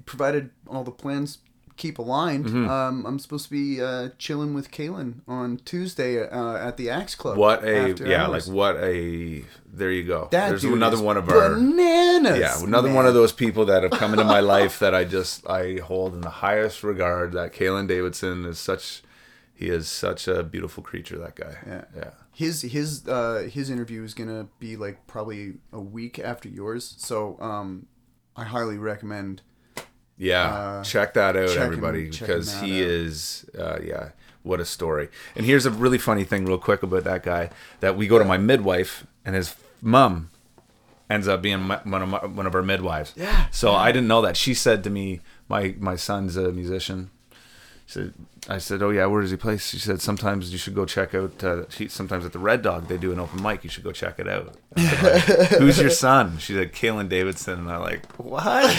provided 0.05 0.49
all 0.67 0.83
the 0.83 0.91
plans 0.91 1.39
keep 1.83 1.97
aligned, 1.99 2.45
Mm-hmm. 2.45 2.69
um, 2.69 3.05
I'm 3.07 3.19
supposed 3.19 3.45
to 3.49 3.51
be 3.51 3.81
uh, 3.81 4.09
chilling 4.25 4.53
with 4.57 4.67
Kalen 4.77 5.09
on 5.27 5.57
Tuesday 5.71 6.11
uh, 6.39 6.67
at 6.67 6.77
the 6.77 6.89
Axe 6.89 7.15
Club. 7.15 7.37
What 7.37 7.63
a 7.63 7.93
yeah, 8.05 8.25
hours. 8.27 8.47
like 8.47 8.55
what 8.55 8.75
a 8.77 9.43
there 9.79 9.91
you 9.91 10.03
go. 10.15 10.27
that 10.31 10.49
There's 10.49 10.63
another 10.63 11.01
one 11.01 11.17
of 11.17 11.27
our 11.29 11.55
bananas. 11.55 12.39
yeah, 12.39 12.61
another 12.63 12.89
man. 12.89 12.95
one 12.99 13.07
of 13.07 13.13
those 13.13 13.33
people 13.43 13.65
that 13.65 13.83
have 13.83 13.91
come 14.01 14.11
into 14.13 14.25
my 14.25 14.39
life 14.55 14.79
that 14.79 14.93
I 14.93 15.03
just 15.17 15.47
I 15.47 15.77
hold 15.89 16.13
in 16.13 16.21
the 16.21 16.35
highest 16.45 16.83
regard. 16.83 17.33
That 17.33 17.53
Kalen 17.53 17.87
Davidson 17.87 18.45
is 18.45 18.59
such 18.59 19.01
he 19.53 19.67
is 19.69 19.87
such 19.87 20.27
a 20.27 20.43
beautiful 20.43 20.83
creature. 20.83 21.17
That 21.17 21.35
guy. 21.35 21.55
Yeah. 21.67 21.83
Yeah. 21.95 22.11
His 22.33 22.61
his 22.61 23.07
uh 23.07 23.47
his 23.51 23.69
interview 23.69 24.03
is 24.03 24.13
gonna 24.13 24.47
be 24.59 24.75
like 24.85 25.05
probably 25.07 25.53
a 25.73 25.79
week 25.81 26.17
after 26.19 26.47
yours, 26.49 26.95
so 26.97 27.37
um, 27.39 27.87
I 28.35 28.43
highly 28.45 28.77
recommend. 28.77 29.41
Yeah, 30.23 30.47
Uh, 30.53 30.83
check 30.83 31.15
that 31.15 31.35
out, 31.35 31.49
check 31.49 31.57
everybody, 31.63 32.09
because 32.11 32.59
he 32.61 32.83
out. 32.83 32.89
is, 32.89 33.45
uh, 33.57 33.79
yeah, 33.83 34.09
what 34.43 34.59
a 34.59 34.65
story. 34.65 35.09
And 35.35 35.45
here's 35.47 35.65
a 35.65 35.71
really 35.71 35.97
funny 35.97 36.23
thing, 36.23 36.45
real 36.45 36.59
quick, 36.59 36.83
about 36.83 37.05
that 37.05 37.23
guy. 37.23 37.49
That 37.79 37.97
we 37.97 38.05
go 38.05 38.19
to 38.19 38.25
my 38.25 38.37
midwife, 38.37 39.05
and 39.25 39.35
his 39.35 39.55
mom 39.81 40.29
ends 41.09 41.27
up 41.27 41.41
being 41.41 41.61
my, 41.61 41.77
one 41.83 42.03
of 42.03 42.09
my, 42.09 42.25
one 42.25 42.45
of 42.45 42.53
our 42.53 42.61
midwives. 42.61 43.13
Yeah, 43.17 43.47
So 43.51 43.73
I 43.73 43.91
didn't 43.91 44.07
know 44.07 44.21
that. 44.21 44.37
She 44.37 44.53
said 44.53 44.83
to 44.83 44.89
me, 44.91 45.21
my 45.49 45.73
my 45.79 45.95
son's 45.95 46.37
a 46.37 46.51
musician. 46.51 47.09
Said, 47.91 48.13
I 48.47 48.57
said, 48.59 48.81
oh 48.81 48.89
yeah, 48.89 49.05
where 49.07 49.21
does 49.21 49.31
he 49.31 49.35
play? 49.37 49.57
She 49.57 49.77
said, 49.77 49.99
sometimes 49.99 50.49
you 50.53 50.57
should 50.57 50.73
go 50.75 50.85
check 50.85 51.13
out. 51.13 51.43
Uh, 51.43 51.63
she, 51.69 51.89
sometimes 51.89 52.25
at 52.25 52.31
the 52.31 52.39
Red 52.39 52.61
Dog 52.61 52.87
they 52.87 52.97
do 52.97 53.11
an 53.11 53.19
open 53.19 53.43
mic. 53.43 53.65
You 53.65 53.69
should 53.69 53.83
go 53.83 53.91
check 53.91 54.17
it 54.17 54.29
out. 54.29 54.55
Said, 54.77 55.03
like, 55.03 55.49
Who's 55.59 55.77
your 55.77 55.89
son? 55.89 56.37
She 56.37 56.53
said, 56.53 56.71
Kalen 56.71 57.09
Davidson. 57.09 57.59
And 57.59 57.69
I'm 57.69 57.81
like, 57.81 58.05
what? 58.15 58.69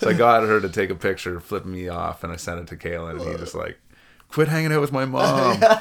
so 0.00 0.08
I 0.08 0.14
got 0.14 0.44
her 0.44 0.60
to 0.62 0.68
take 0.70 0.88
a 0.88 0.94
picture, 0.94 1.38
flip 1.40 1.66
me 1.66 1.88
off, 1.90 2.24
and 2.24 2.32
I 2.32 2.36
sent 2.36 2.58
it 2.60 2.66
to 2.68 2.76
Kalen. 2.76 3.20
And 3.20 3.32
he 3.32 3.36
just 3.36 3.54
like, 3.54 3.78
quit 4.30 4.48
hanging 4.48 4.72
out 4.72 4.80
with 4.80 4.92
my 4.92 5.04
mom. 5.04 5.62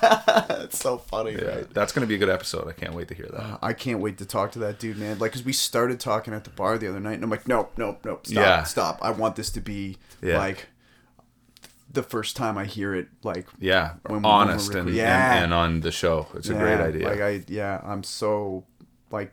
It's 0.68 0.80
so 0.80 0.98
funny, 0.98 1.32
Yeah, 1.32 1.44
right? 1.60 1.74
that's 1.74 1.94
gonna 1.94 2.08
be 2.08 2.16
a 2.16 2.18
good 2.18 2.28
episode. 2.30 2.68
I 2.68 2.74
can't 2.74 2.94
wait 2.94 3.08
to 3.08 3.14
hear 3.14 3.28
that. 3.32 3.60
I 3.62 3.72
can't 3.72 4.00
wait 4.02 4.18
to 4.18 4.26
talk 4.26 4.52
to 4.52 4.60
that 4.60 4.80
dude, 4.80 4.98
man. 4.98 5.18
Like, 5.20 5.32
cause 5.32 5.44
we 5.46 5.54
started 5.54 5.98
talking 6.02 6.34
at 6.34 6.44
the 6.44 6.50
bar 6.50 6.78
the 6.78 6.90
other 6.90 7.00
night, 7.00 7.14
and 7.14 7.24
I'm 7.24 7.30
like, 7.30 7.48
nope, 7.48 7.72
nope, 7.78 8.02
nope, 8.04 8.28
stop, 8.28 8.36
Yeah. 8.44 8.64
stop. 8.64 9.00
I 9.02 9.12
want 9.12 9.38
this 9.38 9.50
to 9.52 9.62
be 9.62 9.96
Yeah. 10.22 10.38
like 10.40 10.68
the 11.92 12.04
first 12.04 12.36
time 12.36 12.58
I 12.58 12.66
hear 12.66 12.94
it, 12.94 13.08
like 13.24 13.48
Yeah, 13.60 13.94
When- 14.04 14.22
when 14.22 14.26
honest 14.26 14.74
and, 14.76 14.90
Yeah. 14.90 15.36
and 15.36 15.46
and 15.46 15.54
on 15.54 15.80
the 15.82 15.92
show. 15.92 16.28
It's 16.36 16.50
a 16.50 16.54
great 16.54 16.80
idea. 16.80 17.08
Like 17.08 17.22
I, 17.22 17.44
yeah, 17.48 17.82
I'm 17.84 18.04
so 18.04 18.66
like, 19.12 19.32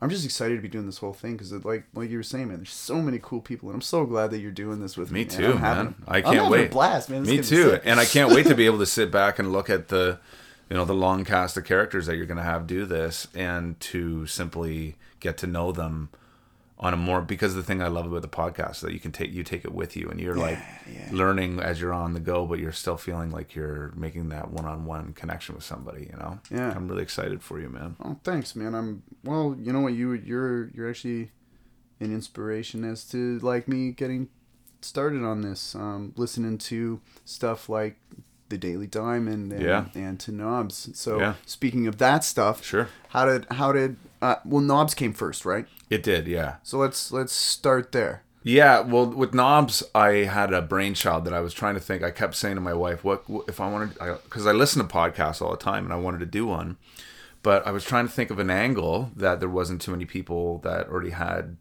I'm 0.00 0.10
just 0.10 0.24
excited 0.24 0.56
to 0.56 0.60
be 0.62 0.68
doing 0.68 0.86
this 0.86 0.98
whole 0.98 1.12
thing 1.12 1.32
because, 1.32 1.52
like, 1.64 1.84
like 1.94 2.10
you 2.10 2.16
were 2.16 2.24
saying, 2.24 2.48
man, 2.48 2.56
there's 2.56 2.72
so 2.72 3.00
many 3.00 3.20
cool 3.22 3.40
people, 3.40 3.68
and 3.68 3.76
I'm 3.76 3.80
so 3.82 4.04
glad 4.04 4.32
that 4.32 4.40
you're 4.40 4.50
doing 4.50 4.80
this 4.80 4.96
with 4.96 5.12
me. 5.12 5.20
Me 5.20 5.24
too, 5.24 5.52
I'm 5.52 5.58
having, 5.58 5.84
man. 5.84 5.94
I 6.08 6.20
can't 6.22 6.50
wait. 6.50 6.66
A 6.66 6.70
blast, 6.70 7.08
man. 7.08 7.22
This 7.22 7.30
Me 7.30 7.56
too, 7.56 7.78
and 7.84 8.00
I 8.00 8.04
can't 8.04 8.32
wait 8.34 8.46
to 8.48 8.54
be 8.56 8.66
able 8.66 8.78
to 8.80 8.86
sit 8.98 9.12
back 9.12 9.38
and 9.38 9.52
look 9.52 9.70
at 9.70 9.88
the, 9.88 10.18
you 10.68 10.76
know, 10.76 10.84
the 10.84 10.92
long 10.92 11.24
cast 11.24 11.56
of 11.56 11.64
characters 11.64 12.06
that 12.06 12.16
you're 12.16 12.26
going 12.26 12.36
to 12.36 12.42
have 12.42 12.66
do 12.66 12.84
this, 12.84 13.28
and 13.32 13.78
to 13.78 14.26
simply 14.26 14.96
get 15.20 15.38
to 15.38 15.46
know 15.46 15.70
them 15.70 16.08
on 16.82 16.92
a 16.92 16.96
more 16.96 17.22
because 17.22 17.54
the 17.54 17.62
thing 17.62 17.80
I 17.80 17.86
love 17.86 18.04
about 18.06 18.20
the 18.22 18.28
podcast 18.28 18.72
is 18.72 18.80
that 18.80 18.92
you 18.92 19.00
can 19.00 19.12
take 19.12 19.32
you 19.32 19.42
take 19.44 19.64
it 19.64 19.72
with 19.72 19.96
you, 19.96 20.08
and 20.10 20.20
you're 20.20 20.34
like 20.34 20.58
yeah. 20.92 21.08
learning 21.12 21.60
as 21.60 21.80
you're 21.80 21.92
on 21.94 22.12
the 22.12 22.20
go, 22.20 22.44
but 22.44 22.58
you're 22.58 22.72
still 22.72 22.96
feeling 22.96 23.30
like 23.30 23.54
you're 23.54 23.92
making 23.94 24.28
that 24.30 24.50
one-on-one 24.50 25.12
connection 25.14 25.54
with 25.54 25.64
somebody. 25.64 26.08
You 26.12 26.18
know, 26.18 26.40
Yeah. 26.50 26.72
I'm 26.76 26.88
really 26.88 27.02
excited 27.02 27.40
for 27.42 27.60
you, 27.60 27.68
man. 27.70 27.96
Oh, 28.04 28.16
thanks, 28.24 28.54
man. 28.56 28.74
I'm 28.74 29.02
well. 29.24 29.56
You 29.58 29.72
know 29.72 29.80
what? 29.80 29.94
You 29.94 30.12
you're 30.12 30.68
you're 30.74 30.90
actually 30.90 31.30
an 32.00 32.12
inspiration 32.12 32.84
as 32.84 33.04
to 33.10 33.38
like 33.38 33.68
me 33.68 33.92
getting 33.92 34.28
started 34.80 35.22
on 35.22 35.42
this. 35.42 35.76
Um, 35.76 36.12
listening 36.16 36.58
to 36.58 37.00
stuff 37.24 37.68
like 37.68 37.96
the 38.48 38.58
Daily 38.58 38.88
Diamond 38.88 39.52
and 39.52 39.62
Yeah. 39.62 39.84
and 39.94 40.18
to 40.20 40.32
Knobs. 40.32 40.90
So 40.94 41.18
Yeah. 41.20 41.34
speaking 41.46 41.86
of 41.86 41.98
that 41.98 42.24
stuff, 42.24 42.62
Sure, 42.64 42.88
how 43.10 43.24
did 43.24 43.46
how 43.52 43.70
did 43.72 43.96
uh, 44.22 44.36
well 44.44 44.62
Knobs 44.62 44.94
came 44.94 45.12
first, 45.12 45.44
right? 45.44 45.66
it 45.90 46.02
did, 46.02 46.26
yeah. 46.26 46.56
So 46.62 46.78
let's 46.78 47.12
let's 47.12 47.32
start 47.32 47.92
there. 47.92 48.22
Yeah, 48.44 48.80
well, 48.80 49.06
with 49.06 49.34
knobs, 49.34 49.84
I 49.94 50.24
had 50.24 50.52
a 50.52 50.60
brainchild 50.62 51.24
that 51.26 51.32
I 51.34 51.38
was 51.40 51.54
trying 51.54 51.74
to 51.74 51.80
think. 51.80 52.02
I 52.02 52.10
kept 52.10 52.34
saying 52.34 52.56
to 52.56 52.60
my 52.60 52.72
wife, 52.74 53.04
"What 53.04 53.28
what- 53.30 53.48
if 53.48 53.60
I 53.60 53.70
wanted?" 53.70 53.90
Because 54.24 54.46
I, 54.46 54.52
listen 54.52 54.82
to 54.82 54.92
podcasts 54.92 55.40
all 55.40 55.52
the 55.52 55.56
time, 55.56 55.84
and 55.84 55.92
I 55.92 55.96
wanted 55.96 56.18
to 56.20 56.26
do 56.26 56.46
one, 56.46 56.76
but 57.44 57.64
I 57.66 57.70
was 57.70 57.84
trying 57.84 58.06
to 58.08 58.12
think 58.12 58.30
of 58.30 58.38
an 58.40 58.50
angle 58.50 59.12
that 59.14 59.38
there 59.38 59.48
wasn't 59.48 59.80
too 59.80 59.92
many 59.92 60.06
people 60.06 60.58
that 60.64 60.88
already 60.88 61.10
had 61.10 61.56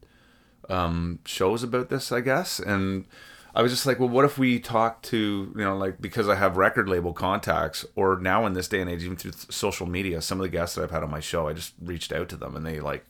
um, 0.70 1.20
shows 1.26 1.62
about 1.62 1.90
this, 1.90 2.12
I 2.12 2.22
guess, 2.22 2.60
and 2.60 3.06
I 3.54 3.62
was 3.62 3.72
just 3.72 3.86
like, 3.86 4.00
well, 4.00 4.10
what 4.10 4.24
if 4.26 4.38
we 4.38 4.60
talk 4.60 5.02
to 5.04 5.18
you 5.56 5.64
know, 5.64 5.78
like 5.78 6.02
because 6.02 6.30
I 6.30 6.36
have 6.36 6.58
record 6.58 6.88
label 6.88 7.14
contacts, 7.14 7.86
or 7.96 8.18
now 8.20 8.46
in 8.46 8.54
this 8.54 8.68
day 8.68 8.82
and 8.82 8.90
age, 8.90 9.04
even 9.04 9.18
through 9.18 9.34
social 9.50 9.88
media, 9.88 10.22
some 10.22 10.40
of 10.40 10.44
the 10.44 10.50
guests 10.50 10.76
that 10.76 10.84
I've 10.84 10.92
had 10.92 11.04
on 11.04 11.12
my 11.12 11.20
show, 11.20 11.48
I 11.48 11.54
just 11.54 11.74
reached 11.82 12.12
out 12.14 12.30
to 12.30 12.38
them, 12.38 12.56
and 12.56 12.66
they 12.66 12.80
like 12.80 13.06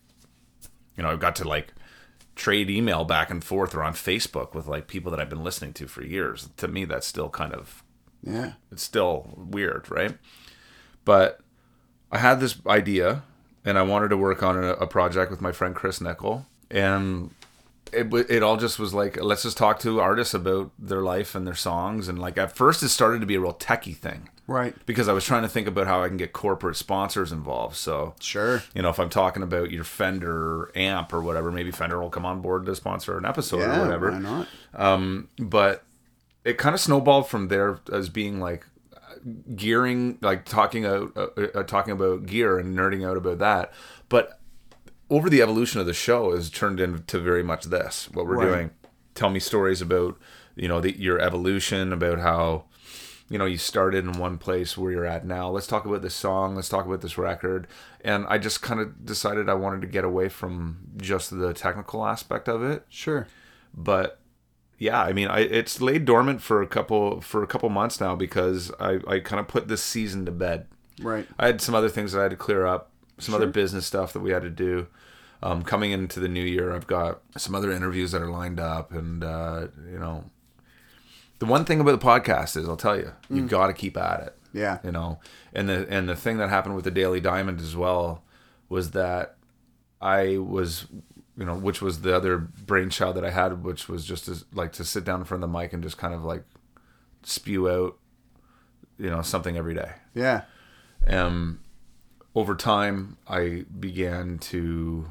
you 0.98 1.04
know, 1.04 1.10
I've 1.10 1.20
got 1.20 1.36
to 1.38 1.48
like 1.48 1.74
trade 2.36 2.70
email 2.70 3.04
back 3.06 3.30
and 3.30 3.44
forth 3.44 3.76
or 3.76 3.84
on 3.84 3.94
Facebook 3.94 4.54
with 4.54 4.68
like 4.68 4.88
people 4.88 5.12
that 5.12 5.20
I've 5.20 5.30
been 5.30 5.44
listening 5.44 5.74
to 5.74 5.88
for 5.88 6.04
years. 6.04 6.50
To 6.58 6.68
me, 6.68 6.86
that's 6.86 7.08
still 7.08 7.30
kind 7.30 7.54
of 7.54 7.84
Yeah. 8.24 8.54
it's 8.72 8.84
still 8.84 9.34
weird, 9.38 9.90
right? 9.92 10.18
But 11.06 11.40
I 12.12 12.18
had 12.18 12.40
this 12.40 12.58
idea, 12.68 13.24
and 13.64 13.78
I 13.78 13.84
wanted 13.84 14.10
to 14.10 14.18
work 14.18 14.44
on 14.44 14.58
a, 14.64 14.74
a 14.74 14.88
project 14.88 15.32
with 15.32 15.42
my 15.42 15.52
friend 15.52 15.76
Chris 15.76 16.02
Nickel, 16.02 16.46
and 16.70 17.32
it 17.94 18.14
it 18.30 18.44
all 18.44 18.58
just 18.58 18.80
was 18.80 18.94
like 18.94 19.22
let's 19.22 19.44
just 19.44 19.58
talk 19.58 19.80
to 19.80 20.00
artists 20.00 20.34
about 20.34 20.72
their 20.80 21.02
life 21.02 21.36
and 21.36 21.46
their 21.46 21.56
songs, 21.56 22.08
and 22.08 22.18
like 22.20 22.38
at 22.38 22.56
first 22.56 22.84
it 22.84 22.90
started 22.90 23.20
to 23.22 23.26
be 23.26 23.36
a 23.36 23.40
real 23.40 23.54
techie 23.54 23.96
thing 23.96 24.30
Right. 24.48 24.76
because 24.86 25.08
I 25.08 25.14
was 25.14 25.24
trying 25.24 25.44
to 25.44 25.48
think 25.50 25.68
about 25.68 25.88
how 25.88 26.04
I 26.04 26.08
can 26.10 26.18
get 26.18 26.34
corporate 26.34 26.76
sponsors 26.76 27.32
involved. 27.32 27.76
So 27.78 28.16
Sure. 28.20 28.64
you 28.74 28.82
know, 28.82 28.90
if 28.90 29.00
I'm 29.00 29.10
talking 29.10 29.44
about 29.44 29.72
your 29.72 29.84
Fender 29.84 30.72
amp 30.76 31.14
or 31.14 31.22
whatever, 31.22 31.52
maybe 31.52 31.72
Fender 31.72 32.00
will 32.02 32.10
come 32.10 32.26
on 32.26 32.42
board 32.42 32.66
to 32.66 32.76
sponsor 32.76 33.18
an 33.18 33.26
episode 33.26 33.60
Yeah. 33.60 33.80
or 33.80 33.86
whatever. 33.86 34.12
Why 34.12 34.20
not? 34.20 34.48
Um, 34.76 35.30
but 35.40 35.84
it 36.44 36.58
kind 36.58 36.74
of 36.76 36.82
snowballed 36.82 37.28
from 37.30 37.48
there 37.50 37.80
as 37.94 38.10
being 38.10 38.40
like 38.40 38.66
gearing, 39.56 40.18
like 40.22 40.46
talking 40.46 40.86
out, 40.86 41.12
uh, 41.16 41.28
uh, 41.56 41.64
talking 41.64 41.94
about 41.94 42.26
gear 42.26 42.58
and 42.58 42.76
nerding 42.78 43.08
out 43.08 43.18
about 43.18 43.38
that. 43.40 43.72
But 44.10 44.40
over 45.12 45.30
the 45.30 45.42
evolution 45.44 45.80
of 45.80 45.86
the 45.86 45.94
show 45.94 46.34
has 46.36 46.50
turned 46.50 46.80
into 46.80 47.20
very 47.20 47.44
much 47.44 47.66
this 47.66 48.10
what 48.14 48.26
we're 48.26 48.38
Right. 48.38 48.46
doing. 48.48 48.70
Tell 49.14 49.30
me 49.30 49.40
stories 49.40 49.82
about 49.82 50.18
you 50.56 50.68
know 50.68 50.80
the, 50.82 50.98
your 51.00 51.20
evolution, 51.20 51.94
about 51.94 52.20
how 52.20 52.66
you 53.30 53.38
know 53.38 53.46
you 53.46 53.58
started 53.58 54.04
in 54.06 54.14
one 54.14 54.38
place 54.38 54.78
where 54.78 54.92
you're 54.92 55.06
at 55.06 55.26
now. 55.26 55.50
Let's 55.50 55.68
talk 55.68 55.86
about 55.86 56.02
this 56.02 56.16
song. 56.16 56.56
Let's 56.56 56.70
talk 56.70 56.86
about 56.86 57.02
this 57.02 57.18
record. 57.18 57.68
And 58.04 58.26
I 58.30 58.38
just 58.38 58.62
kind 58.62 58.80
of 58.80 59.06
decided 59.06 59.48
I 59.50 59.54
wanted 59.54 59.82
to 59.82 59.88
get 59.88 60.04
away 60.04 60.28
from 60.30 60.80
just 60.98 61.38
the 61.38 61.54
technical 61.54 62.06
aspect 62.06 62.48
of 62.50 62.64
it 62.64 62.86
Sure. 62.90 63.28
but 63.74 64.18
yeah 64.78 65.00
i 65.04 65.14
mean 65.14 65.28
I, 65.28 65.42
it's 65.42 65.80
laid 65.80 66.06
dormant 66.06 66.42
for 66.42 66.64
a 66.64 66.68
couple 66.68 67.22
for 67.22 67.44
a 67.44 67.48
couple 67.48 67.70
months 67.70 68.02
now 68.02 68.16
because 68.16 68.72
i, 68.80 68.98
I 69.08 69.20
kind 69.20 69.40
of 69.40 69.48
put 69.48 69.68
this 69.68 69.84
season 69.84 70.26
to 70.26 70.32
bed 70.32 70.66
Right. 71.00 71.28
i 71.38 71.46
had 71.46 71.62
some 71.62 71.76
other 71.76 71.88
things 71.90 72.14
that 72.14 72.20
i 72.20 72.24
had 72.24 72.32
to 72.32 72.36
clear 72.38 72.66
up 72.66 72.90
some 73.20 73.36
other 73.36 73.46
business 73.46 73.86
stuff 73.86 74.12
that 74.14 74.22
we 74.22 74.32
had 74.32 74.42
to 74.42 74.50
do 74.50 74.88
um, 75.44 75.64
coming 75.64 75.92
into 75.92 76.20
the 76.20 76.28
new 76.28 76.44
year 76.44 76.74
i've 76.74 76.88
got 76.88 77.22
some 77.38 77.56
other 77.56 77.72
interviews 77.72 78.12
that 78.12 78.22
are 78.22 78.30
lined 78.30 78.60
up 78.60 78.92
and 78.92 79.24
uh, 79.24 79.68
you 79.92 79.98
know 80.00 80.24
the 81.40 81.46
one 81.46 81.66
thing 81.66 81.80
about 81.80 82.00
the 82.00 82.06
podcast 82.06 82.56
is 82.58 82.68
i'll 82.70 82.78
tell 82.78 82.98
you 82.98 83.12
you've 83.30 83.50
got 83.50 83.68
to 83.68 83.74
keep 83.74 83.98
at 83.98 84.22
it 84.22 84.38
Yeah. 84.54 84.78
you 84.84 84.92
know 84.92 85.20
and 85.54 85.68
the 85.68 85.88
and 85.90 86.08
the 86.08 86.16
thing 86.16 86.38
that 86.38 86.50
happened 86.50 86.76
with 86.76 86.86
the 86.86 86.92
daily 86.92 87.20
diamond 87.20 87.60
as 87.60 87.76
well 87.76 88.24
was 88.70 88.92
that 88.92 89.38
i 90.00 90.38
was 90.38 90.86
you 91.38 91.46
know 91.46 91.56
which 91.56 91.82
was 91.82 92.02
the 92.02 92.16
other 92.16 92.38
brainchild 92.38 93.16
that 93.16 93.26
i 93.26 93.32
had 93.32 93.64
which 93.64 93.88
was 93.90 94.06
just 94.06 94.26
to, 94.26 94.44
like 94.54 94.72
to 94.74 94.84
sit 94.84 95.04
down 95.04 95.20
in 95.22 95.26
front 95.26 95.44
of 95.44 95.50
the 95.52 95.58
mic 95.60 95.74
and 95.74 95.82
just 95.82 95.98
kind 95.98 96.14
of 96.14 96.24
like 96.24 96.44
spew 97.24 97.70
out 97.70 97.98
you 99.00 99.10
know 99.10 99.22
something 99.22 99.58
every 99.58 99.74
day 99.74 99.92
Yeah. 100.14 100.42
um 101.08 101.60
over 102.36 102.54
time 102.56 103.18
i 103.28 103.66
began 103.80 104.38
to 104.40 105.06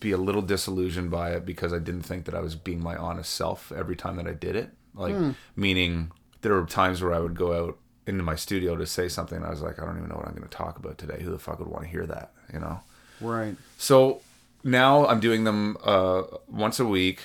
be 0.00 0.10
a 0.12 0.16
little 0.16 0.42
disillusioned 0.42 1.10
by 1.10 1.30
it 1.30 1.44
because 1.46 1.72
i 1.72 1.78
didn't 1.78 2.02
think 2.02 2.24
that 2.24 2.34
i 2.34 2.40
was 2.40 2.54
being 2.56 2.82
my 2.82 2.96
honest 2.96 3.32
self 3.34 3.70
every 3.76 3.94
time 3.96 4.16
that 4.16 4.26
i 4.26 4.32
did 4.32 4.56
it 4.56 4.70
like 4.94 5.14
meaning 5.56 6.10
there 6.40 6.54
were 6.54 6.64
times 6.66 7.02
where 7.02 7.12
i 7.12 7.18
would 7.18 7.36
go 7.36 7.52
out 7.66 7.78
into 8.06 8.22
my 8.22 8.34
studio 8.34 8.74
to 8.76 8.86
say 8.86 9.08
something 9.08 9.36
and 9.36 9.46
i 9.46 9.50
was 9.50 9.60
like 9.62 9.80
i 9.80 9.84
don't 9.84 9.96
even 9.98 10.08
know 10.08 10.16
what 10.16 10.26
i'm 10.26 10.34
going 10.34 10.42
to 10.48 10.56
talk 10.56 10.78
about 10.78 10.96
today 10.98 11.22
who 11.22 11.30
the 11.30 11.38
fuck 11.38 11.58
would 11.58 11.68
want 11.68 11.84
to 11.84 11.90
hear 11.90 12.06
that 12.06 12.32
you 12.52 12.58
know 12.58 12.80
Right. 13.20 13.54
so 13.76 14.20
now 14.64 15.06
I'm 15.06 15.20
doing 15.20 15.44
them 15.44 15.76
uh, 15.82 16.22
once 16.46 16.78
a 16.80 16.84
week. 16.84 17.20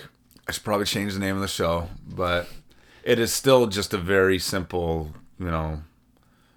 I 0.47 0.53
should 0.53 0.63
probably 0.63 0.85
change 0.85 1.13
the 1.13 1.19
name 1.19 1.35
of 1.35 1.41
the 1.41 1.49
show, 1.49 1.89
but 2.07 2.47
it 3.03 3.19
is 3.19 3.33
still 3.33 3.67
just 3.67 3.93
a 3.93 3.97
very 3.97 4.39
simple, 4.39 5.11
you 5.37 5.47
know, 5.47 5.81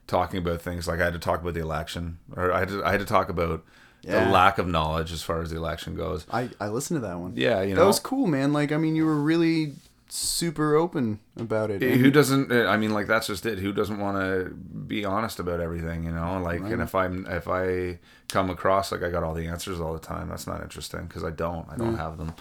talking 0.07 0.39
about 0.39 0.62
things. 0.62 0.87
Like 0.87 1.01
I 1.01 1.05
had 1.05 1.14
to 1.14 1.19
talk 1.19 1.41
about 1.41 1.55
the 1.55 1.61
election, 1.61 2.19
or 2.37 2.53
I 2.53 2.61
had 2.61 2.69
to, 2.69 2.85
I 2.85 2.91
had 2.93 3.01
to 3.01 3.07
talk 3.07 3.29
about 3.29 3.64
Yeah. 4.03 4.25
the 4.25 4.31
lack 4.31 4.59
of 4.59 4.69
knowledge 4.69 5.13
as 5.13 5.23
far 5.23 5.43
as 5.43 5.51
the 5.51 5.57
election 5.57 5.95
goes. 5.95 6.25
I 6.31 6.51
I 6.61 6.69
listened 6.69 7.01
to 7.01 7.07
that 7.07 7.19
one. 7.19 7.33
Yeah, 7.37 7.63
you 7.63 7.75
know, 7.75 7.81
That 7.81 7.87
was 7.87 8.01
cool, 8.01 8.27
man. 8.27 8.53
Like, 8.53 8.73
I 8.73 8.77
mean, 8.77 8.95
you 8.97 9.05
were 9.05 9.17
really 9.17 9.75
super 10.09 10.75
open 10.75 11.21
about 11.37 11.71
it. 11.71 11.83
Who 11.83 12.11
doesn't 12.11 12.51
uh, 12.51 12.67
i 12.67 12.77
mean 12.77 12.93
like 12.93 13.07
that's 13.07 13.27
just 13.27 13.45
it 13.45 13.59
who 13.59 13.73
doesn't 13.73 13.99
want 13.99 14.17
to 14.17 14.51
be 14.55 15.05
honest 15.05 15.39
about 15.39 15.61
everything 15.61 16.05
you 16.05 16.13
know 16.13 16.41
like 16.43 16.61
and 16.61 16.81
if 16.81 16.95
i'm 16.95 17.27
if 17.27 17.47
i 17.47 17.99
come 18.29 18.49
across 18.49 18.91
like 18.91 19.03
i 19.03 19.11
got 19.11 19.23
all 19.23 19.35
the 19.35 19.47
answers 19.47 19.81
all 19.81 19.93
the 19.93 19.99
time 19.99 20.29
that's 20.29 20.47
not 20.47 20.63
interesting 20.63 21.07
because 21.07 21.25
i 21.25 21.31
don't 21.31 21.69
i 21.71 21.77
don't 21.77 21.95
mm. 21.95 21.99
have 21.99 22.17
them 22.17 22.35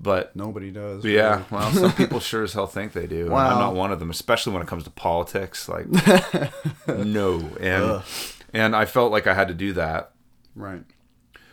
but 0.00 0.34
Nobody 0.34 0.70
does. 0.70 1.04
yeah 1.04 1.34
really. 1.34 1.44
well 1.50 1.72
some 1.72 1.92
people 1.96 2.20
sure 2.20 2.44
as 2.44 2.52
hell 2.52 2.66
think 2.66 2.92
they 2.92 3.06
do 3.06 3.26
and 3.26 3.34
i'm 3.34 3.58
not 3.58 3.74
one 3.74 3.90
of 3.90 3.98
them 3.98 4.10
especially 4.10 4.52
when 4.52 4.62
it 4.62 4.68
comes 4.68 4.84
to 4.84 4.90
politics 4.90 5.68
like 5.68 5.86
no 6.86 7.40
and 7.60 7.84
Ugh. 7.84 8.04
and 8.52 8.76
i 8.76 8.84
felt 8.84 9.10
like 9.10 9.26
i 9.26 9.34
had 9.34 9.48
to 9.48 9.54
do 9.54 9.72
that 9.72 10.09
Right. 10.54 10.82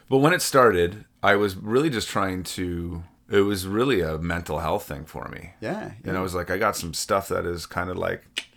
but 0.09 0.17
when 0.17 0.33
it 0.33 0.41
started 0.41 1.05
i 1.23 1.35
was 1.35 1.55
really 1.55 1.89
just 1.89 2.07
trying 2.07 2.43
to 2.43 3.03
it 3.29 3.41
was 3.41 3.67
really 3.67 4.01
a 4.01 4.17
mental 4.17 4.59
health 4.59 4.85
thing 4.87 5.05
for 5.05 5.27
me 5.29 5.51
Yeah. 5.59 5.91
and 6.05 6.17
I 6.17 6.21
was 6.21 6.33
like, 6.33 6.49
I 6.49 6.57
got 6.57 6.75
some 6.77 6.93
stuff 6.93 7.27
that 7.27 7.45
is 7.45 7.65
kind 7.65 7.89
of 7.89 7.97
like 7.97 8.47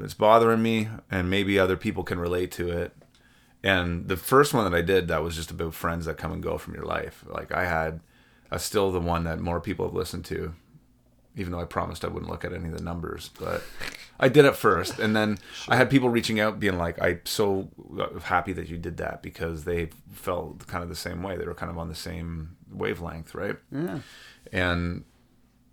it's 0.00 0.14
bothering 0.14 0.62
me, 0.62 0.88
and 1.10 1.28
maybe 1.28 1.58
other 1.58 1.76
people 1.76 2.02
can 2.04 2.18
relate 2.20 2.50
to 2.52 2.68
it. 2.70 2.94
And 3.62 4.06
the 4.08 4.16
first 4.16 4.54
one 4.54 4.64
that 4.70 4.76
I 4.76 4.80
did, 4.82 5.08
that 5.08 5.22
was 5.22 5.34
just 5.36 5.50
about 5.50 5.74
friends 5.74 6.06
that 6.06 6.16
come 6.16 6.32
and 6.32 6.42
go 6.42 6.56
from 6.56 6.74
your 6.74 6.84
life. 6.84 7.24
Like 7.28 7.52
I 7.52 7.64
had, 7.66 8.00
uh, 8.50 8.58
still 8.58 8.90
the 8.92 9.00
one 9.00 9.24
that 9.24 9.38
more 9.40 9.60
people 9.60 9.84
have 9.86 9.94
listened 9.94 10.24
to, 10.26 10.54
even 11.36 11.52
though 11.52 11.60
I 11.60 11.64
promised 11.64 12.04
I 12.04 12.08
wouldn't 12.08 12.30
look 12.30 12.44
at 12.44 12.52
any 12.54 12.68
of 12.68 12.76
the 12.78 12.82
numbers, 12.84 13.30
but 13.40 13.62
I 14.20 14.28
did 14.28 14.44
it 14.44 14.56
first, 14.56 14.98
and 14.98 15.14
then 15.14 15.38
I 15.68 15.76
had 15.76 15.90
people 15.90 16.08
reaching 16.08 16.40
out, 16.40 16.58
being 16.60 16.76
like, 16.78 17.00
"I'm 17.00 17.20
so 17.24 17.68
uh, 17.98 18.18
happy 18.20 18.52
that 18.54 18.68
you 18.68 18.76
did 18.78 18.96
that," 18.98 19.22
because 19.22 19.64
they 19.64 19.90
felt 20.12 20.66
kind 20.66 20.82
of 20.82 20.88
the 20.88 20.96
same 20.96 21.22
way. 21.22 21.36
They 21.36 21.44
were 21.46 21.54
kind 21.54 21.70
of 21.70 21.78
on 21.78 21.88
the 21.88 21.94
same 21.94 22.56
wavelength, 22.70 23.34
right? 23.34 23.56
Yeah. 23.72 24.00
and 24.52 25.04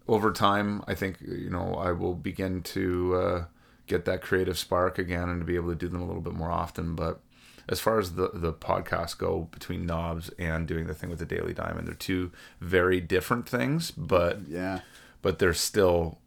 over 0.08 0.32
time 0.32 0.84
i 0.88 0.94
think 0.94 1.18
you 1.22 1.50
know 1.50 1.74
i 1.76 1.92
will 1.92 2.14
begin 2.14 2.62
to 2.62 3.16
uh, 3.16 3.46
get 3.88 4.06
that 4.06 4.22
creative 4.22 4.56
spark 4.58 5.00
again 5.00 5.30
and 5.30 5.42
to 5.42 5.46
be 5.46 5.56
able 5.56 5.70
to 5.70 5.76
do 5.76 5.88
them 5.88 6.00
a 6.02 6.06
little 6.06 6.22
bit 6.22 6.34
more 6.34 6.52
often 6.52 6.94
but 6.96 7.22
as 7.68 7.80
far 7.80 7.98
as 7.98 8.14
the 8.14 8.30
the 8.34 8.54
podcasts 8.54 9.18
go 9.18 9.48
between 9.52 9.84
knobs 9.86 10.30
and 10.38 10.68
doing 10.68 10.86
the 10.86 10.94
thing 10.94 11.10
with 11.10 11.18
the 11.18 11.26
daily 11.26 11.54
diamond 11.56 11.88
they're 11.88 11.96
two 11.96 12.32
very 12.62 13.00
different 13.02 13.50
things 13.50 13.90
but 13.92 14.42
Yeah. 14.48 14.82
but 15.24 15.40
they're 15.40 15.56
still 15.56 16.20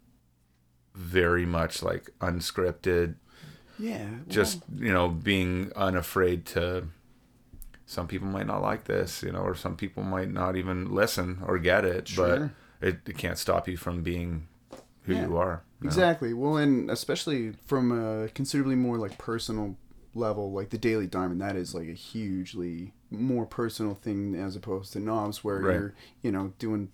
very 0.98 1.46
much 1.46 1.82
like 1.82 2.10
unscripted 2.20 3.14
Yeah. 3.78 4.08
just 4.28 4.62
you 4.76 4.92
know 4.92 5.08
being 5.08 5.70
unafraid 5.76 6.44
to 6.46 6.88
some 7.86 8.06
people 8.08 8.26
might 8.28 8.46
not 8.48 8.60
like 8.62 8.84
this 8.84 9.22
you 9.22 9.30
know 9.32 9.38
or 9.40 9.54
some 9.54 9.76
people 9.76 10.02
might 10.02 10.30
not 10.30 10.56
even 10.56 10.92
listen 10.92 11.38
or 11.46 11.58
get 11.58 11.84
it 11.84 12.08
Sure. 12.08 12.50
but 12.80 12.86
it, 12.88 12.96
it 13.08 13.16
can't 13.16 13.38
stop 13.38 13.68
you 13.68 13.76
from 13.76 14.02
being 14.02 14.48
who 15.02 15.14
Yeah. 15.14 15.26
you 15.28 15.36
are 15.36 15.62
you 15.80 15.84
know? 15.84 15.88
Exactly. 15.88 16.34
Well, 16.34 16.56
and 16.56 16.90
especially 16.90 17.52
from 17.66 17.92
a 17.92 18.28
considerably 18.30 18.74
more 18.74 18.98
like 18.98 19.16
personal 19.16 19.76
level, 20.12 20.50
like 20.50 20.70
the 20.70 20.78
Daily 20.78 21.06
Diamond, 21.06 21.40
that 21.40 21.54
is 21.54 21.72
like 21.72 21.86
a 21.86 21.92
hugely 21.92 22.94
more 23.12 23.46
personal 23.46 23.94
thing 23.94 24.34
as 24.34 24.56
opposed 24.56 24.92
to 24.94 24.98
Knobs, 24.98 25.44
where 25.44 25.60
Right. 25.60 25.74
you're, 25.74 25.94
you 26.20 26.32
know, 26.32 26.52
doing, 26.58 26.90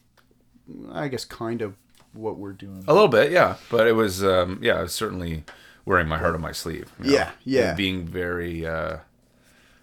I 0.93 1.09
guess, 1.09 1.25
kind 1.25 1.63
of 1.63 1.77
what 2.15 2.39
we're 2.39 2.53
doing. 2.53 2.85
a 2.89 2.93
little 2.95 3.09
bit 3.09 3.31
yeah 3.33 3.57
but 3.71 3.87
it 3.87 3.93
was 3.93 4.23
um 4.25 4.59
yeah 4.63 4.79
it 4.79 4.83
was 4.83 4.93
certainly 4.95 5.45
wearing 5.85 6.09
my 6.09 6.17
heart 6.19 6.35
on 6.35 6.41
my 6.41 6.53
sleeve 6.53 6.91
you 7.01 7.11
know, 7.11 7.13
Yeah, 7.17 7.31
yeah. 7.45 7.69
and 7.69 7.77
being 7.77 8.07
very 8.07 8.67
uh 8.67 8.99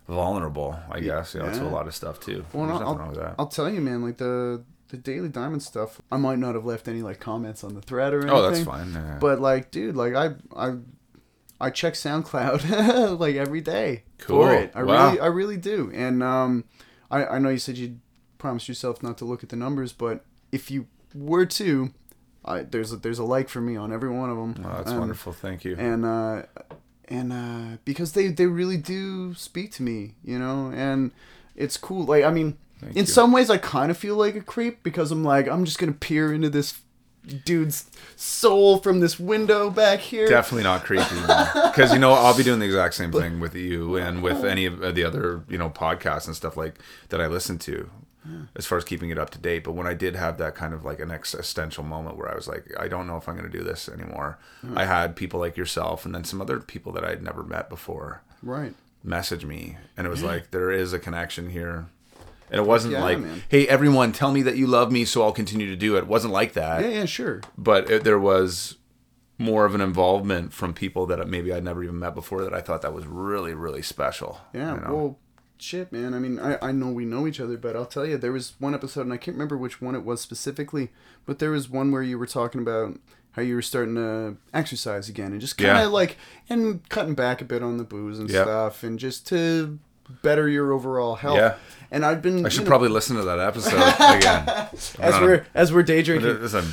vulnerable 0.07 0.77
i 0.89 0.99
guess 0.99 1.33
you 1.33 1.39
know 1.39 1.51
to 1.53 1.63
a 1.63 1.69
lot 1.69 1.87
of 1.87 1.95
stuff 1.95 2.19
too 2.19 2.43
Well, 2.53 2.67
there's 2.67 2.79
I'll, 2.81 2.85
nothing 2.85 2.97
wrong 2.99 3.09
with 3.11 3.19
that 3.19 3.35
I'll 3.39 3.47
tell 3.47 3.69
you, 3.69 3.81
man, 3.81 4.01
like 4.03 4.17
the 4.17 4.63
the 4.89 4.97
Daily 4.97 5.29
Diamond 5.29 5.63
stuff, 5.63 6.01
I 6.11 6.17
might 6.17 6.37
not 6.37 6.53
have 6.55 6.65
left 6.65 6.89
any 6.89 7.01
like 7.01 7.17
comments 7.21 7.63
on 7.63 7.75
the 7.75 7.81
thread 7.81 8.13
or 8.13 8.17
anything. 8.23 8.35
oh 8.37 8.41
that's 8.41 8.63
fine 8.65 8.91
yeah. 8.91 9.19
But 9.21 9.39
like, 9.39 9.71
dude, 9.71 9.95
like 9.95 10.15
I 10.15 10.31
I 10.53 10.73
I 11.61 11.69
check 11.69 11.93
SoundCloud 11.93 13.17
like 13.19 13.35
every 13.37 13.61
day 13.61 14.03
Cool. 14.17 14.41
for 14.47 14.53
it. 14.53 14.71
I 14.75 14.83
Wow. 14.83 15.07
really 15.11 15.19
I 15.21 15.27
really 15.27 15.55
do. 15.57 15.89
And 15.93 16.21
um 16.21 16.65
I 17.09 17.25
I 17.25 17.39
know 17.39 17.47
you 17.47 17.57
said 17.57 17.77
you 17.77 17.99
promised 18.37 18.67
yourself 18.67 19.01
not 19.01 19.17
to 19.19 19.25
look 19.25 19.43
at 19.43 19.49
the 19.49 19.55
numbers, 19.55 19.93
but 19.93 20.25
if 20.51 20.69
you 20.69 20.87
were 21.15 21.45
to 21.45 21.93
I 22.45 22.63
there's 22.63 22.91
a, 22.91 22.97
there's 22.97 23.19
a 23.19 23.23
like 23.23 23.49
for 23.49 23.61
me 23.61 23.75
on 23.75 23.91
every 23.93 24.09
one 24.09 24.29
of 24.29 24.37
them. 24.37 24.65
oh, 24.65 24.77
that's 24.77 24.91
wonderful 24.91 25.31
thank 25.33 25.63
you 25.63 25.75
And 25.77 26.05
uh 26.05 26.43
and 27.07 27.31
uh 27.33 27.77
because 27.85 28.13
they 28.13 28.27
they 28.29 28.45
really 28.47 28.77
do 28.77 29.33
speak 29.33 29.71
to 29.73 29.83
me, 29.83 30.15
you 30.23 30.39
know, 30.39 30.71
and 30.73 31.11
it's 31.55 31.77
cool. 31.77 32.05
Like 32.05 32.23
I 32.23 32.31
mean, 32.31 32.57
Thank 32.79 32.93
in 32.95 33.01
you. 33.01 33.05
some 33.05 33.31
ways 33.31 33.49
I 33.49 33.57
kind 33.57 33.91
of 33.91 33.97
feel 33.97 34.15
like 34.15 34.35
a 34.35 34.41
creep 34.41 34.81
because 34.83 35.11
I'm 35.11 35.23
like 35.23 35.47
I'm 35.47 35.65
just 35.65 35.77
going 35.77 35.91
to 35.93 35.99
peer 35.99 36.33
into 36.33 36.49
this 36.49 36.79
dude's 37.45 37.85
soul 38.15 38.79
from 38.79 38.99
this 38.99 39.19
window 39.19 39.69
back 39.69 39.99
here. 39.99 40.27
definitely 40.27 40.63
not 40.63 40.83
creepy 40.83 41.21
because 41.21 41.93
you 41.93 41.99
know 41.99 42.13
i'll 42.13 42.35
be 42.35 42.41
doing 42.41 42.57
the 42.59 42.65
exact 42.65 42.95
same 42.95 43.11
thing 43.11 43.39
with 43.39 43.53
you 43.53 43.95
and 43.95 44.23
with 44.23 44.43
any 44.43 44.65
of 44.65 44.79
the 44.95 45.03
other 45.03 45.43
you 45.47 45.55
know 45.55 45.69
podcasts 45.69 46.25
and 46.25 46.35
stuff 46.35 46.57
like 46.57 46.79
that 47.09 47.21
i 47.21 47.27
listen 47.27 47.59
to 47.59 47.87
as 48.55 48.65
far 48.67 48.77
as 48.77 48.83
keeping 48.83 49.09
it 49.09 49.17
up 49.17 49.29
to 49.31 49.39
date 49.39 49.63
but 49.63 49.71
when 49.73 49.87
i 49.87 49.93
did 49.93 50.15
have 50.15 50.37
that 50.37 50.53
kind 50.55 50.73
of 50.73 50.85
like 50.85 50.99
an 50.99 51.09
existential 51.11 51.83
moment 51.83 52.15
where 52.17 52.29
i 52.31 52.35
was 52.35 52.47
like 52.47 52.65
i 52.79 52.87
don't 52.87 53.07
know 53.07 53.17
if 53.17 53.27
i'm 53.27 53.35
going 53.35 53.49
to 53.49 53.57
do 53.57 53.63
this 53.63 53.89
anymore 53.89 54.37
hmm. 54.61 54.77
i 54.77 54.85
had 54.85 55.15
people 55.15 55.39
like 55.39 55.57
yourself 55.57 56.05
and 56.05 56.13
then 56.13 56.23
some 56.23 56.39
other 56.41 56.59
people 56.59 56.91
that 56.91 57.03
i'd 57.03 57.23
never 57.23 57.43
met 57.43 57.69
before 57.69 58.21
Right. 58.43 58.73
message 59.03 59.43
me 59.45 59.77
and 59.97 60.05
it 60.05 60.09
was 60.09 60.21
like 60.23 60.51
there 60.51 60.71
is 60.71 60.93
a 60.93 60.99
connection 60.99 61.49
here 61.49 61.87
and 62.51 62.59
it 62.59 62.65
wasn't 62.67 62.93
Yeah, 62.93 63.03
like 63.03 63.19
man. 63.19 63.43
hey 63.49 63.67
everyone 63.67 64.11
tell 64.11 64.31
me 64.31 64.41
that 64.43 64.55
you 64.57 64.67
love 64.67 64.91
me 64.91 65.03
so 65.05 65.23
i'll 65.23 65.31
continue 65.31 65.67
to 65.67 65.75
do 65.75 65.95
it 65.95 65.99
it 65.99 66.07
wasn't 66.07 66.33
like 66.33 66.53
that 66.53 66.81
Yeah, 66.81 66.89
yeah, 66.89 67.05
sure. 67.05 67.41
but 67.57 67.89
it, 67.89 68.03
there 68.03 68.19
was 68.19 68.77
more 69.37 69.65
of 69.65 69.73
an 69.73 69.81
involvement 69.81 70.53
from 70.53 70.71
people 70.71 71.07
that 71.07 71.27
maybe 71.27 71.51
I'd 71.51 71.63
never 71.63 71.83
even 71.83 71.97
met 71.97 72.13
before 72.13 72.43
that 72.43 72.53
I 72.53 72.61
thought 72.61 72.83
that 72.83 72.93
was 72.93 73.07
really 73.07 73.55
really 73.55 73.81
special. 73.81 74.39
Yeah, 74.53 74.75
you 74.75 74.81
know? 74.81 74.93
well, 74.95 75.19
shit, 75.61 75.91
man. 75.91 76.13
I 76.13 76.19
mean, 76.19 76.39
I, 76.39 76.57
I 76.61 76.71
know 76.71 76.89
we 76.89 77.05
know 77.05 77.27
each 77.27 77.39
other, 77.39 77.57
but 77.57 77.75
I'll 77.75 77.85
tell 77.85 78.05
you, 78.05 78.17
there 78.17 78.31
was 78.31 78.53
one 78.59 78.73
episode, 78.73 79.01
and 79.01 79.13
I 79.13 79.17
can't 79.17 79.35
remember 79.35 79.57
which 79.57 79.81
one 79.81 79.95
it 79.95 80.03
was 80.03 80.21
specifically, 80.21 80.89
but 81.25 81.39
there 81.39 81.51
was 81.51 81.69
one 81.69 81.91
where 81.91 82.03
you 82.03 82.17
were 82.19 82.27
talking 82.27 82.61
about 82.61 82.99
how 83.33 83.41
you 83.41 83.55
were 83.55 83.61
starting 83.61 83.95
to 83.95 84.35
exercise 84.53 85.07
again 85.07 85.31
and 85.31 85.39
just 85.39 85.57
kind 85.57 85.71
of 85.71 85.77
Yeah. 85.77 85.85
like, 85.87 86.17
and 86.49 86.87
cutting 86.89 87.13
back 87.15 87.41
a 87.41 87.45
bit 87.45 87.63
on 87.63 87.77
the 87.77 87.83
booze 87.83 88.19
and 88.19 88.29
Yep. 88.29 88.43
stuff, 88.45 88.83
and 88.83 88.99
just 88.99 89.25
to 89.27 89.79
better 90.23 90.49
your 90.49 90.73
overall 90.73 91.15
health. 91.15 91.37
Yeah. 91.37 91.55
And 91.89 92.05
I've 92.05 92.21
been. 92.21 92.45
I 92.45 92.49
should 92.49 92.59
you 92.59 92.63
know, 92.65 92.69
probably 92.69 92.89
listen 92.89 93.15
to 93.17 93.23
that 93.23 93.39
episode 93.39 93.75
again. 94.17 94.47
as 94.99 95.19
we're 95.21 95.45
as 95.53 95.71
we're 95.73 95.83
day 95.83 96.01
drinking. 96.01 96.41
Listen, 96.41 96.65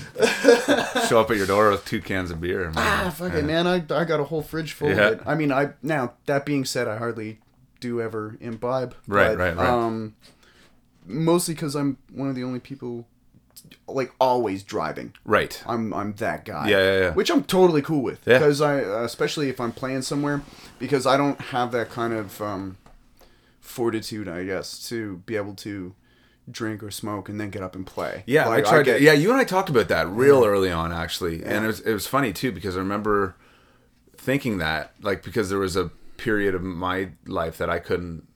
show 1.09 1.21
up 1.21 1.31
at 1.31 1.37
your 1.37 1.47
door 1.47 1.71
with 1.71 1.85
two 1.85 2.01
cans 2.01 2.31
of 2.31 2.41
beer. 2.41 2.65
man. 2.67 2.75
Ah, 2.77 3.15
fuck 3.17 3.35
it, 3.35 3.45
man. 3.45 3.67
I, 3.67 3.77
I 3.77 4.05
got 4.05 4.21
a 4.21 4.25
whole 4.25 4.43
fridge 4.43 4.73
full 4.73 4.89
Yeah. 4.89 5.09
of 5.09 5.13
it. 5.15 5.21
I 5.27 5.35
mean, 5.35 5.53
I 5.53 5.71
now 5.83 6.15
that 6.27 6.45
being 6.47 6.65
said, 6.65 6.89
I 6.89 6.97
hardly 6.99 7.39
do 7.81 8.01
ever 8.01 8.37
imbibe. 8.41 8.95
Right, 9.07 9.29
but, 9.29 9.39
right, 9.39 9.57
right. 9.57 9.69
Um, 9.69 10.15
mostly 11.07 11.55
because 11.55 11.75
I'm 11.75 11.99
one 12.13 12.29
of 12.29 12.35
the 12.35 12.45
only 12.45 12.61
people, 12.61 13.07
like 13.87 14.13
always 14.21 14.63
driving. 14.63 15.15
Right. 15.25 15.63
I'm 15.67 15.93
I'm 15.95 16.13
that 16.15 16.45
guy. 16.45 16.69
Yeah, 16.69 16.79
yeah, 16.79 17.01
yeah. 17.01 17.15
Which 17.15 17.31
I'm 17.31 17.45
totally 17.45 17.83
cool 17.83 18.03
with. 18.03 18.21
Yeah. 18.27 18.39
Because 18.39 18.61
I, 18.61 18.83
uh, 18.85 19.03
especially 19.05 19.49
if 19.49 19.61
I'm 19.61 19.73
playing 19.73 20.03
somewhere, 20.03 20.43
because 20.79 21.07
I 21.07 21.17
don't 21.17 21.41
have 21.41 21.73
that 21.73 21.91
kind 21.91 22.13
of 22.13 22.41
um, 22.43 22.77
fortitude, 23.61 24.29
I 24.29 24.45
guess, 24.45 24.89
to 24.89 25.19
be 25.27 25.37
able 25.37 25.55
to 25.57 25.95
drink 26.51 26.83
or 26.83 26.91
smoke 26.91 27.29
and 27.29 27.39
then 27.39 27.51
get 27.51 27.63
up 27.63 27.75
and 27.75 27.87
play. 27.87 28.23
Yeah, 28.27 28.49
Like, 28.49 28.67
I 28.67 28.71
tried. 28.71 28.85
get- 28.87 29.01
yeah, 29.03 29.13
you 29.13 29.31
and 29.31 29.39
I 29.39 29.45
talked 29.45 29.69
about 29.69 29.89
that 29.89 30.09
real 30.09 30.45
early 30.45 30.71
on, 30.71 30.93
actually, 30.93 31.45
and 31.45 31.65
it 31.65 31.67
was 31.67 31.81
it 31.81 31.93
was 31.93 32.07
funny 32.07 32.33
too 32.33 32.53
because 32.53 32.75
I 32.77 32.79
remember 32.81 33.35
thinking 34.17 34.59
that 34.59 34.93
like 35.03 35.23
because 35.23 35.49
there 35.51 35.59
was 35.59 35.77
a 35.77 35.91
period 36.19 36.55
of 36.55 36.63
my 36.63 37.11
life 37.27 37.57
that 37.59 37.71
I 37.71 37.79
couldn't, 37.79 38.27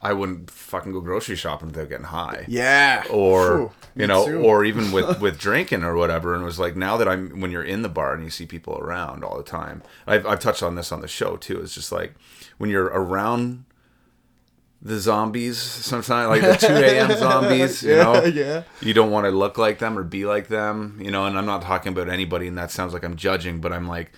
I 0.00 0.12
wouldn't 0.12 0.50
fucking 0.50 0.92
go 0.92 1.00
grocery 1.00 1.36
shopping 1.36 1.68
without 1.68 1.88
getting 1.88 2.06
high. 2.06 2.44
Yeah. 2.48 3.02
or 3.10 3.42
Phew, 3.56 3.70
me 3.96 4.02
you 4.04 4.06
know 4.06 4.24
too. 4.26 4.38
or 4.42 4.64
even 4.64 4.92
with 4.92 5.20
with 5.24 5.38
drinking 5.38 5.82
or 5.82 5.96
whatever 5.96 6.32
and 6.34 6.42
it 6.42 6.46
was 6.46 6.58
like 6.60 6.76
now 6.76 6.96
that 6.96 7.08
i'm 7.08 7.40
when 7.40 7.50
you're 7.50 7.64
in 7.64 7.82
the 7.82 7.88
bar 7.88 8.14
and 8.14 8.22
you 8.22 8.30
see 8.30 8.46
people 8.46 8.78
around 8.78 9.24
all 9.24 9.36
the 9.36 9.42
time 9.42 9.82
i've, 10.06 10.24
I've 10.24 10.38
touched 10.38 10.62
on 10.62 10.76
this 10.76 10.92
on 10.92 11.00
the 11.00 11.08
show 11.08 11.36
too 11.36 11.60
it's 11.60 11.74
just 11.74 11.90
like 11.90 12.14
when 12.58 12.70
you're 12.70 12.84
around 12.86 13.64
the 14.80 14.98
zombies 14.98 15.58
sometimes 15.58 16.28
like 16.28 16.40
the 16.60 16.66
2 16.66 16.72
a.m 16.72 17.10
zombies 17.18 17.82
you 17.82 17.96
Yeah, 17.96 18.02
know 18.04 18.24
yeah. 18.24 18.62
you 18.80 18.94
don't 18.94 19.10
want 19.10 19.26
to 19.26 19.30
look 19.30 19.58
like 19.58 19.78
them 19.80 19.98
or 19.98 20.04
be 20.04 20.24
like 20.24 20.48
them 20.48 20.98
you 21.02 21.10
know 21.10 21.26
and 21.26 21.36
i'm 21.36 21.46
not 21.46 21.62
talking 21.62 21.92
about 21.92 22.08
anybody 22.08 22.46
and 22.46 22.56
that 22.56 22.70
sounds 22.70 22.94
like 22.94 23.02
i'm 23.04 23.16
judging 23.16 23.60
but 23.60 23.72
i'm 23.72 23.86
like 23.88 24.12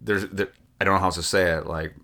there's 0.00 0.28
there, 0.28 0.50
i 0.80 0.84
don't 0.84 0.94
know 0.94 1.00
how 1.00 1.06
else 1.06 1.16
to 1.16 1.22
say 1.22 1.50
it 1.56 1.66
like 1.66 1.94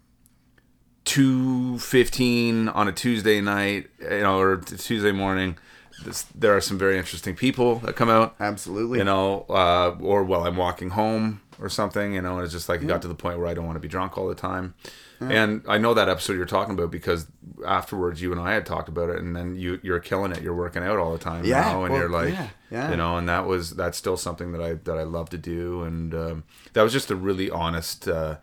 2.15 1.05 2.75
on 2.75 2.89
a 2.89 2.93
tuesday 2.93 3.41
night 3.41 3.89
you 4.01 4.21
know 4.21 4.39
or 4.39 4.57
tuesday 4.59 5.13
morning 5.13 5.57
this, 6.05 6.23
there 6.35 6.57
are 6.57 6.61
some 6.61 6.79
very 6.79 6.97
interesting 6.97 7.35
people 7.35 7.77
that 7.81 7.95
come 7.97 8.09
out 8.09 8.35
Absolutely. 8.41 8.99
you 8.99 9.05
know 9.05 9.45
uh, 9.49 9.95
or 10.01 10.23
while 10.25 10.45
i'm 10.45 10.57
walking 10.57 10.91
home 10.91 11.41
or 11.61 11.69
something 11.69 12.15
you 12.15 12.23
know 12.23 12.37
and 12.37 12.45
it's 12.45 12.53
just 12.53 12.69
like 12.69 12.81
it 12.81 12.87
got 12.87 13.03
to 13.03 13.09
the 13.09 13.15
point 13.15 13.39
where 13.39 13.49
i 13.49 13.55
don't 13.55 13.67
want 13.67 13.77
to 13.77 13.81
be 13.81 13.89
drunk 13.89 14.17
all 14.17 14.29
the 14.29 14.35
time 14.35 14.75
And 15.23 15.63
I 15.69 15.77
know 15.77 15.93
that 15.93 16.09
episode 16.09 16.39
you're 16.39 16.47
talking 16.47 16.73
about 16.73 16.91
because 16.91 17.27
afterwards 17.67 18.23
you 18.23 18.33
and 18.33 18.41
I 18.41 18.55
had 18.55 18.65
talked 18.65 18.89
about 18.89 19.11
it, 19.11 19.19
and 19.19 19.37
then 19.37 19.55
you 19.55 19.79
you're 19.83 20.01
killing 20.01 20.33
it. 20.33 20.41
You're 20.43 20.55
working 20.57 20.83
out 20.83 20.99
all 20.99 21.13
the 21.13 21.19
time, 21.19 21.45
Yeah, 21.45 21.73
know, 21.75 21.85
and 21.85 21.93
well, 21.93 22.01
you're 22.01 22.09
like, 22.09 22.33
yeah, 22.33 22.49
yeah. 22.71 22.91
you 22.91 22.97
know, 22.97 23.19
and 23.19 23.29
that 23.29 23.45
was 23.45 23.73
that's 23.73 23.99
still 23.99 24.17
something 24.17 24.53
that 24.53 24.63
I 24.63 24.73
that 24.85 24.97
I 24.97 25.03
love 25.03 25.29
to 25.31 25.37
do, 25.37 25.83
and 25.83 26.15
um, 26.15 26.45
that 26.73 26.81
was 26.81 26.95
just 26.95 27.11
a 27.11 27.15
really 27.17 27.51
honest 27.51 28.09
uh, 28.09 28.37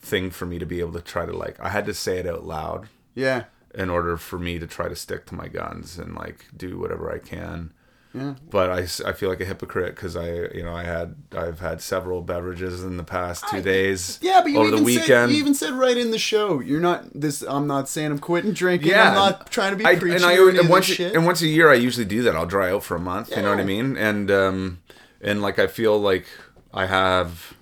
thing 0.00 0.30
for 0.30 0.46
me 0.46 0.58
to 0.58 0.66
be 0.66 0.80
able 0.80 0.92
to 0.92 1.00
try 1.02 1.26
to 1.26 1.32
like. 1.32 1.58
I 1.60 1.68
had 1.68 1.86
to 1.86 1.94
say 1.94 2.18
it 2.18 2.26
out 2.26 2.44
loud 2.44 2.88
Yeah. 3.14 3.44
in 3.74 3.90
order 3.90 4.16
for 4.16 4.38
me 4.38 4.58
to 4.58 4.66
try 4.66 4.88
to 4.88 4.96
stick 4.96 5.26
to 5.26 5.34
my 5.34 5.48
guns 5.48 5.98
and 5.98 6.14
like 6.14 6.46
do 6.56 6.78
whatever 6.78 7.12
I 7.12 7.18
can. 7.18 7.72
Yeah. 8.12 8.34
But 8.50 8.70
I, 8.70 8.78
I 9.08 9.12
feel 9.12 9.28
like 9.28 9.40
a 9.40 9.44
hypocrite 9.44 9.94
because 9.94 10.16
I 10.16 10.32
you 10.52 10.64
know 10.64 10.74
I 10.74 10.82
had 10.82 11.14
I've 11.30 11.60
had 11.60 11.80
several 11.80 12.22
beverages 12.22 12.82
in 12.82 12.96
the 12.96 13.04
past 13.04 13.44
two 13.48 13.62
days. 13.62 14.18
Yeah, 14.20 14.40
but 14.42 14.50
you 14.50 14.58
over 14.58 14.66
even 14.66 14.78
the 14.80 14.84
weekend. 14.84 15.06
said 15.06 15.30
you 15.30 15.36
even 15.36 15.54
said 15.54 15.74
right 15.74 15.96
in 15.96 16.10
the 16.10 16.18
show, 16.18 16.58
you're 16.58 16.80
not 16.80 17.04
this. 17.14 17.42
I'm 17.42 17.68
not 17.68 17.88
saying 17.88 18.10
I'm 18.10 18.18
quitting 18.18 18.50
drinking. 18.52 18.88
Yeah, 18.90 19.10
I'm 19.10 19.14
not 19.14 19.52
trying 19.52 19.70
to 19.70 19.76
be 19.76 19.84
I, 19.86 19.94
preachy 19.94 20.16
and 20.16 20.24
I 20.24 20.38
or 20.38 20.48
any 20.50 20.58
and 20.58 20.68
once 20.68 20.86
shit. 20.86 21.14
and 21.14 21.24
once 21.24 21.40
a 21.42 21.46
year 21.46 21.70
I 21.70 21.74
usually 21.74 22.04
do 22.04 22.22
that. 22.22 22.34
I'll 22.34 22.46
dry 22.46 22.72
out 22.72 22.82
for 22.82 22.96
a 22.96 23.00
month. 23.00 23.30
Yeah. 23.30 23.36
You 23.36 23.42
know 23.44 23.50
what 23.50 23.60
I 23.60 23.64
mean? 23.64 23.96
And 23.96 24.28
um 24.32 24.80
and 25.20 25.40
like 25.40 25.60
I 25.60 25.68
feel 25.68 25.96
like 25.96 26.26
I 26.74 26.86
have. 26.86 27.54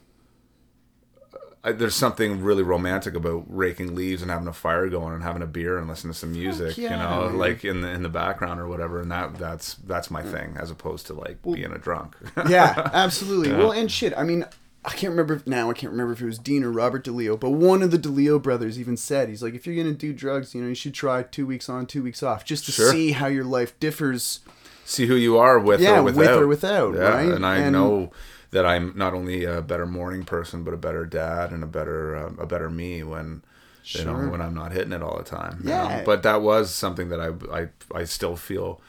I, 1.69 1.73
there's 1.73 1.95
something 1.95 2.43
really 2.43 2.62
romantic 2.62 3.15
about 3.15 3.45
raking 3.49 3.95
leaves 3.95 4.23
and 4.23 4.31
having 4.31 4.49
a 4.49 4.53
fire 4.53 4.89
going 4.89 5.15
and 5.15 5.23
having 5.23 5.43
a 5.43 5.47
beer 5.47 5.78
and 5.78 5.89
listening 5.89 6.12
to 6.12 6.19
some 6.19 6.32
music, 6.32 6.77
you 6.78 6.89
know, 6.90 7.31
like 7.35 7.65
in 7.65 7.81
the 7.82 7.89
in 7.89 8.03
the 8.03 8.09
background 8.09 8.61
or 8.61 8.66
whatever. 8.69 9.01
And 9.01 9.11
that 9.11 9.39
that's 9.39 9.74
that's 9.74 10.11
my 10.11 10.23
thing, 10.23 10.57
as 10.59 10.70
opposed 10.70 11.07
to 11.07 11.15
like 11.15 11.43
being 11.43 11.73
a 11.73 11.78
drunk. 11.78 12.16
yeah, 12.49 12.90
absolutely. 12.93 13.53
Well, 13.53 13.73
and 13.73 13.90
shit. 13.90 14.12
I 14.16 14.24
mean, 14.24 14.45
I 14.85 14.90
can't 14.90 15.11
remember 15.11 15.35
if- 15.35 15.47
now. 15.47 15.70
I 15.70 15.74
can't 15.74 15.90
remember 15.93 16.12
if 16.12 16.20
it 16.23 16.27
was 16.27 16.39
Dean 16.39 16.65
or 16.65 16.70
Robert 16.73 17.05
DeLeo, 17.05 17.39
but 17.39 17.51
one 17.51 17.82
of 17.82 17.90
the 17.90 17.99
DeLeo 17.99 18.40
brothers 18.43 18.78
even 18.78 18.97
said 18.97 19.28
he's 19.28 19.43
like, 19.43 19.55
if 19.55 19.66
you're 19.66 19.77
gonna 19.77 19.95
do 19.95 20.12
drugs, 20.12 20.55
you 20.55 20.62
know, 20.62 20.69
you 20.69 20.74
should 20.74 20.95
try 20.95 21.23
two 21.23 21.47
weeks 21.47 21.69
on, 21.69 21.86
two 21.86 22.03
weeks 22.03 22.23
off, 22.23 22.45
just 22.45 22.65
to 22.66 22.73
Sure. 22.73 22.90
see 22.90 23.12
how 23.12 23.27
your 23.27 23.45
life 23.45 23.78
differs. 23.81 24.40
see 24.85 25.07
who 25.07 25.15
you 25.16 25.36
are 25.36 25.59
with 25.59 25.81
Yeah, 25.82 25.99
or 25.99 26.03
with 26.05 26.19
or 26.19 26.47
without, 26.47 26.95
Yeah, 26.95 27.01
right? 27.01 27.28
and 27.28 27.45
I 27.45 27.57
And- 27.59 27.73
know 27.73 28.11
that 28.51 28.65
I'm 28.66 28.93
not 28.97 29.15
only 29.15 29.45
a 29.45 29.61
better 29.62 29.87
morning 29.87 30.25
person, 30.25 30.65
but 30.65 30.73
a 30.75 30.79
better 30.79 31.05
dad 31.07 31.53
and 31.53 31.62
a 31.62 31.66
better 31.66 32.16
um, 32.16 32.39
a 32.41 32.47
better 32.47 32.70
me 32.70 33.03
when 33.03 33.43
you 33.85 34.05
know 34.05 34.15
when 34.31 34.41
I'm 34.41 34.55
not 34.55 34.73
hitting 34.73 34.93
it 34.93 35.03
all 35.03 35.16
the 35.19 35.25
time. 35.25 35.61
know? 35.62 35.70
Yeah. 35.70 36.03
but 36.05 36.23
that 36.23 36.43
was 36.43 36.75
something 36.75 37.09
that 37.11 37.20
I 37.20 37.61
I 37.62 37.69
I 38.01 38.05
still 38.05 38.37
feel 38.37 38.81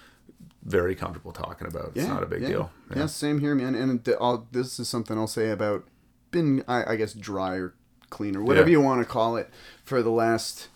very 0.63 0.93
comfortable 0.95 1.31
talking 1.31 1.67
about. 1.67 1.91
It's 1.95 2.05
Yeah, 2.05 2.13
not 2.13 2.23
a 2.23 2.25
big 2.25 2.41
yeah. 2.41 2.47
deal. 2.49 2.71
Yeah. 2.95 3.05
same 3.05 3.39
here, 3.39 3.55
man. 3.55 3.75
And 3.75 4.07
I'll, 4.19 4.45
this 4.51 4.77
is 4.79 4.89
something 4.89 5.17
I'll 5.17 5.25
say 5.25 5.49
about 5.51 5.87
been, 6.31 6.63
I, 6.67 6.93
I 6.93 6.95
guess, 6.97 7.13
dry 7.13 7.55
or 7.55 7.73
clean 8.09 8.35
or 8.35 8.43
whatever 8.43 8.67
Yeah. 8.67 8.73
you 8.77 8.81
want 8.81 9.01
to 9.01 9.05
call 9.07 9.37
it 9.37 9.49
for 9.85 10.01
the 10.03 10.11
last. 10.11 10.67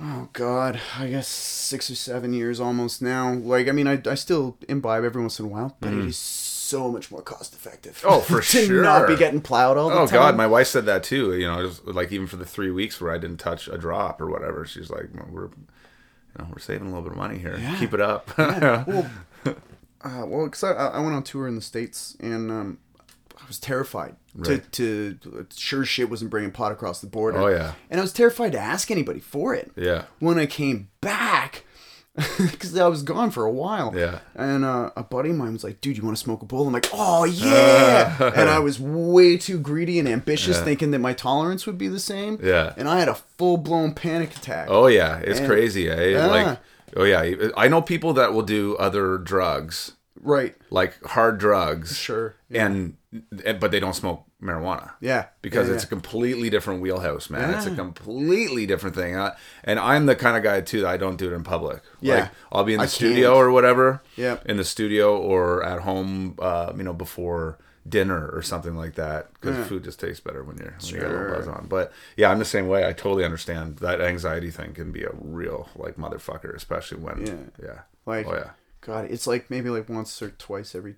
Oh 0.00 0.28
God, 0.32 0.78
I 0.98 1.08
guess 1.08 1.26
six 1.28 1.90
or 1.90 1.94
seven 1.94 2.32
years 2.32 2.60
almost 2.60 3.00
now. 3.00 3.32
Like, 3.32 3.66
I 3.68 3.72
mean, 3.72 3.86
I, 3.86 4.00
I 4.06 4.14
still 4.14 4.56
imbibe 4.68 5.04
every 5.04 5.20
once 5.22 5.38
in 5.38 5.46
a 5.46 5.48
while, 5.48 5.76
but 5.80 5.92
it 5.92 5.98
is 6.06 6.16
so 6.18 6.55
much 6.90 7.10
more 7.10 7.22
cost 7.22 7.54
effective. 7.54 8.02
Oh, 8.04 8.20
for 8.20 8.40
to 8.42 8.82
not 8.82 9.06
be 9.08 9.16
getting 9.16 9.40
plowed 9.40 9.76
all 9.76 9.88
the 9.88 9.94
Oh 9.94 10.06
time. 10.06 10.16
Oh 10.16 10.22
God, 10.22 10.36
my 10.36 10.46
wife 10.46 10.66
said 10.66 10.86
that 10.86 11.02
too. 11.02 11.34
You 11.36 11.46
know, 11.46 11.66
just 11.66 11.86
like 11.86 12.12
even 12.12 12.26
for 12.26 12.36
the 12.36 12.44
three 12.46 12.70
weeks 12.70 13.00
where 13.00 13.12
I 13.12 13.18
didn't 13.18 13.38
touch 13.38 13.68
a 13.68 13.78
drop 13.78 14.20
or 14.20 14.26
whatever, 14.28 14.64
she's 14.66 14.90
like, 14.90 15.08
well, 15.14 15.26
"We're, 15.30 15.44
you 15.46 15.50
know, 16.38 16.46
we're 16.52 16.58
saving 16.58 16.88
a 16.88 16.90
little 16.90 17.02
bit 17.02 17.12
of 17.12 17.18
money 17.18 17.38
here. 17.38 17.56
Yeah. 17.58 17.76
Keep 17.78 17.94
it 17.94 18.00
up." 18.00 18.30
well, 18.38 19.10
uh, 19.46 20.24
well, 20.26 20.44
because 20.46 20.64
I, 20.64 20.72
I 20.72 21.00
went 21.00 21.14
on 21.14 21.22
tour 21.22 21.46
in 21.48 21.54
the 21.56 21.62
states 21.62 22.16
and 22.20 22.50
um, 22.50 22.78
I 23.40 23.46
was 23.46 23.58
terrified 23.58 24.16
Right. 24.38 24.70
to, 24.72 25.14
to 25.14 25.46
sure 25.56 25.86
shit 25.86 26.10
wasn't 26.10 26.30
bringing 26.30 26.50
pot 26.50 26.70
across 26.70 27.00
the 27.00 27.06
border. 27.06 27.38
Oh, 27.38 27.46
yeah. 27.48 27.72
and 27.88 27.98
I 27.98 28.02
was 28.02 28.12
terrified 28.12 28.52
to 28.52 28.58
ask 28.58 28.90
anybody 28.90 29.18
for 29.20 29.54
it. 29.54 29.72
yeah. 29.76 30.04
When 30.18 30.38
I 30.38 30.44
came 30.44 30.88
back, 31.00 31.64
because 32.38 32.76
I 32.76 32.86
was 32.88 33.02
gone 33.02 33.30
for 33.30 33.44
a 33.44 33.50
while. 33.52 33.92
Yeah. 33.94 34.20
And 34.34 34.64
uh, 34.64 34.90
a 34.96 35.02
buddy 35.02 35.30
of 35.30 35.36
mine 35.36 35.52
was 35.52 35.64
like, 35.64 35.80
"Dude, 35.80 35.96
you 35.96 36.02
want 36.04 36.16
to 36.16 36.22
smoke 36.22 36.42
a 36.42 36.46
bowl?" 36.46 36.66
I'm 36.66 36.72
like, 36.72 36.88
"Oh 36.92 37.24
yeah!" 37.24 38.32
and 38.36 38.48
I 38.48 38.58
was 38.58 38.80
way 38.80 39.36
too 39.36 39.58
greedy 39.58 39.98
and 39.98 40.08
ambitious, 40.08 40.56
Yeah. 40.58 40.64
thinking 40.64 40.90
that 40.92 40.98
my 41.00 41.12
tolerance 41.12 41.66
would 41.66 41.78
be 41.78 41.88
the 41.88 42.00
same. 42.00 42.38
Yeah. 42.42 42.72
And 42.76 42.88
I 42.88 42.98
had 42.98 43.08
a 43.08 43.14
full 43.38 43.56
blown 43.58 43.92
panic 43.94 44.34
attack. 44.36 44.68
Oh 44.70 44.86
yeah, 44.86 45.18
it's 45.18 45.38
And- 45.40 45.48
crazy, 45.48 45.88
eh? 45.90 46.04
Yeah. 46.10 46.26
Like, 46.26 46.58
oh 46.96 47.04
yeah, 47.04 47.48
I 47.56 47.68
know 47.68 47.82
people 47.82 48.12
that 48.14 48.32
will 48.32 48.42
do 48.42 48.76
other 48.76 49.18
drugs, 49.18 49.92
Right. 50.20 50.54
like 50.70 51.02
hard 51.04 51.38
drugs, 51.38 51.96
Sure. 51.96 52.34
and 52.50 52.96
and- 53.44 53.58
but 53.60 53.70
they 53.70 53.80
don't 53.80 53.94
smoke 53.94 54.24
marijuana 54.42 54.90
Yeah. 55.00 55.26
because 55.40 55.68
Yeah, 55.68 55.74
it's 55.74 55.84
yeah. 55.84 55.88
a 55.88 55.88
completely 55.88 56.50
different 56.50 56.82
wheelhouse, 56.82 57.30
man. 57.30 57.54
It's 57.54 57.64
a 57.66 57.74
completely 57.74 58.66
different 58.66 58.94
thing. 58.94 59.16
Uh, 59.16 59.34
and 59.64 59.78
I'm 59.78 60.04
the 60.06 60.14
kind 60.14 60.36
of 60.36 60.42
guy 60.42 60.60
too 60.60 60.82
that 60.82 60.88
I 60.88 60.96
don't 60.98 61.16
do 61.16 61.30
it 61.30 61.34
in 61.34 61.42
public. 61.42 61.80
Yeah. 62.00 62.14
like, 62.14 62.30
I'll 62.52 62.64
be 62.64 62.74
in 62.74 62.78
the 62.78 62.84
I 62.84 62.88
studio 62.88 63.30
can't. 63.32 63.42
or 63.44 63.50
whatever. 63.50 64.02
Yep. 64.16 64.46
in 64.46 64.56
the 64.58 64.64
studio 64.64 65.16
or 65.16 65.64
at 65.64 65.80
home, 65.80 66.34
uh, 66.38 66.72
you 66.76 66.82
know, 66.82 66.92
before 66.92 67.56
dinner 67.88 68.28
or 68.34 68.42
something 68.42 68.76
like 68.76 68.96
that 68.96 69.32
because 69.34 69.56
Yeah. 69.56 69.64
food 69.64 69.84
just 69.84 70.00
tastes 70.00 70.20
better 70.20 70.42
when 70.44 70.56
you're 70.58 70.74
when 70.82 70.94
you 70.94 71.00
got 71.00 71.10
a 71.10 71.14
little 71.14 71.36
buzz 71.36 71.48
on. 71.48 71.66
But 71.68 71.92
yeah, 72.16 72.30
I'm 72.30 72.38
the 72.40 72.44
same 72.44 72.66
way. 72.68 72.86
I 72.86 72.92
totally 72.92 73.24
understand 73.24 73.76
that 73.78 74.00
anxiety 74.02 74.50
thing 74.50 74.74
can 74.74 74.90
be 74.92 75.04
a 75.04 75.10
real 75.14 75.68
like 75.76 75.96
motherfucker, 75.96 76.54
especially 76.54 76.98
when 76.98 77.26
Yeah. 77.26 77.64
yeah. 77.66 77.78
Like, 78.04 78.26
Oh 78.28 78.34
yeah. 78.34 78.50
God, 78.86 79.06
it's 79.10 79.26
like 79.26 79.50
maybe 79.50 79.68
like 79.70 79.88
once 79.88 80.20
or 80.22 80.30
twice 80.30 80.74
every 80.74 80.94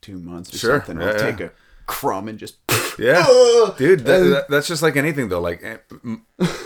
two 0.00 0.18
months 0.18 0.54
or 0.54 0.58
Sure, 0.58 0.78
something. 0.78 1.00
yeah, 1.00 1.06
I'll 1.08 1.12
yeah. 1.14 1.30
take 1.30 1.40
a 1.40 1.52
crumb 1.86 2.28
and 2.28 2.38
just. 2.38 2.56
Yeah. 2.98 3.24
Dude, 3.78 4.00
that, 4.06 4.18
that- 4.20 4.46
that's 4.48 4.66
just 4.68 4.82
like 4.82 4.96
anything 4.96 5.28
though. 5.28 5.40
Like 5.40 5.62
eh, 5.62 5.76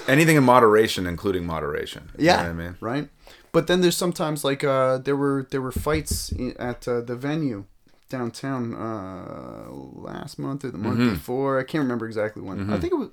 anything 0.07 0.37
in 0.37 0.45
moderation, 0.45 1.07
including 1.07 1.45
moderation. 1.45 2.11
You 2.17 2.27
know 2.27 2.33
Yeah, 2.33 2.37
what 2.43 2.47
I 2.51 2.53
mean, 2.53 2.77
right. 2.81 3.09
But 3.53 3.67
then 3.67 3.81
there's 3.83 3.97
sometimes 3.97 4.45
like 4.45 4.65
uh, 4.65 4.99
there 4.99 5.17
were 5.17 5.47
there 5.51 5.61
were 5.61 5.73
fights 5.73 6.33
at 6.59 6.87
uh, 6.89 7.01
the 7.03 7.17
venue 7.17 7.67
downtown 8.09 8.75
uh, 8.75 9.71
last 9.71 10.39
month 10.39 10.65
or 10.65 10.71
the 10.71 10.79
month 10.79 10.99
Mhm. 11.01 11.11
before. 11.15 11.59
I 11.59 11.65
can't 11.65 11.83
remember 11.83 12.07
exactly 12.07 12.43
when. 12.43 12.61
I 12.71 12.77
Mhm. 12.77 12.81
think 12.81 12.93
it 12.93 12.97
was. 12.97 13.11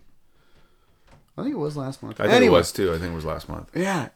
I 1.37 1.43
think 1.43 1.55
it 1.55 1.59
was 1.59 1.75
last 1.77 2.01
month. 2.03 2.19
I 2.19 2.23
think 2.23 2.35
anyway, 2.35 2.55
it 2.55 2.59
was 2.59 2.71
too. 2.71 2.93
I 2.93 2.97
think 2.99 3.11
it 3.11 3.15
was 3.15 3.25
last 3.25 3.47
month. 3.49 3.69
Yeah. 3.75 4.09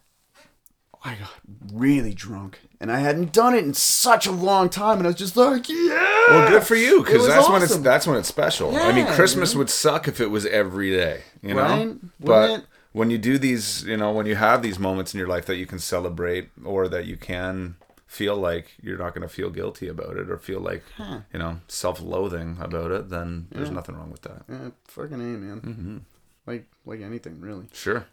I 1.06 1.16
got 1.16 1.30
really 1.72 2.14
drunk, 2.14 2.60
and 2.84 2.92
I 2.92 2.98
hadn't 2.98 3.32
done 3.32 3.54
it 3.54 3.64
in 3.64 3.72
such 3.72 4.26
a 4.26 4.30
long 4.30 4.68
time, 4.68 4.98
and 4.98 5.06
I 5.06 5.10
was 5.10 5.16
just 5.16 5.38
like, 5.38 5.70
"Yeah!" 5.70 6.26
Well, 6.28 6.50
good 6.50 6.64
for 6.64 6.74
you 6.74 7.02
because 7.02 7.26
that's 7.26 7.48
when 7.48 7.62
it's 7.62 7.76
that's 7.78 8.06
when 8.06 8.18
it's 8.18 8.28
special. 8.28 8.76
I 8.76 8.92
mean, 8.92 9.06
Christmas 9.06 9.54
man. 9.54 9.60
would 9.60 9.70
suck 9.70 10.06
if 10.06 10.20
it 10.20 10.26
was 10.26 10.44
every 10.44 10.90
day, 10.90 11.22
you 11.40 11.54
know. 11.54 11.62
Right? 11.62 11.96
But 12.20 12.50
it? 12.50 12.66
when 12.92 13.08
you 13.08 13.16
do 13.16 13.38
these, 13.38 13.84
you 13.84 13.96
know, 13.96 14.12
when 14.12 14.26
you 14.26 14.36
have 14.36 14.60
these 14.60 14.78
moments 14.78 15.14
in 15.14 15.18
your 15.18 15.28
life 15.28 15.46
that 15.46 15.56
you 15.56 15.64
can 15.64 15.78
celebrate 15.78 16.50
or 16.62 16.86
that 16.88 17.06
you 17.06 17.16
can 17.16 17.76
feel 18.06 18.36
like 18.36 18.74
you're 18.82 18.98
not 18.98 19.14
going 19.14 19.26
to 19.26 19.34
feel 19.34 19.48
guilty 19.48 19.88
about 19.88 20.18
it 20.18 20.28
or 20.30 20.36
feel 20.36 20.60
like 20.60 20.84
Huh. 20.98 21.20
you 21.32 21.38
know 21.38 21.60
self-loathing 21.68 22.58
about 22.60 22.90
it, 22.90 23.08
then 23.08 23.46
there's 23.50 23.70
nothing 23.70 23.96
wrong 23.96 24.10
with 24.10 24.20
that. 24.22 24.44
Yeah, 24.46 24.68
fucking 24.88 25.14
a 25.14 25.38
man. 25.38 25.58
hmm 25.60 25.98
Like 26.46 26.66
like 26.84 27.00
anything 27.00 27.40
really. 27.40 27.66
Sure. 27.72 28.04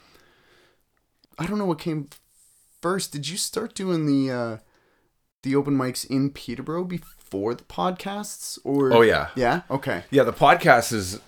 I 1.37 1.45
don't 1.45 1.57
know 1.57 1.65
what 1.65 1.79
came 1.79 2.07
first. 2.81 3.11
Did 3.11 3.27
you 3.29 3.37
start 3.37 3.73
doing 3.75 4.05
the 4.05 4.31
uh 4.31 4.57
the 5.43 5.55
open 5.55 5.75
mics 5.77 6.05
in 6.09 6.29
Peterborough 6.29 6.83
before 6.83 7.55
the 7.55 7.63
podcasts 7.63 8.59
or 8.63 8.93
Oh 8.93 9.01
yeah, 9.01 9.29
Yeah? 9.35 9.61
Okay. 9.71 10.03
yeah. 10.11 10.23
The 10.23 10.33
podcast 10.33 10.93
is 10.93 11.19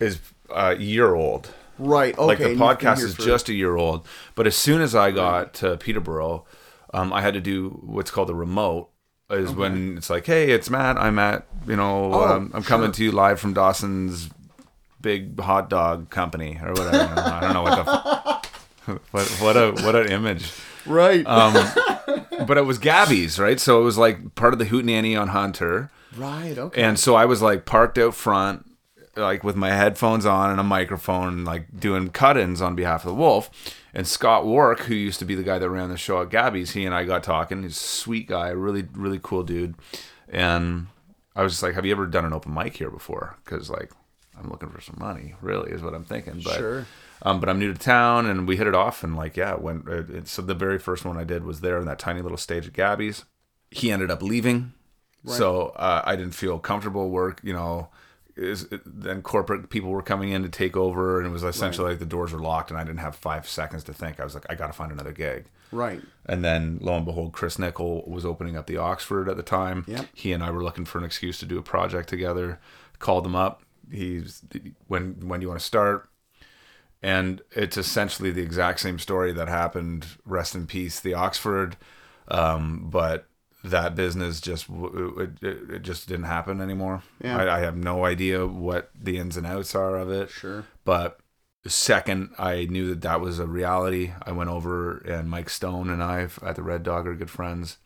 is 0.00 0.18
a 0.54 0.76
year 0.76 1.14
old. 1.14 1.52
Right. 1.78 2.14
Okay. 2.16 2.24
like 2.26 2.38
the 2.38 2.44
and 2.50 2.58
you've 2.58 2.58
been 2.58 2.76
podcast 2.88 3.02
is 3.02 3.14
for- 3.14 3.22
just 3.22 3.48
a 3.48 3.54
year 3.54 3.76
old. 3.76 4.06
But 4.34 4.46
as 4.46 4.56
soon 4.56 4.80
as 4.80 4.94
I 4.94 5.10
got 5.10 5.54
to 5.54 5.76
Peterborough, 5.76 6.44
um, 6.92 7.12
I 7.12 7.20
had 7.22 7.34
to 7.34 7.40
do 7.40 7.70
what's 7.84 8.10
called 8.10 8.30
a 8.30 8.34
remote. 8.34 8.88
Is 9.30 9.52
when 9.52 9.96
it's 9.96 10.10
like, 10.10 10.26
hey, 10.26 10.50
it's 10.50 10.68
Matt. 10.68 10.96
I'm 10.98 11.16
at, 11.20 11.46
you 11.64 11.76
know, 11.76 12.12
Oh, 12.12 12.24
um, 12.34 12.50
I'm 12.52 12.64
coming 12.64 12.90
to 12.90 13.04
you 13.04 13.12
live 13.12 13.38
from 13.38 13.54
Dawson's 13.54 14.28
big 15.00 15.38
hot 15.38 15.70
dog 15.70 16.10
company 16.10 16.58
or 16.60 16.72
whatever. 16.72 17.14
I 17.16 17.38
don't 17.40 17.52
know 17.54 17.62
what 17.62 17.84
the, 17.84 18.48
what 19.10 19.26
what 19.40 19.56
a 19.56 19.72
what 19.82 19.96
an 19.96 20.10
image. 20.10 20.52
Right. 20.86 21.26
Um, 21.26 21.54
but 22.46 22.56
it 22.56 22.64
was 22.64 22.78
Gabby's, 22.78 23.38
right? 23.38 23.60
So 23.60 23.80
it 23.80 23.84
was 23.84 23.98
like 23.98 24.34
part 24.34 24.52
of 24.52 24.58
the 24.58 24.64
Hootenanny 24.66 25.20
on 25.20 25.28
Hunter. 25.28 25.90
right. 26.16 26.56
Okay. 26.56 26.82
And 26.82 26.98
so 26.98 27.14
I 27.14 27.24
was 27.26 27.42
like 27.42 27.64
parked 27.66 27.98
out 27.98 28.14
front, 28.14 28.66
like 29.16 29.44
with 29.44 29.56
my 29.56 29.70
headphones 29.70 30.24
on 30.26 30.50
and 30.50 30.58
a 30.58 30.64
microphone, 30.64 31.44
like 31.44 31.78
doing 31.78 32.08
cut-ins 32.10 32.62
on 32.62 32.74
behalf 32.74 33.04
of 33.04 33.08
the 33.10 33.14
Wolf. 33.14 33.50
And 33.92 34.06
Scott 34.06 34.46
Wark, 34.46 34.80
who 34.80 34.94
used 34.94 35.18
to 35.18 35.24
be 35.24 35.34
the 35.34 35.42
guy 35.42 35.58
that 35.58 35.68
ran 35.68 35.88
the 35.90 35.96
show 35.96 36.22
at 36.22 36.30
Gabby's, 36.30 36.70
he 36.72 36.84
and 36.86 36.94
I 36.94 37.04
got 37.04 37.22
talking. 37.24 37.62
He's 37.62 37.72
a 37.76 37.80
sweet 37.80 38.28
guy, 38.28 38.48
really, 38.50 38.86
really 38.94 39.18
cool 39.22 39.42
dude. 39.42 39.74
And 40.28 40.86
I 41.34 41.42
was 41.42 41.52
just 41.52 41.62
like, 41.62 41.74
"Have 41.74 41.84
you 41.84 41.92
ever 41.92 42.06
done 42.06 42.24
an 42.24 42.32
open 42.32 42.54
mic 42.54 42.76
here 42.76 42.90
before?" 42.90 43.36
Because 43.44 43.68
like, 43.68 43.90
I'm 44.38 44.48
looking 44.48 44.68
for 44.70 44.80
some 44.80 44.96
money, 44.98 45.34
really, 45.42 45.72
is 45.72 45.82
what 45.82 45.92
I'm 45.92 46.04
thinking. 46.04 46.40
But 46.44 46.56
Sure. 46.56 46.86
Um, 47.22 47.40
but 47.40 47.48
I'm 47.48 47.58
new 47.58 47.72
to 47.72 47.78
town, 47.78 48.26
and 48.26 48.46
we 48.48 48.56
hit 48.56 48.66
it 48.66 48.74
off, 48.74 49.02
and 49.04 49.16
like, 49.16 49.36
yeah, 49.36 49.54
when 49.54 49.84
it, 49.88 50.10
it- 50.10 50.28
so 50.28 50.42
the 50.42 50.54
very 50.54 50.78
first 50.78 51.04
one 51.04 51.16
I 51.18 51.24
did 51.24 51.44
was 51.44 51.60
there 51.60 51.78
in 51.78 51.86
that 51.86 51.98
tiny 51.98 52.22
little 52.22 52.38
stage 52.38 52.66
at 52.66 52.72
Gabby's. 52.72 53.24
He 53.70 53.90
ended 53.92 54.10
up 54.10 54.22
leaving, 54.22 54.72
so 55.24 55.68
uh, 55.76 56.02
I 56.04 56.16
didn't 56.16 56.34
feel 56.34 56.58
comfortable 56.58 57.10
work, 57.10 57.40
you 57.44 57.52
know, 57.52 57.88
is 58.36 58.66
then 58.86 59.22
corporate 59.22 59.70
people 59.70 59.90
were 59.90 60.02
coming 60.02 60.30
in 60.30 60.42
to 60.42 60.48
take 60.48 60.76
over, 60.76 61.18
and 61.18 61.26
it 61.28 61.30
was 61.30 61.44
essentially 61.44 61.90
like 61.90 61.98
the 61.98 62.06
doors 62.06 62.32
were 62.32 62.40
locked, 62.40 62.70
and 62.70 62.80
I 62.80 62.84
didn't 62.84 62.98
have 63.00 63.14
five 63.14 63.46
seconds 63.48 63.84
to 63.84 63.92
think. 63.92 64.18
I 64.18 64.24
was 64.24 64.34
like, 64.34 64.46
I 64.48 64.54
got 64.54 64.68
to 64.68 64.72
find 64.72 64.90
another 64.90 65.12
gig. 65.12 65.46
Right. 65.72 66.00
And 66.26 66.42
then 66.44 66.78
lo 66.80 66.96
and 66.96 67.04
behold, 67.04 67.32
Chris 67.32 67.58
Nickel 67.58 68.02
was 68.08 68.24
opening 68.26 68.56
up 68.56 68.66
the 68.66 68.76
Oxford 68.78 69.28
at 69.28 69.36
the 69.36 69.42
time. 69.44 69.84
Yep. 69.86 70.06
He 70.14 70.32
and 70.32 70.42
I 70.42 70.50
were 70.50 70.64
looking 70.64 70.84
for 70.84 70.98
an 70.98 71.04
excuse 71.04 71.38
to 71.38 71.46
do 71.46 71.58
a 71.58 71.62
project 71.62 72.08
together. 72.08 72.58
Called 72.98 73.24
him 73.24 73.36
up. 73.36 73.62
He's 73.90 74.42
when 74.88 75.14
when 75.28 75.38
do 75.38 75.44
you 75.44 75.48
want 75.48 75.60
to 75.60 75.66
start? 75.66 76.08
And 77.02 77.40
it's 77.52 77.76
essentially 77.76 78.30
the 78.30 78.42
exact 78.42 78.80
same 78.80 78.98
story 78.98 79.32
that 79.32 79.48
happened. 79.48 80.06
Rest 80.26 80.54
in 80.54 80.66
peace, 80.66 81.00
the 81.00 81.14
Oxford. 81.14 81.76
Um, 82.28 82.88
but 82.90 83.26
that 83.64 83.94
business 83.94 84.40
just 84.40 84.66
it, 84.68 85.42
it, 85.42 85.70
it 85.70 85.82
just 85.82 86.08
didn't 86.08 86.24
happen 86.24 86.60
anymore. 86.60 87.02
Yeah. 87.22 87.38
I, 87.38 87.58
I 87.58 87.60
have 87.60 87.76
no 87.76 88.04
idea 88.04 88.46
what 88.46 88.90
the 88.98 89.18
ins 89.18 89.36
and 89.36 89.46
outs 89.46 89.74
are 89.74 89.96
of 89.96 90.10
it. 90.10 90.30
Sure. 90.30 90.64
But 90.84 91.20
the 91.62 91.70
second 91.70 92.30
I 92.38 92.66
knew 92.66 92.88
that 92.88 93.02
that 93.02 93.20
was 93.20 93.38
a 93.38 93.46
reality, 93.46 94.12
I 94.22 94.32
went 94.32 94.50
over 94.50 94.98
and 94.98 95.28
Mike 95.28 95.50
Stone 95.50 95.90
and 95.90 96.02
I 96.02 96.28
at 96.42 96.56
the 96.56 96.62
Red 96.62 96.82
Dog 96.82 97.06
are 97.06 97.14
good 97.14 97.30
friends. 97.30 97.78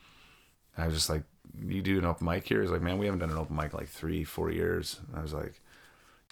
I 0.77 0.87
was 0.87 0.95
just 0.95 1.11
like, 1.11 1.23
"You 1.59 1.83
do 1.83 1.99
an 1.99 2.05
open 2.05 2.27
mic 2.27 2.47
here?" 2.47 2.61
He's 2.63 2.71
like, 2.71 2.83
"Man, 2.83 2.99
we 2.99 3.07
haven't 3.07 3.21
done 3.21 3.31
an 3.31 3.39
open 3.39 3.57
mic 3.57 3.73
in 3.73 3.79
like 3.79 3.89
three, 3.89 4.25
four 4.25 4.51
years." 4.51 5.01
And 5.09 5.19
I 5.19 5.23
was 5.23 5.33
like, 5.33 5.61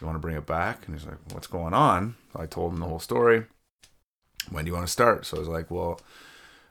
"You 0.01 0.07
want 0.07 0.17
to 0.17 0.21
bring 0.21 0.37
it 0.37 0.47
back?" 0.47 0.87
And 0.87 0.97
he's 0.97 1.07
like, 1.07 1.19
"What's 1.33 1.47
going 1.47 1.75
on?" 1.75 2.17
So 2.33 2.41
I 2.41 2.47
told 2.47 2.73
him 2.73 2.81
the 2.81 2.87
whole 2.87 2.99
story. 3.01 3.47
When 4.51 4.65
do 4.65 4.71
you 4.71 4.75
want 4.75 4.87
to 4.87 4.93
start? 4.93 5.25
So 5.27 5.37
I 5.37 5.41
was 5.41 5.49
like, 5.49 5.71
"Well, 5.71 6.01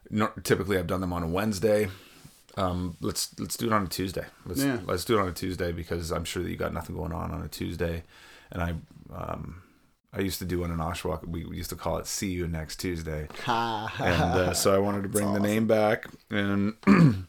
no, 0.10 0.30
typically 0.43 0.77
I've 0.77 0.88
done 0.88 1.02
them 1.02 1.14
on 1.14 1.23
a 1.23 1.27
Wednesday. 1.27 1.88
Um, 2.57 2.98
let's 2.99 3.38
let's 3.39 3.56
do 3.56 3.68
it 3.68 3.73
on 3.73 3.84
a 3.84 3.88
Tuesday. 3.88 4.26
Let's 4.45 4.61
Yeah. 4.64 4.80
let's 4.85 5.06
do 5.06 5.18
it 5.18 5.22
on 5.22 5.30
a 5.30 5.34
Tuesday 5.34 5.72
because 5.72 6.11
I'm 6.11 6.26
sure 6.26 6.43
that 6.43 6.49
you 6.49 6.57
got 6.57 6.73
nothing 6.73 6.95
going 6.98 7.14
on 7.14 7.31
on 7.31 7.41
a 7.41 7.48
Tuesday." 7.48 8.03
And 8.52 8.61
I 8.61 8.76
um, 9.15 9.61
I 10.14 10.19
used 10.19 10.39
to 10.39 10.45
do 10.45 10.60
one 10.60 10.72
in 10.72 10.77
Oshawa. 10.80 11.26
We 11.26 11.45
used 11.56 11.69
to 11.69 11.77
call 11.77 11.98
it 11.98 12.07
"See 12.07 12.31
You 12.31 12.48
Next 12.48 12.77
Tuesday." 12.81 13.27
And 13.99 14.22
uh, 14.22 14.53
so 14.53 14.76
I 14.76 14.80
wanted 14.80 15.03
to 15.03 15.10
bring 15.10 15.27
the 15.27 15.39
awesome. 15.39 15.43
name 15.43 15.68
back, 15.68 16.07
and 16.30 16.73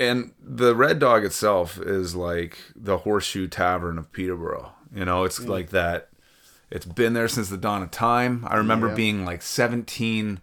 and 0.00 0.32
the 0.42 0.74
Red 0.74 0.98
Dog 0.98 1.24
itself 1.24 1.78
is 1.78 2.16
like 2.16 2.58
the 2.74 2.98
Horseshoe 2.98 3.46
Tavern 3.46 3.98
of 3.98 4.10
Peterborough. 4.12 4.72
You 4.92 5.04
know, 5.04 5.24
it's 5.24 5.38
mm. 5.38 5.48
like 5.48 5.70
that. 5.70 6.08
It's 6.70 6.86
been 6.86 7.12
there 7.12 7.28
since 7.28 7.48
the 7.48 7.56
dawn 7.56 7.82
of 7.82 7.90
time. 7.90 8.44
I 8.48 8.56
remember 8.56 8.88
Yeah. 8.88 8.94
being 8.94 9.24
like 9.24 9.42
17, 9.42 10.40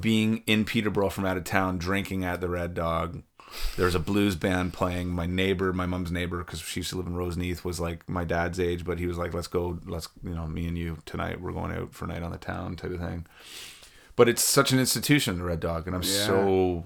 being 0.00 0.42
in 0.46 0.64
Peterborough 0.64 1.10
from 1.10 1.26
out 1.26 1.36
of 1.36 1.44
town, 1.44 1.78
drinking 1.78 2.24
at 2.24 2.40
the 2.40 2.48
Red 2.48 2.74
Dog. 2.74 3.22
There 3.76 3.86
was 3.86 3.94
a 3.94 3.98
blues 3.98 4.36
band 4.36 4.72
playing. 4.72 5.08
My 5.08 5.26
neighbor, 5.26 5.72
my 5.72 5.84
mom's 5.84 6.10
neighbor, 6.12 6.38
because 6.38 6.60
she 6.60 6.80
used 6.80 6.90
to 6.90 6.96
live 6.96 7.06
in 7.06 7.14
Roseneath, 7.14 7.64
was 7.64 7.80
like 7.80 8.08
my 8.08 8.24
dad's 8.24 8.60
age, 8.60 8.84
but 8.84 8.98
he 8.98 9.06
was 9.06 9.18
like, 9.18 9.34
"Let's 9.34 9.48
go, 9.48 9.78
let's 9.84 10.08
you 10.22 10.34
know, 10.34 10.46
me 10.46 10.66
and 10.66 10.78
you 10.78 10.98
tonight. 11.04 11.40
We're 11.40 11.52
going 11.52 11.72
out 11.72 11.92
for 11.92 12.06
a 12.06 12.08
night 12.08 12.22
on 12.22 12.30
the 12.30 12.38
town," 12.38 12.76
type 12.76 12.92
of 12.92 13.00
thing 13.00 13.26
but 14.16 14.28
it's 14.28 14.42
such 14.44 14.72
an 14.72 14.78
institution, 14.78 15.38
the 15.38 15.44
Red 15.44 15.60
Dog, 15.60 15.86
and 15.86 15.96
I'm 15.96 16.02
Yeah. 16.02 16.26
so 16.26 16.84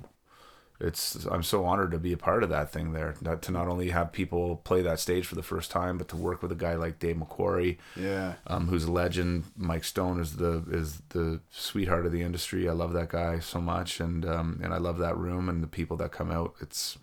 it's 0.81 1.24
I'm 1.27 1.43
so 1.43 1.65
honored 1.65 1.90
to 1.93 1.98
be 1.98 2.12
a 2.12 2.16
part 2.19 2.43
of 2.43 2.51
that 2.51 2.70
thing 2.70 2.93
there. 2.93 3.15
Not, 3.20 3.43
to 3.43 3.53
not 3.53 3.69
only 3.69 3.90
have 3.90 4.12
people 4.12 4.57
play 4.57 4.82
that 4.82 5.01
stage 5.01 5.27
for 5.27 5.35
the 5.35 5.43
first 5.43 5.70
time, 5.70 5.97
but 5.98 6.09
to 6.09 6.16
work 6.16 6.43
with 6.43 6.53
a 6.53 6.57
guy 6.57 6.74
like 6.74 6.98
Dave 6.98 7.16
McQuarrie, 7.16 7.78
Yeah. 7.97 8.35
um, 8.47 8.69
who's 8.69 8.85
a 8.85 8.93
legend. 8.93 9.44
Mike 9.57 9.85
Stone 9.85 10.20
is 10.20 10.36
the 10.36 10.65
is 10.70 11.03
the 11.11 11.40
sweetheart 11.51 12.05
of 12.07 12.12
the 12.12 12.23
industry. 12.23 12.69
I 12.69 12.73
love 12.73 12.93
that 12.93 13.09
guy 13.09 13.39
so 13.39 13.61
much, 13.61 14.01
and 14.01 14.24
um, 14.27 14.61
and 14.62 14.74
I 14.74 14.78
love 14.78 14.98
that 14.98 15.16
room 15.16 15.48
and 15.48 15.62
the 15.62 15.66
people 15.69 15.97
that 15.98 16.12
come 16.12 16.31
out. 16.31 16.55
It's 16.61 16.98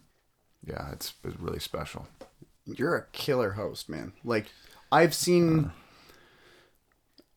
yeah, 0.65 0.91
it's, 0.91 1.13
it's 1.23 1.39
really 1.39 1.59
special. 1.59 2.07
You're 2.65 2.95
a 2.95 3.05
killer 3.11 3.51
host, 3.53 3.89
man. 3.89 4.13
Like 4.23 4.45
I've 4.91 5.13
seen 5.13 5.71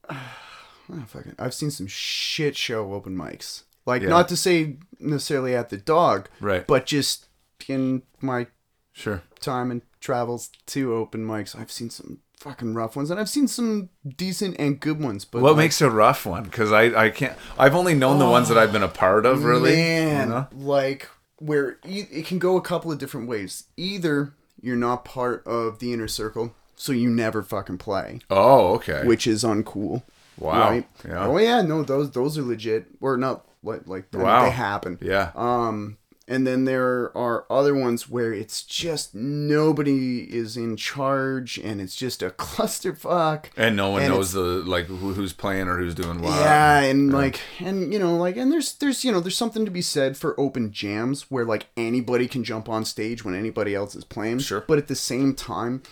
Oh, 0.09 1.03
fucking, 1.09 1.35
I've 1.39 1.55
seen 1.55 1.71
some 1.73 1.89
shit 1.89 2.57
show 2.57 2.93
open 2.95 3.17
mics. 3.17 3.65
Like 3.87 4.03
Yeah. 4.03 4.09
not 4.09 4.29
to 4.29 4.37
say 4.37 4.77
necessarily 5.01 5.55
at 5.55 5.71
the 5.71 5.77
dog, 5.77 6.29
Right. 6.41 6.67
but 6.67 6.87
just 6.87 7.27
in 7.69 8.03
my 8.21 8.49
Sure. 8.93 9.23
time 9.41 9.71
and 9.71 9.83
travels 10.01 10.51
to 10.67 10.95
open 10.95 11.27
mics, 11.27 11.59
I've 11.59 11.71
seen 11.73 11.91
some 11.91 12.19
fucking 12.39 12.75
rough 12.75 12.97
ones, 12.97 13.11
and 13.11 13.19
I've 13.19 13.29
seen 13.29 13.49
some 13.49 13.89
decent 14.17 14.57
and 14.59 14.79
good 14.81 15.01
ones. 15.01 15.25
But 15.25 15.43
What 15.43 15.53
like, 15.53 15.59
makes 15.65 15.81
a 15.81 15.91
rough 15.91 16.27
one? 16.27 16.45
Because 16.45 16.73
I 16.73 17.05
I 17.07 17.11
can't. 17.11 17.35
I've 17.59 17.75
only 17.75 17.95
known 17.95 18.19
the 18.19 18.27
ones 18.29 18.49
that 18.49 18.59
I've 18.59 18.73
been 18.73 18.83
a 18.83 18.89
part 18.89 19.25
of. 19.27 19.45
Really, 19.45 19.71
you 19.71 19.77
man, 19.77 20.29
know? 20.29 20.47
like 20.53 21.09
where 21.39 21.79
e- 21.87 22.07
it 22.11 22.27
can 22.27 22.39
go 22.39 22.57
a 22.57 22.63
couple 22.63 22.91
of 22.91 22.99
different 22.99 23.29
ways. 23.29 23.65
Either 23.77 24.33
you're 24.61 24.75
not 24.77 25.05
part 25.05 25.47
of 25.47 25.79
the 25.81 25.93
inner 25.93 26.09
circle, 26.09 26.55
so 26.75 26.93
you 26.93 27.11
never 27.11 27.43
fucking 27.43 27.77
play, 27.79 28.21
Oh, 28.31 28.75
okay. 28.75 29.05
which 29.07 29.27
is 29.27 29.45
uncool. 29.45 30.03
Wow. 30.39 30.71
Right? 30.71 30.89
Yeah. 31.07 31.27
Oh 31.27 31.37
yeah, 31.39 31.63
no, 31.63 31.83
those 31.83 32.11
those 32.13 32.37
are 32.39 32.43
legit. 32.43 32.87
Or 33.01 33.17
not 33.17 33.45
like 33.67 33.87
like 33.87 34.07
Wow. 34.13 34.45
they 34.45 34.51
happen. 34.51 34.99
Yeah. 35.03 35.33
Um, 35.35 35.99
and 36.29 36.45
then 36.45 36.65
there 36.65 37.17
are 37.17 37.45
other 37.49 37.73
ones 37.73 38.09
where 38.11 38.33
it's 38.33 38.63
just 38.65 39.15
nobody 39.15 40.25
is 40.25 40.57
in 40.57 40.77
charge, 40.77 41.57
and 41.59 41.81
it's 41.81 41.95
just 41.95 42.21
a 42.21 42.31
clusterfuck. 42.81 43.45
And 43.57 43.77
no 43.77 43.91
one 43.91 44.03
and 44.03 44.13
knows 44.13 44.33
the 44.33 44.41
like 44.41 44.87
who, 44.87 44.97
who's 45.13 45.33
playing 45.33 45.69
or 45.69 45.79
who's 45.79 45.95
doing 45.95 46.21
what. 46.21 46.35
Yeah, 46.35 46.81
and 46.81 47.13
like, 47.13 47.41
and 47.61 47.93
you 47.93 47.99
know, 48.01 48.17
like, 48.17 48.37
and 48.37 48.51
there's 48.51 48.73
there's 48.75 49.05
you 49.05 49.13
know, 49.13 49.21
there's 49.21 49.37
something 49.37 49.65
to 49.65 49.71
be 49.71 49.83
said 49.83 50.17
for 50.17 50.39
open 50.39 50.73
jams 50.73 51.31
where 51.31 51.45
like 51.45 51.67
anybody 51.77 52.27
can 52.27 52.43
jump 52.43 52.69
on 52.69 52.85
stage 52.85 53.25
when 53.25 53.35
anybody 53.37 53.75
else 53.75 53.95
is 53.95 54.05
playing. 54.05 54.41
Sure. 54.41 54.65
But 54.67 54.79
at 54.79 54.89
the 54.89 54.97
same 54.97 55.33
time, 55.35 55.83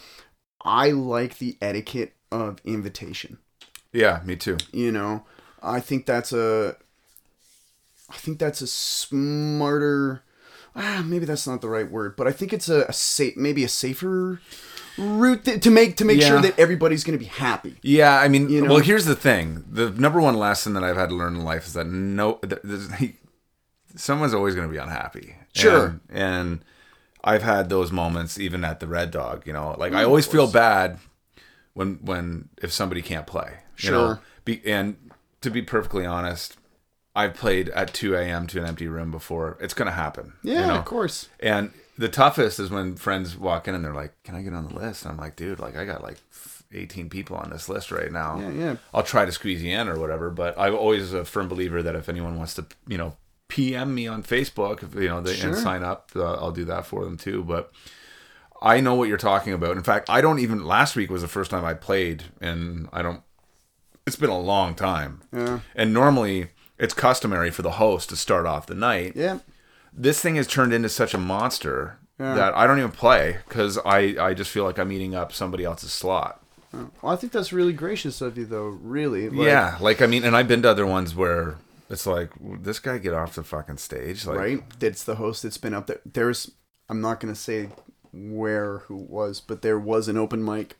I 0.64 0.90
like 0.90 1.38
the 1.38 1.56
etiquette 1.60 2.14
of 2.32 2.58
invitation. 2.64 3.38
Yeah, 3.92 4.20
me 4.24 4.34
too. 4.34 4.56
You 4.72 4.90
know, 4.90 5.24
I 5.62 5.78
think 5.78 6.06
that's 6.06 6.32
a, 6.32 6.76
I 8.14 8.16
think 8.18 8.38
that's 8.38 8.60
a 8.60 8.66
smarter. 8.66 10.22
Ah, 10.76 11.02
maybe 11.04 11.24
that's 11.24 11.46
not 11.46 11.60
the 11.60 11.68
right 11.68 11.90
word, 11.90 12.16
but 12.16 12.26
I 12.26 12.32
think 12.32 12.52
it's 12.52 12.68
a, 12.68 12.82
a 12.82 12.92
safe, 12.92 13.36
maybe 13.36 13.62
a 13.64 13.68
safer 13.68 14.40
route 14.98 15.44
th- 15.44 15.62
to 15.62 15.70
make 15.70 15.96
to 15.96 16.04
make 16.04 16.20
sure 16.22 16.40
that 16.40 16.58
everybody's 16.58 17.04
gonna 17.04 17.18
be 17.18 17.24
happy. 17.26 17.76
Yeah, 17.82 18.18
I 18.18 18.28
mean, 18.28 18.48
You 18.48 18.62
know? 18.62 18.70
well, 18.74 18.82
here's 18.82 19.04
the 19.04 19.14
thing: 19.14 19.64
the 19.70 19.90
number 19.90 20.20
one 20.20 20.36
lesson 20.36 20.74
that 20.74 20.82
I've 20.84 20.96
had 20.96 21.10
to 21.10 21.14
learn 21.14 21.36
in 21.36 21.44
life 21.44 21.66
is 21.66 21.74
that 21.74 21.86
no, 21.86 22.40
someone's 23.96 24.34
always 24.34 24.54
going 24.54 24.66
to 24.66 24.72
be 24.72 24.78
unhappy. 24.78 25.36
Sure. 25.54 26.00
And, 26.08 26.10
and 26.10 26.64
I've 27.22 27.42
had 27.42 27.68
those 27.68 27.92
moments 27.92 28.38
even 28.38 28.64
at 28.64 28.80
the 28.80 28.86
Red 28.86 29.10
Dog. 29.10 29.46
You 29.46 29.52
know, 29.52 29.74
like 29.78 29.92
I 29.92 30.04
always 30.04 30.26
feel 30.26 30.50
bad 30.50 30.98
when 31.74 31.98
when 32.02 32.48
if 32.62 32.72
somebody 32.72 33.02
can't 33.02 33.26
play. 33.26 33.58
You 33.78 33.90
know? 33.90 34.06
Sure. 34.06 34.20
Be, 34.44 34.60
and 34.66 34.96
to 35.40 35.50
be 35.50 35.62
perfectly 35.62 36.04
honest, 36.04 36.56
I've 37.14 37.34
played 37.34 37.68
at 37.70 37.94
2 37.94 38.16
a.m. 38.16 38.46
to 38.48 38.60
an 38.60 38.66
empty 38.66 38.88
room 38.88 39.10
before. 39.10 39.56
It's 39.60 39.74
going 39.74 39.86
to 39.86 39.92
happen. 39.92 40.34
Yeah, 40.42 40.62
you 40.62 40.66
know? 40.66 40.78
of 40.78 40.84
course. 40.84 41.28
And 41.38 41.70
the 41.96 42.08
toughest 42.08 42.58
is 42.58 42.70
when 42.70 42.96
friends 42.96 43.36
walk 43.36 43.68
in 43.68 43.74
and 43.74 43.84
they're 43.84 43.94
like, 43.94 44.14
"Can 44.24 44.34
I 44.34 44.42
get 44.42 44.52
on 44.52 44.68
the 44.68 44.74
list?" 44.74 45.04
And 45.04 45.12
I'm 45.12 45.18
like, 45.18 45.36
"Dude, 45.36 45.60
like 45.60 45.76
I 45.76 45.84
got 45.84 46.02
like 46.02 46.18
18 46.72 47.08
people 47.08 47.36
on 47.36 47.50
this 47.50 47.68
list 47.68 47.92
right 47.92 48.10
now. 48.10 48.40
Yeah, 48.40 48.50
yeah. 48.50 48.76
I'll 48.92 49.04
try 49.04 49.24
to 49.24 49.32
squeeze 49.32 49.62
you 49.62 49.70
in 49.72 49.88
or 49.88 49.98
whatever." 49.98 50.30
But 50.30 50.58
I'm 50.58 50.74
always 50.74 51.12
a 51.12 51.24
firm 51.24 51.48
believer 51.48 51.82
that 51.82 51.94
if 51.94 52.08
anyone 52.08 52.36
wants 52.36 52.54
to, 52.54 52.66
you 52.88 52.98
know, 52.98 53.16
PM 53.48 53.94
me 53.94 54.08
on 54.08 54.24
Facebook, 54.24 54.82
if, 54.82 54.94
you 54.94 55.08
know, 55.08 55.20
they, 55.20 55.38
and 55.40 55.56
sign 55.56 55.84
up, 55.84 56.10
uh, 56.16 56.34
I'll 56.34 56.50
do 56.50 56.64
that 56.64 56.86
for 56.86 57.04
them 57.04 57.16
too. 57.16 57.44
But 57.44 57.72
I 58.60 58.80
know 58.80 58.94
what 58.94 59.08
you're 59.08 59.16
talking 59.18 59.52
about. 59.52 59.76
In 59.76 59.84
fact, 59.84 60.10
I 60.10 60.20
don't 60.20 60.40
even. 60.40 60.64
Last 60.64 60.96
week 60.96 61.10
was 61.10 61.22
the 61.22 61.28
first 61.28 61.52
time 61.52 61.64
I 61.64 61.74
played, 61.74 62.24
and 62.40 62.88
I 62.92 63.02
don't. 63.02 63.22
It's 64.04 64.16
been 64.16 64.30
a 64.30 64.40
long 64.40 64.74
time. 64.74 65.22
Yeah. 65.32 65.60
And 65.76 65.94
normally, 65.94 66.48
it's 66.78 66.94
customary 66.94 67.50
for 67.50 67.62
the 67.62 67.72
host 67.72 68.08
to 68.10 68.16
start 68.16 68.46
off 68.46 68.66
the 68.66 68.74
night 68.74 69.12
Yeah. 69.14 69.38
this 69.92 70.20
thing 70.20 70.36
has 70.36 70.46
turned 70.46 70.72
into 70.72 70.88
such 70.88 71.14
a 71.14 71.18
monster 71.18 71.98
that 72.18 72.56
I 72.56 72.66
don't 72.66 72.78
even 72.78 72.92
play 72.92 73.38
because 73.48 73.76
I, 73.84 74.14
I 74.20 74.34
just 74.34 74.50
feel 74.50 74.64
like 74.64 74.78
I'm 74.78 74.92
eating 74.92 75.14
up 75.16 75.32
somebody 75.32 75.64
else's 75.64 75.92
slot. 75.92 76.40
Well, 76.72 77.12
I 77.12 77.16
think 77.16 77.32
that's 77.32 77.52
really 77.52 77.72
gracious 77.72 78.20
of 78.20 78.38
you, 78.38 78.44
though. 78.46 78.66
Really. 78.66 79.28
Like, 79.28 79.46
yeah, 79.46 79.76
like 79.80 80.00
I 80.00 80.06
mean, 80.06 80.24
and 80.24 80.36
I've 80.36 80.46
been 80.48 80.62
to 80.62 80.70
other 80.70 80.86
ones 80.86 81.14
where 81.14 81.56
it's 81.90 82.06
like 82.06 82.30
this 82.62 82.78
guy 82.78 82.98
get 82.98 83.14
off 83.14 83.34
the 83.34 83.42
fucking 83.44 83.76
stage, 83.78 84.26
like, 84.26 84.38
Right. 84.38 84.78
That's 84.80 85.02
the 85.04 85.16
host 85.16 85.42
that's 85.42 85.58
been 85.58 85.74
up 85.74 85.86
there. 85.88 86.00
There's. 86.06 86.50
I'm 86.88 87.00
not 87.00 87.18
gonna 87.20 87.34
say 87.34 87.68
where 88.12 88.78
who 88.86 88.96
was, 88.96 89.40
but 89.40 89.62
there 89.62 89.78
was 89.78 90.06
an 90.08 90.16
open 90.16 90.44
mic 90.44 90.76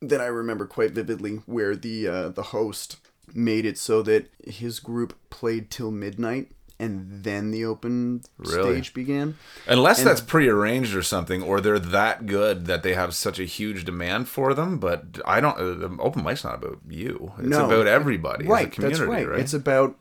that 0.00 0.20
I 0.20 0.26
remember 0.26 0.66
quite 0.66 0.92
vividly 0.92 1.36
where 1.46 1.74
the 1.76 2.06
uh, 2.08 2.28
the 2.30 2.42
host 2.44 2.96
made 3.34 3.64
it 3.66 3.78
so 3.78 4.02
that 4.02 4.30
his 4.46 4.80
group 4.80 5.14
played 5.30 5.70
till 5.70 5.90
midnight 5.90 6.50
and 6.78 7.24
then 7.24 7.50
the 7.52 7.64
open 7.64 8.20
Really? 8.36 8.74
stage 8.74 8.92
began. 8.92 9.36
Unless 9.66 10.04
that's 10.04 10.20
prearranged 10.20 10.94
or 10.94 11.02
something, 11.02 11.42
or 11.42 11.60
they're 11.62 11.78
that 11.78 12.26
good 12.26 12.66
that 12.66 12.82
they 12.82 12.92
have 12.92 13.14
such 13.14 13.38
a 13.38 13.44
huge 13.44 13.84
demand 13.86 14.28
for 14.28 14.52
them. 14.52 14.78
But 14.78 15.18
I 15.24 15.40
don't. 15.40 15.56
Uh, 15.58 15.74
the 15.88 15.96
open 16.00 16.22
mic's 16.22 16.44
not 16.44 16.56
about 16.62 16.80
you. 16.88 17.32
It's 17.38 17.48
No. 17.48 17.64
about 17.66 17.86
everybody. 17.86 18.46
right. 18.46 18.70
community, 18.70 18.98
That's 19.00 19.08
right. 19.10 19.26
right? 19.26 19.40
It's 19.40 19.54
about 19.54 19.96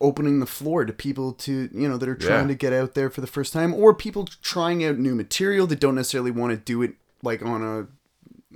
opening 0.00 0.40
the 0.40 0.46
floor 0.46 0.84
to 0.84 0.92
people 0.92 1.32
to 1.32 1.68
you 1.72 1.88
know 1.88 1.96
that 1.96 2.08
are 2.08 2.16
trying 2.16 2.42
Yeah. 2.48 2.48
to 2.48 2.54
get 2.56 2.72
out 2.72 2.94
there 2.94 3.08
for 3.08 3.20
the 3.20 3.28
first 3.28 3.52
time 3.52 3.72
or 3.72 3.94
people 3.94 4.26
trying 4.42 4.84
out 4.84 4.98
new 4.98 5.14
material 5.14 5.68
that 5.68 5.78
don't 5.78 5.94
necessarily 5.94 6.32
want 6.32 6.50
to 6.50 6.56
do 6.56 6.82
it 6.82 6.94
like 7.22 7.40
on 7.40 7.62
a 7.62 7.86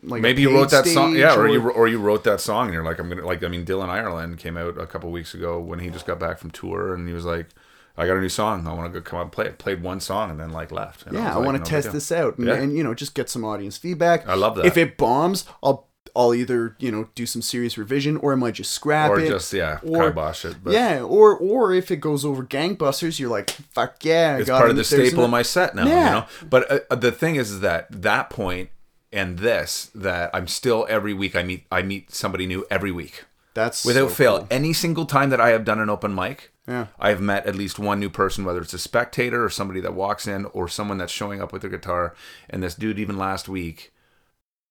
like 0.03 0.23
Maybe 0.23 0.43
you 0.43 0.55
wrote 0.55 0.71
that 0.71 0.87
song, 0.87 1.15
yeah, 1.17 1.35
or, 1.35 1.43
or- 1.43 1.49
you 1.49 1.71
or 1.71 1.89
you 1.89 1.99
wrote 2.01 2.25
that 2.25 2.41
song, 2.41 2.67
and 2.67 2.75
you're 2.75 2.85
like, 2.85 2.99
I'm 2.99 3.09
gonna 3.09 3.25
like. 3.27 3.43
I 3.45 3.49
mean, 3.49 3.65
Dylan 3.67 3.89
Ireland 3.89 4.39
came 4.39 4.57
out 4.57 4.79
a 4.79 4.87
couple 4.87 5.11
weeks 5.11 5.35
ago 5.35 5.59
when 5.61 5.79
he 5.79 5.91
just 5.91 6.07
got 6.07 6.19
back 6.19 6.39
from 6.39 6.51
tour, 6.51 6.95
and 6.95 7.07
he 7.07 7.13
was 7.15 7.25
like, 7.25 7.49
I 7.97 8.07
got 8.07 8.17
a 8.17 8.21
new 8.21 8.29
song. 8.31 8.67
I 8.67 8.73
want 8.73 8.93
to 8.93 8.99
go 9.01 9.05
come 9.05 9.19
out 9.19 9.23
and 9.25 9.33
play 9.33 9.47
it. 9.47 9.59
Played 9.59 9.83
one 9.83 10.01
song 10.01 10.31
and 10.31 10.41
then 10.41 10.51
like 10.51 10.71
left. 10.73 11.07
And 11.07 11.15
yeah, 11.17 11.33
I 11.33 11.37
like, 11.37 11.45
want 11.45 11.57
to 11.59 11.63
big 11.63 11.69
test 11.71 11.93
this 11.93 12.11
out 12.11 12.39
and, 12.39 12.47
Yeah. 12.47 12.55
and 12.55 12.75
you 12.77 12.83
know 12.83 12.95
just 12.95 13.15
get 13.15 13.29
some 13.29 13.45
audience 13.45 13.77
feedback. 13.77 14.27
I 14.27 14.35
love 14.35 14.57
that. 14.57 14.65
If 14.65 14.77
it 14.79 14.97
bombs, 14.97 15.45
I'll 15.63 15.89
I'll 16.17 16.35
either 16.35 16.77
you 16.81 16.91
know 16.91 17.09
do 17.15 17.27
some 17.27 17.43
serious 17.43 17.77
revision 17.77 18.17
or 18.17 18.33
I 18.33 18.37
might 18.37 18.55
just 18.55 18.73
scrap 18.73 19.11
or 19.11 19.21
it. 19.21 19.29
just 19.29 19.53
yeah, 19.53 19.81
or- 19.83 20.09
kibosh 20.09 20.45
it. 20.47 20.57
But 20.65 20.73
yeah, 20.73 21.03
or 21.03 21.37
or 21.37 21.75
if 21.75 21.91
it 21.91 21.97
goes 21.97 22.25
over 22.25 22.43
gangbusters, 22.43 23.19
you're 23.21 23.29
like, 23.31 23.51
fuck 23.51 24.03
yeah, 24.05 24.37
I 24.37 24.41
it's 24.41 24.49
part 24.51 24.71
of 24.71 24.77
the 24.77 24.85
staple 24.85 25.25
of 25.25 25.31
my 25.31 25.43
set 25.43 25.75
now. 25.75 25.87
Yeah. 25.87 26.05
You 26.07 26.11
know, 26.21 26.27
but 26.49 26.91
uh, 26.91 26.95
the 26.95 27.13
thing 27.13 27.37
is, 27.37 27.51
is 27.51 27.61
that 27.61 27.87
that 27.91 28.31
point 28.31 28.71
and 29.13 29.39
this 29.39 29.91
that 29.95 30.31
I'm 30.33 30.47
still 30.47 30.87
every 30.89 31.15
week. 31.15 31.35
I 31.37 31.43
meet 31.43 31.67
I 31.71 31.83
meet 31.83 32.13
somebody 32.13 32.47
new 32.47 32.67
every 32.71 32.93
week 32.93 33.25
That's 33.55 33.85
without 33.85 34.11
so 34.11 34.15
fail. 34.15 34.39
cool. 34.39 34.49
Any 34.51 34.73
single 34.73 35.07
time 35.07 35.31
that 35.31 35.41
I 35.41 35.51
have 35.51 35.65
done 35.65 35.81
an 35.81 35.91
open 35.91 36.15
mic, 36.15 36.53
Yeah. 36.69 36.87
I 36.99 37.09
have 37.11 37.21
met 37.21 37.47
at 37.47 37.57
least 37.57 37.79
one 37.79 37.99
new 38.01 38.11
person, 38.11 38.45
whether 38.45 38.61
it's 38.61 38.75
a 38.75 38.79
spectator 38.79 39.45
or 39.45 39.51
somebody 39.51 39.81
that 39.81 39.95
walks 39.95 40.27
in 40.27 40.45
or 40.47 40.69
someone 40.69 40.99
that's 40.99 41.13
showing 41.13 41.41
up 41.43 41.53
with 41.53 41.63
their 41.63 41.71
guitar. 41.71 42.15
And 42.49 42.63
this 42.63 42.75
dude, 42.75 42.99
even 42.99 43.19
last 43.19 43.49
week, 43.49 43.93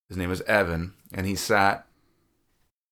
his 0.07 0.17
name 0.17 0.31
is 0.31 0.41
Evan, 0.41 0.93
and 1.13 1.25
he 1.27 1.35
sat 1.35 1.85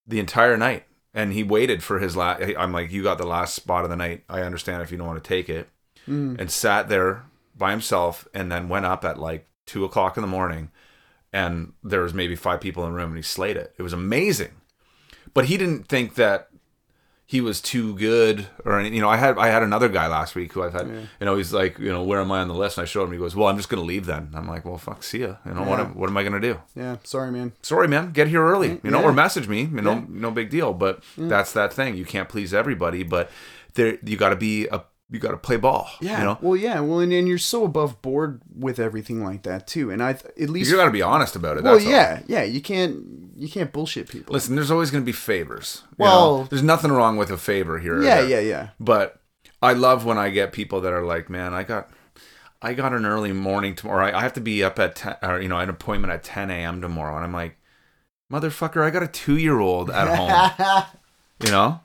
the 0.06 0.19
entire 0.19 0.57
night 0.57 0.84
and 1.14 1.34
he 1.34 1.44
waited 1.44 1.82
for 1.84 1.99
his 1.99 2.15
last. 2.15 2.44
I'm 2.57 2.72
like, 2.74 2.91
you 2.91 3.03
got 3.03 3.18
the 3.18 3.26
last 3.26 3.56
spot 3.56 3.84
of 3.84 3.90
the 3.90 3.95
night. 3.95 4.24
I 4.30 4.41
understand 4.41 4.82
if 4.84 4.91
you 4.91 4.98
don't 4.98 5.07
want 5.07 5.24
to 5.24 5.28
take 5.28 5.49
it. 5.49 5.69
Mm. 6.07 6.40
And 6.40 6.49
sat 6.52 6.88
there 6.88 7.24
by 7.57 7.72
himself 7.72 8.28
and 8.34 8.49
then 8.52 8.69
went 8.69 8.86
up 8.86 9.03
at 9.03 9.19
like 9.19 9.48
two 9.65 9.84
o'clock 9.84 10.15
in 10.15 10.22
the 10.22 10.28
morning 10.28 10.69
and 11.34 11.74
there 11.84 12.02
was 12.02 12.14
maybe 12.14 12.36
five 12.36 12.62
people 12.62 12.86
in 12.86 12.91
the 12.91 12.95
room 12.98 13.10
and 13.10 13.18
he 13.18 13.24
slayed 13.24 13.58
it. 13.58 13.74
It 13.78 13.84
was 13.84 13.94
amazing. 13.94 14.52
But 15.34 15.45
he 15.45 15.58
didn't 15.58 15.88
think 15.88 16.16
that 16.16 16.49
he 17.30 17.41
was 17.41 17.60
too 17.60 17.94
good 17.95 18.48
or 18.64 18.80
any, 18.80 18.95
you 18.95 19.02
know, 19.02 19.10
I 19.10 19.18
had 19.18 19.38
I 19.38 19.49
had 19.49 19.62
another 19.62 19.90
guy 19.90 20.08
last 20.08 20.34
week 20.34 20.54
who 20.54 20.64
I've 20.64 20.72
had 20.72 20.88
you 20.88 21.26
know, 21.26 21.36
he's 21.36 21.52
like, 21.52 21.78
you 21.78 21.90
know, 21.90 22.02
where 22.04 22.22
am 22.22 22.32
I 22.32 22.40
on 22.40 22.48
the 22.48 22.54
list? 22.54 22.78
And 22.78 22.84
I 22.84 22.86
showed 22.86 23.04
him 23.04 23.12
he 23.12 23.18
goes, 23.18 23.36
Well, 23.36 23.49
I'm 23.49 23.58
just 23.58 23.68
gonna 23.70 23.82
leave 23.84 24.06
then. 24.06 24.30
I'm 24.34 24.48
like, 24.48 24.64
Well 24.64 24.78
fuck, 24.78 25.04
see 25.04 25.20
ya. 25.20 25.36
You 25.45 25.54
know, 25.54 25.64
what 25.64 25.80
Yeah. 25.80 25.86
am, 25.88 25.95
what 25.95 26.10
am 26.10 26.16
I 26.16 26.24
gonna 26.24 26.40
do? 26.40 26.60
Yeah, 26.76 26.95
sorry, 27.04 27.32
man. 27.32 27.52
Sorry, 27.62 27.88
man, 27.90 28.12
get 28.14 28.28
here 28.30 28.41
early. 28.45 28.80
You 28.82 28.90
know, 28.91 29.02
Yeah. 29.02 29.08
or 29.08 29.14
message 29.14 29.48
me, 29.49 29.64
you 29.64 29.82
know, 29.82 30.06
no 30.08 30.32
big 30.32 30.49
deal. 30.49 30.74
But 30.74 31.04
that's 31.18 31.52
that 31.52 31.74
thing. 31.74 31.98
You 31.98 32.06
can't 32.06 32.30
please 32.30 32.54
everybody, 32.54 33.04
but 33.04 33.30
there 33.74 33.98
you 34.04 34.16
gotta 34.16 34.38
be 34.38 34.68
a 34.68 34.84
you 35.10 35.20
gotta 35.20 35.38
play 35.38 35.58
ball. 35.58 35.90
Yeah. 36.02 36.20
You 36.20 36.26
know? 36.26 36.38
Well, 36.42 36.56
yeah. 36.58 36.80
Well, 36.82 37.00
and, 37.00 37.14
and 37.14 37.28
you're 37.28 37.38
so 37.38 37.64
above 37.64 38.02
board 38.02 38.42
with 38.54 38.78
everything 38.80 39.24
like 39.24 39.44
that 39.44 39.66
too. 39.68 39.90
And 39.90 40.04
I 40.04 40.12
at 40.12 40.50
least 40.50 40.70
You 40.70 40.76
got 40.78 40.86
to 40.86 40.92
be 40.92 41.02
honest 41.02 41.36
about 41.36 41.58
it. 41.58 41.64
well, 41.64 41.74
That's 41.76 41.86
all. 41.86 41.92
yeah, 41.92 42.22
yeah. 42.28 42.44
You 42.44 42.62
can't 42.62 43.04
you 43.36 43.48
can't 43.50 43.72
bullshit 43.72 44.10
people. 44.10 44.34
Listen, 44.34 44.56
there's 44.56 44.72
always 44.72 44.92
going 44.92 45.04
to 45.04 45.06
be 45.06 45.12
favors. 45.14 45.84
Well- 45.98 46.40
know? 46.40 46.44
there's 46.46 46.64
nothing 46.64 46.92
wrong 46.92 47.18
with 47.18 47.30
a 47.32 47.38
favor 47.38 47.80
here. 47.80 48.02
yeah, 48.04 48.22
yeah, 48.22 48.40
yeah. 48.40 48.70
But 48.80 49.22
I 49.62 49.74
love 49.74 50.06
when 50.06 50.18
I 50.18 50.30
get 50.30 50.52
people 50.52 50.82
that 50.82 50.92
are 50.94 51.06
like, 51.06 51.30
"Man, 51.30 51.54
I 51.54 51.64
got, 51.64 51.90
I 52.62 52.74
got 52.74 52.94
an 52.94 53.06
early 53.06 53.32
morning 53.32 53.76
tomorrow. 53.76 54.06
I 54.08 54.20
I 54.20 54.22
have 54.22 54.34
to 54.34 54.42
be 54.42 54.64
up 54.64 54.78
at 54.78 54.96
10, 54.98 55.16
or 55.24 55.42
you 55.42 55.48
know, 55.50 55.58
an 55.58 55.70
appointment 55.70 56.12
at 56.14 56.24
10 56.24 56.52
a.m. 56.52 56.82
tomorrow." 56.82 57.16
And 57.16 57.24
I'm 57.24 57.34
like, 57.34 57.58
"Motherfucker, 58.32 58.84
I 58.84 58.90
got 58.90 59.04
a 59.04 59.08
two 59.08 59.38
year 59.38 59.60
old 59.60 59.90
at 59.90 60.08
home. 60.16 60.84
you 61.44 61.50
know, 61.52 61.80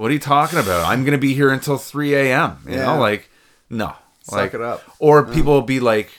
what 0.00 0.10
are 0.10 0.14
you 0.14 0.18
talking 0.20 0.58
about? 0.58 0.86
I'm 0.86 1.02
going 1.04 1.12
to 1.12 1.18
be 1.28 1.34
here 1.34 1.50
until 1.50 1.76
3 1.76 2.14
a.m. 2.14 2.58
You 2.66 2.76
Yeah. 2.76 2.86
know, 2.86 2.98
like, 2.98 3.28
no, 3.68 3.92
Suck 4.22 4.36
like, 4.38 4.54
it 4.54 4.60
up. 4.60 4.82
or 4.98 5.24
people 5.26 5.52
will 5.52 5.62
be 5.62 5.80
like, 5.80 6.10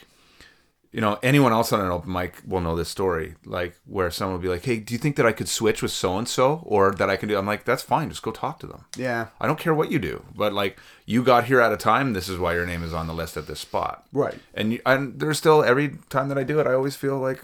you 0.92 1.00
know, 1.00 1.18
anyone 1.22 1.52
else 1.52 1.72
on 1.72 1.80
an 1.80 1.90
open 1.90 2.12
mic 2.12 2.34
will 2.46 2.60
know 2.60 2.76
this 2.76 2.88
story. 2.90 3.34
Like 3.46 3.74
where 3.86 4.10
someone 4.10 4.34
will 4.34 4.42
be 4.42 4.48
like, 4.50 4.62
"Hey, 4.64 4.76
do 4.76 4.92
you 4.92 4.98
think 4.98 5.16
that 5.16 5.24
I 5.24 5.32
could 5.32 5.48
switch 5.48 5.80
with 5.82 5.90
so 5.90 6.18
and 6.18 6.28
so, 6.28 6.60
or 6.66 6.92
that 6.92 7.08
I 7.08 7.16
can 7.16 7.30
do?" 7.30 7.38
I'm 7.38 7.46
like, 7.46 7.64
"That's 7.64 7.82
fine. 7.82 8.10
Just 8.10 8.20
go 8.22 8.30
talk 8.30 8.58
to 8.60 8.66
them. 8.66 8.84
Yeah. 8.94 9.28
I 9.40 9.46
don't 9.46 9.58
care 9.58 9.72
what 9.74 9.90
you 9.90 9.98
do, 9.98 10.22
but 10.36 10.52
like 10.52 10.78
you 11.06 11.22
got 11.22 11.44
here 11.44 11.60
at 11.62 11.72
a 11.72 11.78
time. 11.78 12.12
This 12.12 12.28
is 12.28 12.38
why 12.38 12.52
your 12.54 12.66
name 12.66 12.82
is 12.84 12.92
on 12.92 13.06
the 13.06 13.14
list 13.14 13.38
at 13.38 13.46
this 13.46 13.60
spot. 13.60 14.04
Right. 14.12 14.38
And 14.52 14.74
you, 14.74 14.80
and 14.84 15.18
there's 15.18 15.38
still 15.38 15.64
every 15.64 15.96
time 16.10 16.28
that 16.28 16.36
I 16.36 16.42
do 16.44 16.60
it, 16.60 16.66
I 16.66 16.74
always 16.74 16.94
feel 16.94 17.18
like 17.18 17.40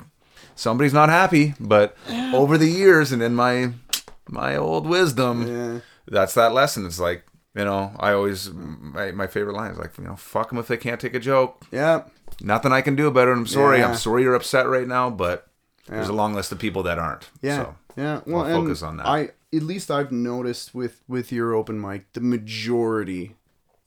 somebody's 0.55 0.93
not 0.93 1.09
happy. 1.09 1.55
But 1.59 1.97
over 2.35 2.59
the 2.59 2.69
years 2.69 3.13
and 3.13 3.23
in 3.23 3.35
my 3.35 3.73
my 4.29 4.57
old 4.57 4.87
wisdom, 4.87 5.47
Yeah. 5.49 5.81
That's 6.11 6.35
that 6.35 6.53
lesson. 6.53 6.87
It's 6.87 6.99
like 7.01 7.25
you 7.55 7.65
know, 7.65 7.93
I 7.99 8.13
always 8.13 8.51
my, 8.53 9.11
my 9.13 9.27
favorite 9.27 9.55
line 9.55 9.73
is 9.73 9.79
like, 9.79 9.97
you 9.99 10.05
know, 10.05 10.15
fuck 10.17 10.51
them 10.51 10.59
if 10.59 10.69
they 10.69 10.77
can't 10.77 11.01
take 11.01 11.15
a 11.15 11.19
joke. 11.19 11.65
Yeah. 11.73 12.05
Nothing 12.41 12.73
I 12.73 12.83
can 12.83 12.95
do 12.95 13.09
about 13.09 13.27
it. 13.27 13.33
I'm 13.33 13.47
sorry. 13.47 13.79
Yeah. 13.79 13.89
I'm 13.89 13.97
sorry 13.97 14.23
you're 14.23 14.35
upset 14.35 14.69
right 14.69 14.87
now, 14.87 15.11
but 15.11 15.49
there's 15.89 16.09
a 16.09 16.13
long 16.13 16.35
list 16.35 16.53
of 16.53 16.59
people 16.59 16.83
that 16.85 16.99
aren't. 16.99 17.29
Yeah. 17.43 17.57
So, 17.57 17.75
yeah. 17.97 18.21
Well, 18.27 18.45
I'll 18.45 18.63
focus 18.63 18.83
on 18.83 18.99
that. 18.99 19.07
I 19.07 19.31
at 19.53 19.63
least 19.63 19.91
I've 19.91 20.13
noticed 20.13 20.75
with 20.75 21.03
with 21.09 21.33
your 21.33 21.55
open 21.55 21.81
mic, 21.81 22.13
the 22.13 22.21
majority 22.21 23.35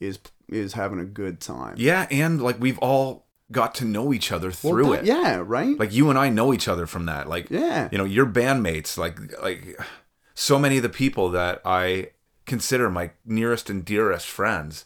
is 0.00 0.18
is 0.48 0.74
having 0.74 0.98
a 0.98 1.04
good 1.04 1.40
time. 1.40 1.76
yeah, 1.78 2.06
and 2.10 2.42
like 2.42 2.60
we've 2.60 2.78
all 2.80 3.24
got 3.50 3.74
to 3.76 3.84
know 3.86 4.12
each 4.12 4.32
other 4.32 4.48
Well, 4.48 4.72
through 4.72 4.90
that- 4.96 5.00
it. 5.00 5.06
Yeah. 5.06 5.42
Right. 5.46 5.78
Like 5.78 5.92
you 5.94 6.10
and 6.10 6.18
I 6.18 6.28
know 6.28 6.52
each 6.52 6.68
other 6.68 6.86
from 6.86 7.06
that. 7.06 7.28
Like 7.28 7.48
yeah. 7.48 7.88
you 7.92 7.96
know, 7.96 8.04
your 8.04 8.26
bandmates, 8.26 8.98
like 8.98 9.18
like 9.42 9.78
so 10.34 10.58
many 10.58 10.76
of 10.78 10.82
the 10.82 10.88
people 10.88 11.28
that 11.30 11.60
I 11.64 12.10
consider 12.46 12.90
my 12.90 13.10
nearest 13.24 13.70
and 13.70 13.84
dearest 13.84 14.26
friends 14.26 14.84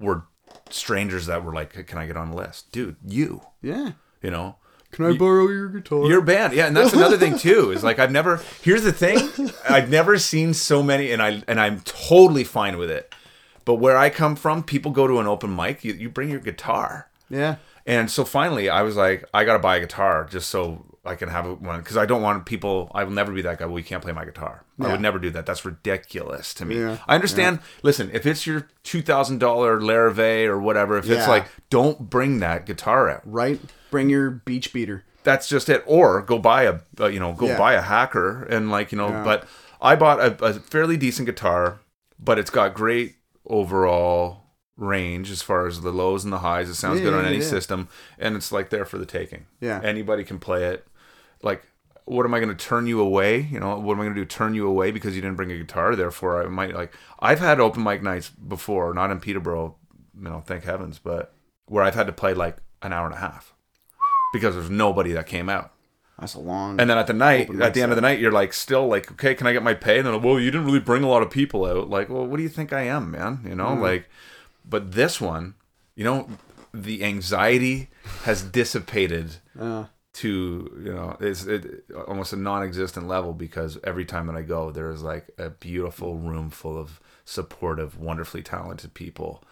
were 0.00 0.24
strangers 0.70 1.26
that 1.26 1.44
were 1.44 1.52
like, 1.52 1.86
"Can 1.86 1.98
I 1.98 2.06
get 2.06 2.16
on 2.16 2.30
the 2.30 2.36
list?" 2.36 2.72
Dude, 2.72 2.96
you, 3.06 3.42
Yeah. 3.62 3.92
you 4.22 4.30
know, 4.30 4.56
Can 4.90 5.04
I 5.04 5.16
borrow 5.16 5.48
your 5.48 5.68
guitar? 5.68 6.06
Your 6.06 6.22
band, 6.22 6.54
yeah, 6.54 6.66
and 6.66 6.76
that's 6.76 6.94
another 6.94 7.18
thing 7.18 7.38
too. 7.46 7.70
Is 7.72 7.84
like 7.84 7.98
I've 7.98 8.10
never. 8.12 8.40
Here's 8.62 8.82
the 8.84 8.92
thing, 8.92 9.50
I've 9.68 9.90
never 9.90 10.18
seen 10.18 10.54
so 10.54 10.82
many, 10.82 11.12
and 11.12 11.22
I 11.22 11.42
and 11.46 11.60
I'm 11.60 11.80
totally 11.80 12.44
fine 12.44 12.78
with 12.78 12.90
it. 12.90 13.14
But 13.66 13.74
where 13.74 13.98
I 13.98 14.08
come 14.08 14.34
from, 14.34 14.62
people 14.62 14.90
go 14.92 15.06
to 15.06 15.20
an 15.20 15.26
open 15.26 15.54
mic. 15.54 15.84
You, 15.84 15.92
you 15.92 16.08
bring 16.08 16.30
your 16.30 16.40
guitar, 16.40 17.10
yeah. 17.28 17.56
and 17.86 18.10
so 18.10 18.24
finally, 18.24 18.70
I 18.70 18.80
was 18.80 18.96
like, 18.96 19.24
I 19.34 19.44
gotta 19.44 19.58
buy 19.58 19.76
a 19.76 19.80
guitar 19.80 20.26
just 20.30 20.48
so 20.48 20.86
I 21.08 21.14
can 21.16 21.28
have 21.28 21.46
one 21.60 21.80
because 21.80 21.96
I 21.96 22.06
don't 22.06 22.22
want 22.22 22.46
people. 22.46 22.90
I 22.94 23.02
will 23.04 23.12
never 23.12 23.32
be 23.32 23.42
that 23.42 23.58
guy. 23.58 23.66
Well, 23.66 23.78
you 23.78 23.84
can't 23.84 24.02
play 24.02 24.12
my 24.12 24.24
guitar. 24.24 24.64
I 24.80 24.92
would 24.92 25.00
never 25.00 25.18
do 25.18 25.30
that. 25.30 25.46
That's 25.46 25.64
ridiculous 25.64 26.54
to 26.54 26.64
me. 26.64 26.78
Yeah, 26.78 26.98
I 27.08 27.14
understand. 27.14 27.60
Listen, 27.82 28.10
if 28.12 28.26
it's 28.26 28.46
your 28.46 28.68
two 28.84 29.02
thousand 29.02 29.38
dollar 29.38 29.80
Larrivee 29.80 30.46
or 30.46 30.58
whatever, 30.60 30.98
if 30.98 31.08
it's 31.08 31.26
like, 31.26 31.46
don't 31.70 32.08
bring 32.10 32.38
that 32.40 32.66
guitar 32.66 33.08
out 33.10 33.22
Right. 33.24 33.60
Bring 33.90 34.10
your 34.10 34.30
beach 34.30 34.72
beater. 34.72 35.04
that's 35.24 35.48
just 35.48 35.68
it 35.68 35.82
or 35.86 36.22
go 36.22 36.38
buy 36.38 36.62
a 36.64 36.78
uh, 37.00 37.06
you 37.06 37.18
know 37.20 37.32
go 37.32 37.46
Yeah. 37.46 37.58
buy 37.58 37.72
a 37.74 37.82
hacker 37.82 38.44
and 38.44 38.70
like 38.70 38.92
you 38.92 38.98
know 38.98 39.08
Yeah. 39.08 39.24
but 39.24 39.48
i 39.80 39.94
bought 39.96 40.20
a, 40.20 40.44
a 40.44 40.52
fairly 40.54 40.96
decent 40.96 41.26
guitar 41.26 41.80
but 42.18 42.38
it's 42.38 42.50
got 42.50 42.72
great 42.74 43.16
overall 43.62 44.44
range 44.76 45.30
as 45.30 45.42
far 45.42 45.66
as 45.66 45.80
the 45.80 45.90
lows 45.90 46.22
and 46.24 46.32
the 46.32 46.38
highs 46.38 46.68
it 46.70 46.74
sounds 46.76 46.98
Yeah, 47.00 47.06
good 47.06 47.14
on 47.14 47.22
yeah, 47.24 47.30
any 47.30 47.38
yeah. 47.38 47.44
system 47.44 47.88
and 48.18 48.36
it's 48.36 48.52
like 48.52 48.70
there 48.70 48.84
for 48.84 48.96
the 48.98 49.06
taking 49.06 49.46
Yeah. 49.60 49.80
anybody 49.82 50.22
can 50.24 50.38
play 50.38 50.64
it 50.64 50.86
like 51.42 51.62
what 52.04 52.24
am 52.24 52.32
i 52.34 52.40
going 52.40 52.48
to 52.56 52.64
turn 52.68 52.86
you 52.86 53.00
away 53.00 53.40
you 53.40 53.60
know 53.60 53.78
what 53.78 53.92
am 53.94 54.00
i 54.00 54.04
going 54.04 54.14
to 54.14 54.20
do 54.20 54.24
turn 54.24 54.54
you 54.54 54.66
away 54.66 54.90
because 54.90 55.14
you 55.14 55.20
didn't 55.22 55.36
bring 55.36 55.52
a 55.52 55.56
guitar 55.58 55.94
therefore 55.94 56.42
i 56.42 56.46
might 56.46 56.74
like 56.74 56.92
i've 57.20 57.38
had 57.40 57.60
open 57.60 57.82
mic 57.82 58.02
nights 58.02 58.30
before 58.30 58.94
not 58.94 59.10
in 59.10 59.20
peterborough 59.20 59.74
you 60.16 60.22
know 60.28 60.42
thank 60.46 60.64
heavens 60.64 60.98
but 60.98 61.34
where 61.66 61.84
i've 61.84 61.94
had 61.94 62.06
to 62.06 62.12
play 62.12 62.32
like 62.34 62.56
an 62.82 62.92
hour 62.92 63.04
and 63.06 63.14
a 63.14 63.18
half 63.18 63.54
because 64.32 64.54
there's 64.54 64.70
nobody 64.70 65.12
that 65.12 65.26
came 65.26 65.48
out 65.48 65.72
That's 66.18 66.34
a 66.34 66.40
long. 66.40 66.80
and 66.80 66.88
then 66.90 66.98
at 66.98 67.06
the 67.06 67.12
night, 67.12 67.48
at 67.60 67.74
the 67.74 67.82
end 67.82 67.92
of 67.92 67.96
the 67.96 68.02
night, 68.02 68.18
you're 68.18 68.32
like 68.32 68.52
still 68.52 68.86
like, 68.88 69.10
okay, 69.12 69.34
can 69.34 69.46
I 69.46 69.52
get 69.52 69.62
my 69.62 69.72
pay? 69.74 69.98
And 69.98 70.06
then, 70.06 70.20
well, 70.20 70.38
you 70.38 70.50
didn't 70.50 70.66
really 70.66 70.80
bring 70.80 71.02
a 71.02 71.08
lot 71.08 71.22
of 71.22 71.30
people 71.30 71.64
out. 71.64 71.88
Like, 71.88 72.08
well, 72.10 72.26
what 72.26 72.36
do 72.36 72.42
you 72.42 72.48
think 72.50 72.72
I 72.72 72.82
am, 72.82 73.10
man? 73.10 73.40
You 73.48 73.54
know, 73.54 73.68
Mm. 73.68 73.80
like, 73.80 74.08
but 74.68 74.92
this 74.92 75.18
one, 75.20 75.54
you 75.94 76.04
know, 76.04 76.28
the 76.74 77.02
anxiety 77.04 77.88
has 78.24 78.42
dissipated 78.42 79.36
uh, 79.58 79.84
to 80.22 80.70
you 80.84 80.92
know 80.92 81.16
it's 81.20 81.44
it, 81.46 81.84
almost 82.06 82.32
a 82.32 82.36
non-existent 82.36 83.06
level 83.08 83.32
because 83.32 83.78
every 83.84 84.04
time 84.04 84.26
that 84.28 84.36
I 84.36 84.42
go, 84.42 84.70
there 84.70 84.90
is 84.90 85.02
like 85.02 85.30
a 85.38 85.50
beautiful 85.50 86.16
room 86.16 86.50
full 86.50 86.76
of 86.78 87.00
supportive, 87.24 87.98
wonderfully 87.98 88.42
talented 88.42 88.94
people. 88.94 89.42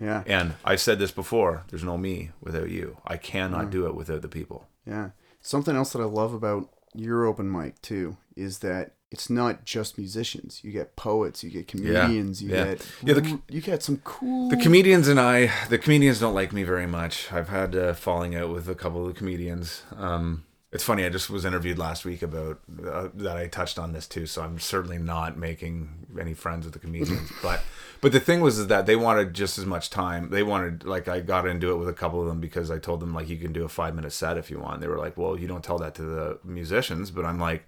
yeah. 0.00 0.22
And 0.26 0.54
I've 0.64 0.80
said 0.80 0.98
this 0.98 1.10
before: 1.12 1.64
there's 1.68 1.84
no 1.84 1.96
me 1.98 2.30
without 2.40 2.70
you. 2.70 2.98
I 3.06 3.16
Mm. 3.16 3.22
cannot 3.22 3.70
do 3.70 3.86
it 3.86 3.94
without 3.94 4.22
the 4.22 4.28
people. 4.28 4.66
Yeah. 4.86 5.10
Something 5.40 5.76
else 5.76 5.92
that 5.92 6.00
I 6.02 6.04
love 6.04 6.34
about 6.34 6.68
your 6.94 7.24
open 7.24 7.50
mic 7.50 7.80
too 7.82 8.16
is 8.36 8.58
that 8.60 8.94
it's 9.12 9.28
not 9.28 9.64
just 9.64 9.98
musicians. 9.98 10.60
You 10.64 10.72
get 10.72 10.96
poets, 10.96 11.44
you 11.44 11.50
get 11.50 11.68
comedians, 11.68 12.42
you 12.42 12.50
yeah. 12.50 12.64
get 12.64 12.86
Yeah, 13.02 13.14
the- 13.14 13.40
you 13.48 13.60
get 13.60 13.82
some 13.82 13.98
cool 13.98 14.48
The 14.48 14.56
comedians 14.56 15.06
and 15.06 15.20
I, 15.20 15.50
the 15.68 15.78
comedians 15.78 16.18
don't 16.18 16.34
like 16.34 16.52
me 16.52 16.62
very 16.62 16.86
much. 16.86 17.30
I've 17.30 17.50
had 17.50 17.76
uh, 17.76 17.92
falling 17.92 18.34
out 18.34 18.48
with 18.50 18.68
a 18.68 18.74
couple 18.74 19.02
of 19.02 19.08
the 19.12 19.18
comedians. 19.18 19.82
Um, 19.96 20.44
it's 20.72 20.82
funny. 20.82 21.04
I 21.04 21.10
just 21.10 21.28
was 21.28 21.44
interviewed 21.44 21.78
last 21.78 22.06
week 22.06 22.22
about 22.22 22.60
uh, 22.90 23.08
that. 23.12 23.36
I 23.36 23.46
touched 23.46 23.78
on 23.78 23.92
this 23.92 24.08
too, 24.08 24.24
so 24.24 24.40
I'm 24.40 24.58
certainly 24.58 24.96
not 24.96 25.36
making 25.36 26.06
any 26.18 26.32
friends 26.32 26.64
with 26.64 26.72
the 26.72 26.78
comedians. 26.78 27.30
but 27.42 27.60
but 28.00 28.12
the 28.12 28.20
thing 28.20 28.40
was 28.40 28.58
is 28.58 28.68
that 28.68 28.86
they 28.86 28.96
wanted 28.96 29.34
just 29.34 29.58
as 29.58 29.66
much 29.66 29.90
time. 29.90 30.30
They 30.30 30.42
wanted 30.42 30.84
like 30.84 31.08
I 31.08 31.20
got 31.20 31.46
into 31.46 31.70
it 31.72 31.76
with 31.76 31.90
a 31.90 31.92
couple 31.92 32.22
of 32.22 32.26
them 32.26 32.40
because 32.40 32.70
I 32.70 32.78
told 32.78 33.00
them 33.00 33.12
like 33.12 33.28
you 33.28 33.36
can 33.36 33.52
do 33.52 33.64
a 33.64 33.68
five 33.68 33.94
minute 33.94 34.14
set 34.14 34.38
if 34.38 34.50
you 34.50 34.60
want. 34.60 34.80
They 34.80 34.88
were 34.88 34.96
like, 34.96 35.18
well, 35.18 35.38
you 35.38 35.46
don't 35.46 35.62
tell 35.62 35.76
that 35.76 35.94
to 35.96 36.02
the 36.02 36.38
musicians, 36.42 37.10
but 37.10 37.26
I'm 37.26 37.38
like, 37.38 37.66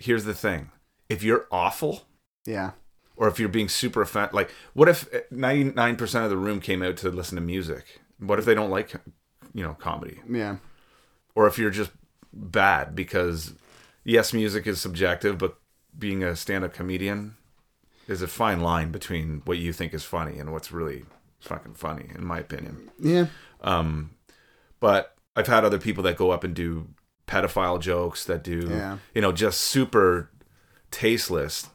here's 0.00 0.24
the 0.24 0.34
thing: 0.34 0.70
if 1.08 1.22
you're 1.22 1.46
awful, 1.52 2.02
Yeah. 2.46 2.72
or 3.16 3.28
if 3.28 3.38
you're 3.38 3.48
being 3.48 3.68
super 3.68 4.02
offended, 4.02 4.32
like 4.34 4.50
what 4.72 4.88
if 4.88 5.08
99% 5.30 6.24
of 6.24 6.30
the 6.30 6.36
room 6.36 6.60
came 6.60 6.82
out 6.82 6.96
to 6.98 7.10
listen 7.10 7.36
to 7.36 7.42
music? 7.42 8.00
What 8.18 8.38
if 8.38 8.44
they 8.44 8.54
don't 8.54 8.70
like, 8.70 8.92
you 9.54 9.62
know, 9.62 9.74
comedy? 9.74 10.20
Yeah. 10.28 10.56
or 11.34 11.46
if 11.46 11.58
you're 11.58 11.70
just 11.70 11.90
bad 12.32 12.94
because 12.94 13.54
yes 14.04 14.32
music 14.32 14.66
is 14.66 14.80
subjective 14.80 15.36
but 15.38 15.58
being 15.98 16.22
a 16.22 16.36
stand-up 16.36 16.72
comedian 16.72 17.36
is 18.06 18.22
a 18.22 18.28
fine 18.28 18.60
line 18.60 18.90
between 18.92 19.42
what 19.44 19.58
you 19.58 19.72
think 19.72 19.92
is 19.94 20.04
funny 20.04 20.38
and 20.38 20.52
what's 20.52 20.70
really 20.70 21.04
fucking 21.40 21.74
funny 21.74 22.08
in 22.14 22.24
my 22.24 22.38
opinion 22.38 22.88
Yeah. 23.00 23.26
um 23.62 24.10
but 24.78 25.16
i've 25.34 25.48
had 25.48 25.64
other 25.64 25.78
people 25.78 26.02
that 26.04 26.16
go 26.16 26.30
up 26.30 26.44
and 26.44 26.54
do 26.54 26.88
pedophile 27.30 27.78
jokes 27.80 28.24
that 28.24 28.42
do 28.42 28.66
Yeah. 28.68 28.98
you 29.14 29.20
know 29.22 29.32
just 29.32 29.60
super 29.60 30.30
tasteless 30.90 31.68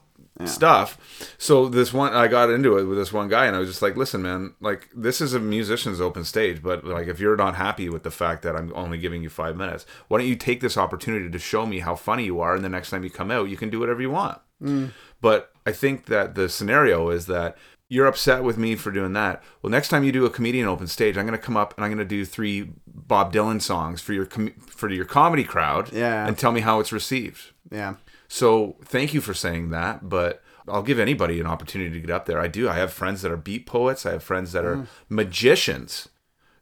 stuff. 0.44 0.98
So 1.38 1.66
this 1.66 1.94
one 1.94 2.12
i 2.12 2.28
got 2.28 2.50
into 2.50 2.76
it 2.76 2.84
with 2.84 2.98
this 2.98 3.10
one 3.10 3.26
guy 3.28 3.46
and 3.46 3.56
i 3.56 3.58
was 3.58 3.70
just 3.70 3.80
like 3.80 3.96
listen 3.96 4.20
man 4.20 4.52
like 4.60 4.90
this 4.94 5.22
is 5.22 5.32
a 5.32 5.40
musician's 5.40 5.98
open 5.98 6.24
stage 6.24 6.62
but 6.62 6.84
like 6.84 7.06
if 7.08 7.18
you're 7.18 7.36
not 7.36 7.56
happy 7.56 7.88
with 7.88 8.02
the 8.02 8.10
fact 8.10 8.42
that 8.42 8.54
i'm 8.54 8.70
only 8.74 8.98
giving 8.98 9.22
you 9.22 9.30
five 9.30 9.56
minutes 9.56 9.86
why 10.08 10.18
don't 10.18 10.28
you 10.28 10.36
take 10.36 10.60
this 10.60 10.76
opportunity 10.76 11.30
to 11.30 11.38
show 11.38 11.64
me 11.64 11.78
how 11.78 11.94
funny 11.94 12.24
you 12.26 12.38
are 12.38 12.54
and 12.54 12.62
the 12.62 12.68
next 12.68 12.90
time 12.90 13.02
you 13.02 13.08
come 13.08 13.30
out 13.30 13.48
you 13.48 13.56
can 13.56 13.70
do 13.70 13.80
whatever 13.80 14.02
you 14.02 14.10
want. 14.10 14.38
Mm. 14.62 14.90
But 15.22 15.52
i 15.64 15.72
think 15.72 16.04
that 16.06 16.34
the 16.34 16.50
scenario 16.50 17.08
is 17.08 17.24
that 17.28 17.56
you're 17.88 18.06
upset 18.06 18.42
with 18.42 18.58
me 18.58 18.74
for 18.74 18.90
doing 18.90 19.12
that. 19.12 19.42
Well, 19.62 19.70
next 19.70 19.88
time 19.88 20.02
you 20.02 20.12
do 20.12 20.24
a 20.24 20.30
comedian 20.30 20.66
open 20.66 20.86
stage, 20.86 21.16
I'm 21.16 21.26
going 21.26 21.38
to 21.38 21.44
come 21.44 21.56
up 21.56 21.74
and 21.76 21.84
I'm 21.84 21.90
going 21.90 21.98
to 21.98 22.04
do 22.04 22.24
three 22.24 22.70
Bob 22.86 23.32
Dylan 23.32 23.62
songs 23.62 24.00
for 24.00 24.12
your 24.12 24.26
com- 24.26 24.54
for 24.66 24.88
your 24.88 25.04
comedy 25.04 25.44
crowd, 25.44 25.92
Yeah. 25.92 26.26
and 26.26 26.36
tell 26.36 26.52
me 26.52 26.60
how 26.60 26.80
it's 26.80 26.92
received. 26.92 27.52
Yeah. 27.70 27.94
So 28.28 28.76
thank 28.84 29.14
you 29.14 29.20
for 29.20 29.34
saying 29.34 29.70
that, 29.70 30.08
but 30.08 30.42
I'll 30.68 30.82
give 30.82 30.98
anybody 30.98 31.38
an 31.38 31.46
opportunity 31.46 31.92
to 31.92 32.00
get 32.00 32.10
up 32.10 32.26
there. 32.26 32.40
I 32.40 32.48
do. 32.48 32.68
I 32.68 32.74
have 32.74 32.92
friends 32.92 33.22
that 33.22 33.30
are 33.30 33.36
beat 33.36 33.66
poets. 33.66 34.04
I 34.04 34.12
have 34.12 34.22
friends 34.22 34.52
that 34.52 34.64
are 34.64 34.76
mm. 34.76 34.86
magicians. 35.08 36.08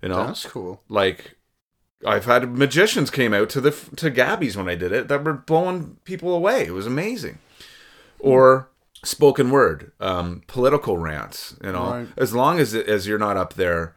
You 0.03 0.11
know, 0.11 0.27
That's 0.27 0.45
cool. 0.45 0.83
like 0.91 1.37
I've 2.07 2.27
had 2.27 2.53
magicians 2.53 3.11
came 3.11 3.33
out 3.33 3.49
to 3.51 3.63
the 3.63 3.71
to 3.97 4.11
Gabby's 4.11 4.57
when 4.57 4.69
I 4.69 4.75
did 4.75 4.93
it 4.93 5.09
that 5.09 5.25
were 5.25 5.33
blowing 5.33 5.97
people 6.05 6.35
away. 6.35 6.67
It 6.67 6.75
was 6.75 6.87
amazing. 6.87 7.39
Or 8.19 8.69
spoken 9.05 9.51
word, 9.51 9.93
um, 10.01 10.43
political 10.47 10.99
rants. 10.99 11.57
You 11.63 11.73
know, 11.73 11.91
Right. 11.91 12.09
as 12.17 12.35
long 12.35 12.59
as 12.59 12.75
as 12.75 13.07
you're 13.07 13.19
not 13.19 13.37
up 13.37 13.55
there 13.55 13.95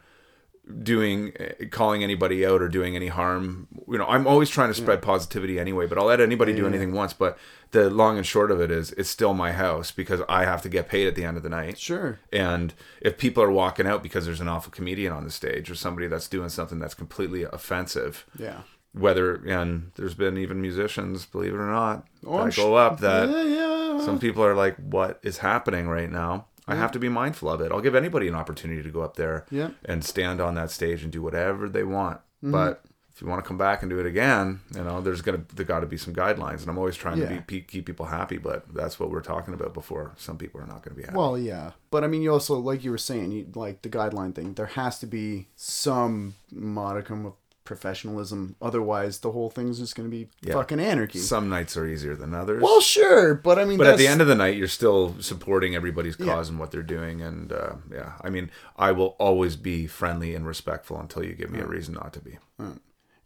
doing 0.82 1.32
calling 1.70 2.04
anybody 2.04 2.44
out 2.44 2.60
or 2.60 2.68
doing 2.68 2.94
any 2.94 3.06
harm 3.08 3.66
you 3.88 3.96
know 3.96 4.04
i'm 4.06 4.26
always 4.26 4.50
trying 4.50 4.68
to 4.68 4.74
spread 4.74 5.00
positivity 5.00 5.58
anyway 5.58 5.86
but 5.86 5.96
i'll 5.96 6.04
let 6.04 6.20
anybody 6.20 6.52
do 6.52 6.60
Yeah. 6.62 6.68
anything 6.68 6.92
once 6.92 7.14
but 7.14 7.38
the 7.70 7.88
long 7.88 8.18
and 8.18 8.26
short 8.26 8.50
of 8.50 8.60
it 8.60 8.70
is 8.70 8.92
it's 8.92 9.08
still 9.08 9.32
my 9.32 9.52
house 9.52 9.90
because 9.90 10.20
i 10.28 10.44
have 10.44 10.60
to 10.60 10.68
get 10.68 10.86
paid 10.86 11.06
at 11.08 11.14
the 11.14 11.24
end 11.24 11.38
of 11.38 11.42
the 11.42 11.48
night 11.48 11.78
Sure. 11.78 12.18
and 12.30 12.74
if 13.00 13.16
people 13.16 13.42
are 13.42 13.50
walking 13.50 13.86
out 13.86 14.02
because 14.02 14.26
there's 14.26 14.42
an 14.42 14.48
awful 14.48 14.70
comedian 14.70 15.10
on 15.10 15.24
the 15.24 15.30
stage 15.30 15.70
or 15.70 15.74
somebody 15.74 16.06
that's 16.06 16.28
doing 16.28 16.50
something 16.50 16.78
that's 16.78 16.92
completely 16.94 17.44
offensive, 17.44 18.26
Yeah. 18.38 18.60
Whether 18.92 19.34
and 19.46 19.92
there's 19.96 20.14
been 20.14 20.36
even 20.38 20.60
musicians, 20.60 21.26
believe 21.26 21.52
it 21.54 21.58
or 21.58 21.70
not, 21.70 22.06
Oh, 22.26 22.44
that 22.44 22.56
go 22.56 22.74
up 22.74 23.00
that 23.00 23.28
yeah, 23.28 23.42
yeah. 23.44 24.00
some 24.04 24.18
people 24.18 24.42
are 24.44 24.54
like, 24.54 24.76
"What 24.76 25.20
is 25.22 25.38
happening 25.38 25.88
right 25.88 26.10
now?" 26.10 26.46
I 26.66 26.74
have 26.74 26.92
to 26.92 26.98
be 26.98 27.08
mindful 27.08 27.48
of 27.48 27.62
it. 27.62 27.72
I'll 27.72 27.80
give 27.80 27.94
anybody 27.94 28.28
an 28.28 28.34
opportunity 28.34 28.82
to 28.82 28.90
go 28.90 29.00
up 29.00 29.16
there 29.16 29.46
Yeah. 29.50 29.70
and 29.86 30.04
stand 30.04 30.38
on 30.40 30.54
that 30.56 30.70
stage 30.70 31.02
and 31.02 31.10
do 31.10 31.22
whatever 31.22 31.66
they 31.68 31.82
want. 31.82 32.18
Mm-hmm. 32.18 32.50
But 32.52 32.84
if 33.14 33.22
you 33.22 33.26
want 33.26 33.42
to 33.42 33.48
come 33.48 33.56
back 33.56 33.80
and 33.82 33.88
do 33.90 33.98
it 33.98 34.04
again, 34.04 34.60
you 34.74 34.84
know, 34.84 35.00
there's 35.00 35.22
gonna 35.22 35.44
there 35.54 35.64
got 35.64 35.80
to 35.80 35.86
be 35.86 35.96
some 35.96 36.12
guidelines, 36.14 36.60
and 36.60 36.68
I'm 36.68 36.76
always 36.78 36.94
trying 36.94 37.18
Yeah. 37.18 37.28
to 37.38 37.42
be, 37.46 37.62
keep 37.62 37.86
people 37.86 38.06
happy. 38.06 38.36
But 38.36 38.72
that's 38.74 39.00
what 39.00 39.10
we're 39.10 39.22
talking 39.22 39.54
about 39.54 39.72
before. 39.74 40.12
Some 40.16 40.36
people 40.36 40.60
are 40.60 40.66
not 40.66 40.82
going 40.82 40.94
to 40.94 41.00
be 41.00 41.02
happy. 41.04 41.16
Well, 41.16 41.38
yeah, 41.38 41.72
but 41.90 42.04
I 42.04 42.06
mean, 42.06 42.20
you 42.22 42.32
also 42.32 42.58
like 42.58 42.84
you 42.84 42.90
were 42.90 42.98
saying, 42.98 43.32
you 43.32 43.46
like 43.54 43.80
the 43.82 43.88
guideline 43.88 44.34
thing. 44.34 44.52
There 44.54 44.66
has 44.66 44.98
to 45.00 45.06
be 45.06 45.48
some 45.56 46.34
modicum 46.52 47.24
of 47.26 47.32
professionalism, 47.68 48.56
otherwise 48.60 49.20
the 49.20 49.30
whole 49.30 49.50
thing's 49.50 49.78
just 49.78 49.94
going 49.94 50.10
to 50.10 50.10
be 50.10 50.28
Yeah. 50.40 50.54
fucking 50.54 50.80
anarchy. 50.80 51.18
Some 51.20 51.48
nights 51.48 51.76
are 51.76 51.86
easier 51.86 52.16
than 52.16 52.34
others. 52.34 52.60
well, 52.62 52.80
sure, 52.80 53.34
but 53.34 53.58
I 53.58 53.64
mean, 53.64 53.78
but 53.78 53.86
at 53.86 53.98
the 53.98 54.08
end 54.08 54.20
of 54.20 54.26
the 54.26 54.34
night, 54.34 54.56
you're 54.56 54.66
still 54.66 55.14
supporting 55.20 55.76
everybody's 55.76 56.16
Yeah. 56.18 56.26
cause 56.34 56.48
and 56.48 56.58
what 56.58 56.70
they're 56.72 56.82
doing. 56.82 57.22
And 57.22 57.52
uh, 57.52 57.74
yeah, 57.92 58.14
I 58.22 58.30
mean, 58.30 58.50
I 58.76 58.90
will 58.92 59.14
always 59.20 59.54
be 59.54 59.86
friendly 59.86 60.34
and 60.34 60.44
respectful 60.46 60.98
until 60.98 61.22
you 61.24 61.34
give 61.34 61.50
me 61.50 61.60
a 61.60 61.66
reason 61.66 61.94
not 61.94 62.12
to 62.14 62.20
be. 62.20 62.38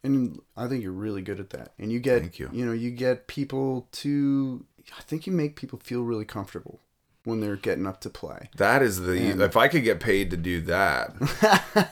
and 0.05 0.41
I 0.57 0.67
think 0.67 0.83
you're 0.83 0.93
really 0.93 1.23
good 1.23 1.39
at 1.41 1.51
that. 1.51 1.73
And 1.79 1.93
you 1.93 2.01
get, 2.01 2.21
Thank 2.21 2.39
you. 2.41 2.49
know, 2.53 2.73
you 2.73 2.91
get 2.91 3.29
people 3.29 3.87
to. 3.93 4.65
I 4.99 5.03
think 5.03 5.27
you 5.29 5.33
make 5.33 5.55
people 5.55 5.79
feel 5.79 6.03
really 6.03 6.25
comfortable 6.25 6.81
when 7.25 7.41
they're 7.41 7.57
getting 7.57 7.87
up 7.87 8.01
to 8.01 8.11
play. 8.11 8.49
That 8.57 8.83
is 8.83 9.01
the 9.01 9.31
And- 9.31 9.43
if 9.43 9.57
I 9.57 9.69
could 9.69 9.85
get 9.85 10.01
paid 10.01 10.31
to 10.31 10.37
do 10.37 10.61
that, 10.63 11.15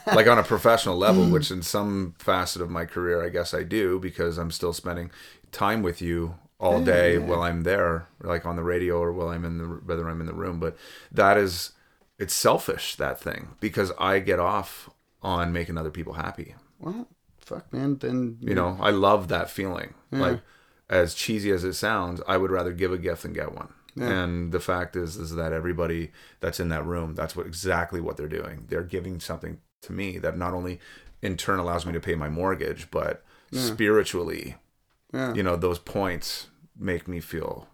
like 0.07 0.27
on 0.27 0.39
a 0.39 0.43
professional 0.43 0.97
level, 0.97 1.27
mm. 1.27 1.33
which 1.33 1.51
in 1.51 1.63
some 1.63 2.15
facet 2.19 2.63
of 2.63 2.71
my 2.71 2.85
career, 2.85 3.25
I 3.25 3.29
guess 3.29 3.55
I 3.55 3.63
do 3.63 3.99
because 3.99 4.39
I'm 4.39 4.51
still 4.51 4.73
spending 4.73 5.11
time 5.53 5.83
with 5.83 6.03
you 6.03 6.37
all 6.59 6.83
day 6.83 7.17
while 7.17 7.43
I'm 7.43 7.63
there, 7.63 8.07
like 8.21 8.45
on 8.45 8.57
the 8.57 8.63
radio 8.63 8.99
or 8.99 9.13
while 9.13 9.29
I'm 9.29 9.45
in 9.45 9.59
the 9.59 9.65
whether 9.65 10.09
I'm 10.09 10.21
in 10.21 10.27
the 10.27 10.35
room. 10.35 10.61
But 10.61 10.77
that 11.11 11.39
is 11.39 11.73
it's 12.19 12.35
selfish 12.35 12.97
that 12.97 13.19
thing 13.21 13.57
because 13.61 13.93
I 13.99 14.19
get 14.19 14.39
off 14.39 14.91
on 15.23 15.53
making 15.53 15.79
other 15.79 15.91
people 15.91 16.15
happy. 16.15 16.55
Well, 16.79 17.09
fuck, 17.39 17.73
man. 17.73 17.97
Then 17.99 18.39
You 18.41 18.55
know, 18.55 18.77
I 18.81 18.91
love 18.91 19.29
that 19.29 19.49
feeling. 19.49 19.95
Like 20.13 20.41
as 20.91 21.15
cheesy 21.15 21.51
as 21.53 21.65
it 21.65 21.75
sounds, 21.75 22.21
I 22.27 22.37
would 22.37 22.51
rather 22.51 22.73
give 22.73 22.93
a 22.93 22.99
gift 22.99 23.23
than 23.23 23.33
get 23.33 23.55
one. 23.55 23.73
And 23.97 24.53
the 24.53 24.61
fact 24.61 24.95
is 24.97 25.17
is 25.17 25.35
that 25.35 25.53
everybody 25.53 26.13
that's 26.41 26.61
in 26.61 26.69
that 26.71 26.85
room, 26.87 27.15
that's 27.15 27.35
what 27.37 27.47
exactly 27.47 28.01
what 28.01 28.17
they're 28.17 28.29
doing. 28.29 28.65
They're 28.69 28.83
giving 28.85 29.21
something 29.21 29.61
to 29.83 29.93
me 29.93 30.19
that 30.19 30.37
not 30.39 30.55
only 30.55 30.79
in 31.23 31.37
turn 31.37 31.59
allows 31.59 31.85
me 31.87 31.93
to 31.93 32.01
pay 32.01 32.15
my 32.15 32.29
mortgage, 32.29 32.91
but 32.91 33.23
spiritually, 33.53 34.57
Yeah. 35.13 35.35
you 35.35 35.43
know, 35.43 35.57
those 35.57 35.79
points 35.79 36.47
make 36.79 37.09
me 37.09 37.21
feel 37.21 37.69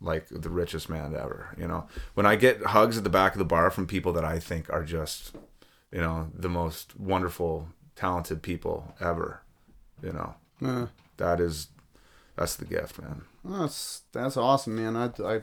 like 0.00 0.26
the 0.30 0.48
richest 0.50 0.88
man 0.88 1.14
ever, 1.14 1.54
you 1.58 1.66
know. 1.66 1.86
When 2.14 2.26
I 2.26 2.36
get 2.36 2.62
hugs 2.66 2.96
at 2.98 3.04
the 3.04 3.10
back 3.10 3.32
of 3.32 3.38
the 3.38 3.44
bar 3.44 3.70
from 3.70 3.86
people 3.86 4.12
that 4.14 4.24
I 4.24 4.38
think 4.38 4.68
are 4.70 4.84
just, 4.84 5.34
you 5.92 6.00
know, 6.00 6.30
the 6.34 6.48
most 6.48 6.98
wonderful, 6.98 7.68
talented 7.96 8.42
people 8.42 8.94
ever, 9.00 9.42
you 10.02 10.12
know. 10.12 10.34
Yeah. 10.60 10.86
That 11.18 11.40
is 11.40 11.68
that's 12.36 12.56
the 12.56 12.64
gift, 12.64 13.00
man. 13.00 13.22
That's 13.44 14.02
that's 14.12 14.36
awesome, 14.36 14.76
man. 14.76 14.96
I, 14.96 15.10
I 15.24 15.40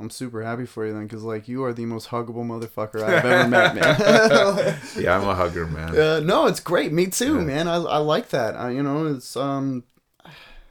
I'm 0.00 0.10
super 0.10 0.42
happy 0.42 0.66
for 0.66 0.86
you 0.86 0.92
then, 0.92 1.06
because 1.06 1.22
like 1.22 1.48
you 1.48 1.62
are 1.64 1.72
the 1.72 1.86
most 1.86 2.08
huggable 2.08 2.44
motherfucker 2.44 3.02
I've 3.02 3.24
ever 3.24 3.48
met, 3.48 3.74
man. 3.74 4.78
Yeah, 4.98 5.16
I'm 5.16 5.28
a 5.28 5.34
hugger, 5.34 5.66
man. 5.66 5.98
uh, 5.98 6.20
no, 6.20 6.46
it's 6.46 6.60
great. 6.60 6.92
Me 6.92 7.06
too, 7.06 7.40
man. 7.40 7.68
I 7.68 7.76
I 7.76 7.98
like 7.98 8.30
that. 8.30 8.56
I, 8.56 8.70
you 8.70 8.82
know, 8.82 9.06
it's 9.06 9.36
um, 9.36 9.84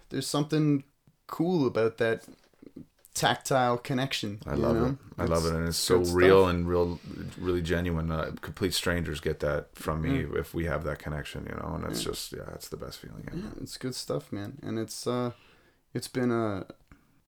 there's 0.09 0.27
something 0.27 0.83
cool 1.27 1.65
about 1.65 1.97
that 1.99 2.25
tactile 3.13 3.77
connection. 3.77 4.39
I 4.45 4.55
love 4.55 4.75
know? 4.75 4.85
it. 4.85 4.95
I 5.17 5.25
love 5.25 5.45
it, 5.45 5.53
and 5.53 5.67
it's 5.67 5.77
so 5.77 6.03
stuff. 6.03 6.15
real 6.15 6.47
and 6.47 6.67
real, 6.67 6.99
really 7.39 7.61
genuine. 7.61 8.11
Uh, 8.11 8.31
complete 8.41 8.73
strangers 8.73 9.19
get 9.19 9.39
that 9.41 9.67
from 9.75 10.01
me 10.01 10.25
if 10.37 10.53
we 10.53 10.65
have 10.65 10.83
that 10.83 10.99
connection, 10.99 11.45
you 11.45 11.55
know. 11.55 11.75
And 11.75 11.85
it's 11.85 12.03
just, 12.03 12.33
yeah, 12.33 12.49
it's 12.53 12.69
the 12.69 12.77
best 12.77 12.99
feeling. 12.99 13.23
Ever. 13.27 13.37
Yeah, 13.37 13.61
it's 13.61 13.77
good 13.77 13.95
stuff, 13.95 14.31
man. 14.31 14.57
And 14.63 14.79
it's 14.79 15.05
uh, 15.05 15.31
it's 15.93 16.07
been 16.07 16.31
a. 16.31 16.65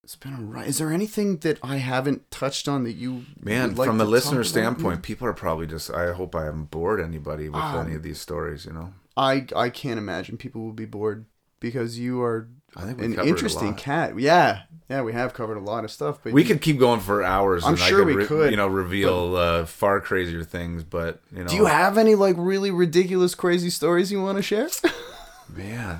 It's 0.04 0.18
been 0.18 0.34
a 0.34 0.42
right. 0.42 0.68
Is 0.68 0.80
there 0.80 0.92
anything 0.92 1.38
that 1.38 1.60
I 1.64 1.78
haven't 1.78 2.30
touched 2.30 2.68
on 2.68 2.84
that 2.84 2.92
you 2.94 3.24
Man, 3.42 3.74
like 3.76 3.88
from 3.88 3.98
the 3.98 4.06
listener 4.06 4.44
standpoint, 4.44 5.02
people 5.02 5.26
are 5.28 5.34
probably 5.34 5.66
just. 5.66 5.90
I 5.92 6.12
hope 6.12 6.36
I 6.36 6.44
haven't 6.44 6.72
bored 6.72 7.00
anybody 7.00 7.48
with 7.48 7.62
Um, 7.62 7.86
any 7.88 7.96
of 7.96 8.04
these 8.04 8.20
stories. 8.20 8.66
You 8.66 8.74
know, 8.74 8.94
I 9.16 9.46
I 9.56 9.70
can't 9.70 9.98
imagine 9.98 10.36
people 10.36 10.62
will 10.62 10.74
be 10.74 10.84
bored 10.84 11.26
because 11.62 11.98
you 11.98 12.22
are 12.22 12.50
an 12.76 13.14
interesting 13.14 13.76
cat. 13.76 14.20
Yeah, 14.20 14.64
yeah, 14.90 15.04
we 15.04 15.14
have 15.14 15.34
covered 15.34 15.56
a 15.56 15.62
lot 15.62 15.86
of 15.86 15.92
stuff. 15.92 16.20
But 16.22 16.34
We 16.34 16.42
you- 16.42 16.48
could 16.50 16.62
keep 16.62 16.80
going 16.80 17.00
for 17.00 17.24
hours. 17.24 17.64
I'm 17.64 17.76
and 17.76 17.82
I 17.82 17.88
sure 17.88 18.00
could 18.00 18.08
we 18.08 18.16
re- 18.16 18.26
could, 18.26 18.52
You 18.52 18.58
know, 18.58 18.68
reveal 18.68 19.38
uh, 19.38 19.66
far 19.66 20.02
crazier 20.02 20.44
things, 20.44 20.84
but 20.84 21.22
you 21.34 21.44
know, 21.44 21.48
Do 21.50 21.56
you 21.56 21.66
have 21.68 21.98
any 21.98 22.16
like 22.16 22.36
really 22.38 22.72
ridiculous, 22.72 23.36
crazy 23.36 23.70
stories 23.70 24.12
you 24.12 24.22
want 24.22 24.38
to 24.38 24.42
share? 24.42 24.68
Man. 25.56 26.00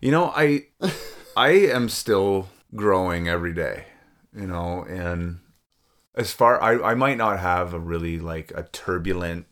You 0.00 0.10
know, 0.10 0.32
I 0.34 0.66
I 1.36 1.50
am 1.50 1.88
still 1.88 2.48
growing 2.74 3.28
every 3.28 3.52
day, 3.52 3.86
you 4.34 4.46
know, 4.46 4.84
and 4.84 5.40
as 6.14 6.32
far 6.32 6.62
I 6.62 6.92
I 6.92 6.94
might 6.94 7.18
not 7.18 7.38
have 7.40 7.74
a 7.74 7.78
really 7.78 8.18
like 8.18 8.52
a 8.54 8.64
turbulent 8.64 9.46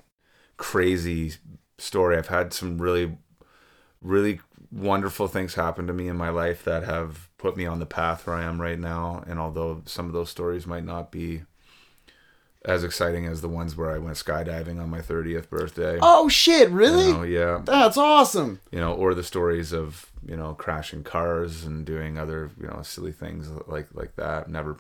crazy 0.57 1.35
story. 1.79 2.17
I've 2.17 2.29
had 2.29 2.53
some 2.53 2.79
really 2.81 3.19
really 4.01 4.41
wonderful 4.73 5.29
things 5.29 5.55
happen 5.55 5.87
to 5.87 5.93
me 5.93 6.09
in 6.09 6.17
my 6.17 6.29
life 6.29 6.65
that 6.65 6.85
have 6.85 7.29
put 7.39 7.57
me 7.57 7.67
on 7.67 7.79
the 7.79 7.87
path 7.87 8.27
where 8.27 8.37
I 8.37 8.45
am 8.45 8.61
right 8.61 8.79
now. 8.79 9.23
And 9.27 9.39
although 9.39 9.83
some 9.87 10.07
of 10.07 10.13
those 10.13 10.31
stories 10.31 10.67
might 10.67 10.85
not 10.85 11.11
be 11.11 11.43
as 12.67 12.83
exciting 12.83 13.27
as 13.27 13.41
the 13.41 13.49
ones 13.49 13.77
where 13.77 13.91
I 13.91 13.99
went 13.99 14.17
skydiving 14.17 14.83
on 14.83 14.91
my 14.91 15.01
30th 15.01 15.49
birthday. 15.49 15.99
Oh 16.03 16.29
shit! 16.29 16.69
Really? 16.71 17.07
You 17.07 17.13
know, 17.13 17.23
yeah. 17.23 17.63
That's 17.65 17.97
awesome. 17.97 18.61
You 18.73 18.81
know, 18.81 18.93
or 18.93 19.15
the 19.15 19.23
stories 19.23 19.73
of 19.73 20.11
you 20.27 20.37
know 20.37 20.55
crashing 20.55 21.05
cars 21.05 21.65
and 21.65 21.87
doing 21.87 22.19
other 22.19 22.51
you 22.61 22.67
know 22.67 22.83
silly 22.83 23.13
things 23.13 23.49
like 23.69 23.87
like 23.95 24.17
that. 24.17 24.51
Never, 24.51 24.79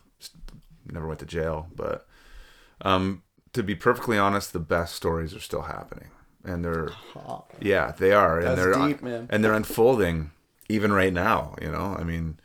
never 0.90 1.06
went 1.06 1.20
to 1.20 1.26
jail, 1.26 1.68
but 1.74 2.06
um, 2.82 3.22
to 3.52 3.62
be 3.62 3.76
perfectly 3.76 4.18
honest, 4.18 4.52
the 4.52 4.58
best 4.58 4.96
stories 4.96 5.32
are 5.32 5.40
still 5.40 5.62
happening, 5.62 6.08
and 6.44 6.64
they're 6.64 6.90
yeah, 7.60 7.92
they 7.92 8.12
are, 8.12 8.40
and 8.40 8.58
they're 8.58 8.74
deep, 8.74 9.00
man. 9.00 9.28
and 9.30 9.44
they're 9.44 9.54
unfolding 9.54 10.32
even 10.68 10.92
right 10.92 11.12
now. 11.12 11.54
You 11.62 11.70
know, 11.70 11.96
I 11.96 12.02
mean, 12.02 12.40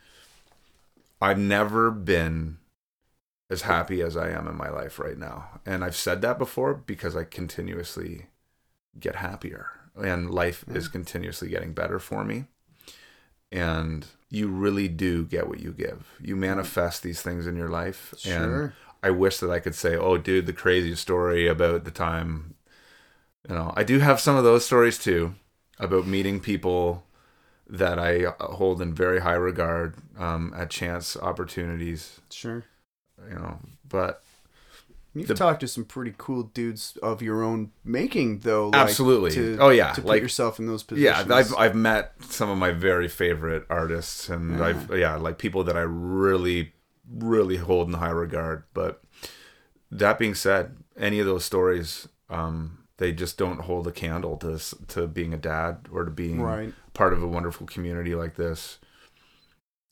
I've 1.20 1.38
never 1.38 1.90
been 1.90 2.58
as 3.52 3.62
happy 3.62 4.00
as 4.00 4.16
I 4.16 4.30
am 4.30 4.48
in 4.48 4.56
my 4.56 4.70
life 4.70 4.98
right 4.98 5.18
now, 5.18 5.60
and 5.66 5.84
I've 5.84 5.96
said 5.96 6.22
that 6.22 6.38
before 6.38 6.74
because 6.74 7.14
I 7.14 7.24
continuously 7.24 8.26
get 8.98 9.16
happier, 9.16 9.68
and 9.96 10.30
life 10.30 10.64
is 10.74 10.88
continuously 10.88 11.48
getting 11.48 11.72
better 11.74 11.98
for 11.98 12.24
me, 12.24 12.46
and 13.50 14.06
you 14.30 14.48
really 14.48 14.88
do 14.88 15.24
get 15.24 15.48
what 15.48 15.60
you 15.60 15.72
give. 15.72 16.08
You 16.20 16.34
manifest 16.36 17.02
these 17.02 17.20
things 17.22 17.46
in 17.46 17.56
your 17.56 17.68
life, 17.68 18.12
and 18.12 18.50
Sure. 18.50 18.74
I 19.02 19.10
wish 19.10 19.38
that 19.38 19.50
I 19.50 19.60
could 19.60 19.74
say, 19.74 19.96
"Oh, 19.96 20.16
dude, 20.16 20.46
the 20.46 20.52
crazy 20.52 20.94
story 20.94 21.46
about 21.46 21.84
the 21.84 21.90
time." 21.90 22.54
You 23.48 23.54
know, 23.56 23.72
I 23.76 23.82
do 23.84 23.98
have 23.98 24.20
some 24.20 24.36
of 24.36 24.44
those 24.44 24.64
stories 24.64 24.98
too 24.98 25.34
about 25.78 26.06
meeting 26.06 26.40
people 26.40 27.04
that 27.68 27.98
I 27.98 28.32
hold 28.38 28.80
in 28.80 28.94
very 28.94 29.20
high 29.20 29.34
regard 29.34 29.96
um, 30.18 30.52
at 30.56 30.70
chance 30.70 31.16
opportunities. 31.16 32.20
Sure. 32.30 32.64
You 33.28 33.34
know, 33.36 33.58
but 33.88 34.22
You've 35.14 35.28
The- 35.28 35.34
talked 35.34 35.60
to 35.60 35.68
some 35.68 35.84
pretty 35.84 36.14
cool 36.16 36.44
dudes 36.44 36.96
of 37.02 37.20
your 37.20 37.42
own 37.42 37.72
making, 37.84 38.38
though. 38.38 38.70
Like, 38.70 38.80
Absolutely. 38.80 39.30
To, 39.32 39.58
Oh, 39.60 39.68
yeah, 39.68 39.92
To 39.92 40.00
put 40.00 40.08
like- 40.08 40.22
yourself 40.22 40.58
in 40.58 40.64
those 40.66 40.82
positions. 40.82 41.28
yeah, 41.28 41.34
I've 41.36 41.54
I've 41.54 41.74
met 41.74 42.14
some 42.30 42.48
of 42.48 42.56
my 42.56 42.70
very 42.70 43.08
favorite 43.08 43.66
artists, 43.68 44.30
and 44.30 44.58
Yeah. 44.58 44.64
I've 44.64 44.90
yeah, 44.98 45.16
like 45.16 45.36
people 45.36 45.64
that 45.64 45.76
I 45.76 45.82
really 45.82 46.72
really 47.14 47.56
hold 47.58 47.88
in 47.88 47.94
high 47.94 48.08
regard. 48.08 48.62
But 48.72 49.02
that 49.90 50.18
being 50.18 50.34
said, 50.34 50.76
any 50.96 51.20
of 51.20 51.26
those 51.26 51.44
stories, 51.44 52.08
um, 52.30 52.78
they 52.96 53.12
just 53.12 53.36
don't 53.36 53.60
hold 53.60 53.86
a 53.86 53.92
candle 53.92 54.38
to 54.38 54.58
to 54.88 55.06
being 55.06 55.34
a 55.34 55.38
dad 55.38 55.88
or 55.92 56.06
to 56.06 56.10
being 56.10 56.40
right. 56.40 56.72
part 56.94 57.12
of 57.12 57.22
a 57.22 57.28
wonderful 57.28 57.66
community 57.66 58.14
like 58.14 58.36
this 58.36 58.78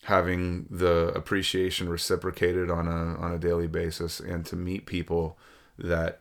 having 0.05 0.67
the 0.71 1.09
appreciation 1.15 1.89
reciprocated 1.89 2.71
on 2.71 2.89
a 2.89 3.17
on 3.19 3.33
a 3.33 3.39
daily 3.39 3.67
basis 3.67 4.19
and 4.21 4.47
to 4.47 4.57
meet 4.57 4.87
people 4.87 5.39
that 5.79 6.21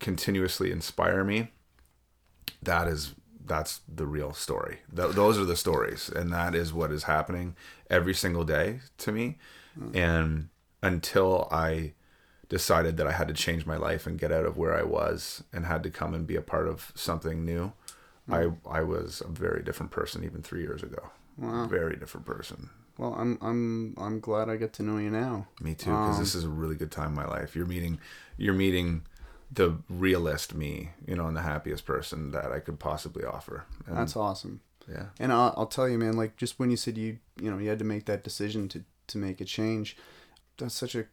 continuously 0.00 0.72
inspire 0.72 1.22
me 1.22 1.48
that 2.60 2.88
is 2.88 3.14
that's 3.44 3.80
the 3.92 4.06
real 4.06 4.32
story 4.32 4.80
Th- 4.94 5.12
those 5.12 5.38
are 5.38 5.44
the 5.44 5.56
stories 5.56 6.08
and 6.08 6.32
that 6.32 6.54
is 6.54 6.72
what 6.72 6.90
is 6.90 7.04
happening 7.04 7.56
every 7.88 8.14
single 8.14 8.44
day 8.44 8.80
to 8.98 9.12
me 9.12 9.38
hmm. 9.78 9.96
and 9.96 10.48
until 10.82 11.48
i 11.52 11.92
decided 12.48 12.96
that 12.96 13.06
i 13.06 13.12
had 13.12 13.28
to 13.28 13.34
change 13.34 13.66
my 13.66 13.76
life 13.76 14.06
and 14.06 14.18
get 14.18 14.32
out 14.32 14.44
of 14.44 14.56
where 14.56 14.74
i 14.74 14.82
was 14.82 15.44
and 15.52 15.64
had 15.64 15.82
to 15.84 15.90
come 15.90 16.12
and 16.12 16.26
be 16.26 16.36
a 16.36 16.42
part 16.42 16.66
of 16.66 16.90
something 16.96 17.44
new 17.44 17.72
hmm. 18.26 18.34
I 18.34 18.48
I 18.68 18.82
was 18.82 19.22
a 19.24 19.28
very 19.28 19.62
different 19.62 19.92
person 19.92 20.24
even 20.24 20.42
three 20.42 20.62
years 20.62 20.82
ago. 20.82 21.10
Wow. 21.38 21.66
Very 21.66 21.96
different 21.96 22.26
person. 22.26 22.70
Well, 22.98 23.14
I'm 23.18 23.38
I'm 23.40 23.94
I'm 23.98 24.20
glad 24.20 24.48
I 24.48 24.56
get 24.56 24.72
to 24.74 24.82
know 24.82 24.98
you 24.98 25.10
now. 25.10 25.46
Me 25.60 25.74
too, 25.74 25.90
because 25.90 26.16
Um, 26.16 26.22
this 26.22 26.34
is 26.34 26.44
a 26.44 26.48
really 26.48 26.74
good 26.76 26.90
time 26.90 27.08
in 27.08 27.14
my 27.14 27.26
life. 27.26 27.56
You're 27.56 27.66
meeting, 27.66 27.98
you're 28.36 28.54
meeting 28.54 29.02
the 29.50 29.76
realist 29.88 30.54
me, 30.54 30.90
you 31.06 31.14
know, 31.16 31.26
and 31.26 31.36
the 31.36 31.42
happiest 31.42 31.84
person 31.86 32.30
that 32.32 32.52
I 32.52 32.58
could 32.60 32.78
possibly 32.78 33.24
offer. 33.24 33.64
And, 33.86 33.96
That's 33.96 34.16
awesome. 34.16 34.60
yeah, 34.88 35.06
And 35.20 35.30
I'll, 35.32 35.52
I'll 35.56 35.66
tell 35.66 35.88
you, 35.88 35.98
man. 35.98 36.16
Like 36.16 36.36
just 36.36 36.58
when 36.58 36.70
you 36.70 36.76
said 36.76 36.96
you 36.98 37.18
you 37.40 37.50
know 37.50 37.58
you 37.58 37.68
had 37.68 37.78
to 37.78 37.84
make 37.84 38.04
that 38.06 38.24
decision 38.24 38.68
to 38.68 38.84
to 39.08 39.18
make 39.18 39.40
a 39.40 39.44
change, 39.44 39.96
that's 40.58 40.74
such 40.74 40.94
a 40.94 41.04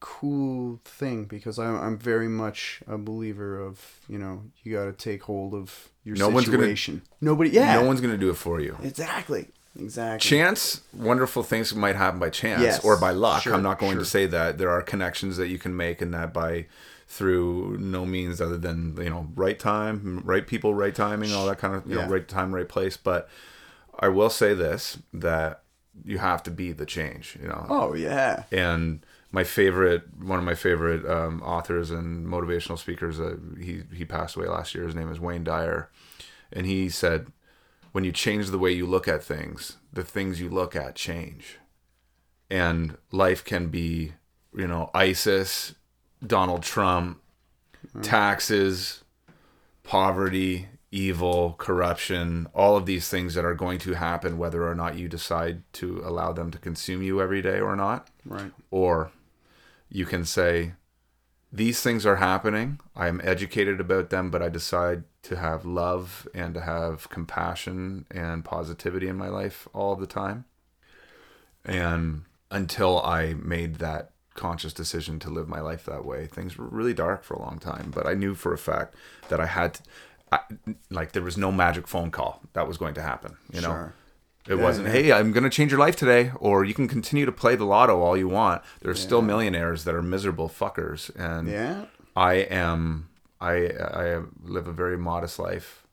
cool 0.00 0.80
thing 0.84 1.24
because 1.24 1.58
I'm 1.58 1.76
I'm 1.76 1.98
very 1.98 2.28
much 2.28 2.82
a 2.88 2.98
believer 2.98 3.58
of 3.60 4.00
you 4.08 4.18
know 4.18 4.42
you 4.62 4.72
got 4.74 4.84
to 4.86 4.92
take 4.92 5.22
hold 5.22 5.54
of 5.54 5.88
your 6.04 6.16
No 6.16 6.28
one's 6.28 6.46
gonna- 6.46 6.58
situation. 6.62 7.02
Nobody. 7.20 7.50
Yeah. 7.50 7.74
no 7.80 7.84
one's 7.86 8.00
gonna 8.00 8.18
do 8.18 8.30
it 8.30 8.36
for 8.36 8.60
you. 8.60 8.76
Exactly. 8.82 9.48
Exactly. 9.78 10.28
Chance, 10.28 10.82
wonderful 10.92 11.42
things 11.42 11.74
might 11.74 11.96
happen 11.96 12.20
by 12.20 12.28
chance 12.30 12.62
Yes, 12.62 12.84
or 12.84 12.96
by 12.98 13.10
luck. 13.12 13.42
sure, 13.42 13.54
I'm 13.54 13.62
not 13.62 13.78
going 13.78 13.92
sure. 13.92 14.00
to 14.00 14.04
say 14.06 14.26
that 14.26 14.58
there 14.58 14.70
are 14.70 14.82
connections 14.82 15.36
that 15.38 15.48
you 15.48 15.58
can 15.58 15.74
make, 15.76 16.02
and 16.02 16.12
that 16.12 16.32
by 16.34 16.66
through 17.08 17.76
no 17.78 18.04
means 18.06 18.40
other 18.40 18.56
than 18.58 18.96
you 18.98 19.10
know 19.10 19.28
right 19.34 19.58
time, 19.58 20.20
right 20.24 20.46
people, 20.46 20.74
right 20.74 20.94
timing, 20.94 21.32
all 21.32 21.46
that 21.46 21.58
kind 21.58 21.74
of 21.74 21.86
you 21.86 21.96
Yeah. 21.96 22.04
know 22.06 22.10
right 22.12 22.26
time, 22.28 22.54
right 22.54 22.68
place. 22.68 22.96
But 22.96 23.28
I 23.98 24.08
will 24.08 24.30
say 24.30 24.54
this 24.54 24.98
that 25.14 25.62
you 26.04 26.18
have 26.18 26.42
to 26.44 26.50
be 26.50 26.72
the 26.72 26.86
change. 26.86 27.36
You 27.40 27.48
know, 27.48 27.66
Oh 27.68 27.94
yeah. 27.94 28.44
and 28.52 29.04
my 29.30 29.44
favorite 29.44 30.02
one 30.22 30.38
of 30.38 30.44
my 30.44 30.54
favorite 30.54 31.08
um, 31.10 31.42
authors 31.42 31.90
and 31.90 32.26
motivational 32.26 32.78
speakers 32.78 33.18
uh, 33.20 33.36
he 33.58 33.82
he 33.94 34.04
passed 34.04 34.36
away 34.36 34.46
last 34.48 34.74
year 34.74 34.84
his 34.84 34.94
name 34.94 35.10
is 35.10 35.18
Wayne 35.18 35.44
Dyer 35.44 35.88
and 36.52 36.66
he 36.66 36.90
said 36.90 37.28
when 37.92 38.04
you 38.04 38.12
change 38.12 38.50
the 38.50 38.58
way 38.58 38.70
you 38.70 38.86
look 38.86 39.06
at 39.06 39.22
things 39.22 39.76
the 39.92 40.02
things 40.02 40.40
you 40.40 40.48
look 40.48 40.74
at 40.74 40.94
change 40.94 41.58
and 42.50 42.96
life 43.10 43.44
can 43.44 43.68
be 43.68 44.12
you 44.56 44.66
know 44.66 44.90
ISIS 44.94 45.74
Donald 46.26 46.62
Trump 46.62 47.20
mm. 47.96 48.02
taxes 48.02 49.04
poverty 49.82 50.68
evil 50.90 51.54
corruption 51.58 52.46
all 52.54 52.76
of 52.76 52.84
these 52.84 53.08
things 53.08 53.34
that 53.34 53.44
are 53.44 53.54
going 53.54 53.78
to 53.78 53.94
happen 53.94 54.36
whether 54.36 54.68
or 54.68 54.74
not 54.74 54.96
you 54.96 55.08
decide 55.08 55.62
to 55.72 56.02
allow 56.04 56.32
them 56.32 56.50
to 56.50 56.58
consume 56.58 57.02
you 57.02 57.20
every 57.20 57.40
day 57.40 57.58
or 57.60 57.74
not 57.74 58.08
Right. 58.24 58.52
or 58.70 59.10
you 59.92 60.06
can 60.06 60.24
say, 60.24 60.72
These 61.52 61.82
things 61.82 62.06
are 62.06 62.16
happening. 62.16 62.80
I 62.96 63.08
am 63.08 63.20
educated 63.22 63.78
about 63.78 64.08
them, 64.08 64.30
but 64.30 64.42
I 64.42 64.48
decide 64.48 65.04
to 65.22 65.36
have 65.36 65.64
love 65.64 66.26
and 66.34 66.52
to 66.54 66.60
have 66.60 67.08
compassion 67.10 68.06
and 68.10 68.44
positivity 68.44 69.08
in 69.08 69.16
my 69.16 69.28
life 69.28 69.68
all 69.72 69.94
the 69.96 70.06
time. 70.06 70.44
And 71.64 72.22
until 72.50 73.00
I 73.02 73.34
made 73.34 73.76
that 73.76 74.10
conscious 74.34 74.72
decision 74.72 75.18
to 75.20 75.30
live 75.30 75.48
my 75.48 75.60
life 75.60 75.84
that 75.84 76.04
way, 76.04 76.26
things 76.26 76.56
were 76.58 76.66
really 76.66 76.94
dark 76.94 77.22
for 77.22 77.34
a 77.34 77.40
long 77.40 77.58
time. 77.58 77.92
But 77.94 78.06
I 78.06 78.14
knew 78.14 78.34
for 78.34 78.52
a 78.52 78.58
fact 78.58 78.94
that 79.28 79.40
I 79.40 79.46
had, 79.46 79.78
I, 80.32 80.40
like, 80.90 81.12
there 81.12 81.22
was 81.22 81.36
no 81.38 81.52
magic 81.52 81.86
phone 81.86 82.10
call 82.10 82.40
that 82.54 82.66
was 82.66 82.76
going 82.76 82.94
to 82.94 83.02
happen. 83.02 83.36
You 83.52 83.60
know, 83.60 83.68
Sure. 83.68 83.94
it 84.48 84.56
Yeah, 84.56 84.62
wasn't, 84.62 84.86
yeah. 84.88 84.92
hey, 84.92 85.12
I'm 85.12 85.30
going 85.32 85.44
to 85.44 85.50
change 85.50 85.70
your 85.70 85.78
life 85.80 85.94
today, 85.96 86.32
or 86.40 86.64
you 86.64 86.74
can 86.74 86.88
continue 86.88 87.26
to 87.26 87.32
play 87.32 87.54
the 87.54 87.64
lotto 87.66 88.00
all 88.00 88.16
you 88.16 88.28
want. 88.28 88.62
There 88.80 88.92
There's 88.92 89.00
still 89.00 89.22
millionaires 89.22 89.84
that 89.84 89.94
are 89.94 90.02
miserable 90.02 90.48
fuckers, 90.48 91.14
and 91.14 91.48
Yeah. 91.48 91.84
I 92.16 92.34
am, 92.34 93.08
I 93.42 93.54
I 93.68 94.22
live 94.44 94.68
a 94.68 94.72
very 94.72 94.96
modest 94.96 95.38
life 95.38 95.86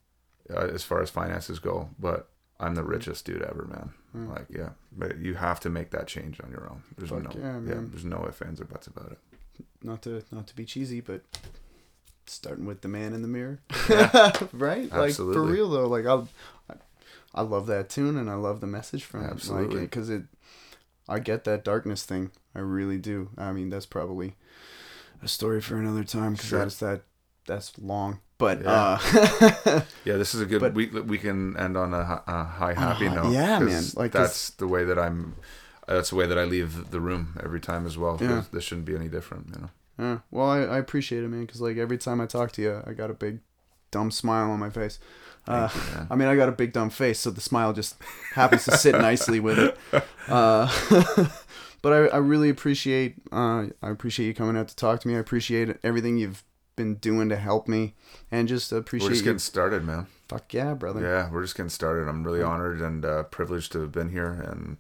uh, 0.53 0.67
as 0.73 0.83
far 0.83 1.01
as 1.01 1.09
finances 1.09 1.59
go, 1.59 1.89
but 1.99 2.29
I'm 2.59 2.75
the 2.75 2.83
richest 2.83 3.25
dude 3.25 3.41
ever, 3.41 3.65
man. 3.65 3.93
Like, 4.27 4.47
yeah, 4.49 4.69
but 4.91 5.19
you 5.19 5.35
have 5.35 5.59
to 5.61 5.69
make 5.69 5.91
that 5.91 6.07
change 6.07 6.39
on 6.43 6.49
your 6.51 6.67
own. 6.69 6.81
There's. 6.97 7.11
Fuck 7.11 7.23
no, 7.35 7.41
yeah, 7.41 7.59
yeah, 7.59 7.81
there's 7.89 8.03
no 8.05 8.25
ifs, 8.27 8.41
ands, 8.41 8.59
or 8.59 8.65
buts 8.65 8.87
about 8.87 9.11
it. 9.11 9.19
Not 9.83 10.01
to 10.03 10.23
not 10.31 10.47
to 10.47 10.55
be 10.55 10.65
cheesy, 10.65 10.99
but 11.01 11.21
starting 12.25 12.65
with 12.65 12.81
the 12.81 12.87
man 12.87 13.13
in 13.13 13.21
the 13.21 13.27
mirror, 13.27 13.59
right? 14.53 14.91
Like 14.91 15.13
for 15.13 15.43
real 15.43 15.69
though. 15.69 15.87
Like 15.87 16.05
I, 16.05 16.23
I 17.35 17.41
love 17.41 17.67
that 17.67 17.89
tune 17.89 18.17
and 18.17 18.29
I 18.29 18.35
love 18.35 18.61
the 18.61 18.67
message 18.67 19.03
from 19.03 19.23
Absolutely. 19.25 19.77
it. 19.79 19.81
because 19.81 20.09
it, 20.09 20.23
I 21.07 21.19
get 21.19 21.43
that 21.45 21.63
darkness 21.63 22.03
thing. 22.03 22.31
I 22.55 22.59
really 22.59 22.97
do. 22.97 23.29
I 23.37 23.51
mean, 23.51 23.69
that's 23.69 23.85
probably 23.85 24.35
a 25.21 25.27
story 25.27 25.61
for 25.61 25.77
another 25.77 26.03
time 26.03 26.33
because 26.33 26.49
Sure. 26.49 26.59
that's 26.59 26.77
that 26.77 27.01
that's 27.49 27.77
long. 27.79 28.19
But 28.37 28.61
Yeah. 28.63 28.99
uh, 29.01 29.81
Yeah, 30.05 30.15
this 30.15 30.33
is 30.33 30.39
a 30.41 30.45
good. 30.45 30.61
But- 30.61 30.73
we 30.73 30.85
we 30.87 31.17
can 31.17 31.57
end 31.57 31.75
on 31.75 31.93
a, 31.93 32.23
a 32.25 32.43
high 32.45 32.73
happy 32.73 33.07
high- 33.07 33.15
note. 33.15 33.31
Yeah, 33.33 33.59
man, 33.59 33.83
like 33.95 34.13
this- 34.13 34.21
that's 34.21 34.49
the 34.51 34.67
way 34.67 34.85
that 34.85 34.97
I'm. 34.97 35.35
That's 35.87 36.11
the 36.11 36.15
way 36.17 36.27
that 36.27 36.37
I 36.37 36.43
leave 36.43 36.91
the 36.91 37.01
room 37.01 37.35
every 37.43 37.59
time 37.59 37.85
as 37.87 37.97
well. 37.97 38.17
Yeah. 38.21 38.43
This 38.53 38.63
shouldn't 38.63 38.85
be 38.85 38.95
any 38.95 39.07
different, 39.09 39.47
you 39.55 39.61
know. 39.63 39.69
yeah. 39.97 40.17
well, 40.29 40.47
I, 40.47 40.59
I 40.59 40.77
appreciate 40.77 41.23
it, 41.23 41.27
man. 41.29 41.41
Because 41.41 41.61
like 41.61 41.77
every 41.77 41.97
time 41.97 42.21
I 42.21 42.27
talk 42.27 42.51
to 42.53 42.61
you, 42.61 42.83
I 42.85 42.93
got 42.93 43.09
a 43.09 43.15
big 43.15 43.39
dumb 43.91 44.11
smile 44.11 44.51
on 44.51 44.59
my 44.59 44.69
face. 44.69 44.99
Uh, 45.47 45.67
you. 45.73 46.07
I 46.11 46.15
mean, 46.15 46.27
I 46.27 46.35
got 46.35 46.47
a 46.47 46.51
big 46.51 46.73
dumb 46.73 46.91
face, 46.91 47.19
so 47.19 47.31
the 47.31 47.41
smile 47.41 47.73
just 47.73 47.95
happens 48.35 48.65
to 48.65 48.77
sit 48.77 48.93
nicely 49.01 49.39
with 49.39 49.57
it. 49.59 49.77
Uh, 50.29 50.69
but 51.81 51.91
I, 51.91 51.97
I 52.09 52.17
really 52.17 52.49
appreciate 52.49 53.15
uh, 53.31 53.65
I 53.81 53.89
appreciate 53.89 54.27
you 54.27 54.35
coming 54.35 54.55
out 54.57 54.67
to 54.67 54.75
talk 54.75 54.99
to 55.01 55.07
me. 55.07 55.15
I 55.15 55.19
appreciate 55.19 55.75
everything 55.83 56.17
you've 56.19 56.43
been 56.79 56.95
doing 56.95 57.27
to 57.29 57.35
help 57.35 57.67
me, 57.67 57.93
and 58.31 58.47
just 58.47 58.71
appreciate 58.71 59.05
We're 59.07 59.11
just 59.11 59.21
you. 59.21 59.25
getting 59.25 59.39
started, 59.39 59.83
man. 59.83 60.07
Fuck 60.29 60.53
yeah, 60.53 60.73
brother. 60.73 61.01
Yeah, 61.01 61.29
we're 61.31 61.41
just 61.43 61.55
getting 61.57 61.69
started. 61.69 62.07
I'm 62.07 62.23
really 62.23 62.41
honored 62.41 62.79
and 62.81 63.03
uh, 63.03 63.23
privileged 63.23 63.71
to 63.73 63.81
have 63.81 63.91
been 63.91 64.09
here, 64.09 64.31
and 64.31 64.77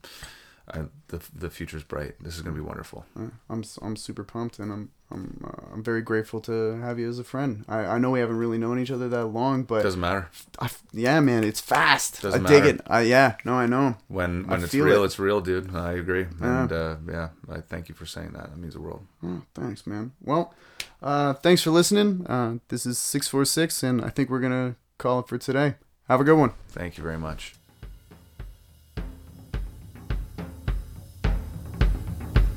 I, 0.71 0.85
the 1.09 1.19
the 1.35 1.49
future's 1.49 1.83
bright. 1.83 2.15
This 2.21 2.35
is 2.35 2.41
gonna 2.41 2.55
be 2.55 2.61
wonderful. 2.61 3.05
I'm 3.49 3.63
I'm 3.81 3.95
super 3.95 4.23
pumped, 4.23 4.59
and 4.59 4.71
I'm 4.71 4.89
I'm 5.11 5.43
uh, 5.43 5.73
I'm 5.73 5.83
very 5.83 6.01
grateful 6.03 6.39
to 6.41 6.79
have 6.81 6.99
you 6.99 7.09
as 7.09 7.17
a 7.17 7.23
friend. 7.23 7.65
I, 7.67 7.79
I 7.79 7.97
know 7.97 8.11
we 8.11 8.19
haven't 8.19 8.37
really 8.37 8.59
known 8.59 8.77
each 8.79 8.91
other 8.91 9.09
that 9.09 9.25
long, 9.25 9.63
but 9.63 9.81
Doesn't 9.81 9.99
matter 9.99 10.29
I 10.59 10.69
yeah, 10.93 11.19
man, 11.19 11.43
it's 11.43 11.59
fast. 11.59 12.21
Doesn't 12.21 12.45
I 12.45 12.49
dig 12.49 12.63
matter. 12.63 12.75
it. 12.75 12.81
I, 12.85 13.01
yeah, 13.01 13.35
no, 13.43 13.53
I 13.55 13.65
know. 13.65 13.97
when 14.07 14.45
I 14.47 14.51
when 14.51 14.63
it's 14.63 14.73
real. 14.75 15.01
it. 15.01 15.05
It's 15.07 15.17
real, 15.19 15.41
dude. 15.41 15.75
I 15.75 15.93
agree, 15.93 16.27
Yeah. 16.39 16.61
and 16.61 16.71
uh, 16.71 16.95
yeah, 17.09 17.29
I 17.51 17.61
thank 17.61 17.89
you 17.89 17.95
for 17.95 18.05
saying 18.05 18.33
that. 18.33 18.51
That 18.51 18.57
means 18.57 18.75
the 18.75 18.81
world. 18.81 19.03
Oh, 19.25 19.41
thanks, 19.55 19.87
man. 19.87 20.11
Well, 20.23 20.53
uh, 21.01 21.33
thanks 21.33 21.61
for 21.61 21.71
listening. 21.71 22.25
Uh, 22.27 22.57
this 22.67 22.85
is 22.85 22.97
six 22.97 23.27
four 23.27 23.45
six, 23.45 23.83
and 23.83 24.03
I 24.03 24.09
think 24.09 24.29
we're 24.29 24.39
gonna 24.39 24.75
call 24.97 25.19
it 25.19 25.27
for 25.27 25.37
today. 25.37 25.75
Have 26.07 26.21
a 26.21 26.23
good 26.23 26.37
one. 26.37 26.53
Thank 26.69 26.97
you 26.97 27.03
very 27.03 27.17
much. 27.17 27.53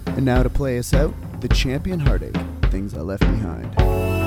And 0.06 0.24
now 0.26 0.42
to 0.42 0.50
play 0.50 0.78
us 0.78 0.92
out, 0.92 1.14
the 1.40 1.48
champion 1.48 1.98
heartache, 2.00 2.36
things 2.70 2.94
I 2.94 3.00
left 3.00 3.22
behind. 3.22 4.21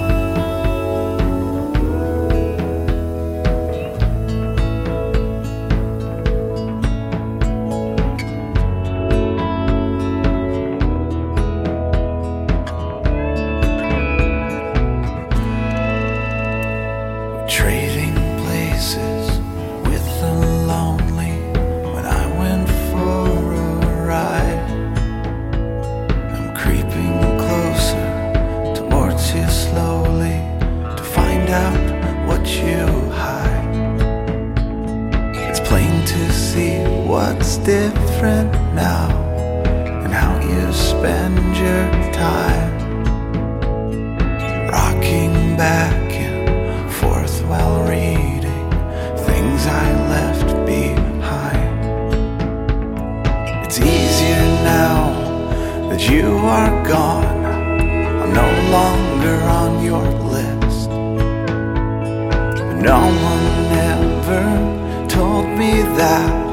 Gone. 56.87 57.45
I'm 57.45 58.33
no 58.33 58.49
longer 58.71 59.37
on 59.61 59.83
your 59.83 60.05
list. 60.33 60.89
No 62.89 62.99
one 63.31 63.45
ever 63.93 65.07
told 65.07 65.47
me 65.57 65.81
that 65.97 66.44